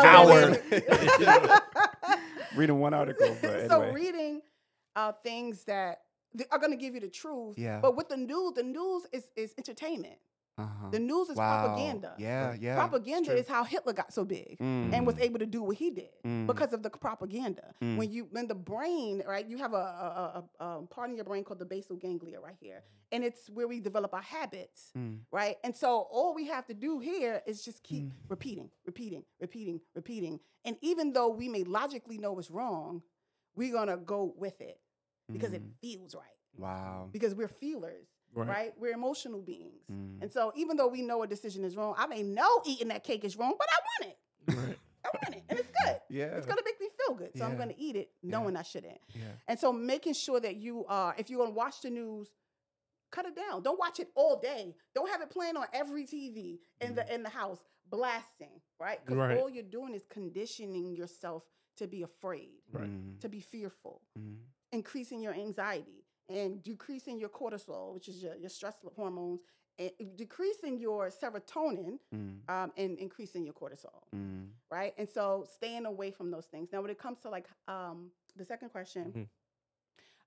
hour. 1.56 1.60
Reading 2.56 2.78
one 2.80 2.94
article, 2.94 3.36
but 3.40 3.68
so 3.68 3.90
reading 3.92 4.42
uh, 5.00 5.12
things 5.28 5.64
that 5.64 5.92
th- 6.36 6.48
are 6.52 6.58
going 6.62 6.72
to 6.76 6.76
give 6.84 6.94
you 6.96 7.00
the 7.00 7.08
truth. 7.22 7.54
Yeah. 7.58 7.80
But 7.84 7.92
with 7.98 8.08
the 8.08 8.16
news, 8.30 8.52
the 8.60 8.62
news 8.78 9.02
is 9.12 9.24
is 9.36 9.50
entertainment. 9.62 10.18
Uh-huh. 10.58 10.90
The 10.90 10.98
news 11.10 11.26
is 11.30 11.36
Wow. 11.36 11.52
propaganda. 11.64 12.10
Yeah, 12.18 12.54
yeah. 12.60 12.74
propaganda 12.82 13.32
is 13.40 13.48
how 13.54 13.62
Hitler 13.64 13.94
got 14.00 14.12
so 14.12 14.22
big 14.26 14.58
Mm. 14.58 14.92
and 14.94 15.00
was 15.10 15.18
able 15.26 15.38
to 15.38 15.46
do 15.56 15.60
what 15.68 15.76
he 15.82 15.88
did 16.02 16.12
Mm. 16.22 16.46
because 16.50 16.72
of 16.76 16.80
the 16.86 16.90
propaganda. 16.90 17.66
Mm. 17.80 17.96
When 17.98 18.08
you 18.14 18.22
when 18.34 18.46
the 18.52 18.58
brain, 18.72 19.22
right, 19.34 19.46
you 19.52 19.56
have 19.64 19.72
a, 19.72 19.84
a, 20.06 20.10
a, 20.38 20.64
a 20.66 20.86
part 20.94 21.08
in 21.10 21.16
your 21.16 21.24
brain 21.30 21.44
called 21.44 21.60
the 21.64 21.70
basal 21.74 21.96
ganglia 22.04 22.38
right 22.48 22.58
here, 22.66 22.80
and 23.12 23.20
it's 23.28 23.42
where 23.56 23.68
we 23.72 23.76
develop 23.80 24.10
our 24.18 24.26
habits, 24.38 24.80
Mm. 24.98 25.16
right? 25.40 25.56
And 25.64 25.72
so 25.82 25.88
all 26.16 26.30
we 26.40 26.44
have 26.54 26.64
to 26.66 26.74
do 26.74 26.92
here 27.10 27.34
is 27.50 27.56
just 27.68 27.78
keep 27.90 28.04
Mm. 28.04 28.12
repeating, 28.34 28.68
repeating, 28.90 29.22
repeating, 29.44 29.78
repeating. 30.00 30.34
And 30.66 30.74
even 30.90 31.06
though 31.16 31.30
we 31.42 31.46
may 31.56 31.64
logically 31.64 32.18
know 32.18 32.32
it's 32.40 32.50
wrong, 32.58 33.02
we're 33.58 33.72
gonna 33.78 33.96
go 33.96 34.20
with 34.44 34.60
it 34.60 34.78
because 35.32 35.52
it 35.52 35.62
Mm. 35.62 35.72
feels 35.80 36.14
right. 36.14 36.24
Wow. 36.56 37.08
Because 37.12 37.34
we're 37.34 37.48
feelers, 37.48 38.06
Right. 38.34 38.48
right? 38.48 38.78
We're 38.78 38.92
emotional 38.92 39.40
beings. 39.40 39.86
Mm. 39.90 40.22
And 40.22 40.32
so 40.32 40.52
even 40.56 40.76
though 40.76 40.88
we 40.88 41.02
know 41.02 41.22
a 41.22 41.26
decision 41.26 41.64
is 41.64 41.76
wrong, 41.76 41.94
I 41.96 42.06
may 42.06 42.22
know 42.22 42.62
eating 42.66 42.88
that 42.88 43.04
cake 43.04 43.24
is 43.24 43.36
wrong, 43.36 43.54
but 43.58 43.68
I 43.70 43.78
want 44.06 44.12
it. 44.14 44.18
Right. 44.68 44.78
I 45.04 45.08
want 45.14 45.36
it. 45.36 45.44
And 45.48 45.58
it's 45.58 45.70
good. 45.84 46.00
Yeah. 46.10 46.36
It's 46.36 46.46
gonna 46.46 46.62
make 46.64 46.78
me 46.80 46.88
feel 47.06 47.14
good. 47.14 47.30
So 47.36 47.44
I'm 47.44 47.56
gonna 47.56 47.74
eat 47.78 47.96
it 47.96 48.10
Yeah. 48.22 48.30
knowing 48.32 48.56
I 48.56 48.62
shouldn't. 48.62 49.00
Yeah. 49.14 49.32
And 49.48 49.58
so 49.58 49.72
making 49.72 50.12
sure 50.14 50.40
that 50.40 50.56
you 50.56 50.84
are, 50.86 51.14
if 51.18 51.30
you're 51.30 51.38
gonna 51.40 51.54
watch 51.56 51.80
the 51.80 51.90
news, 51.90 52.30
cut 53.10 53.26
it 53.26 53.34
down. 53.34 53.62
Don't 53.62 53.78
watch 53.78 53.98
it 53.98 54.10
all 54.14 54.38
day. 54.38 54.76
Don't 54.94 55.08
have 55.08 55.20
it 55.22 55.30
playing 55.30 55.56
on 55.56 55.66
every 55.72 56.04
TV 56.04 56.60
in 56.80 56.94
the 56.94 57.12
in 57.14 57.22
the 57.22 57.28
house, 57.30 57.64
blasting, 57.88 58.60
right? 58.78 59.00
Because 59.04 59.16
Right. 59.18 59.38
all 59.38 59.48
you're 59.48 59.62
doing 59.64 59.94
is 59.94 60.04
conditioning 60.06 60.94
yourself 60.94 61.48
to 61.76 61.86
be 61.88 62.02
afraid, 62.02 62.62
Right. 62.70 62.88
Mm. 62.90 63.18
to 63.20 63.28
be 63.28 63.40
fearful, 63.40 64.02
Mm. 64.18 64.44
Increasing 64.72 65.20
your 65.22 65.34
anxiety 65.34 66.04
and 66.28 66.62
decreasing 66.62 67.18
your 67.18 67.28
cortisol, 67.28 67.92
which 67.94 68.08
is 68.08 68.22
your, 68.22 68.36
your 68.36 68.50
stress 68.50 68.74
hormones, 68.96 69.40
and 69.78 69.90
decreasing 70.16 70.78
your 70.78 71.10
serotonin 71.10 71.98
Mm. 72.14 72.48
um, 72.48 72.72
and 72.76 72.98
increasing 72.98 73.44
your 73.44 73.54
cortisol 73.54 74.02
Mm. 74.14 74.48
right? 74.70 74.94
And 74.98 75.08
so 75.08 75.46
staying 75.54 75.86
away 75.86 76.10
from 76.10 76.30
those 76.30 76.46
things. 76.46 76.68
Now, 76.72 76.82
when 76.82 76.90
it 76.90 76.98
comes 76.98 77.18
to 77.20 77.30
like 77.30 77.48
um, 77.66 78.10
the 78.36 78.44
second 78.44 78.68
question, 78.70 79.28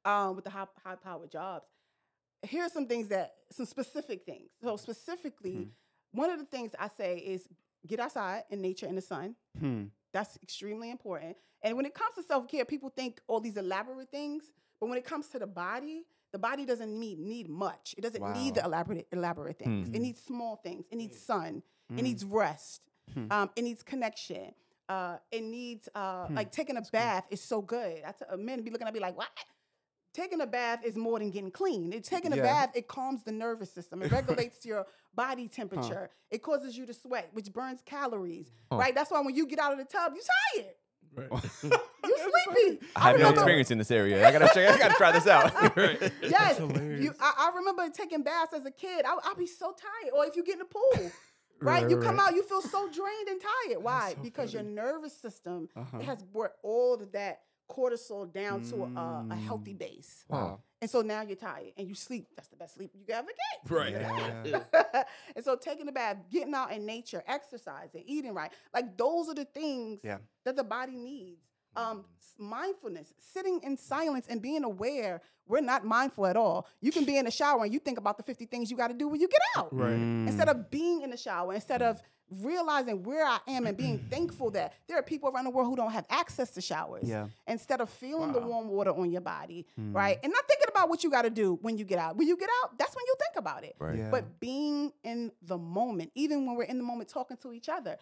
um, 0.06 0.36
with 0.36 0.44
the 0.44 0.50
high, 0.50 0.68
high 0.84 0.96
powered 0.96 1.32
jobs, 1.32 1.68
here 2.44 2.64
are 2.64 2.70
some 2.70 2.88
things 2.88 3.08
that 3.10 3.36
some 3.52 3.66
specific 3.66 4.26
things. 4.26 4.50
So 4.62 4.76
specifically, 4.76 5.56
Mhm. 5.56 5.70
one 6.12 6.30
of 6.30 6.39
the 6.39 6.46
things 6.46 6.76
I 6.78 6.89
say 6.89 7.18
is 7.20 7.48
get 7.88 8.00
outside 8.00 8.44
in 8.50 8.62
nature 8.62 8.86
in 8.88 8.96
the 8.96 9.02
sun. 9.02 9.36
Hmm. 10.14 10.18
That's 10.18 10.38
extremely 10.43 10.91
important. 10.91 11.36
And 11.61 11.76
when 11.78 11.86
it 11.86 11.93
comes 11.93 12.16
to 12.16 12.24
self 12.24 12.47
care, 12.47 12.66
people 12.66 12.89
think 12.89 13.20
all 13.28 13.39
these 13.39 13.57
elaborate 13.57 14.09
things, 14.09 14.51
but 14.80 14.88
when 14.89 14.97
it 14.97 15.05
comes 15.05 15.28
to 15.30 15.39
the 15.39 15.47
body, 15.47 16.05
the 16.32 16.39
body 16.39 16.66
doesn't 16.66 16.97
need 16.99 17.20
need 17.20 17.49
much. 17.49 17.95
It 17.97 18.01
doesn't 18.01 18.34
need 18.34 18.55
the 18.55 18.64
elaborate 18.66 19.07
elaborate 19.11 19.59
things. 19.59 19.89
It 19.89 19.95
Hmm. 19.95 20.01
needs 20.03 20.22
small 20.22 20.55
things. 20.57 20.86
It 20.91 20.95
needs 20.97 21.20
sun. 21.20 21.64
Mm. 21.91 21.99
It 21.99 22.03
needs 22.03 22.26
rest. 22.26 22.82
Hmm. 23.14 23.28
Um, 23.32 23.49
it 23.55 23.64
needs 23.64 23.84
connection. 23.84 24.53
Uh, 24.89 25.18
it 25.32 25.43
needs 25.43 25.88
uh, 25.95 26.28
Hmm, 26.28 26.36
like 26.36 26.51
taking 26.51 26.78
a 26.78 26.82
bath 26.91 27.26
is 27.30 27.41
so 27.41 27.61
good. 27.61 28.03
I 28.05 28.11
t- 28.11 28.26
uh, 28.30 28.38
men 28.38 28.61
be 28.64 28.72
looking 28.72 28.88
at 28.88 28.93
me 28.93 28.99
like, 28.99 29.18
what? 29.18 29.30
Taking 30.14 30.41
a 30.41 30.45
bath 30.47 30.82
is 30.86 30.95
more 30.95 31.18
than 31.20 31.32
getting 31.32 31.49
clean. 31.51 31.91
It's 31.91 32.07
taking 32.07 32.34
a 32.34 32.36
Yeah. 32.36 32.43
bath, 32.43 32.72
it 32.76 32.88
calms 32.88 33.24
the 33.24 33.32
nervous 33.32 33.72
system. 33.72 34.01
It 34.03 34.11
regulates 34.20 34.66
your 34.66 34.86
body 35.16 35.47
temperature. 35.47 36.09
It 36.30 36.41
causes 36.43 36.78
you 36.78 36.86
to 36.86 36.93
sweat, 36.93 37.30
which 37.34 37.51
burns 37.51 37.82
calories. 37.86 38.51
Huh. 38.72 38.78
Right? 38.78 38.93
That's 38.95 39.09
why 39.11 39.22
when 39.22 39.34
you 39.36 39.47
get 39.47 39.59
out 39.59 39.72
of 39.74 39.80
the 39.80 39.86
tub, 39.86 40.14
you're 40.16 40.24
tired. 40.64 40.74
Right. 41.32 41.41
You 42.05 42.18
sleepy. 42.53 42.80
I 42.97 43.11
have 43.11 43.20
no 43.20 43.30
experience 43.30 43.72
in 43.72 43.78
this 43.78 43.89
area. 43.89 44.28
I 44.28 44.32
gotta 44.32 44.49
check. 44.53 44.70
I 44.70 44.78
gotta 44.78 44.93
try 44.95 45.11
this 45.14 45.26
out. 45.26 45.51
Yes, 46.22 46.59
you, 46.59 47.14
I, 47.20 47.49
I 47.51 47.51
remember 47.55 47.88
taking 47.89 48.24
baths 48.24 48.53
as 48.53 48.66
a 48.66 48.72
kid. 48.72 49.05
I, 49.05 49.18
I'll 49.24 49.36
be 49.36 49.47
so 49.47 49.68
tired. 49.74 50.11
Or 50.14 50.26
if 50.26 50.36
you 50.36 50.43
get 50.43 50.53
in 50.53 50.59
the 50.59 50.66
pool, 50.66 50.84
right? 51.61 51.82
Right, 51.82 51.89
you 51.89 51.97
come 51.97 52.18
right. 52.18 52.28
out, 52.28 52.36
you 52.36 52.43
feel 52.43 52.61
so 52.61 52.89
drained 52.91 53.30
and 53.30 53.41
tired. 53.41 53.82
Why? 53.84 54.14
so 54.18 54.22
because 54.22 54.53
your 54.53 54.64
nervous 54.64 55.16
system 55.18 55.70
Uh-huh. 55.78 55.97
it 55.99 56.03
has 56.03 56.22
brought 56.24 56.51
all 56.61 56.95
of 56.95 57.14
that 57.14 57.39
cortisol 57.70 58.32
down 58.32 58.61
to 58.70 58.84
a, 58.84 59.26
a 59.32 59.36
healthy 59.36 59.74
Mm. 59.74 59.78
base. 59.80 60.26
Wow. 60.30 60.59
And 60.82 60.89
so 60.89 61.01
now 61.01 61.22
you're 61.22 61.38
tired 61.38 61.72
and 61.78 61.88
you 61.88 61.95
sleep. 61.95 62.28
That's 62.36 62.49
the 62.49 62.57
best 62.57 62.76
sleep 62.76 62.91
you 62.93 63.05
can 63.05 63.16
ever 63.16 63.28
get. 63.28 63.72
Right. 63.72 63.93
Yeah. 64.45 65.03
and 65.36 65.43
so 65.45 65.55
taking 65.55 65.88
a 65.88 65.91
bath, 65.91 66.18
getting 66.30 66.53
out 66.53 66.72
in 66.74 66.86
nature, 66.86 67.24
exercising, 67.28 68.03
eating 68.05 68.34
right, 68.34 68.51
like 68.74 68.97
those 68.97 69.30
are 69.30 69.36
the 69.36 69.45
things 69.45 70.01
Yeah. 70.03 70.18
that 70.45 70.55
the 70.55 70.64
body 70.64 70.95
needs. 70.95 71.41
Um, 71.76 72.05
mindfulness, 72.38 73.14
sitting 73.18 73.59
in 73.64 73.78
silence 73.78 74.28
and 74.30 74.41
being 74.41 74.64
aware. 74.64 75.22
We're 75.47 75.61
not 75.61 75.84
mindful 75.86 76.26
at 76.28 76.38
all. 76.38 76.68
You 76.82 76.91
can 76.91 77.03
be 77.03 77.18
in 77.18 77.26
the 77.26 77.32
shower 77.32 77.64
and 77.64 77.74
you 77.74 77.80
think 77.80 77.97
about 77.97 78.18
the 78.18 78.24
50 78.24 78.45
things 78.45 78.70
you 78.72 78.78
got 78.78 78.89
to 78.89 78.93
do 78.93 79.07
when 79.07 79.20
you 79.20 79.28
get 79.28 79.41
out. 79.57 79.70
Right. 79.76 79.91
Instead 79.93 80.49
of 80.49 80.70
being 80.70 81.01
in 81.01 81.09
the 81.09 81.18
shower, 81.18 81.53
instead 81.53 81.82
of 81.82 82.01
realizing 82.42 83.04
where 83.04 83.26
I 83.26 83.40
am 83.48 83.66
and 83.68 83.78
being 83.78 84.00
thankful 84.10 84.52
that 84.52 84.74
there 84.88 84.98
are 84.98 85.04
people 85.04 85.30
around 85.30 85.44
the 85.46 85.50
world 85.50 85.68
who 85.70 85.76
don't 85.76 85.92
have 85.92 86.06
access 86.10 86.52
to 86.52 86.62
showers. 86.62 87.08
Yeah. 87.08 87.28
Instead 87.48 87.82
of 87.82 87.90
feeling 87.90 88.32
the 88.34 88.40
warm 88.40 88.68
water 88.70 88.92
on 88.92 89.12
your 89.12 89.22
body, 89.22 89.66
Mm. 89.80 89.94
right? 89.94 90.18
And 90.24 90.32
not 90.32 90.48
thinking 90.48 90.68
about 90.70 90.90
what 90.90 91.04
you 91.04 91.10
got 91.12 91.24
to 91.24 91.30
do 91.30 91.60
when 91.62 91.78
you 91.78 91.86
get 91.86 92.00
out. 92.00 92.16
When 92.18 92.28
you 92.28 92.38
get 92.38 92.50
out, 92.64 92.78
that's 92.78 92.96
when 92.96 93.06
you 93.06 93.16
think 93.20 93.38
about 93.38 93.64
it. 93.64 93.76
Right. 93.80 93.98
Yeah. 94.00 94.10
But 94.10 94.40
being 94.40 94.92
in 95.04 95.32
the 95.42 95.58
moment, 95.58 96.12
even 96.16 96.46
when 96.46 96.56
we're 96.56 96.64
in 96.64 96.78
the 96.78 96.84
moment 96.84 97.10
talking 97.10 97.38
to 97.38 97.54
each 97.54 97.70
other. 97.70 97.98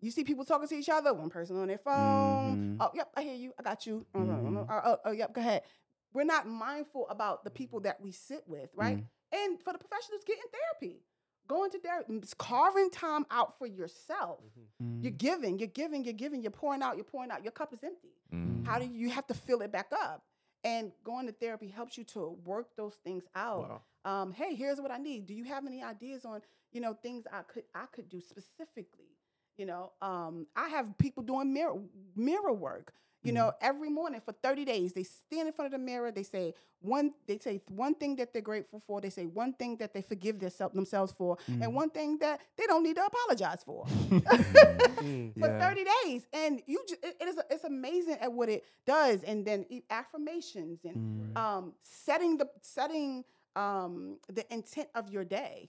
You 0.00 0.10
see 0.10 0.22
people 0.22 0.44
talking 0.44 0.68
to 0.68 0.74
each 0.74 0.90
other, 0.90 1.14
one 1.14 1.30
person 1.30 1.56
on 1.56 1.68
their 1.68 1.78
phone. 1.78 2.76
Mhm. 2.76 2.76
Oh, 2.80 2.90
yep, 2.94 3.10
I 3.16 3.22
hear 3.22 3.34
you. 3.34 3.54
I 3.58 3.62
got 3.62 3.86
you. 3.86 4.04
Uh, 4.14 4.18
uh, 4.18 4.22
Mhm. 4.22 4.70
uh, 4.70 4.80
oh, 4.84 4.98
oh, 5.06 5.10
yep, 5.12 5.32
go 5.32 5.40
ahead. 5.40 5.62
We're 6.12 6.24
not 6.24 6.46
mindful 6.46 7.08
about 7.08 7.42
the 7.44 7.50
people 7.50 7.80
that 7.80 8.00
we 8.02 8.12
sit 8.12 8.46
with, 8.46 8.68
right? 8.74 8.98
Mm. 8.98 9.04
And 9.32 9.62
for 9.62 9.72
the 9.72 9.78
professionals, 9.78 10.22
getting 10.24 10.44
therapy, 10.52 11.00
going 11.48 11.70
to 11.70 11.78
therapy, 11.78 12.20
carving 12.38 12.90
time 12.90 13.26
out 13.30 13.58
for 13.58 13.66
yourself. 13.66 14.40
Mm. 14.82 15.02
You're 15.02 15.12
giving, 15.12 15.58
you're 15.58 15.68
giving, 15.68 16.04
you're 16.04 16.12
giving, 16.14 16.42
you're 16.42 16.50
pouring 16.50 16.82
out, 16.82 16.96
you're 16.96 17.04
pouring 17.04 17.30
out. 17.30 17.42
Your 17.42 17.52
cup 17.52 17.72
is 17.72 17.82
empty. 17.84 18.08
Mm. 18.34 18.66
How 18.66 18.78
do 18.78 18.86
you, 18.86 18.92
you 18.92 19.10
have 19.10 19.26
to 19.28 19.34
fill 19.34 19.60
it 19.62 19.72
back 19.72 19.88
up? 19.92 20.22
And 20.64 20.92
going 21.04 21.26
to 21.26 21.32
therapy 21.32 21.68
helps 21.68 21.98
you 21.98 22.04
to 22.04 22.38
work 22.44 22.68
those 22.76 22.94
things 23.04 23.24
out 23.34 23.82
Wow. 24.04 24.12
um, 24.22 24.32
hey, 24.32 24.54
here's 24.54 24.80
what 24.80 24.90
I 24.90 24.96
need. 24.98 25.26
Do 25.26 25.34
you 25.34 25.44
have 25.44 25.66
any 25.66 25.82
ideas 25.82 26.24
on, 26.24 26.40
you 26.72 26.80
know, 26.80 26.94
things 26.94 27.24
I 27.30 27.42
could 27.42 27.64
I 27.74 27.84
could 27.92 28.08
do 28.08 28.20
specifically? 28.20 29.10
You 29.58 29.66
know, 29.66 29.92
um, 30.02 30.46
I 30.56 30.68
have 30.70 30.96
people 30.98 31.22
doing 31.22 31.52
mirror 31.52 31.76
mirror 32.16 32.52
work. 32.54 32.94
You 33.24 33.32
know, 33.32 33.52
every 33.60 33.88
morning 33.90 34.20
for 34.24 34.32
30 34.32 34.64
days, 34.64 34.92
they 34.92 35.02
stand 35.04 35.48
in 35.48 35.52
front 35.54 35.72
of 35.72 35.72
the 35.80 35.84
mirror. 35.84 36.12
They 36.12 36.22
say 36.22 36.54
one. 36.80 37.12
They 37.26 37.38
say 37.38 37.60
one 37.68 37.94
thing 37.94 38.16
that 38.16 38.32
they're 38.32 38.42
grateful 38.42 38.80
for. 38.86 39.00
They 39.00 39.10
say 39.10 39.24
one 39.26 39.54
thing 39.54 39.76
that 39.78 39.94
they 39.94 40.02
forgive 40.02 40.38
theirself, 40.38 40.72
themselves 40.74 41.12
for, 41.12 41.38
and 41.48 41.74
one 41.74 41.90
thing 41.90 42.18
that 42.18 42.40
they 42.56 42.66
don't 42.66 42.82
need 42.82 42.96
to 42.96 43.04
apologize 43.06 43.62
for. 43.64 43.86
Mm. 45.04 45.34
for 45.38 45.48
Yeah. 45.48 45.68
30 45.68 45.84
days, 46.04 46.26
and 46.32 46.62
you, 46.66 46.82
ju- 46.88 46.96
it, 47.02 47.16
it 47.20 47.28
is 47.28 47.38
it's 47.50 47.64
amazing 47.64 48.16
at 48.20 48.32
what 48.32 48.48
it 48.48 48.64
does. 48.86 49.22
And 49.24 49.44
then 49.44 49.66
affirmations 49.90 50.80
and 50.84 51.34
Mm. 51.34 51.36
um, 51.36 51.72
setting 51.82 52.38
the 52.38 52.48
setting 52.62 53.24
um, 53.56 54.18
the 54.32 54.44
intent 54.52 54.88
of 54.94 55.10
your 55.10 55.24
day. 55.24 55.68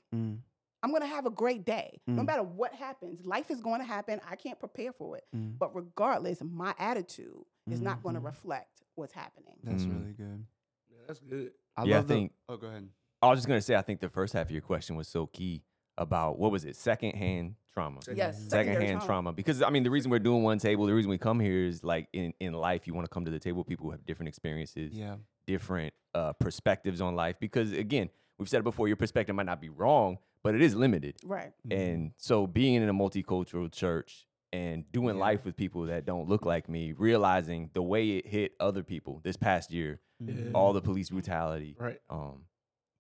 I'm 0.85 0.91
gonna 0.91 1.07
have 1.07 1.25
a 1.25 1.31
great 1.31 1.65
day, 1.65 1.99
no 2.05 2.21
Mm. 2.21 2.27
matter 2.27 2.43
what 2.43 2.71
happens. 2.73 3.25
Life 3.25 3.49
is 3.49 3.59
going 3.59 3.79
to 3.81 3.85
happen. 3.87 4.21
I 4.29 4.35
can't 4.35 4.59
prepare 4.59 4.93
for 4.93 5.17
it, 5.17 5.23
Mm. 5.35 5.57
but 5.57 5.75
regardless, 5.75 6.43
my 6.43 6.75
attitude 6.77 7.43
is 7.71 7.81
not 7.81 8.03
going 8.03 8.13
to 8.13 8.21
reflect 8.21 8.83
what's 8.93 9.11
happening. 9.13 9.55
That's 9.63 9.83
Mm. 9.83 9.99
really 9.99 10.13
good. 10.13 10.45
Yeah, 10.91 10.97
that's 11.07 11.19
good. 11.19 11.53
I 11.75 11.85
Yeah, 11.85 11.95
I 11.95 11.97
love 11.97 12.07
the- 12.07 12.13
think- 12.13 12.33
oh, 12.47 12.57
go 12.57 12.67
ahead. 12.67 12.87
I 13.23 13.29
was 13.31 13.39
just 13.39 13.47
gonna 13.47 13.61
say, 13.61 13.75
I 13.75 13.81
think 13.81 13.99
the 13.99 14.09
first 14.09 14.33
half 14.33 14.45
of 14.45 14.51
your 14.51 14.61
question 14.61 14.95
was 14.95 15.07
so 15.07 15.25
key 15.25 15.63
about 15.97 16.37
what 16.37 16.51
was 16.51 16.65
it, 16.65 16.75
secondhand 16.75 17.55
trauma. 17.73 17.99
Yes, 18.13 18.37
secondary 18.43 18.75
secondhand 18.75 19.01
trauma. 19.07 19.33
Because 19.33 19.63
I 19.63 19.71
mean, 19.71 19.81
the 19.81 19.89
reason 19.89 20.11
we're 20.11 20.19
doing 20.19 20.43
one 20.43 20.59
table, 20.59 20.85
the 20.85 20.93
reason 20.93 21.09
we 21.09 21.17
come 21.17 21.39
here 21.39 21.65
is 21.65 21.83
like 21.83 22.09
in 22.13 22.31
in 22.39 22.53
life, 22.53 22.85
you 22.85 22.93
want 22.93 23.05
to 23.05 23.09
come 23.09 23.25
to 23.25 23.31
the 23.31 23.39
table. 23.39 23.57
with 23.61 23.67
People 23.67 23.85
who 23.87 23.91
have 23.91 24.05
different 24.05 24.27
experiences, 24.29 24.93
Yeah. 24.93 25.17
different 25.47 25.95
uh, 26.13 26.31
perspectives 26.33 27.01
on 27.01 27.15
life. 27.15 27.37
Because 27.39 27.71
again, 27.73 28.09
we've 28.37 28.47
said 28.47 28.59
it 28.59 28.63
before, 28.63 28.87
your 28.87 28.95
perspective 28.97 29.35
might 29.35 29.45
not 29.47 29.59
be 29.59 29.67
wrong, 29.69 30.17
but 30.45 30.55
it 30.55 30.61
is 30.61 30.75
limited. 30.75 31.15
Right. 31.25 31.51
Mhm. 31.67 31.75
And 31.91 32.11
so, 32.17 32.45
being 32.47 32.75
in 32.75 32.87
a 32.87 32.93
multicultural 32.93 33.71
church 33.71 34.27
and 34.53 34.89
doing 34.91 35.15
Yeah. 35.15 35.21
life 35.21 35.43
with 35.43 35.55
people 35.57 35.87
that 35.87 36.05
don't 36.05 36.29
look 36.29 36.45
like 36.45 36.69
me, 36.69 36.93
realizing 36.93 37.71
the 37.73 37.81
way 37.81 38.17
it 38.17 38.27
hit 38.27 38.53
other 38.59 38.83
people 38.83 39.19
this 39.23 39.35
past 39.37 39.71
year, 39.71 39.99
Yeah. 40.19 40.51
all 40.53 40.71
the 40.71 40.81
police 40.81 41.09
brutality, 41.09 41.75
Right. 41.79 41.99
um, 42.09 42.45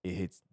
it 0.03 0.13
hits 0.13 0.43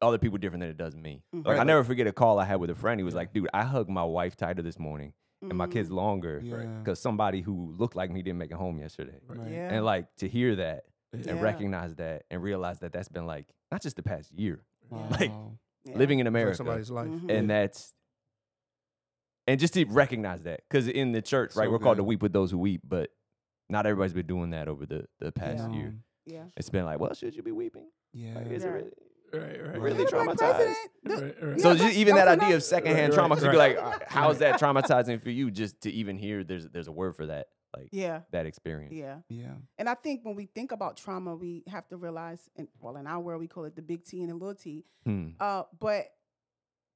other 0.00 0.18
people 0.18 0.38
different 0.38 0.60
than 0.62 0.70
it 0.70 0.76
does 0.76 0.96
me. 0.96 1.22
Mhm. 1.34 1.46
Like 1.46 1.58
I 1.58 1.64
never 1.64 1.84
forget 1.84 2.06
a 2.06 2.12
call 2.12 2.38
I 2.38 2.44
had 2.44 2.56
with 2.60 2.70
a 2.70 2.74
friend. 2.74 2.98
He 2.98 3.04
was 3.04 3.14
Yeah. 3.14 3.18
like, 3.18 3.32
"Dude, 3.32 3.48
I 3.52 3.64
hugged 3.64 3.90
my 3.90 4.04
wife 4.04 4.36
tighter 4.36 4.62
this 4.62 4.78
morning 4.78 5.12
and 5.42 5.56
my 5.58 5.66
kids 5.66 5.90
longer 5.90 6.40
Yeah. 6.42 6.64
because 6.78 6.98
somebody 6.98 7.40
who 7.42 7.72
looked 7.76 7.94
like 7.94 8.10
me 8.10 8.22
didn't 8.22 8.38
make 8.38 8.50
it 8.50 8.56
home 8.56 8.78
yesterday." 8.80 9.20
Right. 9.26 9.38
Right. 9.38 9.50
Yeah. 9.52 9.74
And 9.74 9.84
like 9.84 10.06
to 10.16 10.28
hear 10.28 10.56
that 10.56 10.84
Yeah. 11.12 11.32
and 11.32 11.42
recognize 11.42 11.94
that 11.96 12.24
and 12.30 12.42
realize 12.42 12.78
that 12.80 12.92
that's 12.92 13.08
been 13.08 13.26
like 13.26 13.52
not 13.70 13.82
just 13.82 13.96
the 13.96 14.02
past 14.02 14.32
year, 14.32 14.64
Yeah. 14.90 15.08
like, 15.20 15.30
Wow. 15.30 15.58
Yeah. 15.88 15.96
living 15.98 16.18
in 16.18 16.26
It's 16.26 16.32
like 16.34 16.40
America, 16.40 16.56
somebody's 16.56 16.90
life. 16.90 17.08
Mhm. 17.08 17.30
and 17.30 17.50
that's 17.50 17.94
and 19.46 19.58
just 19.58 19.74
to 19.74 19.84
recognize 19.86 20.42
that 20.42 20.60
because 20.68 20.88
in 20.88 21.12
the 21.12 21.22
church, 21.22 21.56
right, 21.56 21.70
we're 21.70 21.78
called 21.78 21.96
to 21.96 22.04
weep 22.04 22.22
with 22.22 22.32
those 22.32 22.50
who 22.50 22.58
weep, 22.58 22.82
but 22.86 23.10
not 23.70 23.86
everybody's 23.86 24.12
been 24.12 24.26
doing 24.26 24.50
that 24.50 24.68
over 24.68 24.84
the 24.86 25.06
the 25.20 25.32
past 25.32 25.64
Yeah. 25.70 25.76
year. 25.76 25.94
Yeah. 26.26 26.44
It's 26.56 26.68
been 26.70 26.84
like, 26.84 26.98
well, 27.00 27.14
should 27.14 27.34
you 27.34 27.42
be 27.42 27.52
weeping? 27.52 27.86
Yeah. 28.12 28.34
Like, 28.34 28.46
is 28.50 28.62
Yeah. 28.62 28.68
it 28.68 28.72
really? 28.72 28.90
Right. 29.30 29.66
Right. 29.68 29.80
Really 29.80 30.04
traumatized. 30.06 30.74
Right, 31.04 31.42
right. 31.42 31.60
So 31.60 31.74
just 31.74 31.96
even 31.96 32.14
that 32.16 32.24
that 32.26 32.40
idea 32.42 32.56
of 32.56 32.62
secondhand 32.62 33.10
Right, 33.10 33.14
trauma, 33.14 33.34
right, 33.34 33.42
because 33.42 33.44
you'd 33.44 33.74
be 33.74 33.76
like, 33.80 34.08
how's 34.08 34.38
that 34.38 34.58
traumatizing 34.58 35.20
for 35.22 35.28
you? 35.30 35.50
Just 35.50 35.82
to 35.82 35.90
even 35.90 36.16
hear 36.16 36.44
there's 36.44 36.66
there's 36.68 36.88
a 36.88 36.92
word 36.92 37.14
for 37.14 37.26
that, 37.26 37.48
like 37.76 37.88
Yeah. 37.92 38.22
that 38.30 38.46
experience. 38.46 38.94
Yeah. 38.94 39.18
Yeah. 39.28 39.54
And 39.78 39.88
I 39.88 39.94
think 39.94 40.24
when 40.24 40.34
we 40.36 40.46
think 40.46 40.72
about 40.72 40.96
trauma, 40.96 41.34
we 41.36 41.64
have 41.66 41.86
to 41.88 41.96
realize, 41.96 42.48
and 42.56 42.68
well, 42.80 42.96
in 42.96 43.06
our 43.06 43.20
world, 43.20 43.40
we 43.40 43.48
call 43.48 43.64
it 43.64 43.76
the 43.76 43.82
big 43.82 44.04
T 44.04 44.20
and 44.20 44.30
the 44.30 44.34
little 44.34 44.54
T. 44.54 44.84
Hmm. 45.04 45.30
Uh, 45.38 45.64
but 45.78 46.06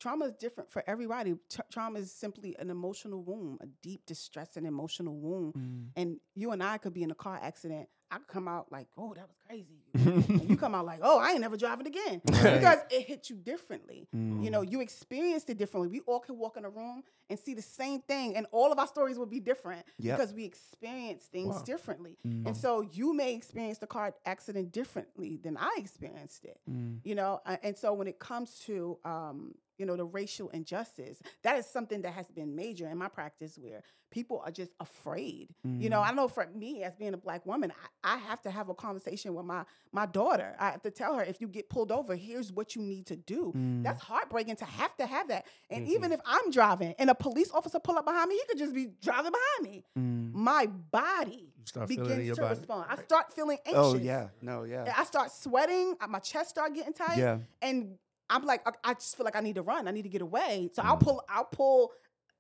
trauma 0.01 0.27
is 0.27 0.33
different 0.35 0.71
for 0.71 0.83
everybody. 0.87 1.35
Tra- 1.49 1.65
trauma 1.71 2.01
is 2.01 2.13
simply 2.13 2.57
an 2.59 2.71
emotional 2.71 3.23
wound, 3.23 3.59
a 3.63 3.67
deep 3.83 4.05
distress 4.07 4.57
and 4.57 4.67
emotional 4.67 5.17
wound. 5.17 5.55
Mm. 5.55 5.89
And 5.95 6.21
you 6.35 6.51
and 6.51 6.61
I 6.63 6.79
could 6.79 6.93
be 6.93 7.05
in 7.05 7.13
a 7.13 7.15
car 7.15 7.39
accident. 7.41 7.89
I 8.13 8.19
could 8.19 8.29
come 8.29 8.47
out 8.47 8.71
like, 8.71 8.89
"Oh, 8.99 9.15
that 9.15 9.27
was 9.27 9.37
crazy," 9.47 9.81
and 9.95 10.49
you 10.49 10.57
come 10.57 10.75
out 10.75 10.85
like, 10.85 11.01
"Oh, 11.03 11.19
I 11.19 11.31
ain't 11.31 11.41
never 11.41 11.57
driving 11.57 11.87
again," 11.87 12.21
Right. 12.27 12.55
because 12.61 12.79
it 12.91 13.07
hit 13.07 13.31
you 13.31 13.37
differently. 13.37 14.07
You 14.13 14.19
Mm. 14.19 14.51
know, 14.51 14.61
you 14.63 14.81
experienced 14.83 15.49
it 15.49 15.57
differently. 15.57 15.89
We 15.89 16.01
all 16.01 16.21
can 16.21 16.37
walk 16.39 16.57
in 16.59 16.65
a 16.67 16.71
room 16.71 17.03
and 17.31 17.39
see 17.39 17.55
the 17.55 17.63
same 17.63 18.01
thing, 18.03 18.37
and 18.37 18.47
all 18.53 18.71
of 18.71 18.79
our 18.79 18.87
stories 18.87 19.17
will 19.19 19.27
be 19.27 19.41
different 19.41 19.87
Yep. 19.99 20.19
because 20.19 20.35
we 20.35 20.45
experience 20.45 21.25
things 21.25 21.55
Wow. 21.57 21.63
differently. 21.63 22.19
Mm. 22.27 22.49
And 22.49 22.57
so 22.57 22.83
you 22.83 23.15
may 23.15 23.35
experience 23.35 23.79
the 23.79 23.87
car 23.87 24.15
accident 24.27 24.73
differently 24.73 25.39
than 25.39 25.57
I 25.57 25.75
experienced 25.79 26.45
it. 26.45 26.61
Mm. 26.71 27.01
You 27.05 27.15
know, 27.15 27.41
and 27.63 27.75
so 27.77 27.95
when 27.95 28.09
it 28.09 28.19
comes 28.19 28.59
to 28.67 28.99
um, 29.07 29.55
you 29.83 29.87
know 29.89 29.97
the 29.97 30.05
racial 30.21 30.49
injustice, 30.51 31.19
that 31.43 31.59
is 31.59 31.67
something 31.67 32.03
that 32.03 32.13
has 32.15 32.29
been 32.39 32.55
major 32.55 32.87
in 32.89 32.97
my 32.99 33.09
practice 33.09 33.59
where 33.59 33.83
people 34.11 34.39
are 34.45 34.51
just 34.51 34.73
afraid. 34.79 35.49
You 35.65 35.89
know, 35.89 36.01
Mm. 36.01 36.09
I 36.09 36.13
know 36.13 36.29
for 36.29 36.47
me 36.55 36.83
as 36.85 36.95
being 36.97 37.15
a 37.15 37.17
black 37.17 37.47
woman, 37.47 37.73
I, 38.05 38.15
I 38.15 38.17
have 38.19 38.41
to 38.43 38.51
have 38.51 38.69
a 38.69 38.75
conversation 38.75 39.35
with 39.35 39.47
my 39.47 39.65
my 39.91 40.07
daughter. 40.07 40.55
I 40.59 40.67
have 40.73 40.83
to 40.83 40.91
tell 40.91 41.15
her 41.17 41.25
if 41.25 41.41
you 41.41 41.49
get 41.49 41.69
pulled 41.75 41.91
over, 41.91 42.15
here's 42.15 42.53
what 42.53 42.77
you 42.77 42.83
need 42.83 43.07
to 43.07 43.17
do. 43.17 43.53
Mm. 43.57 43.83
That's 43.83 44.01
heartbreaking 44.03 44.57
to 44.57 44.65
have 44.67 44.95
to 44.99 45.07
have 45.07 45.29
that. 45.29 45.47
And 45.71 45.87
Mhm. 45.87 45.91
even 45.97 46.13
if 46.13 46.21
I'm 46.27 46.51
driving 46.51 46.95
and 46.99 47.09
a 47.11 47.15
police 47.15 47.51
officer 47.53 47.79
pull 47.81 47.97
up 47.99 48.05
behind 48.05 48.29
me, 48.29 48.37
he 48.37 48.45
could 48.49 48.59
just 48.59 48.75
be 48.75 48.87
driving 49.03 49.33
behind 49.33 49.61
me. 49.73 49.85
Mm. 49.99 50.33
My 50.35 50.67
body 50.67 51.53
start 51.65 51.89
feeling 51.89 52.07
it 52.07 52.13
in 52.13 52.19
begins 52.19 52.37
to 52.37 52.43
body. 52.43 52.59
respond. 52.59 52.87
I 52.91 52.97
start 53.03 53.33
feeling 53.33 53.59
anxious. 53.65 53.83
Oh 53.83 53.95
yeah. 53.97 54.29
No. 54.43 54.65
Yeah. 54.65 54.93
I 54.97 55.05
start 55.05 55.33
sweating. 55.33 55.97
My 56.09 56.19
chest 56.19 56.51
start 56.51 56.75
getting 56.75 56.93
tight. 56.93 57.17
Yeah. 57.19 57.39
And 57.63 57.99
I'm 58.31 58.45
like, 58.45 58.67
I- 58.67 58.91
I 58.91 58.95
just 58.95 59.17
feel 59.17 59.25
like 59.25 59.37
I 59.37 59.41
need 59.41 59.57
to 59.57 59.63
run. 59.63 59.87
I 59.89 59.91
need 59.91 60.03
to 60.03 60.09
get 60.09 60.23
away. 60.23 60.71
So 60.73 60.83
I'll 60.83 60.97
Mm. 60.97 61.01
pull. 61.03 61.23
I'll 61.29 61.45
pull 61.45 61.93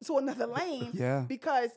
to 0.06 0.18
another 0.18 0.46
lane 0.86 0.90
Yeah. 0.94 1.24
because 1.28 1.70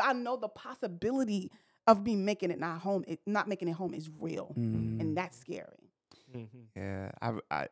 I 0.00 0.12
know 0.12 0.36
the 0.36 0.48
possibility 0.48 1.50
of 1.86 2.04
me 2.04 2.16
making 2.16 2.50
it 2.50 2.58
not 2.58 2.80
home, 2.80 3.04
it, 3.06 3.20
not 3.26 3.46
making 3.48 3.68
it 3.68 3.72
home 3.72 3.94
is 3.94 4.10
real, 4.18 4.54
Mm. 4.56 5.00
and 5.00 5.16
that's 5.16 5.36
scary. 5.38 5.92
Mhm. 6.34 6.48
Yeah, 6.74 7.12
I, 7.20 7.38
I 7.50 7.68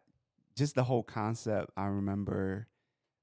just 0.55 0.75
the 0.75 0.85
whole 0.85 1.03
concept. 1.03 1.73
I 1.77 1.87
remember, 1.87 2.69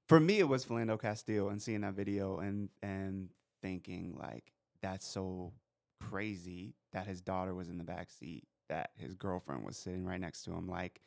for 0.08 0.20
me, 0.20 0.38
it 0.40 0.48
was 0.48 0.66
Philando 0.66 1.00
Castile 1.00 1.48
and 1.48 1.62
seeing 1.62 1.80
that 1.82 1.94
video 1.94 2.38
and 2.38 2.68
and 2.82 3.30
thinking 3.62 4.16
like 4.18 4.52
that's 4.82 5.06
so 5.06 5.52
crazy 6.00 6.74
that 6.92 7.06
his 7.06 7.20
daughter 7.22 7.54
was 7.54 7.68
in 7.68 7.78
the 7.78 7.84
back 7.84 8.10
seat, 8.10 8.46
that 8.68 8.90
his 8.96 9.14
girlfriend 9.14 9.64
was 9.64 9.76
sitting 9.78 10.04
right 10.04 10.20
next 10.20 10.42
to 10.42 10.52
him, 10.52 10.68
like 10.68 11.00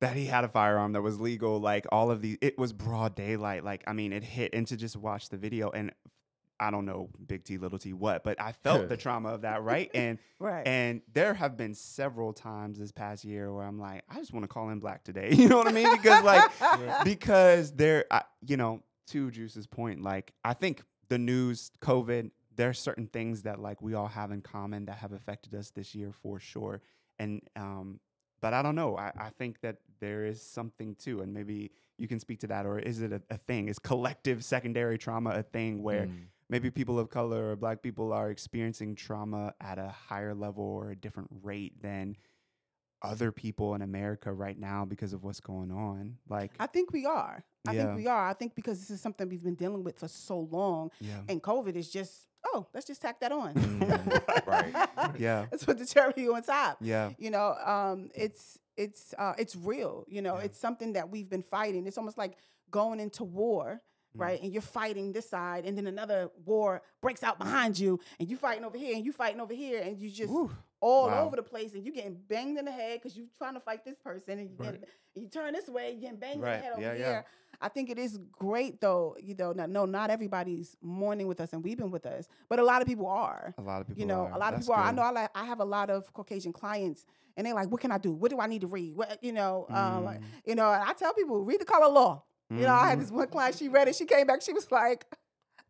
that 0.00 0.16
he 0.16 0.26
had 0.26 0.44
a 0.44 0.48
firearm 0.48 0.92
that 0.92 1.02
was 1.02 1.20
legal, 1.20 1.60
like 1.60 1.86
all 1.92 2.10
of 2.10 2.20
these. 2.22 2.38
It 2.40 2.58
was 2.58 2.72
broad 2.72 3.14
daylight. 3.14 3.64
Like 3.64 3.84
I 3.86 3.92
mean, 3.92 4.12
it 4.12 4.24
hit, 4.24 4.54
and 4.54 4.66
to 4.68 4.76
just 4.76 4.96
watch 4.96 5.28
the 5.28 5.36
video 5.36 5.70
and. 5.70 5.92
I 6.60 6.70
don't 6.70 6.84
know, 6.86 7.10
big 7.26 7.42
T, 7.42 7.58
little 7.58 7.80
T, 7.80 7.92
what, 7.92 8.22
but 8.22 8.40
I 8.40 8.52
felt 8.52 8.88
the 8.88 8.96
trauma 9.04 9.30
of 9.30 9.40
that, 9.42 9.64
right? 9.64 9.90
And 9.92 10.20
Right. 10.38 10.64
and 10.64 11.02
there 11.12 11.34
have 11.34 11.56
been 11.56 11.74
several 11.74 12.32
times 12.32 12.78
this 12.78 12.92
past 12.92 13.24
year 13.24 13.52
where 13.52 13.64
I'm 13.66 13.80
like, 13.80 14.04
I 14.08 14.14
just 14.20 14.32
want 14.32 14.44
to 14.44 14.48
call 14.48 14.70
in 14.70 14.78
black 14.78 15.02
today. 15.02 15.30
You 15.34 15.48
know 15.48 15.56
what 15.58 15.66
I 15.66 15.72
mean? 15.72 15.90
Because 15.90 16.22
like, 16.24 16.48
because 17.02 17.72
there, 17.72 18.04
I, 18.08 18.22
you 18.46 18.56
know, 18.56 18.84
to 19.08 19.32
Juice's 19.32 19.66
point, 19.66 20.02
like 20.02 20.32
I 20.44 20.54
think 20.54 20.82
the 21.08 21.18
news, 21.18 21.72
COVID, 21.80 22.30
there 22.54 22.68
are 22.68 22.74
certain 22.74 23.08
things 23.08 23.42
that 23.42 23.58
like 23.58 23.82
we 23.82 23.94
all 23.94 24.06
have 24.08 24.30
in 24.30 24.40
common 24.40 24.86
that 24.86 24.98
have 24.98 25.12
affected 25.12 25.56
us 25.56 25.70
this 25.70 25.92
year 25.94 26.12
for 26.12 26.38
sure. 26.38 26.80
And 27.18 27.42
um, 27.56 27.98
but 28.44 28.52
I 28.52 28.60
don't 28.60 28.74
know. 28.74 28.98
I, 28.98 29.10
I 29.28 29.30
think 29.38 29.62
that 29.62 29.76
there 30.00 30.26
is 30.26 30.42
something 30.42 30.94
too, 30.96 31.22
and 31.22 31.32
maybe 31.32 31.70
you 31.96 32.06
can 32.06 32.20
speak 32.20 32.40
to 32.40 32.46
that, 32.48 32.66
or 32.66 32.78
is 32.78 33.00
it 33.00 33.10
a, 33.10 33.22
a 33.30 33.38
thing? 33.38 33.68
Is 33.68 33.78
collective 33.78 34.44
secondary 34.44 34.98
trauma 34.98 35.30
a 35.30 35.42
thing 35.42 35.82
where 35.82 36.06
Mm. 36.06 36.26
maybe 36.50 36.70
people 36.70 36.98
of 36.98 37.08
color 37.08 37.52
or 37.52 37.56
black 37.56 37.80
people 37.80 38.12
are 38.12 38.28
experiencing 38.30 38.96
trauma 38.96 39.54
at 39.62 39.78
a 39.78 39.88
higher 39.88 40.34
level 40.34 40.64
or 40.64 40.90
a 40.90 40.96
different 40.96 41.30
rate 41.42 41.80
than 41.80 42.16
other 43.02 43.32
people 43.32 43.74
in 43.74 43.80
America 43.82 44.30
right 44.32 44.58
now 44.58 44.84
because 44.84 45.12
of 45.14 45.24
what's 45.24 45.40
going 45.40 45.70
on. 45.70 46.18
Like, 46.28 46.52
I 46.60 46.66
think 46.66 46.92
we 46.92 47.06
are. 47.06 47.44
I 47.66 47.72
Yeah. 47.72 47.80
think 47.86 47.96
we 47.96 48.06
are. 48.06 48.28
I 48.28 48.34
think 48.34 48.54
because 48.54 48.78
this 48.80 48.90
is 48.90 49.00
something 49.00 49.26
we've 49.28 49.42
been 49.50 49.54
dealing 49.64 49.82
with 49.84 49.98
for 49.98 50.08
so 50.08 50.38
long, 50.40 50.90
yeah, 51.00 51.20
and 51.30 51.42
COVID 51.42 51.76
is 51.76 51.88
just 51.90 52.28
oh, 52.46 52.66
let's 52.74 52.86
just 52.86 53.00
tack 53.02 53.20
that 53.20 53.32
on. 53.32 53.54
Mm, 53.54 54.46
right. 54.46 54.88
yeah, 55.18 55.46
Let's 55.50 55.64
put 55.64 55.78
the 55.78 55.86
cherry 55.86 56.28
on 56.28 56.42
top. 56.42 56.78
yeah, 56.80 57.10
You 57.18 57.30
know, 57.30 57.54
um, 57.64 58.10
it's 58.14 58.58
it's 58.76 59.14
uh, 59.18 59.34
it's 59.38 59.54
real. 59.56 60.04
You 60.08 60.22
know, 60.22 60.36
Yeah. 60.38 60.44
it's 60.44 60.58
something 60.58 60.94
that 60.94 61.10
we've 61.10 61.28
been 61.28 61.42
fighting. 61.42 61.86
It's 61.86 61.98
almost 61.98 62.18
like 62.18 62.36
going 62.70 63.00
into 63.00 63.24
war, 63.24 63.80
Mm. 64.16 64.20
right? 64.20 64.40
And 64.42 64.52
you're 64.52 64.62
fighting 64.62 65.12
this 65.12 65.28
side, 65.28 65.64
and 65.66 65.76
then 65.76 65.86
another 65.88 66.30
war 66.44 66.82
breaks 67.02 67.22
out 67.24 67.36
behind 67.38 67.76
you, 67.78 67.98
and 68.20 68.28
you're 68.28 68.38
fighting 68.38 68.64
over 68.64 68.78
here, 68.78 68.94
and 68.94 69.04
you're 69.04 69.12
fighting 69.14 69.40
over 69.40 69.52
here, 69.54 69.80
and 69.82 69.98
you 69.98 70.08
just 70.10 70.32
Woo. 70.32 70.50
All 70.84 71.06
Wow. 71.08 71.24
over 71.24 71.36
the 71.36 71.42
place, 71.42 71.72
and 71.74 71.84
you 71.84 71.92
getting 71.92 72.14
banged 72.28 72.58
in 72.58 72.66
the 72.66 72.70
head 72.70 73.00
because 73.00 73.16
you're 73.16 73.26
trying 73.38 73.54
to 73.54 73.60
fight 73.60 73.84
this 73.86 73.96
person, 73.98 74.38
and 74.38 74.50
you, 74.50 74.56
Right. 74.58 74.84
you 75.14 75.28
turn 75.28 75.54
this 75.54 75.66
way, 75.66 75.92
you 75.92 76.00
getting 76.02 76.18
banged 76.18 76.36
in 76.36 76.40
Right. 76.42 76.56
the 76.58 76.62
head 76.62 76.72
over 76.74 76.82
Yeah, 76.82 76.92
yeah. 76.92 77.06
here. 77.06 77.24
I 77.62 77.68
think 77.70 77.88
it 77.88 77.98
is 77.98 78.18
great 78.32 78.80
though, 78.82 79.16
you 79.18 79.34
know. 79.34 79.52
No, 79.52 79.64
no, 79.64 79.86
not 79.86 80.10
everybody's 80.10 80.76
mourning 80.82 81.26
with 81.26 81.40
us 81.40 81.52
and 81.54 81.64
weeping 81.64 81.90
with 81.90 82.04
us, 82.04 82.28
but 82.50 82.58
a 82.58 82.64
lot 82.64 82.82
of 82.82 82.88
people 82.88 83.06
are 83.06 83.54
A 83.56 83.62
lot 83.62 83.80
of 83.80 83.86
people, 83.86 84.00
you 84.00 84.06
know, 84.06 84.26
are. 84.26 84.32
a 84.34 84.38
lot 84.38 84.52
of 84.52 84.58
That's 84.58 84.66
people 84.66 84.74
are. 84.74 84.82
I 84.84 84.92
know 84.92 85.02
I, 85.02 85.10
like, 85.10 85.30
I 85.34 85.44
have 85.44 85.60
a 85.60 85.64
lot 85.64 85.88
of 85.88 86.12
Caucasian 86.12 86.52
clients, 86.52 87.06
and 87.36 87.46
they're 87.46 87.54
like, 87.54 87.70
"What 87.70 87.80
can 87.80 87.90
I 87.92 87.98
do? 87.98 88.12
What 88.12 88.30
do 88.30 88.40
I 88.40 88.46
need 88.46 88.60
to 88.62 88.66
read? 88.66 88.94
What 88.94 89.22
you 89.24 89.32
know, 89.32 89.66
um, 89.70 90.04
Mm. 90.04 90.20
you 90.44 90.54
know?" 90.54 90.68
I 90.68 90.92
tell 90.98 91.14
people, 91.14 91.40
read 91.42 91.60
the 91.60 91.64
color 91.64 91.88
law. 91.88 92.24
You 92.50 92.66
know, 92.66 92.74
I 92.74 92.88
had 92.90 93.00
this 93.00 93.10
one 93.10 93.26
client. 93.28 93.56
She 93.56 93.68
read 93.68 93.88
it. 93.88 93.96
She 93.96 94.04
came 94.04 94.26
back. 94.26 94.42
She 94.42 94.52
was 94.52 94.70
like, 94.70 95.06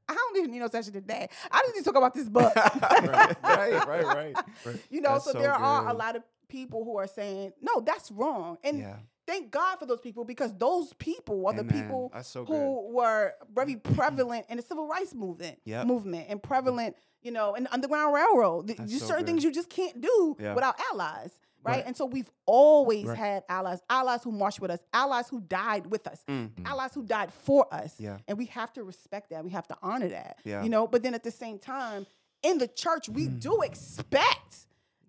"I 0.09 0.15
don't 0.15 0.37
even 0.39 0.51
need 0.51 0.61
no 0.61 0.69
session 0.69 0.93
today. 0.93 1.29
I 1.51 1.59
just 1.63 1.75
need 1.75 1.81
to 1.81 1.85
talk 1.85 1.97
about 1.97 2.15
this 2.15 2.29
book." 2.29 2.55
right, 2.57 3.37
right, 3.43 3.87
right, 3.87 4.05
right. 4.05 4.37
You 4.91 5.01
know, 5.01 5.13
That's 5.15 5.25
so, 5.25 5.33
so 5.33 5.39
there 5.39 5.53
are 5.53 5.89
a 5.89 5.95
lot 5.95 6.17
of 6.17 6.23
people 6.49 6.85
who 6.85 6.97
are 6.97 7.07
saying, 7.07 7.53
"No, 7.61 7.81
that's 7.81 8.11
wrong," 8.11 8.59
and 8.63 8.79
yeah, 8.79 8.97
thank 9.27 9.51
God 9.51 9.79
for 9.79 9.87
those 9.87 10.01
people 10.01 10.25
because 10.25 10.53
those 10.55 10.93
people 10.95 11.47
are 11.47 11.55
the 11.55 11.65
people 11.65 12.13
so 12.23 12.45
who 12.45 12.93
were 12.93 13.33
very 13.55 13.77
mm-hmm. 13.77 13.95
prevalent 13.95 14.47
in 14.49 14.57
the 14.57 14.63
civil 14.63 14.87
rights 14.87 15.15
movement 15.15 15.59
Yep. 15.65 15.87
movement 15.87 16.27
and 16.29 16.41
mm-hmm. 16.41 16.49
prevalent, 16.49 16.97
you 17.23 17.31
know, 17.31 17.55
in 17.55 17.65
the 17.65 17.73
Underground 17.73 18.15
Railroad. 18.15 18.69
That's 18.69 18.93
so 18.93 19.07
certain 19.07 19.25
good. 19.25 19.27
things 19.27 19.45
you 19.45 19.53
just 19.53 19.71
can't 19.71 20.01
do 20.01 20.37
Yeah. 20.39 20.55
without 20.55 20.77
allies. 20.93 21.39
Right? 21.65 21.77
Right. 21.77 21.87
And 21.87 21.97
so 21.97 22.05
we've 22.05 22.31
always 22.47 23.07
Right. 23.07 23.17
had 23.19 23.45
allies, 23.49 23.81
allies 23.89 24.23
who 24.23 24.33
marched 24.33 24.61
with 24.61 24.71
us, 24.71 24.81
allies 24.93 25.29
who 25.29 25.41
died 25.41 25.87
with 25.87 26.07
us, 26.07 26.23
Mm. 26.29 26.51
allies 26.67 26.93
who 26.95 27.03
died 27.03 27.33
for 27.33 27.67
us. 27.73 27.99
Yeah. 27.99 28.19
And 28.29 28.37
we 28.37 28.47
have 28.47 28.73
to 28.75 28.85
respect 28.85 29.31
that. 29.31 29.43
We 29.45 29.51
have 29.51 29.67
to 29.69 29.77
honor 29.83 30.09
that. 30.09 30.41
Yeah. 30.45 30.63
You 30.63 30.69
know, 30.69 30.87
but 30.87 31.03
then 31.03 31.15
at 31.15 31.23
the 31.25 31.31
same 31.31 31.59
time, 31.59 32.07
in 32.43 32.59
the 32.59 32.69
church, 32.69 33.09
we 33.09 33.29
Mm. 33.29 33.41
do 33.41 33.63
expect, 33.63 34.67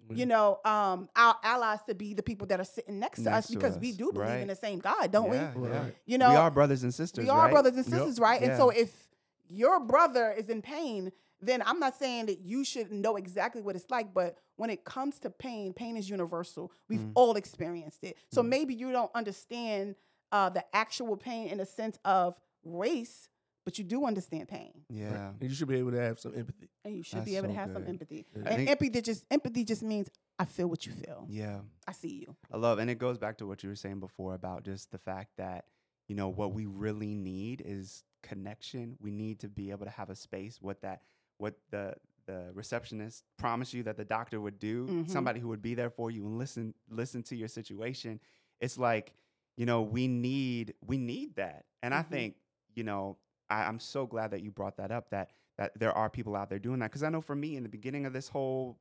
you 0.10 0.26
know, 0.26 0.60
um, 0.64 1.10
our 1.16 1.36
allies 1.44 1.80
to 1.88 1.94
be 1.96 2.14
the 2.14 2.24
people 2.24 2.48
that 2.48 2.60
are 2.62 2.64
sitting 2.66 3.00
next 3.00 3.20
to 3.20 3.26
Next 3.26 3.38
us 3.38 3.48
to 3.48 3.54
because 3.56 3.78
we 3.78 3.92
do 3.92 4.12
believe 4.14 4.30
right. 4.30 4.40
in 4.40 4.48
the 4.48 4.56
same 4.56 4.80
God, 4.80 5.12
don't 5.12 5.32
yeah, 5.34 5.54
we? 5.56 5.68
yeah. 5.68 5.86
You 6.06 6.18
know, 6.18 6.30
we 6.30 6.36
are 6.38 6.52
brothers 6.52 6.84
and 6.84 6.94
sisters. 6.94 7.26
we 7.26 7.30
are 7.30 7.44
right? 7.46 7.52
brothers 7.52 7.76
and 7.76 7.86
Yep. 7.86 7.94
sisters, 7.98 8.20
right? 8.20 8.42
And 8.42 8.56
so 8.56 8.70
if 8.70 9.10
your 9.50 9.80
brother 9.82 10.32
is 10.32 10.48
in 10.50 10.62
pain, 10.62 11.12
then 11.46 11.62
I'm 11.66 11.80
not 11.80 11.96
saying 11.96 12.28
that 12.28 12.40
you 12.42 12.64
should 12.64 12.92
know 12.92 13.16
exactly 13.16 13.62
what 13.62 13.76
it's 13.76 13.90
like, 13.90 14.14
but 14.14 14.38
when 14.58 14.70
it 14.70 14.84
comes 14.86 15.20
to 15.20 15.30
pain, 15.30 15.74
pain 15.74 15.98
is 15.98 16.10
universal. 16.10 16.72
We've 16.90 17.00
Mm. 17.02 17.12
all 17.16 17.36
experienced 17.36 18.04
it. 18.04 18.18
So 18.32 18.42
maybe 18.44 18.74
you 18.74 18.92
don't 18.92 19.12
understand 19.16 19.96
uh, 20.32 20.50
the 20.50 20.66
actual 20.76 21.16
pain 21.18 21.48
in 21.50 21.60
the 21.60 21.66
sense 21.66 21.98
of 22.04 22.38
race, 22.64 23.30
but 23.64 23.78
you 23.78 23.84
do 23.84 24.06
understand 24.06 24.48
pain, 24.48 24.84
Yeah, 24.90 25.30
And 25.40 25.50
you 25.50 25.56
should 25.56 25.68
be 25.68 25.76
able 25.78 25.92
to 25.92 26.00
have 26.00 26.20
some 26.20 26.36
empathy. 26.36 26.70
and 26.84 26.96
you 26.96 27.04
should 27.04 27.20
That's 27.20 27.26
be 27.26 27.38
able 27.38 27.48
to 27.48 27.54
so 27.54 27.60
have 27.60 27.72
some 27.72 27.86
empathy. 27.88 28.26
Yeah. 28.36 28.50
And 28.50 28.70
empathy 28.70 29.02
just 29.02 29.26
empathy 29.32 29.64
just 29.64 29.82
means 29.84 30.10
I 30.38 30.46
feel 30.46 30.68
what 30.68 30.86
you 30.86 30.92
feel. 30.94 31.26
yeah. 31.30 31.62
I 31.88 31.92
see 31.94 32.16
you. 32.28 32.36
I 32.52 32.58
love, 32.58 32.80
and 32.80 32.90
it 32.90 32.96
goes 33.00 33.18
back 33.18 33.38
to 33.38 33.48
what 33.48 33.64
you 33.64 33.70
were 33.70 33.76
saying 33.76 34.00
before 34.02 34.34
about 34.34 34.64
just 34.64 34.92
the 34.92 34.98
fact 34.98 35.32
that 35.38 35.66
you 36.08 36.16
know 36.16 36.28
what 36.30 36.54
we 36.54 36.66
really 36.66 37.14
need 37.16 37.62
is 37.66 38.04
connection. 38.22 38.98
We 39.00 39.12
need 39.12 39.40
to 39.40 39.48
be 39.50 39.72
able 39.72 39.86
to 39.86 39.92
have 39.92 40.10
a 40.10 40.16
space. 40.16 40.60
with 40.62 40.82
that, 40.82 41.02
what 41.38 41.56
the 41.72 41.96
the 42.28 42.50
receptionist 42.54 43.24
promised 43.38 43.74
you 43.74 43.84
that 43.84 43.98
the 43.98 44.06
doctor 44.06 44.42
would 44.42 44.58
do. 44.58 44.88
Mhm. 44.88 45.10
Somebody 45.10 45.40
who 45.40 45.48
would 45.50 45.62
be 45.62 45.76
there 45.76 45.92
for 45.92 46.10
you 46.10 46.26
and 46.26 46.38
listen 46.40 46.74
listen 46.90 47.22
to 47.24 47.36
your 47.36 47.48
situation. 47.48 48.20
It's 48.60 48.78
like 48.78 49.14
you 49.58 49.66
know 49.66 49.82
we 49.84 50.08
need 50.08 50.74
we 50.86 50.98
need 50.98 51.36
that, 51.36 51.66
and 51.84 51.94
I 51.94 52.02
Mhm. 52.02 52.10
think 52.10 52.36
you 52.74 52.84
know 52.84 53.18
I, 53.50 53.64
I'm 53.66 53.80
so 53.80 54.08
glad 54.08 54.32
that 54.32 54.42
you 54.42 54.50
brought 54.52 54.78
that 54.78 54.92
up. 54.92 55.10
That 55.12 55.30
that 55.58 55.78
there 55.80 55.92
are 55.94 56.10
people 56.10 56.36
out 56.36 56.50
there 56.50 56.60
doing 56.60 56.80
that 56.80 56.90
because 56.92 57.04
I 57.04 57.10
know 57.10 57.22
for 57.22 57.36
me 57.36 57.56
in 57.56 57.64
the 57.64 57.70
beginning 57.70 58.06
of 58.06 58.14
this 58.14 58.30
whole 58.30 58.80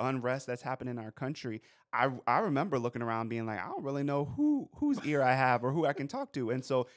unrest 0.00 0.46
that's 0.46 0.62
happened 0.62 0.90
in 0.90 0.98
our 0.98 1.12
country, 1.12 1.62
I 1.92 2.10
I 2.26 2.40
remember 2.40 2.78
looking 2.78 3.02
around 3.02 3.28
being 3.28 3.46
like, 3.46 3.60
I 3.62 3.68
don't 3.68 3.84
really 3.84 4.02
know 4.02 4.24
who 4.24 4.68
whose 4.76 4.98
ear 5.06 5.22
I 5.22 5.34
have 5.34 5.62
or 5.64 5.70
who 5.72 5.86
I 5.86 5.92
can 5.92 6.08
talk 6.08 6.32
to, 6.32 6.50
and 6.50 6.64
so 6.64 6.88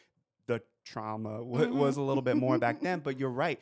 the 0.48 0.62
trauma 0.84 1.38
w- 1.40 1.68
Mhm. 1.68 1.74
was 1.74 1.98
a 1.98 2.02
little 2.02 2.24
bit 2.24 2.38
more 2.38 2.58
back 2.58 2.80
then. 2.82 3.00
But 3.02 3.20
you're 3.20 3.30
right. 3.30 3.60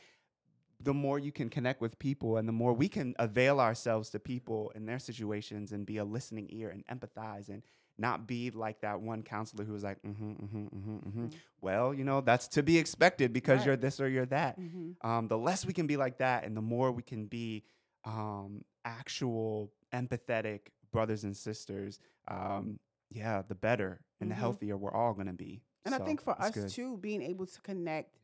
The 0.82 0.94
more 0.94 1.18
you 1.20 1.32
can 1.32 1.50
connect 1.50 1.82
with 1.82 1.98
people, 2.00 2.38
and 2.38 2.48
the 2.48 2.52
more 2.54 2.74
we 2.74 2.88
can 2.90 3.16
avail 3.18 3.60
ourselves 3.60 4.10
to 4.12 4.20
people 4.20 4.72
in 4.76 4.86
their 4.86 5.00
situations, 5.00 5.72
and 5.72 5.86
be 5.86 5.98
a 5.98 6.04
listening 6.06 6.48
ear 6.52 6.70
and 6.70 6.86
empathize, 6.88 7.50
and 7.50 7.64
not 7.98 8.28
be 8.28 8.52
like 8.52 8.82
that 8.82 9.00
one 9.02 9.24
counselor 9.24 9.64
who 9.64 9.74
was 9.74 9.84
like, 9.84 10.02
mm-hmm, 10.02 10.32
mm-hmm, 10.32 10.66
mm-hmm, 10.66 10.96
mm-hmm. 11.10 11.26
Well, 11.62 11.94
you 11.94 12.04
know, 12.04 12.20
that's 12.22 12.48
to 12.50 12.62
be 12.64 12.78
expected 12.78 13.32
because 13.32 13.60
Right. 13.60 13.68
you're 13.68 13.78
this 13.78 14.00
or 14.02 14.10
you're 14.10 14.26
that 14.28 14.60
Mm-hmm. 14.60 15.10
um, 15.10 15.28
the 15.30 15.38
less 15.38 15.66
we 15.66 15.74
can 15.74 15.88
be 15.88 15.96
like 15.98 16.18
that 16.18 16.44
and 16.44 16.56
the 16.58 16.62
more 16.62 16.92
we 16.92 17.02
can 17.04 17.26
be 17.28 17.64
um, 18.04 18.64
actual 18.84 19.72
empathetic 19.94 20.68
brothers 20.92 21.24
and 21.24 21.36
sisters 21.36 22.00
um, 22.28 22.80
yeah 23.10 23.42
the 23.48 23.56
better 23.56 24.02
and 24.20 24.30
the 24.30 24.36
Mhm. 24.36 24.40
healthier 24.40 24.78
we're 24.78 24.94
all 24.94 25.14
going 25.14 25.28
to 25.28 25.34
be 25.34 25.62
And 25.86 25.96
I 25.96 26.00
think 26.00 26.22
for 26.22 26.40
us 26.42 26.54
good. 26.54 26.70
too, 26.70 26.98
being 26.98 27.22
able 27.22 27.46
to 27.46 27.62
connect 27.62 28.18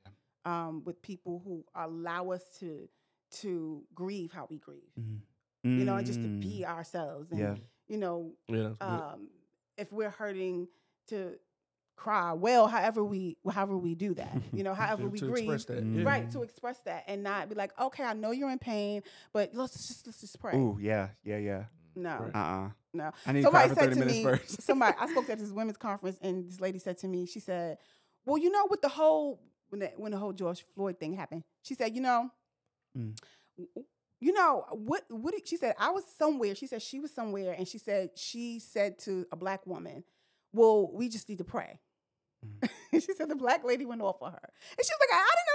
um, 0.45 0.83
with 0.85 1.01
people 1.01 1.41
who 1.45 1.65
allow 1.75 2.31
us 2.31 2.43
to 2.59 2.87
to 3.39 3.83
grieve 3.95 4.31
how 4.33 4.45
we 4.49 4.57
grieve, 4.57 4.91
Mhm. 4.99 5.19
you 5.63 5.85
know, 5.85 5.95
and 5.95 6.05
just 6.05 6.21
to 6.21 6.27
Mm. 6.27 6.41
be 6.41 6.65
ourselves. 6.65 7.31
And, 7.31 7.39
yeah 7.39 7.55
you 7.87 7.97
know, 7.97 8.33
Yeah, 8.47 8.73
um, 8.81 9.29
if 9.77 9.91
we're 9.91 10.09
hurting, 10.09 10.67
to 11.07 11.37
cry 11.97 12.31
well, 12.33 12.67
however 12.67 13.03
we 13.03 13.37
however 13.49 13.77
we 13.77 13.95
do 13.95 14.13
that, 14.15 14.31
you 14.53 14.63
know, 14.63 14.73
however 14.73 15.03
to, 15.03 15.09
we 15.09 15.19
to 15.19 15.25
grieve. 15.27 15.49
express 15.51 15.65
that. 15.65 15.83
Mm. 15.85 15.97
yeah. 15.97 16.03
Right, 16.03 16.31
to 16.31 16.41
express 16.43 16.79
that 16.81 17.03
and 17.07 17.21
not 17.23 17.47
be 17.49 17.55
like, 17.55 17.77
okay, 17.79 18.03
I 18.03 18.13
know 18.13 18.31
you're 18.31 18.49
in 18.49 18.59
pain, 18.59 19.03
but 19.33 19.53
let's 19.53 19.87
just 19.87 20.05
let's 20.07 20.21
just 20.21 20.39
pray. 20.39 20.55
Ooh, 20.57 20.77
yeah 20.81 21.09
yeah 21.23 21.37
yeah 21.37 21.65
No, 21.95 22.17
Right. 22.21 22.35
uh-uh 22.35 22.69
no. 22.93 23.11
i 23.25 23.31
need 23.33 23.41
to 23.43 23.49
cry 23.49 23.67
Somebody 23.67 23.69
for 23.69 23.75
said 23.75 23.83
30 23.89 23.93
to 23.95 23.99
minutes 23.99 24.17
me, 24.17 24.23
first 24.23 24.61
somebody 24.61 24.97
I 24.99 25.07
spoke 25.11 25.29
at 25.29 25.39
this 25.39 25.51
women's 25.51 25.77
conference, 25.77 26.17
and 26.21 26.47
this 26.49 26.59
lady 26.61 26.79
said 26.79 26.97
to 26.99 27.07
me, 27.07 27.25
she 27.25 27.39
said, 27.41 27.77
"Well, 28.25 28.37
you 28.37 28.49
know, 28.51 28.67
with 28.69 28.81
the 28.81 28.89
whole 28.89 29.41
when 29.71 29.79
the, 29.79 29.91
when 29.97 30.11
the 30.11 30.17
whole 30.19 30.33
George 30.33 30.61
Floyd 30.75 30.99
thing 30.99 31.13
happened, 31.13 31.43
she 31.63 31.73
said, 31.73 31.95
you 31.95 32.01
know, 32.01 32.29
Mm. 32.97 33.15
you 34.19 34.33
know 34.33 34.65
what? 34.71 35.03
What 35.09 35.33
did, 35.33 35.47
she 35.47 35.55
said? 35.55 35.75
I 35.79 35.91
was 35.91 36.03
somewhere. 36.17 36.53
She 36.55 36.67
said 36.67 36.81
she 36.81 36.99
was 36.99 37.09
somewhere, 37.11 37.55
and 37.57 37.65
she 37.67 37.77
said 37.77 38.09
she 38.15 38.59
said 38.59 38.99
to 39.05 39.25
a 39.31 39.35
black 39.37 39.65
woman, 39.65 40.03
"Well, 40.51 40.91
we 40.91 41.07
just 41.07 41.29
need 41.29 41.37
to 41.37 41.45
pray." 41.45 41.79
she 42.91 42.99
said 42.99 43.29
the 43.29 43.35
black 43.35 43.63
lady 43.63 43.85
went 43.85 44.01
off 44.01 44.21
on 44.21 44.33
her, 44.33 44.39
and 44.77 44.85
she 44.85 44.91
was 44.93 44.99
like, 44.99 45.13
"I, 45.13 45.23
I 45.23 45.35
didn't 45.37 45.53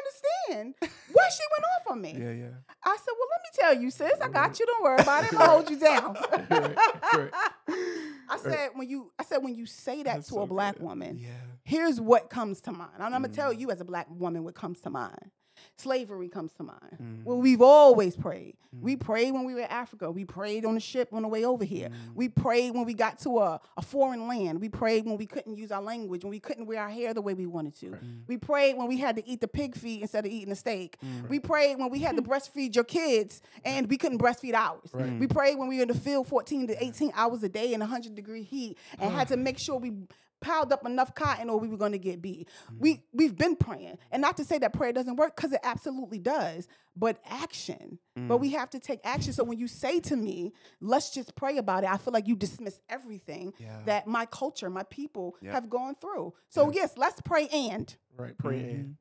understand 0.62 0.90
why 1.12 1.28
she 1.28 1.42
went 1.52 1.64
off 1.76 1.92
on 1.92 2.00
me." 2.00 2.12
yeah 2.16 2.32
yeah 2.32 2.54
I 2.82 2.96
said, 2.96 3.12
"Well, 3.18 3.28
let 3.30 3.40
me 3.42 3.50
tell 3.60 3.82
you, 3.82 3.90
sis. 3.90 4.20
I 4.22 4.28
got 4.30 4.58
you. 4.58 4.64
Don't 4.64 4.82
worry 4.82 4.98
about 5.00 5.24
it. 5.24 5.32
I'm 5.34 5.38
gonna 5.38 5.50
hold 5.50 5.68
you 5.70 5.78
down." 5.90 6.16
Right, 6.48 7.30
I 8.30 8.38
said 8.38 8.70
when 8.74 8.88
you, 8.88 9.12
I 9.18 9.24
said 9.24 9.38
when 9.38 9.54
you 9.54 9.66
say 9.66 10.02
that 10.04 10.14
That's 10.14 10.28
to 10.28 10.34
so 10.34 10.40
a 10.40 10.46
black 10.46 10.76
good. 10.76 10.84
woman, 10.84 11.18
yeah 11.20 11.28
here's 11.66 12.00
what 12.00 12.30
comes 12.30 12.60
to 12.62 12.72
mind. 12.72 12.92
And 12.94 13.02
I'm 13.02 13.10
gonna 13.22 13.28
tell 13.28 13.52
Mm. 13.52 13.58
you 13.60 13.70
as 13.72 13.80
a 13.80 13.84
black 13.84 14.06
woman 14.08 14.44
what 14.44 14.54
comes 14.54 14.80
to 14.82 14.90
mind. 14.90 15.30
slavery 15.78 16.28
comes 16.28 16.52
to 16.52 16.62
mind. 16.62 16.98
Mm. 17.00 17.24
Well, 17.24 17.38
we've 17.38 17.62
always 17.62 18.14
prayed. 18.14 18.56
We 18.78 18.94
prayed 18.94 19.32
when 19.32 19.44
we 19.44 19.54
were 19.54 19.60
in 19.60 19.66
Africa. 19.70 20.10
We 20.10 20.24
prayed 20.26 20.66
on 20.66 20.74
the 20.74 20.80
ship 20.80 21.08
on 21.14 21.22
the 21.22 21.28
way 21.28 21.44
over 21.46 21.64
here. 21.64 21.88
Mm. 21.88 22.14
We 22.14 22.28
prayed 22.28 22.74
when 22.74 22.84
we 22.84 22.92
got 22.92 23.18
to 23.20 23.38
a, 23.38 23.60
a 23.78 23.80
foreign 23.82 24.28
land. 24.28 24.60
We 24.60 24.68
prayed 24.68 25.06
when 25.06 25.16
we 25.16 25.24
couldn't 25.24 25.56
use 25.56 25.72
our 25.72 25.80
language, 25.80 26.24
when 26.24 26.30
we 26.30 26.40
couldn't 26.40 26.66
wear 26.66 26.80
our 26.82 26.90
hair 26.90 27.14
the 27.14 27.22
way 27.22 27.32
we 27.32 27.46
wanted 27.46 27.74
to. 27.80 27.98
We 28.28 28.36
prayed 28.36 28.76
when 28.76 28.86
we 28.86 28.98
had 28.98 29.16
to 29.16 29.26
eat 29.26 29.40
the 29.40 29.48
pig 29.48 29.76
feet 29.76 30.02
instead 30.02 30.26
of 30.26 30.30
eating 30.32 30.50
the 30.50 30.56
steak. 30.56 30.98
We 31.30 31.40
prayed 31.40 31.78
when 31.78 31.90
we 31.90 32.00
had 32.00 32.16
to 32.16 32.22
breastfeed 32.22 32.74
your 32.74 32.84
kids 32.84 33.40
and 33.64 33.88
we 33.88 33.96
couldn't 33.96 34.18
breastfeed 34.18 34.52
ours. 34.54 34.90
Right. 34.92 35.18
We 35.18 35.26
prayed 35.26 35.58
when 35.58 35.68
we 35.68 35.76
were 35.76 35.82
in 35.82 35.88
the 35.88 35.94
field 35.94 36.26
14 36.26 36.66
to 36.68 36.84
18 36.84 37.12
hours 37.14 37.42
a 37.42 37.48
day 37.48 37.72
in 37.72 37.80
100 37.80 38.14
degree 38.14 38.42
heat 38.42 38.76
and 38.98 39.10
had 39.14 39.28
to 39.28 39.38
make 39.38 39.58
sure 39.58 39.78
we 39.78 39.92
piled 40.40 40.72
up 40.72 40.84
enough 40.86 41.14
cotton 41.14 41.48
or 41.50 41.58
we 41.58 41.68
were 41.68 41.76
going 41.76 41.92
to 41.92 41.98
get 41.98 42.20
beat. 42.22 42.48
We 42.78 43.02
we've 43.12 43.36
been 43.36 43.56
praying. 43.56 43.98
And 44.10 44.20
not 44.20 44.36
to 44.36 44.44
say 44.44 44.58
that 44.58 44.72
prayer 44.72 44.92
doesn't 44.92 45.16
work 45.16 45.36
cuz 45.36 45.52
it 45.52 45.60
absolutely 45.62 46.18
does, 46.18 46.68
but 46.94 47.18
action. 47.24 47.98
But 48.16 48.38
we 48.38 48.50
have 48.52 48.70
to 48.70 48.80
take 48.80 49.00
action. 49.04 49.32
So 49.34 49.44
when 49.44 49.58
you 49.58 49.68
say 49.68 50.00
to 50.00 50.16
me, 50.16 50.52
"Let's 50.80 51.10
just 51.10 51.34
pray 51.36 51.58
about 51.58 51.84
it." 51.84 51.90
I 51.90 51.98
feel 51.98 52.12
like 52.14 52.26
you 52.26 52.34
dismiss 52.36 52.80
everything 52.88 53.52
Yeah. 53.58 53.82
that 53.84 54.06
my 54.06 54.24
culture, 54.26 54.70
my 54.70 54.84
people 54.84 55.36
Yep. 55.42 55.52
have 55.52 55.70
gone 55.70 55.94
through. 55.96 56.32
So 56.48 56.70
yes, 56.70 56.96
let's 56.96 57.20
pray 57.20 57.48
and 57.48 57.94
Right. 58.16 58.36
Pray 58.38 58.58
Mm-hmm. 58.60 58.70
in. 58.70 58.98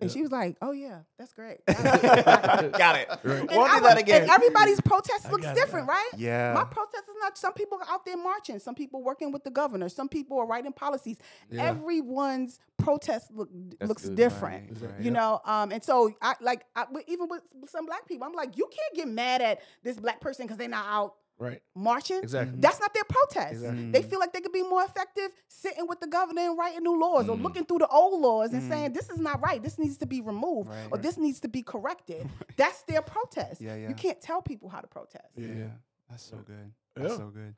And 0.00 0.10
she 0.10 0.22
was 0.22 0.30
like, 0.30 0.56
"Oh 0.62 0.72
yeah, 0.72 1.00
that's 1.18 1.32
great." 1.32 1.58
Got 1.66 2.96
it. 2.96 3.08
Right. 3.22 3.40
And 3.40 3.50
Won't 3.50 3.72
do 3.72 3.80
that 3.80 3.98
again. 3.98 4.22
And 4.22 4.30
everybody's 4.30 4.80
protest 4.80 5.30
looks 5.30 5.44
got 5.44 5.56
it. 5.56 5.60
different, 5.60 5.88
right? 5.88 6.10
Yeah. 6.16 6.52
My 6.54 6.64
protest 6.64 7.04
is 7.04 7.14
not. 7.20 7.36
Some 7.36 7.52
people 7.52 7.78
are 7.78 7.92
out 7.92 8.04
there 8.04 8.16
marching. 8.16 8.58
Some 8.58 8.74
people 8.74 9.02
working 9.02 9.32
with 9.32 9.44
the 9.44 9.50
governor. 9.50 9.88
Some 9.88 10.08
people 10.08 10.38
are 10.38 10.46
writing 10.46 10.72
policies. 10.72 11.18
Yeah. 11.50 11.64
Everyone's 11.64 12.58
protest 12.76 13.30
look 13.32 13.48
That's 13.78 13.88
looks 13.88 14.04
good. 14.06 14.16
different. 14.16 14.70
Right, 14.80 14.90
right. 14.92 15.00
You 15.02 15.10
know, 15.10 15.40
um, 15.44 15.72
and 15.72 15.82
so 15.82 16.14
I 16.22 16.34
like 16.40 16.64
I, 16.76 16.86
even 17.06 17.28
with 17.28 17.42
some 17.66 17.86
black 17.86 18.06
people, 18.06 18.26
I'm 18.26 18.34
like, 18.34 18.56
you 18.56 18.66
can't 18.70 18.94
get 18.94 19.08
mad 19.08 19.42
at 19.42 19.60
this 19.82 19.98
black 19.98 20.20
person 20.20 20.46
because 20.46 20.58
they're 20.58 20.68
not 20.68 20.86
out 20.86 21.14
Right. 21.38 21.62
marching. 21.74 22.18
Exactly. 22.22 22.58
That's 22.60 22.80
not 22.80 22.92
their 22.94 23.04
protest. 23.04 23.52
Exactly. 23.54 23.90
They 23.92 24.02
feel 24.02 24.18
like 24.18 24.32
they 24.32 24.40
could 24.40 24.52
be 24.52 24.62
more 24.62 24.82
effective 24.82 25.30
sitting 25.48 25.86
with 25.86 26.00
the 26.00 26.06
governor 26.08 26.42
and 26.42 26.58
writing 26.58 26.82
new 26.82 26.98
laws 26.98 27.28
or 27.28 27.36
Mm. 27.36 27.42
looking 27.42 27.64
through 27.64 27.78
the 27.78 27.86
old 27.88 28.20
laws 28.20 28.52
and 28.52 28.62
saying 28.68 28.92
this 28.92 29.08
is 29.08 29.18
not 29.18 29.40
right. 29.42 29.62
This 29.62 29.78
needs 29.78 29.96
to 29.98 30.06
be 30.06 30.20
removed 30.20 30.70
Right. 30.70 30.88
or 30.90 30.98
this 30.98 31.16
needs 31.16 31.40
to 31.40 31.48
be 31.48 31.62
corrected. 31.62 32.28
That's 32.56 32.82
their 32.82 33.02
protest. 33.02 33.60
Yeah, 33.60 33.76
yeah. 33.76 33.88
You 33.88 33.94
can't 33.94 34.20
tell 34.20 34.42
people 34.42 34.68
how 34.68 34.80
to 34.80 34.88
protest. 34.88 35.36
Yeah. 35.36 35.46
Yeah. 35.46 35.64
That's 36.10 36.24
so 36.24 36.38
good. 36.38 36.72
That's 36.96 37.10
Yeah. 37.10 37.16
so 37.16 37.28
good. 37.30 37.54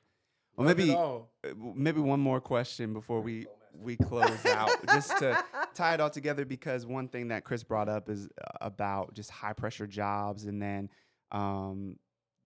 Well, 0.57 0.66
Love 0.66 0.76
maybe 0.76 0.95
uh, 0.95 1.20
maybe 1.74 2.01
one 2.01 2.20
more 2.20 2.41
question 2.41 2.93
before 2.93 3.20
we 3.22 3.47
we 3.72 3.97
close 3.97 4.45
out, 4.47 4.68
just 4.89 5.16
to 5.18 5.43
tie 5.74 5.95
it 5.95 6.01
all 6.01 6.11
together. 6.11 6.45
Because 6.45 6.85
one 6.85 7.09
thing 7.09 7.28
that 7.28 7.45
Chris 7.45 7.62
brought 7.62 7.89
up 7.89 8.11
is 8.11 8.26
uh, 8.26 8.51
about 8.61 9.14
just 9.14 9.31
high 9.31 9.53
pressure 9.55 9.87
jobs, 9.87 10.45
and 10.45 10.61
then 10.61 10.91
um, 11.33 11.97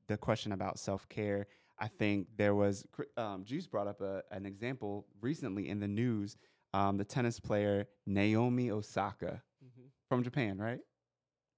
the 0.08 0.16
question 0.16 0.52
about 0.52 0.78
self 0.78 1.08
care. 1.08 1.46
I 1.78 1.88
think 1.88 2.28
there 2.36 2.54
was 2.54 2.84
Cri- 2.92 3.06
um, 3.16 3.44
Juice 3.44 3.66
brought 3.66 3.88
up 3.88 4.00
a, 4.00 4.22
an 4.30 4.46
example 4.46 5.06
recently 5.20 5.68
in 5.68 5.80
the 5.80 5.88
news. 5.88 6.36
Um, 6.72 6.96
the 6.96 7.04
tennis 7.04 7.38
player 7.40 7.86
Naomi 8.06 8.70
Osaka 8.70 9.42
Mm-hmm. 9.64 9.86
from 10.08 10.22
Japan, 10.22 10.58
right? 10.58 10.80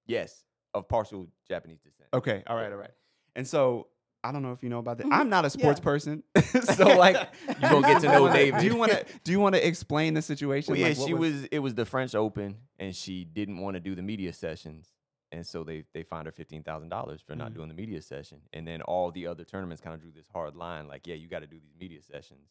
Yes, 0.05 0.43
of 0.73 0.87
partial 0.87 1.27
Japanese 1.47 1.79
descent. 1.81 2.07
Okay, 2.13 2.43
all 2.47 2.55
right, 2.55 2.71
all 2.71 2.77
right. 2.77 2.91
And 3.35 3.45
so 3.47 3.87
I 4.23 4.31
don't 4.31 4.41
know 4.43 4.51
if 4.53 4.63
you 4.63 4.69
know 4.69 4.79
about 4.79 4.97
that. 4.99 5.07
I'm 5.11 5.29
not 5.29 5.43
a 5.45 5.49
sports 5.49 5.79
Yeah. 5.79 5.83
person, 5.83 6.23
so 6.75 6.85
like 6.97 7.15
You 7.47 7.69
gonna 7.69 7.87
get 7.87 8.01
to 8.01 8.07
know 8.07 8.31
David. 8.31 8.59
Do 8.61 8.65
you 8.65 8.75
want 8.75 8.91
to? 8.91 9.05
Do 9.23 9.31
you 9.31 9.39
want 9.39 9.55
to 9.55 9.67
explain 9.67 10.13
the 10.13 10.21
situation? 10.21 10.71
Well, 10.73 10.79
yeah, 10.79 10.87
Like, 10.89 10.97
what 10.97 11.07
she 11.07 11.13
was, 11.13 11.43
It 11.45 11.59
was 11.59 11.75
the 11.75 11.85
French 11.85 12.15
Open, 12.15 12.57
and 12.79 12.95
she 12.95 13.25
didn't 13.25 13.59
want 13.59 13.75
to 13.75 13.79
do 13.79 13.93
the 13.95 14.01
media 14.01 14.31
sessions, 14.33 14.87
and 15.31 15.45
so 15.45 15.63
they 15.63 15.83
they 15.93 16.03
fined 16.03 16.25
her 16.25 16.31
fifteen 16.31 16.63
thousand 16.63 16.89
dollars 16.89 17.21
for 17.21 17.35
not 17.35 17.51
Mhm. 17.51 17.55
doing 17.55 17.67
the 17.67 17.73
media 17.73 18.01
session. 18.01 18.41
And 18.53 18.67
then 18.67 18.81
all 18.81 19.11
the 19.11 19.27
other 19.27 19.43
tournaments 19.43 19.81
kind 19.81 19.93
of 19.93 20.01
drew 20.01 20.11
this 20.11 20.27
hard 20.27 20.55
line, 20.55 20.87
like, 20.87 21.05
yeah, 21.07 21.15
you 21.15 21.27
got 21.27 21.39
to 21.39 21.47
do 21.47 21.59
these 21.59 21.75
media 21.79 22.01
sessions, 22.01 22.49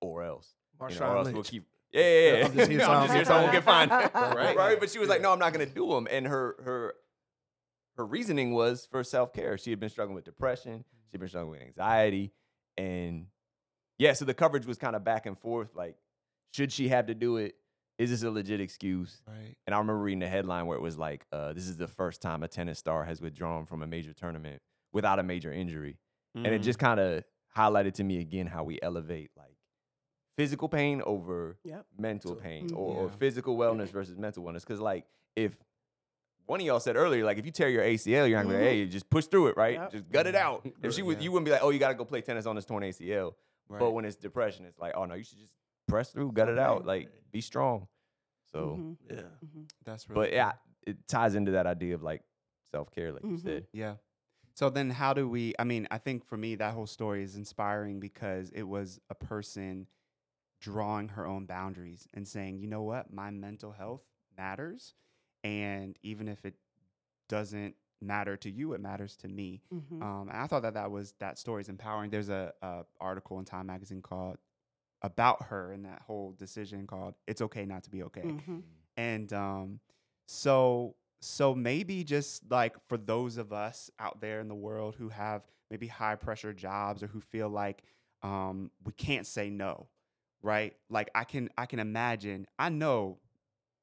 or 0.00 0.22
else, 0.22 0.54
you 0.88 0.98
know, 0.98 1.06
or 1.06 1.16
else 1.18 1.32
we'll 1.32 1.42
keep. 1.42 1.66
Yeah, 1.92 2.02
yeah, 2.02 2.36
yeah. 2.38 2.44
I'm 2.46 2.54
just 2.56 2.70
here 2.70 2.80
so 2.80 2.90
I'm 2.92 3.02
just 3.02 3.12
here 3.14 3.20
get 3.22 3.26
so 3.26 3.34
I 3.34 3.40
won't 3.40 3.52
get 3.52 3.64
fined. 3.64 3.90
right, 4.14 4.56
right. 4.56 4.78
But 4.80 4.90
she 4.90 4.98
was 4.98 5.08
like, 5.08 5.20
no, 5.22 5.32
I'm 5.32 5.38
not 5.38 5.52
gonna 5.52 5.66
do 5.66 5.88
them. 5.88 6.06
And 6.10 6.26
her 6.26 6.56
her 6.64 6.94
her 7.96 8.06
reasoning 8.06 8.52
was 8.52 8.86
for 8.90 9.02
self 9.02 9.32
care. 9.32 9.58
She 9.58 9.70
had 9.70 9.80
been 9.80 9.88
struggling 9.90 10.14
with 10.14 10.24
depression. 10.24 10.84
She'd 11.10 11.18
been 11.20 11.28
struggling 11.28 11.58
with 11.58 11.62
anxiety, 11.62 12.32
and 12.78 13.26
yeah, 13.98 14.12
so 14.12 14.24
the 14.24 14.32
coverage 14.34 14.64
was 14.66 14.78
kind 14.78 14.94
of 14.94 15.02
back 15.04 15.26
and 15.26 15.36
forth. 15.38 15.74
Like, 15.74 15.96
should 16.52 16.72
she 16.72 16.88
have 16.88 17.06
to 17.06 17.14
do 17.14 17.36
it? 17.38 17.56
Is 18.00 18.10
this 18.10 18.22
a 18.22 18.30
legit 18.30 18.60
excuse? 18.60 19.20
right. 19.28 19.54
And 19.66 19.74
I 19.74 19.78
remember 19.78 20.00
reading 20.02 20.20
the 20.20 20.28
headline 20.28 20.66
where 20.66 20.76
it 20.76 20.80
was 20.80 20.96
like, 20.98 21.26
uh, 21.32 21.52
"This 21.52 21.68
is 21.68 21.76
the 21.76 21.86
first 21.88 22.22
time 22.22 22.42
a 22.42 22.48
tennis 22.48 22.78
star 22.78 23.04
has 23.04 23.20
withdrawn 23.20 23.66
from 23.66 23.82
a 23.82 23.86
major 23.86 24.12
tournament 24.14 24.62
without 24.92 25.18
a 25.18 25.22
major 25.22 25.52
injury," 25.52 25.98
and 26.34 26.46
it 26.46 26.60
Mm. 26.62 26.64
just 26.64 26.78
kind 26.78 26.98
of 26.98 27.24
highlighted 27.56 27.92
to 27.94 28.04
me 28.04 28.18
again 28.18 28.46
how 28.46 28.64
we 28.64 28.78
elevate 28.80 29.30
like 29.36 29.56
physical 30.36 30.68
pain 30.68 31.02
over 31.04 31.58
Yep. 31.64 31.86
mental 31.98 32.34
So- 32.36 32.40
pain 32.40 32.70
Mm. 32.70 32.76
or, 32.78 32.96
or 32.96 33.10
physical 33.10 33.56
wellness 33.58 33.88
versus 33.90 34.16
mental 34.16 34.42
wellness. 34.44 34.60
Because 34.60 34.80
like 34.80 35.04
if 35.36 35.56
one 36.46 36.60
of 36.60 36.66
y'all 36.66 36.80
said 36.80 36.96
earlier, 36.96 37.24
like 37.24 37.36
if 37.38 37.44
you 37.44 37.52
tear 37.52 37.68
your 37.68 37.82
ACL, 37.84 38.26
you're 38.26 38.38
not 38.38 38.44
gonna 38.44 38.58
be 38.58 38.64
like, 38.64 38.72
Mhm. 38.72 38.76
hey, 38.78 38.86
just 38.86 39.10
push 39.10 39.26
through 39.26 39.48
it, 39.48 39.56
right? 39.58 39.74
Yep. 39.74 39.90
Just 39.92 40.10
gut 40.10 40.26
it 40.26 40.34
out. 40.34 40.64
If 40.82 40.94
she 40.94 41.02
would, 41.02 41.18
yeah. 41.18 41.24
you 41.24 41.32
wouldn't 41.32 41.44
be 41.44 41.50
like, 41.52 41.62
oh, 41.62 41.68
you 41.70 41.78
gotta 41.78 41.94
go 41.94 42.04
play 42.06 42.22
tennis 42.22 42.46
on 42.46 42.56
this 42.56 42.64
torn 42.64 42.82
ACL. 42.82 43.34
Right. 43.68 43.78
But 43.78 43.90
when 43.90 44.04
it's 44.06 44.16
depression, 44.16 44.64
it's 44.64 44.78
like, 44.78 44.94
oh 44.96 45.04
no, 45.04 45.14
you 45.14 45.22
should 45.24 45.38
just 45.38 45.52
press 45.90 46.10
through, 46.12 46.32
gut 46.32 46.48
it 46.48 46.58
out, 46.58 46.78
Right. 46.86 47.02
like 47.04 47.12
be 47.32 47.40
strong. 47.40 47.88
So, 48.52 48.76
Mhm, 48.78 48.96
Yeah. 49.10 49.22
mhm. 49.44 49.68
That's 49.84 50.08
really 50.08 50.28
but 50.28 50.32
yeah, 50.32 50.52
it 50.86 51.06
ties 51.08 51.34
into 51.34 51.52
that 51.52 51.66
idea 51.66 51.94
of 51.94 52.02
like 52.02 52.22
self 52.70 52.90
care, 52.90 53.12
like 53.12 53.22
you 53.22 53.30
Mhm. 53.36 53.42
said. 53.42 53.66
Yeah. 53.72 53.96
So 54.54 54.68
then 54.70 54.90
how 54.90 55.12
do 55.14 55.28
we 55.28 55.54
I 55.58 55.64
mean, 55.64 55.86
I 55.90 55.98
think 55.98 56.24
for 56.24 56.36
me 56.36 56.54
that 56.56 56.74
whole 56.74 56.86
story 56.86 57.22
is 57.22 57.36
inspiring 57.36 58.00
because 58.00 58.50
it 58.50 58.64
was 58.64 59.00
a 59.08 59.14
person 59.14 59.86
drawing 60.60 61.08
her 61.10 61.26
own 61.26 61.46
boundaries 61.46 62.06
and 62.12 62.26
saying, 62.28 62.58
"You 62.58 62.66
know 62.66 62.82
what? 62.82 63.12
My 63.12 63.30
mental 63.30 63.72
health 63.72 64.04
matters 64.36 64.94
and 65.42 65.98
even 66.02 66.28
if 66.28 66.44
it 66.44 66.56
doesn't 67.28 67.76
matter 68.00 68.36
to 68.36 68.50
you, 68.50 68.72
it 68.74 68.80
matters 68.80 69.16
to 69.18 69.28
me." 69.28 69.62
Mhm. 69.72 70.02
Um, 70.02 70.28
and 70.28 70.36
I 70.38 70.46
thought 70.46 70.62
that 70.62 70.74
that 70.74 70.90
was 70.90 71.12
that 71.18 71.38
story 71.38 71.62
is 71.62 71.68
empowering. 71.68 72.10
There's 72.10 72.28
a, 72.28 72.52
a 72.62 72.84
article 73.00 73.38
in 73.38 73.44
Time 73.44 73.66
magazine 73.66 74.02
called 74.02 74.38
about 75.02 75.44
her 75.44 75.72
and 75.72 75.84
that 75.84 76.02
whole 76.02 76.32
decision 76.32 76.86
called 76.86 77.14
"It's 77.26 77.40
Okay 77.40 77.64
Not 77.66 77.84
to 77.84 77.90
Be 77.90 78.02
Okay." 78.04 78.22
Mhm. 78.22 78.62
And 78.96 79.32
um, 79.32 79.80
so 80.26 80.96
so 81.20 81.54
maybe 81.54 82.02
just 82.04 82.50
like 82.50 82.76
for 82.88 82.96
those 82.96 83.36
of 83.36 83.52
us 83.52 83.90
out 83.98 84.20
there 84.20 84.40
in 84.40 84.48
the 84.48 84.54
world 84.54 84.94
who 84.96 85.10
have 85.10 85.42
maybe 85.70 85.86
high 85.86 86.16
pressure 86.16 86.52
jobs 86.52 87.02
or 87.02 87.06
who 87.08 87.20
feel 87.20 87.48
like 87.48 87.82
um, 88.22 88.70
we 88.84 88.92
can't 88.92 89.26
say 89.26 89.50
no, 89.50 89.88
right? 90.42 90.76
Like 90.88 91.10
I 91.14 91.24
can 91.24 91.50
I 91.56 91.66
can 91.66 91.78
imagine. 91.78 92.46
I 92.58 92.68
know 92.70 93.18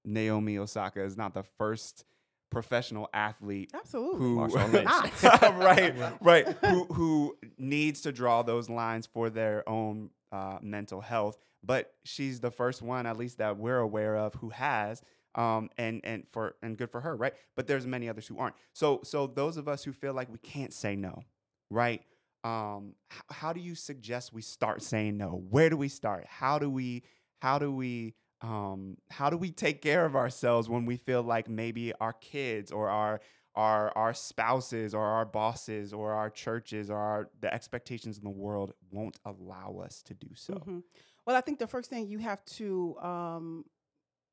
Naomi 0.05 0.57
Osaka 0.57 1.03
is 1.03 1.17
not 1.17 1.33
the 1.33 1.43
first 1.43 2.05
professional 2.49 3.09
athlete 3.13 3.71
Absolutely. 3.73 4.19
who 4.19 4.47
Not. 4.83 5.23
right. 5.41 5.93
right. 6.21 6.47
Who 6.65 6.85
who 6.85 7.37
needs 7.57 8.01
to 8.01 8.11
draw 8.11 8.41
those 8.41 8.69
lines 8.69 9.05
for 9.05 9.29
their 9.29 9.67
own 9.67 10.09
uh, 10.31 10.59
mental 10.61 11.01
health. 11.01 11.37
But 11.63 11.93
she's 12.05 12.39
the 12.39 12.51
first 12.51 12.81
one 12.81 13.05
at 13.05 13.17
least 13.17 13.39
that 13.39 13.57
we're 13.57 13.79
aware 13.79 14.15
of 14.15 14.35
who 14.35 14.49
has 14.49 15.01
um, 15.35 15.69
and 15.77 16.01
and 16.03 16.23
for 16.31 16.55
and 16.61 16.77
good 16.77 16.89
for 16.91 17.01
her 17.01 17.15
right? 17.15 17.33
But 17.55 17.67
there's 17.67 17.85
many 17.85 18.07
others 18.09 18.27
who 18.27 18.37
aren't. 18.39 18.55
So 18.73 19.01
so 19.03 19.27
those 19.27 19.57
of 19.57 19.67
us 19.67 19.83
who 19.83 19.91
feel 19.91 20.13
like 20.13 20.31
we 20.31 20.37
can't 20.39 20.73
say 20.73 20.95
no 20.95 21.23
right? 21.69 22.01
Um, 22.43 22.93
h- 23.11 23.21
how 23.29 23.51
do 23.51 23.59
you 23.59 23.75
suggest 23.75 24.31
we 24.31 24.41
start 24.41 24.81
saying 24.81 25.17
no? 25.17 25.43
Where 25.49 25.69
do 25.69 25.75
we 25.77 25.89
start? 25.89 26.25
How 26.29 26.59
do 26.59 26.69
we 26.69 27.03
how 27.41 27.59
do 27.59 27.71
we 27.71 28.13
um, 28.41 28.97
how 29.09 29.29
do 29.29 29.37
we 29.37 29.51
take 29.51 29.81
care 29.81 30.05
of 30.05 30.15
ourselves 30.15 30.69
when 30.69 30.85
we 30.85 30.97
feel 30.97 31.23
like 31.23 31.49
maybe 31.49 31.93
our 31.99 32.13
kids 32.13 32.71
or 32.71 32.89
our 32.89 33.19
our 33.55 33.91
our 33.97 34.13
spouses 34.13 34.93
or 34.93 35.03
our 35.03 35.25
bosses 35.25 35.91
or 35.91 36.13
our 36.13 36.29
churches 36.29 36.89
or 36.91 36.97
our 36.97 37.29
the 37.41 37.51
expectations 37.51 38.17
in 38.17 38.23
the 38.23 38.29
world 38.29 38.73
won't 38.91 39.17
allow 39.25 39.81
us 39.83 40.03
to 40.03 40.13
do 40.13 40.27
so. 40.35 40.53
Mhm. 40.53 40.83
Well, 41.25 41.35
I 41.35 41.41
think 41.41 41.59
the 41.59 41.67
first 41.67 41.89
thing 41.89 42.07
you 42.07 42.19
have 42.19 42.45
to 42.45 42.97
um, 42.99 43.65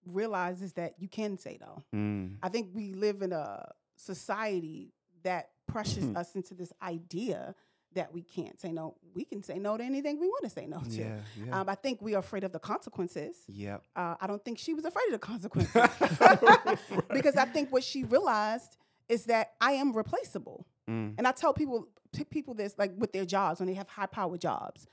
realize 0.07 0.63
is 0.63 0.75
that 0.75 0.95
you 0.99 1.09
can 1.09 1.39
say 1.39 1.59
no. 1.61 1.83
Mm. 1.95 2.37
I 2.43 2.51
think 2.51 2.71
we 2.75 2.93
live 2.93 3.23
in 3.23 3.33
a 3.33 3.73
society 3.97 4.93
that 5.23 5.51
pressures 5.67 6.05
us 6.17 6.37
into 6.37 6.55
this 6.55 6.73
idea 6.83 7.55
that 7.95 8.13
we 8.13 8.23
can't 8.23 8.61
say 8.61 8.73
no. 8.73 8.97
We 9.15 9.25
can 9.25 9.43
say 9.43 9.59
no 9.59 9.77
to 9.77 9.85
anything 9.85 10.21
we 10.21 10.29
want 10.29 10.45
to 10.45 10.51
say 10.51 10.67
no 10.67 10.81
to. 10.81 10.91
Yeah, 10.91 11.17
yeah. 11.47 11.61
Um, 11.61 11.69
I 11.69 11.75
think 11.75 12.03
we 12.03 12.15
are 12.15 12.19
afraid 12.19 12.45
of 12.45 12.53
the 12.53 12.59
consequences. 12.59 13.37
yep. 13.49 13.83
Uh, 13.97 14.15
I 14.21 14.27
don't 14.27 14.45
think 14.45 14.59
she 14.59 14.75
was 14.75 14.85
afraid 14.85 15.07
of 15.07 15.13
the 15.13 15.19
consequences 15.27 15.75
because 17.13 17.37
I 17.37 17.45
think 17.47 17.73
what 17.73 17.85
she 17.85 18.05
realized 18.05 18.77
is 19.09 19.25
that 19.27 19.53
I 19.61 19.73
am 19.73 19.93
replaceable. 19.93 20.67
Mm. 20.89 21.15
And 21.19 21.27
I 21.27 21.33
tell 21.33 21.53
people 21.53 21.89
people 22.31 22.55
this 22.55 22.75
like 22.79 22.93
with 22.97 23.13
their 23.13 23.25
jobs 23.25 23.59
when 23.61 23.67
they 23.67 23.75
have 23.75 23.89
high 23.89 24.07
power 24.07 24.39
jobs. 24.39 24.87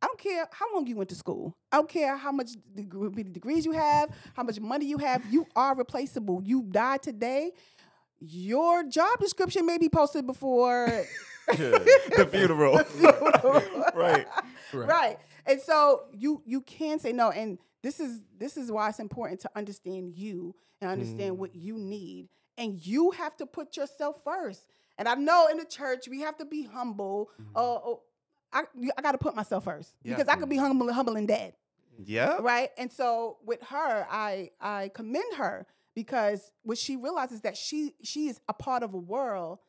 I 0.00 0.06
don't 0.06 0.18
care 0.18 0.46
how 0.52 0.72
long 0.74 0.86
you 0.86 0.94
went 0.94 1.08
to 1.08 1.16
school. 1.16 1.56
I 1.72 1.78
don't 1.78 1.88
care 1.88 2.16
how 2.16 2.30
much 2.30 2.50
deg- 2.72 2.94
many 2.94 3.24
degrees 3.24 3.66
you 3.66 3.72
have, 3.72 4.10
how 4.34 4.44
much 4.44 4.60
money 4.60 4.86
you 4.86 4.98
have. 4.98 5.26
You 5.28 5.44
are 5.56 5.74
replaceable. 5.74 6.40
You 6.44 6.62
die 6.62 6.98
today. 6.98 7.50
Your 8.20 8.84
job 8.84 9.18
description 9.18 9.66
may 9.66 9.76
be 9.78 9.88
posted 9.88 10.24
before 10.26 11.04
the 12.16 12.28
funeral. 12.30 12.76
right. 13.94 14.26
Right. 14.72 14.88
right 14.88 15.18
and 15.46 15.60
so 15.60 16.02
you 16.12 16.42
you 16.44 16.60
can 16.60 16.98
say 16.98 17.12
no 17.12 17.30
and 17.30 17.58
this 17.82 18.00
is 18.00 18.20
this 18.36 18.56
is 18.56 18.70
why 18.70 18.88
it's 18.90 18.98
important 18.98 19.40
to 19.40 19.50
understand 19.56 20.12
you 20.14 20.54
and 20.80 20.90
understand 20.90 21.38
what 21.38 21.54
you 21.54 21.78
need 21.78 22.28
and 22.58 22.78
you 22.86 23.12
have 23.12 23.36
to 23.38 23.46
put 23.46 23.76
yourself 23.76 24.22
first 24.22 24.68
and 24.98 25.08
i 25.08 25.14
know 25.14 25.46
in 25.50 25.56
the 25.56 25.64
church 25.64 26.06
we 26.08 26.20
have 26.20 26.36
to 26.36 26.44
be 26.44 26.64
humble 26.64 27.30
uh, 27.56 27.60
oh, 27.60 28.02
I, 28.52 28.64
I 28.96 29.00
got 29.02 29.12
to 29.12 29.18
put 29.18 29.34
myself 29.34 29.64
first 29.64 29.94
Yeah. 30.02 30.16
because 30.16 30.28
i 30.28 30.36
could 30.36 30.48
be 30.50 30.56
humble, 30.58 30.92
humble 30.92 31.16
and 31.16 31.26
dead 31.26 31.54
Yeah. 32.04 32.36
right 32.40 32.68
and 32.76 32.92
so 32.92 33.38
with 33.46 33.62
her 33.62 34.06
i 34.10 34.50
i 34.60 34.90
commend 34.94 35.34
her 35.36 35.66
because 35.94 36.52
what 36.62 36.76
she 36.78 36.96
realizes 36.96 37.40
that 37.40 37.56
she 37.56 37.94
she 38.02 38.28
is 38.28 38.38
a 38.48 38.52
part 38.52 38.82
of 38.82 38.92
a 38.92 38.98
world 38.98 39.60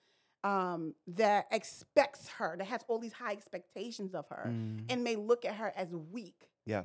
um, 0.44 0.94
that 1.08 1.48
expects 1.52 2.28
her 2.30 2.56
that 2.58 2.66
has 2.68 2.82
all 2.88 3.00
these 3.00 3.14
high 3.14 3.32
expectations 3.34 4.16
of 4.16 4.26
her 4.30 4.46
Mm. 4.48 4.86
and 4.90 5.04
may 5.04 5.16
look 5.16 5.44
at 5.46 5.56
her 5.56 5.74
as 5.76 5.90
weak 5.94 6.50
Yeah. 6.66 6.84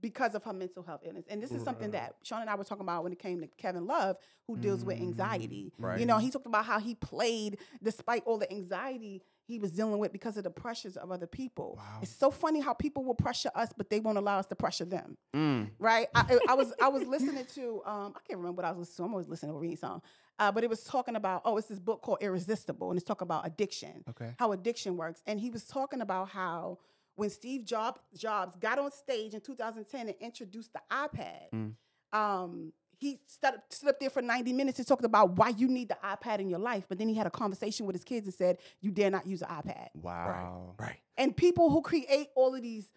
because 0.00 0.34
of 0.34 0.44
her 0.44 0.52
mental 0.52 0.82
health 0.82 1.00
illness. 1.04 1.24
And 1.28 1.42
this 1.42 1.50
is 1.50 1.62
something 1.64 1.90
that 1.92 2.16
Sean 2.22 2.42
and 2.42 2.50
I 2.50 2.54
were 2.54 2.64
talking 2.64 2.82
about 2.82 3.02
when 3.02 3.12
it 3.12 3.18
came 3.18 3.40
to 3.40 3.46
Kevin 3.46 3.86
Love, 3.86 4.18
who 4.46 4.56
deals 4.58 4.84
with 4.84 4.98
anxiety. 5.00 5.72
Right. 5.78 5.98
You 5.98 6.06
know, 6.06 6.18
he 6.18 6.30
talked 6.30 6.46
about 6.46 6.66
how 6.66 6.78
he 6.78 6.94
played 6.94 7.58
despite 7.82 8.22
all 8.26 8.38
the 8.38 8.50
anxiety 8.52 9.22
he 9.48 9.58
was 9.60 9.70
dealing 9.72 9.98
with 9.98 10.12
because 10.12 10.36
of 10.36 10.42
the 10.44 10.50
pressures 10.50 10.96
of 10.96 11.10
other 11.12 11.26
people. 11.26 11.74
Wow. 11.78 12.00
It's 12.02 12.10
so 12.14 12.30
funny 12.30 12.60
how 12.60 12.74
people 12.74 13.04
will 13.04 13.14
pressure 13.14 13.50
us, 13.54 13.72
but 13.76 13.90
they 13.90 14.00
won't 14.00 14.18
allow 14.18 14.38
us 14.38 14.46
to 14.46 14.56
pressure 14.56 14.84
them. 14.84 15.16
Mm. 15.34 15.70
Right? 15.78 16.08
I, 16.14 16.38
I 16.48 16.54
was 16.54 16.72
I 16.80 16.88
was 16.88 17.04
listening 17.06 17.46
to 17.54 17.80
um 17.86 18.12
I 18.16 18.20
can't 18.26 18.38
remember 18.38 18.56
what 18.56 18.64
I 18.66 18.72
was 18.72 18.80
listening 18.80 18.96
to. 18.96 19.02
I'm 19.04 19.12
always 19.14 19.28
listening 19.28 19.52
to 19.52 19.56
a 19.56 19.60
reading 19.60 19.76
song. 19.76 20.02
Uh, 20.38 20.52
but 20.52 20.62
it 20.64 20.68
was 20.70 20.82
talking 20.84 21.16
about 21.16 21.40
oh 21.44 21.56
it's 21.56 21.66
this 21.68 21.78
book 21.78 22.02
called 22.02 22.18
Irresistible 22.20 22.90
and 22.90 22.98
it's 22.98 23.06
talking 23.06 23.24
about 23.26 23.46
addiction 23.46 24.04
Okay. 24.10 24.34
how 24.38 24.52
addiction 24.52 24.96
works. 24.96 25.22
And 25.26 25.40
he 25.40 25.50
was 25.50 25.64
talking 25.64 26.00
about 26.00 26.28
how 26.28 26.78
when 27.14 27.30
Steve 27.30 27.64
Job, 27.64 27.98
Jobs 28.14 28.56
got 28.56 28.78
on 28.78 28.90
stage 28.92 29.32
in 29.32 29.40
2010 29.40 30.08
and 30.08 30.16
introduced 30.20 30.72
the 30.74 30.80
iPad, 30.90 31.50
Mm. 31.54 31.72
um, 32.12 32.72
he 32.98 33.18
stood, 33.26 33.54
stood 33.70 33.90
up 33.90 34.00
there 34.00 34.08
for 34.10 34.22
90 34.22 34.52
minutes 34.54 34.78
and 34.78 34.88
talked 34.88 35.04
about 35.04 35.36
why 35.36 35.50
you 35.50 35.68
need 35.68 35.88
the 35.88 35.98
iPad 36.02 36.38
in 36.40 36.48
your 36.48 36.58
life. 36.58 36.86
But 36.88 36.96
then 36.98 37.08
he 37.08 37.14
had 37.14 37.26
a 37.26 37.30
conversation 37.30 37.84
with 37.86 37.94
his 37.94 38.04
kids 38.04 38.26
and 38.26 38.34
said, 38.34 38.58
You 38.80 38.90
dare 38.90 39.10
not 39.10 39.26
use 39.26 39.42
an 39.42 39.48
iPad. 39.48 39.88
Wow. 39.94 40.74
Right. 40.78 40.96
And 41.18 41.34
people 41.36 41.70
who 41.70 41.80
create 41.82 42.28
all 42.34 42.54
of 42.54 42.62
these 42.62 42.90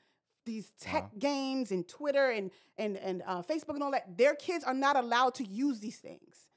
these 0.45 0.71
tech 0.79 1.03
Wow. 1.03 1.09
games 1.19 1.71
and 1.71 1.87
Twitter 1.87 2.29
and 2.31 2.49
and 2.77 2.97
and 2.97 3.21
uh, 3.25 3.41
Facebook 3.43 3.73
and 3.75 3.83
all 3.83 3.91
that, 3.91 4.17
their 4.17 4.35
kids 4.35 4.63
are 4.63 4.73
not 4.73 4.95
allowed 4.95 5.35
to 5.35 5.45
use 5.45 5.79
these 5.79 5.97
things. 5.99 6.48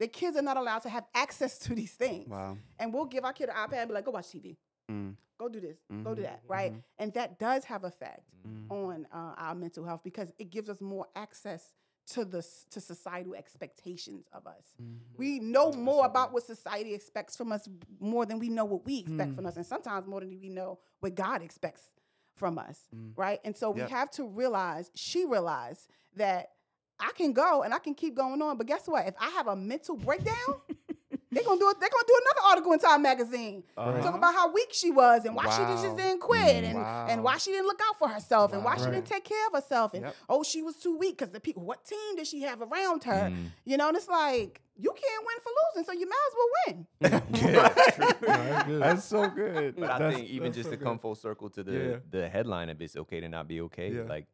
Their 0.00 0.08
kids 0.08 0.36
are 0.36 0.42
not 0.42 0.56
allowed 0.56 0.80
to 0.80 0.88
have 0.88 1.04
access 1.14 1.58
to 1.60 1.74
these 1.74 1.92
things. 1.92 2.28
Wow. 2.28 2.56
And 2.78 2.92
we'll 2.92 3.04
give 3.04 3.24
our 3.24 3.32
kid 3.32 3.48
an 3.50 3.54
iPad 3.54 3.74
and 3.82 3.88
be 3.88 3.94
like, 3.94 4.04
go 4.06 4.10
watch 4.10 4.26
TV 4.32 4.56
Mm. 4.90 5.14
go 5.38 5.48
do 5.48 5.60
this, 5.60 5.78
go 6.02 6.14
do 6.14 6.22
Mhm, 6.22 6.24
that, 6.24 6.42
right? 6.48 6.72
mhm. 6.72 6.82
And 6.98 7.12
that 7.14 7.38
does 7.38 7.64
have 7.66 7.84
effect 7.84 8.24
Mm. 8.46 8.70
on 8.70 9.06
uh, 9.12 9.34
our 9.36 9.54
mental 9.54 9.84
health 9.84 10.02
because 10.02 10.32
it 10.38 10.50
gives 10.50 10.68
us 10.68 10.80
more 10.80 11.06
access 11.14 11.74
to 12.06 12.24
the 12.24 12.42
to 12.70 12.80
societal 12.80 13.34
expectations 13.36 14.26
of 14.32 14.46
us. 14.46 14.74
Mm. 14.82 14.98
We 15.16 15.38
know 15.38 15.70
more 15.72 16.06
about 16.06 16.32
what 16.32 16.42
society 16.44 16.92
expects 16.94 17.36
from 17.36 17.52
us 17.52 17.68
more 18.00 18.26
than 18.26 18.38
we 18.40 18.48
know 18.48 18.64
what 18.64 18.84
we 18.84 18.98
expect 18.98 19.34
from 19.34 19.46
us, 19.46 19.56
and 19.56 19.64
sometimes 19.66 20.06
more 20.08 20.20
than 20.20 20.30
we 20.40 20.48
know 20.48 20.78
what 21.00 21.14
God 21.14 21.40
expects 21.42 21.92
from 22.34 22.58
us, 22.58 22.88
Mm. 22.94 23.12
right? 23.16 23.38
And 23.44 23.54
so 23.56 23.70
we 23.70 23.82
have 23.82 24.10
to 24.12 24.24
realize. 24.26 24.90
She 24.94 25.24
realized 25.24 25.88
that. 26.16 26.52
I 27.00 27.12
can 27.16 27.32
go 27.32 27.62
and 27.62 27.72
I 27.74 27.78
can 27.78 27.94
keep 27.94 28.14
going 28.14 28.40
on, 28.42 28.56
but 28.58 28.66
guess 28.66 28.86
what? 28.86 29.06
If 29.06 29.14
I 29.20 29.30
have 29.30 29.46
a 29.46 29.56
mental 29.56 29.96
breakdown, 29.96 30.34
they're 31.32 31.44
gonna 31.44 31.60
do 31.60 31.70
it. 31.70 31.78
They're 31.80 31.88
gonna 31.88 32.04
do 32.06 32.20
another 32.24 32.48
article 32.50 32.72
in 32.72 32.78
Time 32.80 33.02
Magazine 33.02 33.62
Uh-huh. 33.76 34.00
talk 34.02 34.14
about 34.16 34.34
how 34.34 34.52
weak 34.52 34.70
she 34.72 34.90
was 34.90 35.24
and 35.24 35.34
why 35.36 35.44
she 35.50 35.62
Wow. 35.62 35.80
just 35.82 35.96
didn't 35.96 36.20
quit 36.20 36.64
and, 36.64 36.78
Wow. 36.78 37.06
and 37.08 37.22
why 37.22 37.36
she 37.38 37.50
didn't 37.52 37.66
look 37.66 37.80
out 37.88 37.98
for 37.98 38.08
herself 38.08 38.52
and 38.52 38.64
why 38.64 38.76
she 38.76 38.84
didn't 38.86 39.06
take 39.06 39.24
care 39.24 39.46
of 39.46 39.52
herself 39.54 39.94
and 39.94 40.04
Yep. 40.06 40.14
oh 40.28 40.42
she 40.42 40.60
was 40.62 40.76
too 40.76 40.96
weak 40.96 41.18
because 41.18 41.30
the 41.32 41.38
people 41.40 41.62
what 41.64 41.84
team 41.84 42.16
did 42.16 42.26
she 42.26 42.42
have 42.42 42.60
around 42.60 43.04
her 43.04 43.30
Mm. 43.30 43.46
you 43.64 43.76
know 43.76 43.88
and 43.88 43.96
it's 43.96 44.08
like 44.08 44.60
you 44.76 44.90
can't 44.92 45.24
win 45.26 45.36
for 45.44 45.52
losing 45.60 45.84
so 45.84 45.92
you 45.92 46.08
might 46.08 46.26
as 46.28 46.34
well 46.38 46.50
win 46.66 46.86
that's 47.70 48.66
good. 48.66 48.80
That's 48.82 49.04
so 49.04 49.28
good. 49.28 49.76
But 49.76 49.90
I 49.90 49.98
That's- 49.98 50.16
think 50.16 50.30
even 50.30 50.52
just 50.52 50.64
so 50.66 50.70
to 50.72 50.76
good. 50.76 50.84
come 50.84 50.98
full 50.98 51.14
circle 51.14 51.48
to 51.50 51.62
the 51.62 51.72
Yeah. 51.72 51.96
the 52.10 52.28
headline 52.28 52.70
of 52.70 52.80
it's 52.82 52.96
okay 52.96 53.20
to 53.20 53.28
not 53.28 53.46
be 53.48 53.60
okay. 53.62 53.90
Yeah. 53.92 54.02
Like 54.02 54.26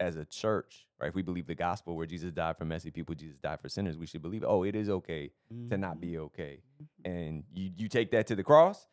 as 0.00 0.16
a 0.16 0.24
church, 0.24 0.86
right? 1.00 1.08
If 1.08 1.14
we 1.14 1.22
believe 1.22 1.46
the 1.46 1.54
gospel 1.54 1.96
where 1.96 2.06
Jesus 2.06 2.32
died 2.32 2.56
for 2.58 2.64
messy 2.64 2.90
people, 2.90 3.14
Jesus 3.14 3.38
died 3.38 3.60
for 3.60 3.68
sinners, 3.68 3.96
we 3.96 4.06
should 4.06 4.22
believe, 4.22 4.44
oh, 4.46 4.62
it 4.62 4.74
is 4.74 4.88
okay 4.88 5.30
to 5.70 5.76
not 5.78 6.00
be 6.00 6.18
okay. 6.18 6.60
And 7.04 7.44
you 7.54 7.70
you 7.76 7.88
take 7.88 8.10
that 8.12 8.26
to 8.28 8.36
the 8.36 8.44
cross, 8.44 8.86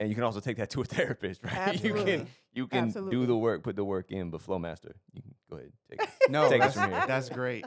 and 0.00 0.08
you 0.08 0.14
can 0.14 0.24
also 0.24 0.40
take 0.40 0.56
that 0.58 0.70
to 0.70 0.80
a 0.82 0.84
therapist, 0.96 1.42
right? 1.44 1.80
You 1.84 1.94
can 1.94 2.26
you 2.52 2.66
can 2.68 2.90
do 3.10 3.26
the 3.26 3.36
work, 3.36 3.62
put 3.64 3.74
the 3.76 3.84
work 3.84 4.10
in, 4.12 4.30
but 4.30 4.40
Flowmaster, 4.40 4.92
you 5.12 5.22
can 5.22 5.34
go 5.50 5.56
ahead 5.56 5.72
take 5.90 6.02
it. 6.02 6.08
No, 6.30 6.48
Take 6.48 6.60
that's, 6.62 6.76
us 6.76 6.82
from 6.82 6.92
here. 6.92 7.04
that's 7.06 7.28
great. 7.28 7.64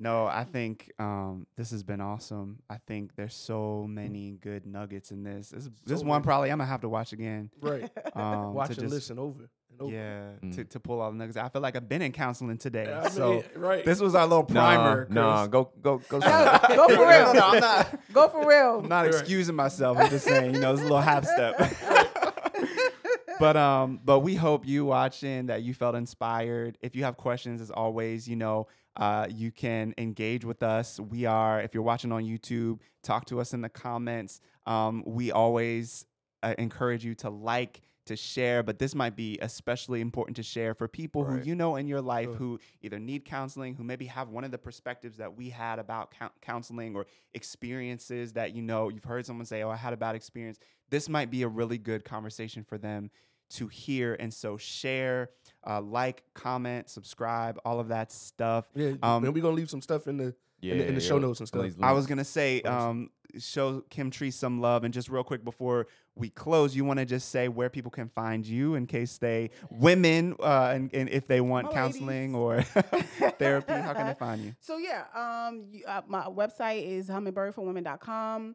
No, 0.00 0.26
I 0.26 0.44
think 0.44 0.90
um, 0.98 1.46
this 1.56 1.70
has 1.70 1.82
been 1.82 2.00
awesome. 2.00 2.60
I 2.70 2.78
think 2.86 3.14
there's 3.16 3.34
so 3.34 3.86
many 3.88 4.32
good 4.32 4.66
nuggets 4.66 5.10
in 5.10 5.22
this. 5.22 5.50
This, 5.50 5.68
this 5.84 6.02
one 6.02 6.22
probably 6.22 6.50
I'm 6.50 6.58
gonna 6.58 6.68
have 6.70 6.80
to 6.82 6.88
watch 6.88 7.12
again. 7.12 7.50
right. 7.60 7.90
Um, 8.14 8.54
Watch 8.54 8.68
to 8.68 8.72
and 8.74 8.80
just- 8.82 8.94
listen 8.94 9.18
over. 9.18 9.50
Yeah, 9.82 10.30
to, 10.40 10.46
Mm. 10.64 10.68
to 10.70 10.80
pull 10.80 11.00
all 11.00 11.10
the 11.10 11.16
nuggets. 11.18 11.36
I 11.36 11.48
feel 11.48 11.62
like 11.62 11.76
I've 11.76 11.88
been 11.88 12.02
in 12.02 12.12
counseling 12.12 12.58
today, 12.58 12.92
I 12.92 13.02
mean, 13.02 13.10
so 13.10 13.44
right. 13.56 13.84
this 13.84 14.00
was 14.00 14.14
our 14.14 14.26
little 14.26 14.44
primer. 14.44 15.06
No, 15.10 15.34
Chris. 15.36 15.48
go 15.48 15.70
go 15.82 15.98
go. 16.08 16.18
No, 16.20 16.58
go 16.76 16.88
for 16.96 17.08
real 17.08 17.34
no, 17.34 17.40
I'm 17.48 17.60
not. 17.60 18.00
go 18.12 18.28
for 18.28 18.46
real 18.46 18.80
I'm 18.80 18.88
not 18.88 19.04
Right. 19.06 19.14
excusing 19.14 19.54
myself. 19.54 19.98
I'm 19.98 20.10
just 20.10 20.24
saying, 20.24 20.54
you 20.54 20.60
know, 20.60 20.72
it's 20.72 20.80
a 20.80 20.84
little 20.84 21.00
half 21.00 21.24
step. 21.26 21.58
but 23.38 23.56
um, 23.56 24.00
but 24.04 24.20
we 24.20 24.34
hope 24.34 24.66
you 24.66 24.84
watching 24.84 25.46
that 25.46 25.62
you 25.62 25.74
felt 25.74 25.94
inspired. 25.94 26.78
If 26.80 26.94
you 26.94 27.04
have 27.04 27.16
questions, 27.16 27.60
as 27.60 27.70
always, 27.70 28.28
you 28.28 28.36
know, 28.36 28.68
uh, 28.96 29.26
you 29.28 29.50
can 29.50 29.94
engage 29.98 30.44
with 30.44 30.62
us. 30.62 31.00
We 31.00 31.24
are, 31.26 31.60
if 31.60 31.74
you're 31.74 31.82
watching 31.82 32.12
on 32.12 32.22
YouTube, 32.22 32.78
talk 33.02 33.26
to 33.26 33.40
us 33.40 33.52
in 33.52 33.60
the 33.60 33.68
comments. 33.68 34.40
Um, 34.66 35.02
we 35.04 35.32
always 35.32 36.06
uh, 36.42 36.54
encourage 36.58 37.04
you 37.04 37.14
to 37.16 37.30
like, 37.30 37.80
to 38.06 38.16
share, 38.16 38.62
but 38.62 38.78
this 38.78 38.94
might 38.94 39.16
be 39.16 39.38
especially 39.40 40.00
important 40.00 40.36
to 40.36 40.42
share 40.42 40.74
for 40.74 40.86
people 40.88 41.24
Right. 41.24 41.40
who 41.42 41.48
you 41.48 41.54
know 41.54 41.76
in 41.76 41.86
your 41.86 42.02
life 42.02 42.26
Sure. 42.26 42.34
who 42.34 42.60
either 42.82 42.98
need 42.98 43.24
counseling, 43.24 43.74
who 43.76 43.84
maybe 43.84 44.06
have 44.06 44.28
one 44.28 44.44
of 44.44 44.50
the 44.50 44.58
perspectives 44.58 45.16
that 45.16 45.36
we 45.36 45.48
had 45.50 45.78
about 45.78 46.12
cou- 46.18 46.28
counseling 46.42 46.94
or 46.94 47.06
experiences 47.32 48.34
that 48.34 48.54
you 48.54 48.62
know 48.62 48.88
you've 48.90 49.04
heard 49.04 49.24
someone 49.24 49.46
say, 49.46 49.62
"Oh, 49.62 49.70
I 49.70 49.76
had 49.76 49.92
a 49.92 49.96
bad 49.96 50.14
experience." 50.14 50.58
This 50.90 51.08
might 51.08 51.30
be 51.30 51.42
a 51.42 51.48
really 51.48 51.78
good 51.78 52.04
conversation 52.04 52.62
for 52.62 52.76
them 52.76 53.10
to 53.50 53.68
hear, 53.68 54.14
and 54.18 54.32
so 54.34 54.56
share, 54.56 55.30
uh, 55.66 55.80
like, 55.80 56.24
comment, 56.34 56.90
subscribe, 56.90 57.58
all 57.64 57.78
of 57.80 57.88
that 57.88 58.10
stuff. 58.12 58.66
Yeah, 58.74 58.94
Um, 59.02 59.24
and 59.24 59.34
we're 59.34 59.42
gonna 59.42 59.54
leave 59.54 59.70
some 59.70 59.82
stuff 59.82 60.06
in 60.06 60.16
the 60.18 60.34
in 60.62 60.78
the, 60.78 60.86
in 60.88 60.94
the 60.94 61.00
show 61.00 61.18
notes 61.18 61.40
and 61.40 61.46
stuff. 61.48 61.70
I 61.82 61.92
was 61.92 62.06
gonna 62.06 62.24
say, 62.24 62.62
um, 62.62 63.10
show 63.38 63.82
Kimtrese 63.90 64.34
some 64.34 64.60
love, 64.60 64.84
and 64.84 64.92
just 64.94 65.08
real 65.08 65.24
quick 65.24 65.44
before 65.44 65.86
we 66.16 66.28
close, 66.30 66.76
you 66.76 66.84
want 66.84 66.98
to 67.00 67.04
just 67.04 67.30
say 67.30 67.48
where 67.48 67.68
people 67.68 67.90
can 67.90 68.08
find 68.08 68.46
you 68.46 68.74
in 68.76 68.86
case 68.86 69.18
they 69.18 69.50
women 69.70 70.36
uh, 70.40 70.72
and, 70.74 70.92
and 70.94 71.08
if 71.08 71.26
they 71.26 71.40
want 71.40 71.66
My 71.66 71.72
counseling 71.72 72.34
ladies. 72.34 72.66
or 72.76 72.82
therapy, 73.38 73.72
how 73.72 73.92
can 73.94 74.06
they 74.06 74.14
find 74.14 74.42
you? 74.42 74.54
So 74.60 74.78
yeah, 74.78 75.04
um, 75.14 75.64
you, 75.72 75.84
uh, 75.86 76.02
my 76.06 76.22
website 76.24 76.86
is 76.86 77.08
hummingbirdforwomen.com. 77.08 78.54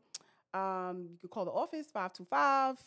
Um, 0.54 1.08
you 1.12 1.18
can 1.20 1.30
call 1.30 1.46
the 1.46 1.52
office 1.52 1.88
525 1.94 2.78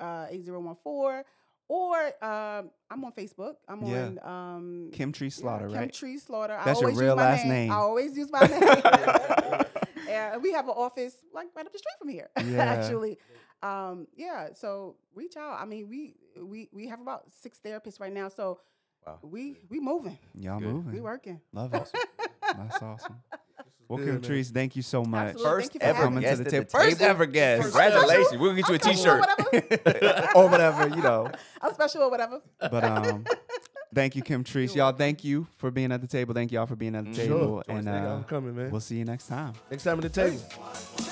uh, 0.00 0.26
8014 0.30 1.24
or 1.70 1.96
um, 2.24 2.70
I'm 2.90 3.04
on 3.04 3.12
Facebook. 3.12 3.54
I'm 3.68 3.82
Yeah. 3.84 4.06
on 4.06 4.18
um, 4.56 4.90
Kimtrese 4.92 5.34
Slaughter, 5.34 5.68
Kim 5.68 5.76
right? 5.76 5.92
Tree 5.92 6.18
Slaughter. 6.18 6.54
I 6.54 6.64
That's 6.64 6.80
your 6.80 6.88
always 6.90 7.00
real 7.00 7.10
use 7.14 7.16
my 7.16 7.22
last 7.30 7.44
name. 7.46 7.70
I 7.70 7.74
always 7.76 8.16
use 8.16 8.30
my 8.32 8.40
name. 8.40 9.62
yeah, 10.08 10.36
we 10.38 10.52
have 10.52 10.64
an 10.66 10.74
office 10.76 11.14
like 11.32 11.48
right 11.56 11.66
up 11.66 11.72
the 11.72 11.78
street 11.78 11.94
from 11.98 12.08
here. 12.08 12.30
Yeah. 12.54 12.64
actually, 12.64 13.18
um, 13.62 14.06
yeah. 14.16 14.48
So 14.54 14.96
reach 15.14 15.36
out. 15.36 15.60
I 15.60 15.64
mean, 15.64 15.88
we 15.88 16.14
we 16.42 16.68
we 16.72 16.88
have 16.88 17.00
about 17.00 17.24
six 17.42 17.60
therapists 17.64 18.00
right 18.00 18.12
now. 18.12 18.28
So 18.28 18.60
Wow. 19.06 19.18
we 19.22 19.56
we 19.70 19.80
moving. 19.80 20.18
Y'all 20.34 20.58
Good. 20.58 20.68
moving. 20.72 20.92
We 20.92 21.00
working. 21.00 21.40
Love 21.52 21.72
it. 21.72 21.88
That's 22.42 22.82
awesome. 22.82 23.16
Well, 23.88 23.98
good, 23.98 24.20
Kim. 24.20 24.22
Trees, 24.22 24.50
thank 24.50 24.76
you 24.76 24.82
so 24.82 25.02
much. 25.02 25.28
Absolutely. 25.28 25.50
First 25.50 25.72
Thank 25.72 25.74
you 25.74 25.80
for 25.80 25.86
ever 25.86 25.98
having 25.98 26.14
me. 26.16 26.20
guest 26.20 26.32
Coming 26.32 26.46
at 26.46 26.50
to 26.50 26.56
the 26.58 26.64
the 26.64 26.70
First 26.70 27.00
ever 27.00 27.26
guest. 27.26 27.62
First 27.62 27.74
Congratulations. 27.74 28.26
special. 28.28 28.42
We'll 28.42 28.54
get 28.54 28.68
you 28.68 28.74
a 28.74 28.76
I'm 28.76 28.96
special 28.96 29.10
or 29.10 29.20
T-shirt. 29.22 29.84
whatever. 29.84 30.28
or 30.36 30.48
whatever, 30.48 30.88
you 30.88 31.02
know. 31.02 31.30
I'm 31.62 31.72
special 31.72 32.02
or 32.02 32.10
whatever. 32.10 32.40
But 32.60 32.84
um, 32.84 33.24
thank 33.94 34.16
you, 34.16 34.22
Kimtrese. 34.22 34.74
You're 34.74 34.84
Y'all, 34.86 34.92
thank 34.92 35.24
you 35.24 35.46
for 35.56 35.70
being 35.70 35.92
at 35.92 36.00
the 36.00 36.06
table. 36.06 36.34
Thank 36.34 36.52
y'all 36.52 36.66
for 36.66 36.76
being 36.76 36.94
at 36.94 37.04
the 37.04 37.14
table. 37.14 37.38
Sure. 37.38 37.64
And 37.68 37.86
Thank 37.86 38.04
y'all 38.04 38.20
uh, 38.20 38.22
coming, 38.24 38.56
man. 38.56 38.70
we'll 38.70 38.80
see 38.80 38.96
you 38.96 39.04
next 39.04 39.28
time. 39.28 39.54
Next 39.70 39.84
time 39.84 39.98
at 39.98 40.02
the 40.02 40.08
table. 40.08 41.07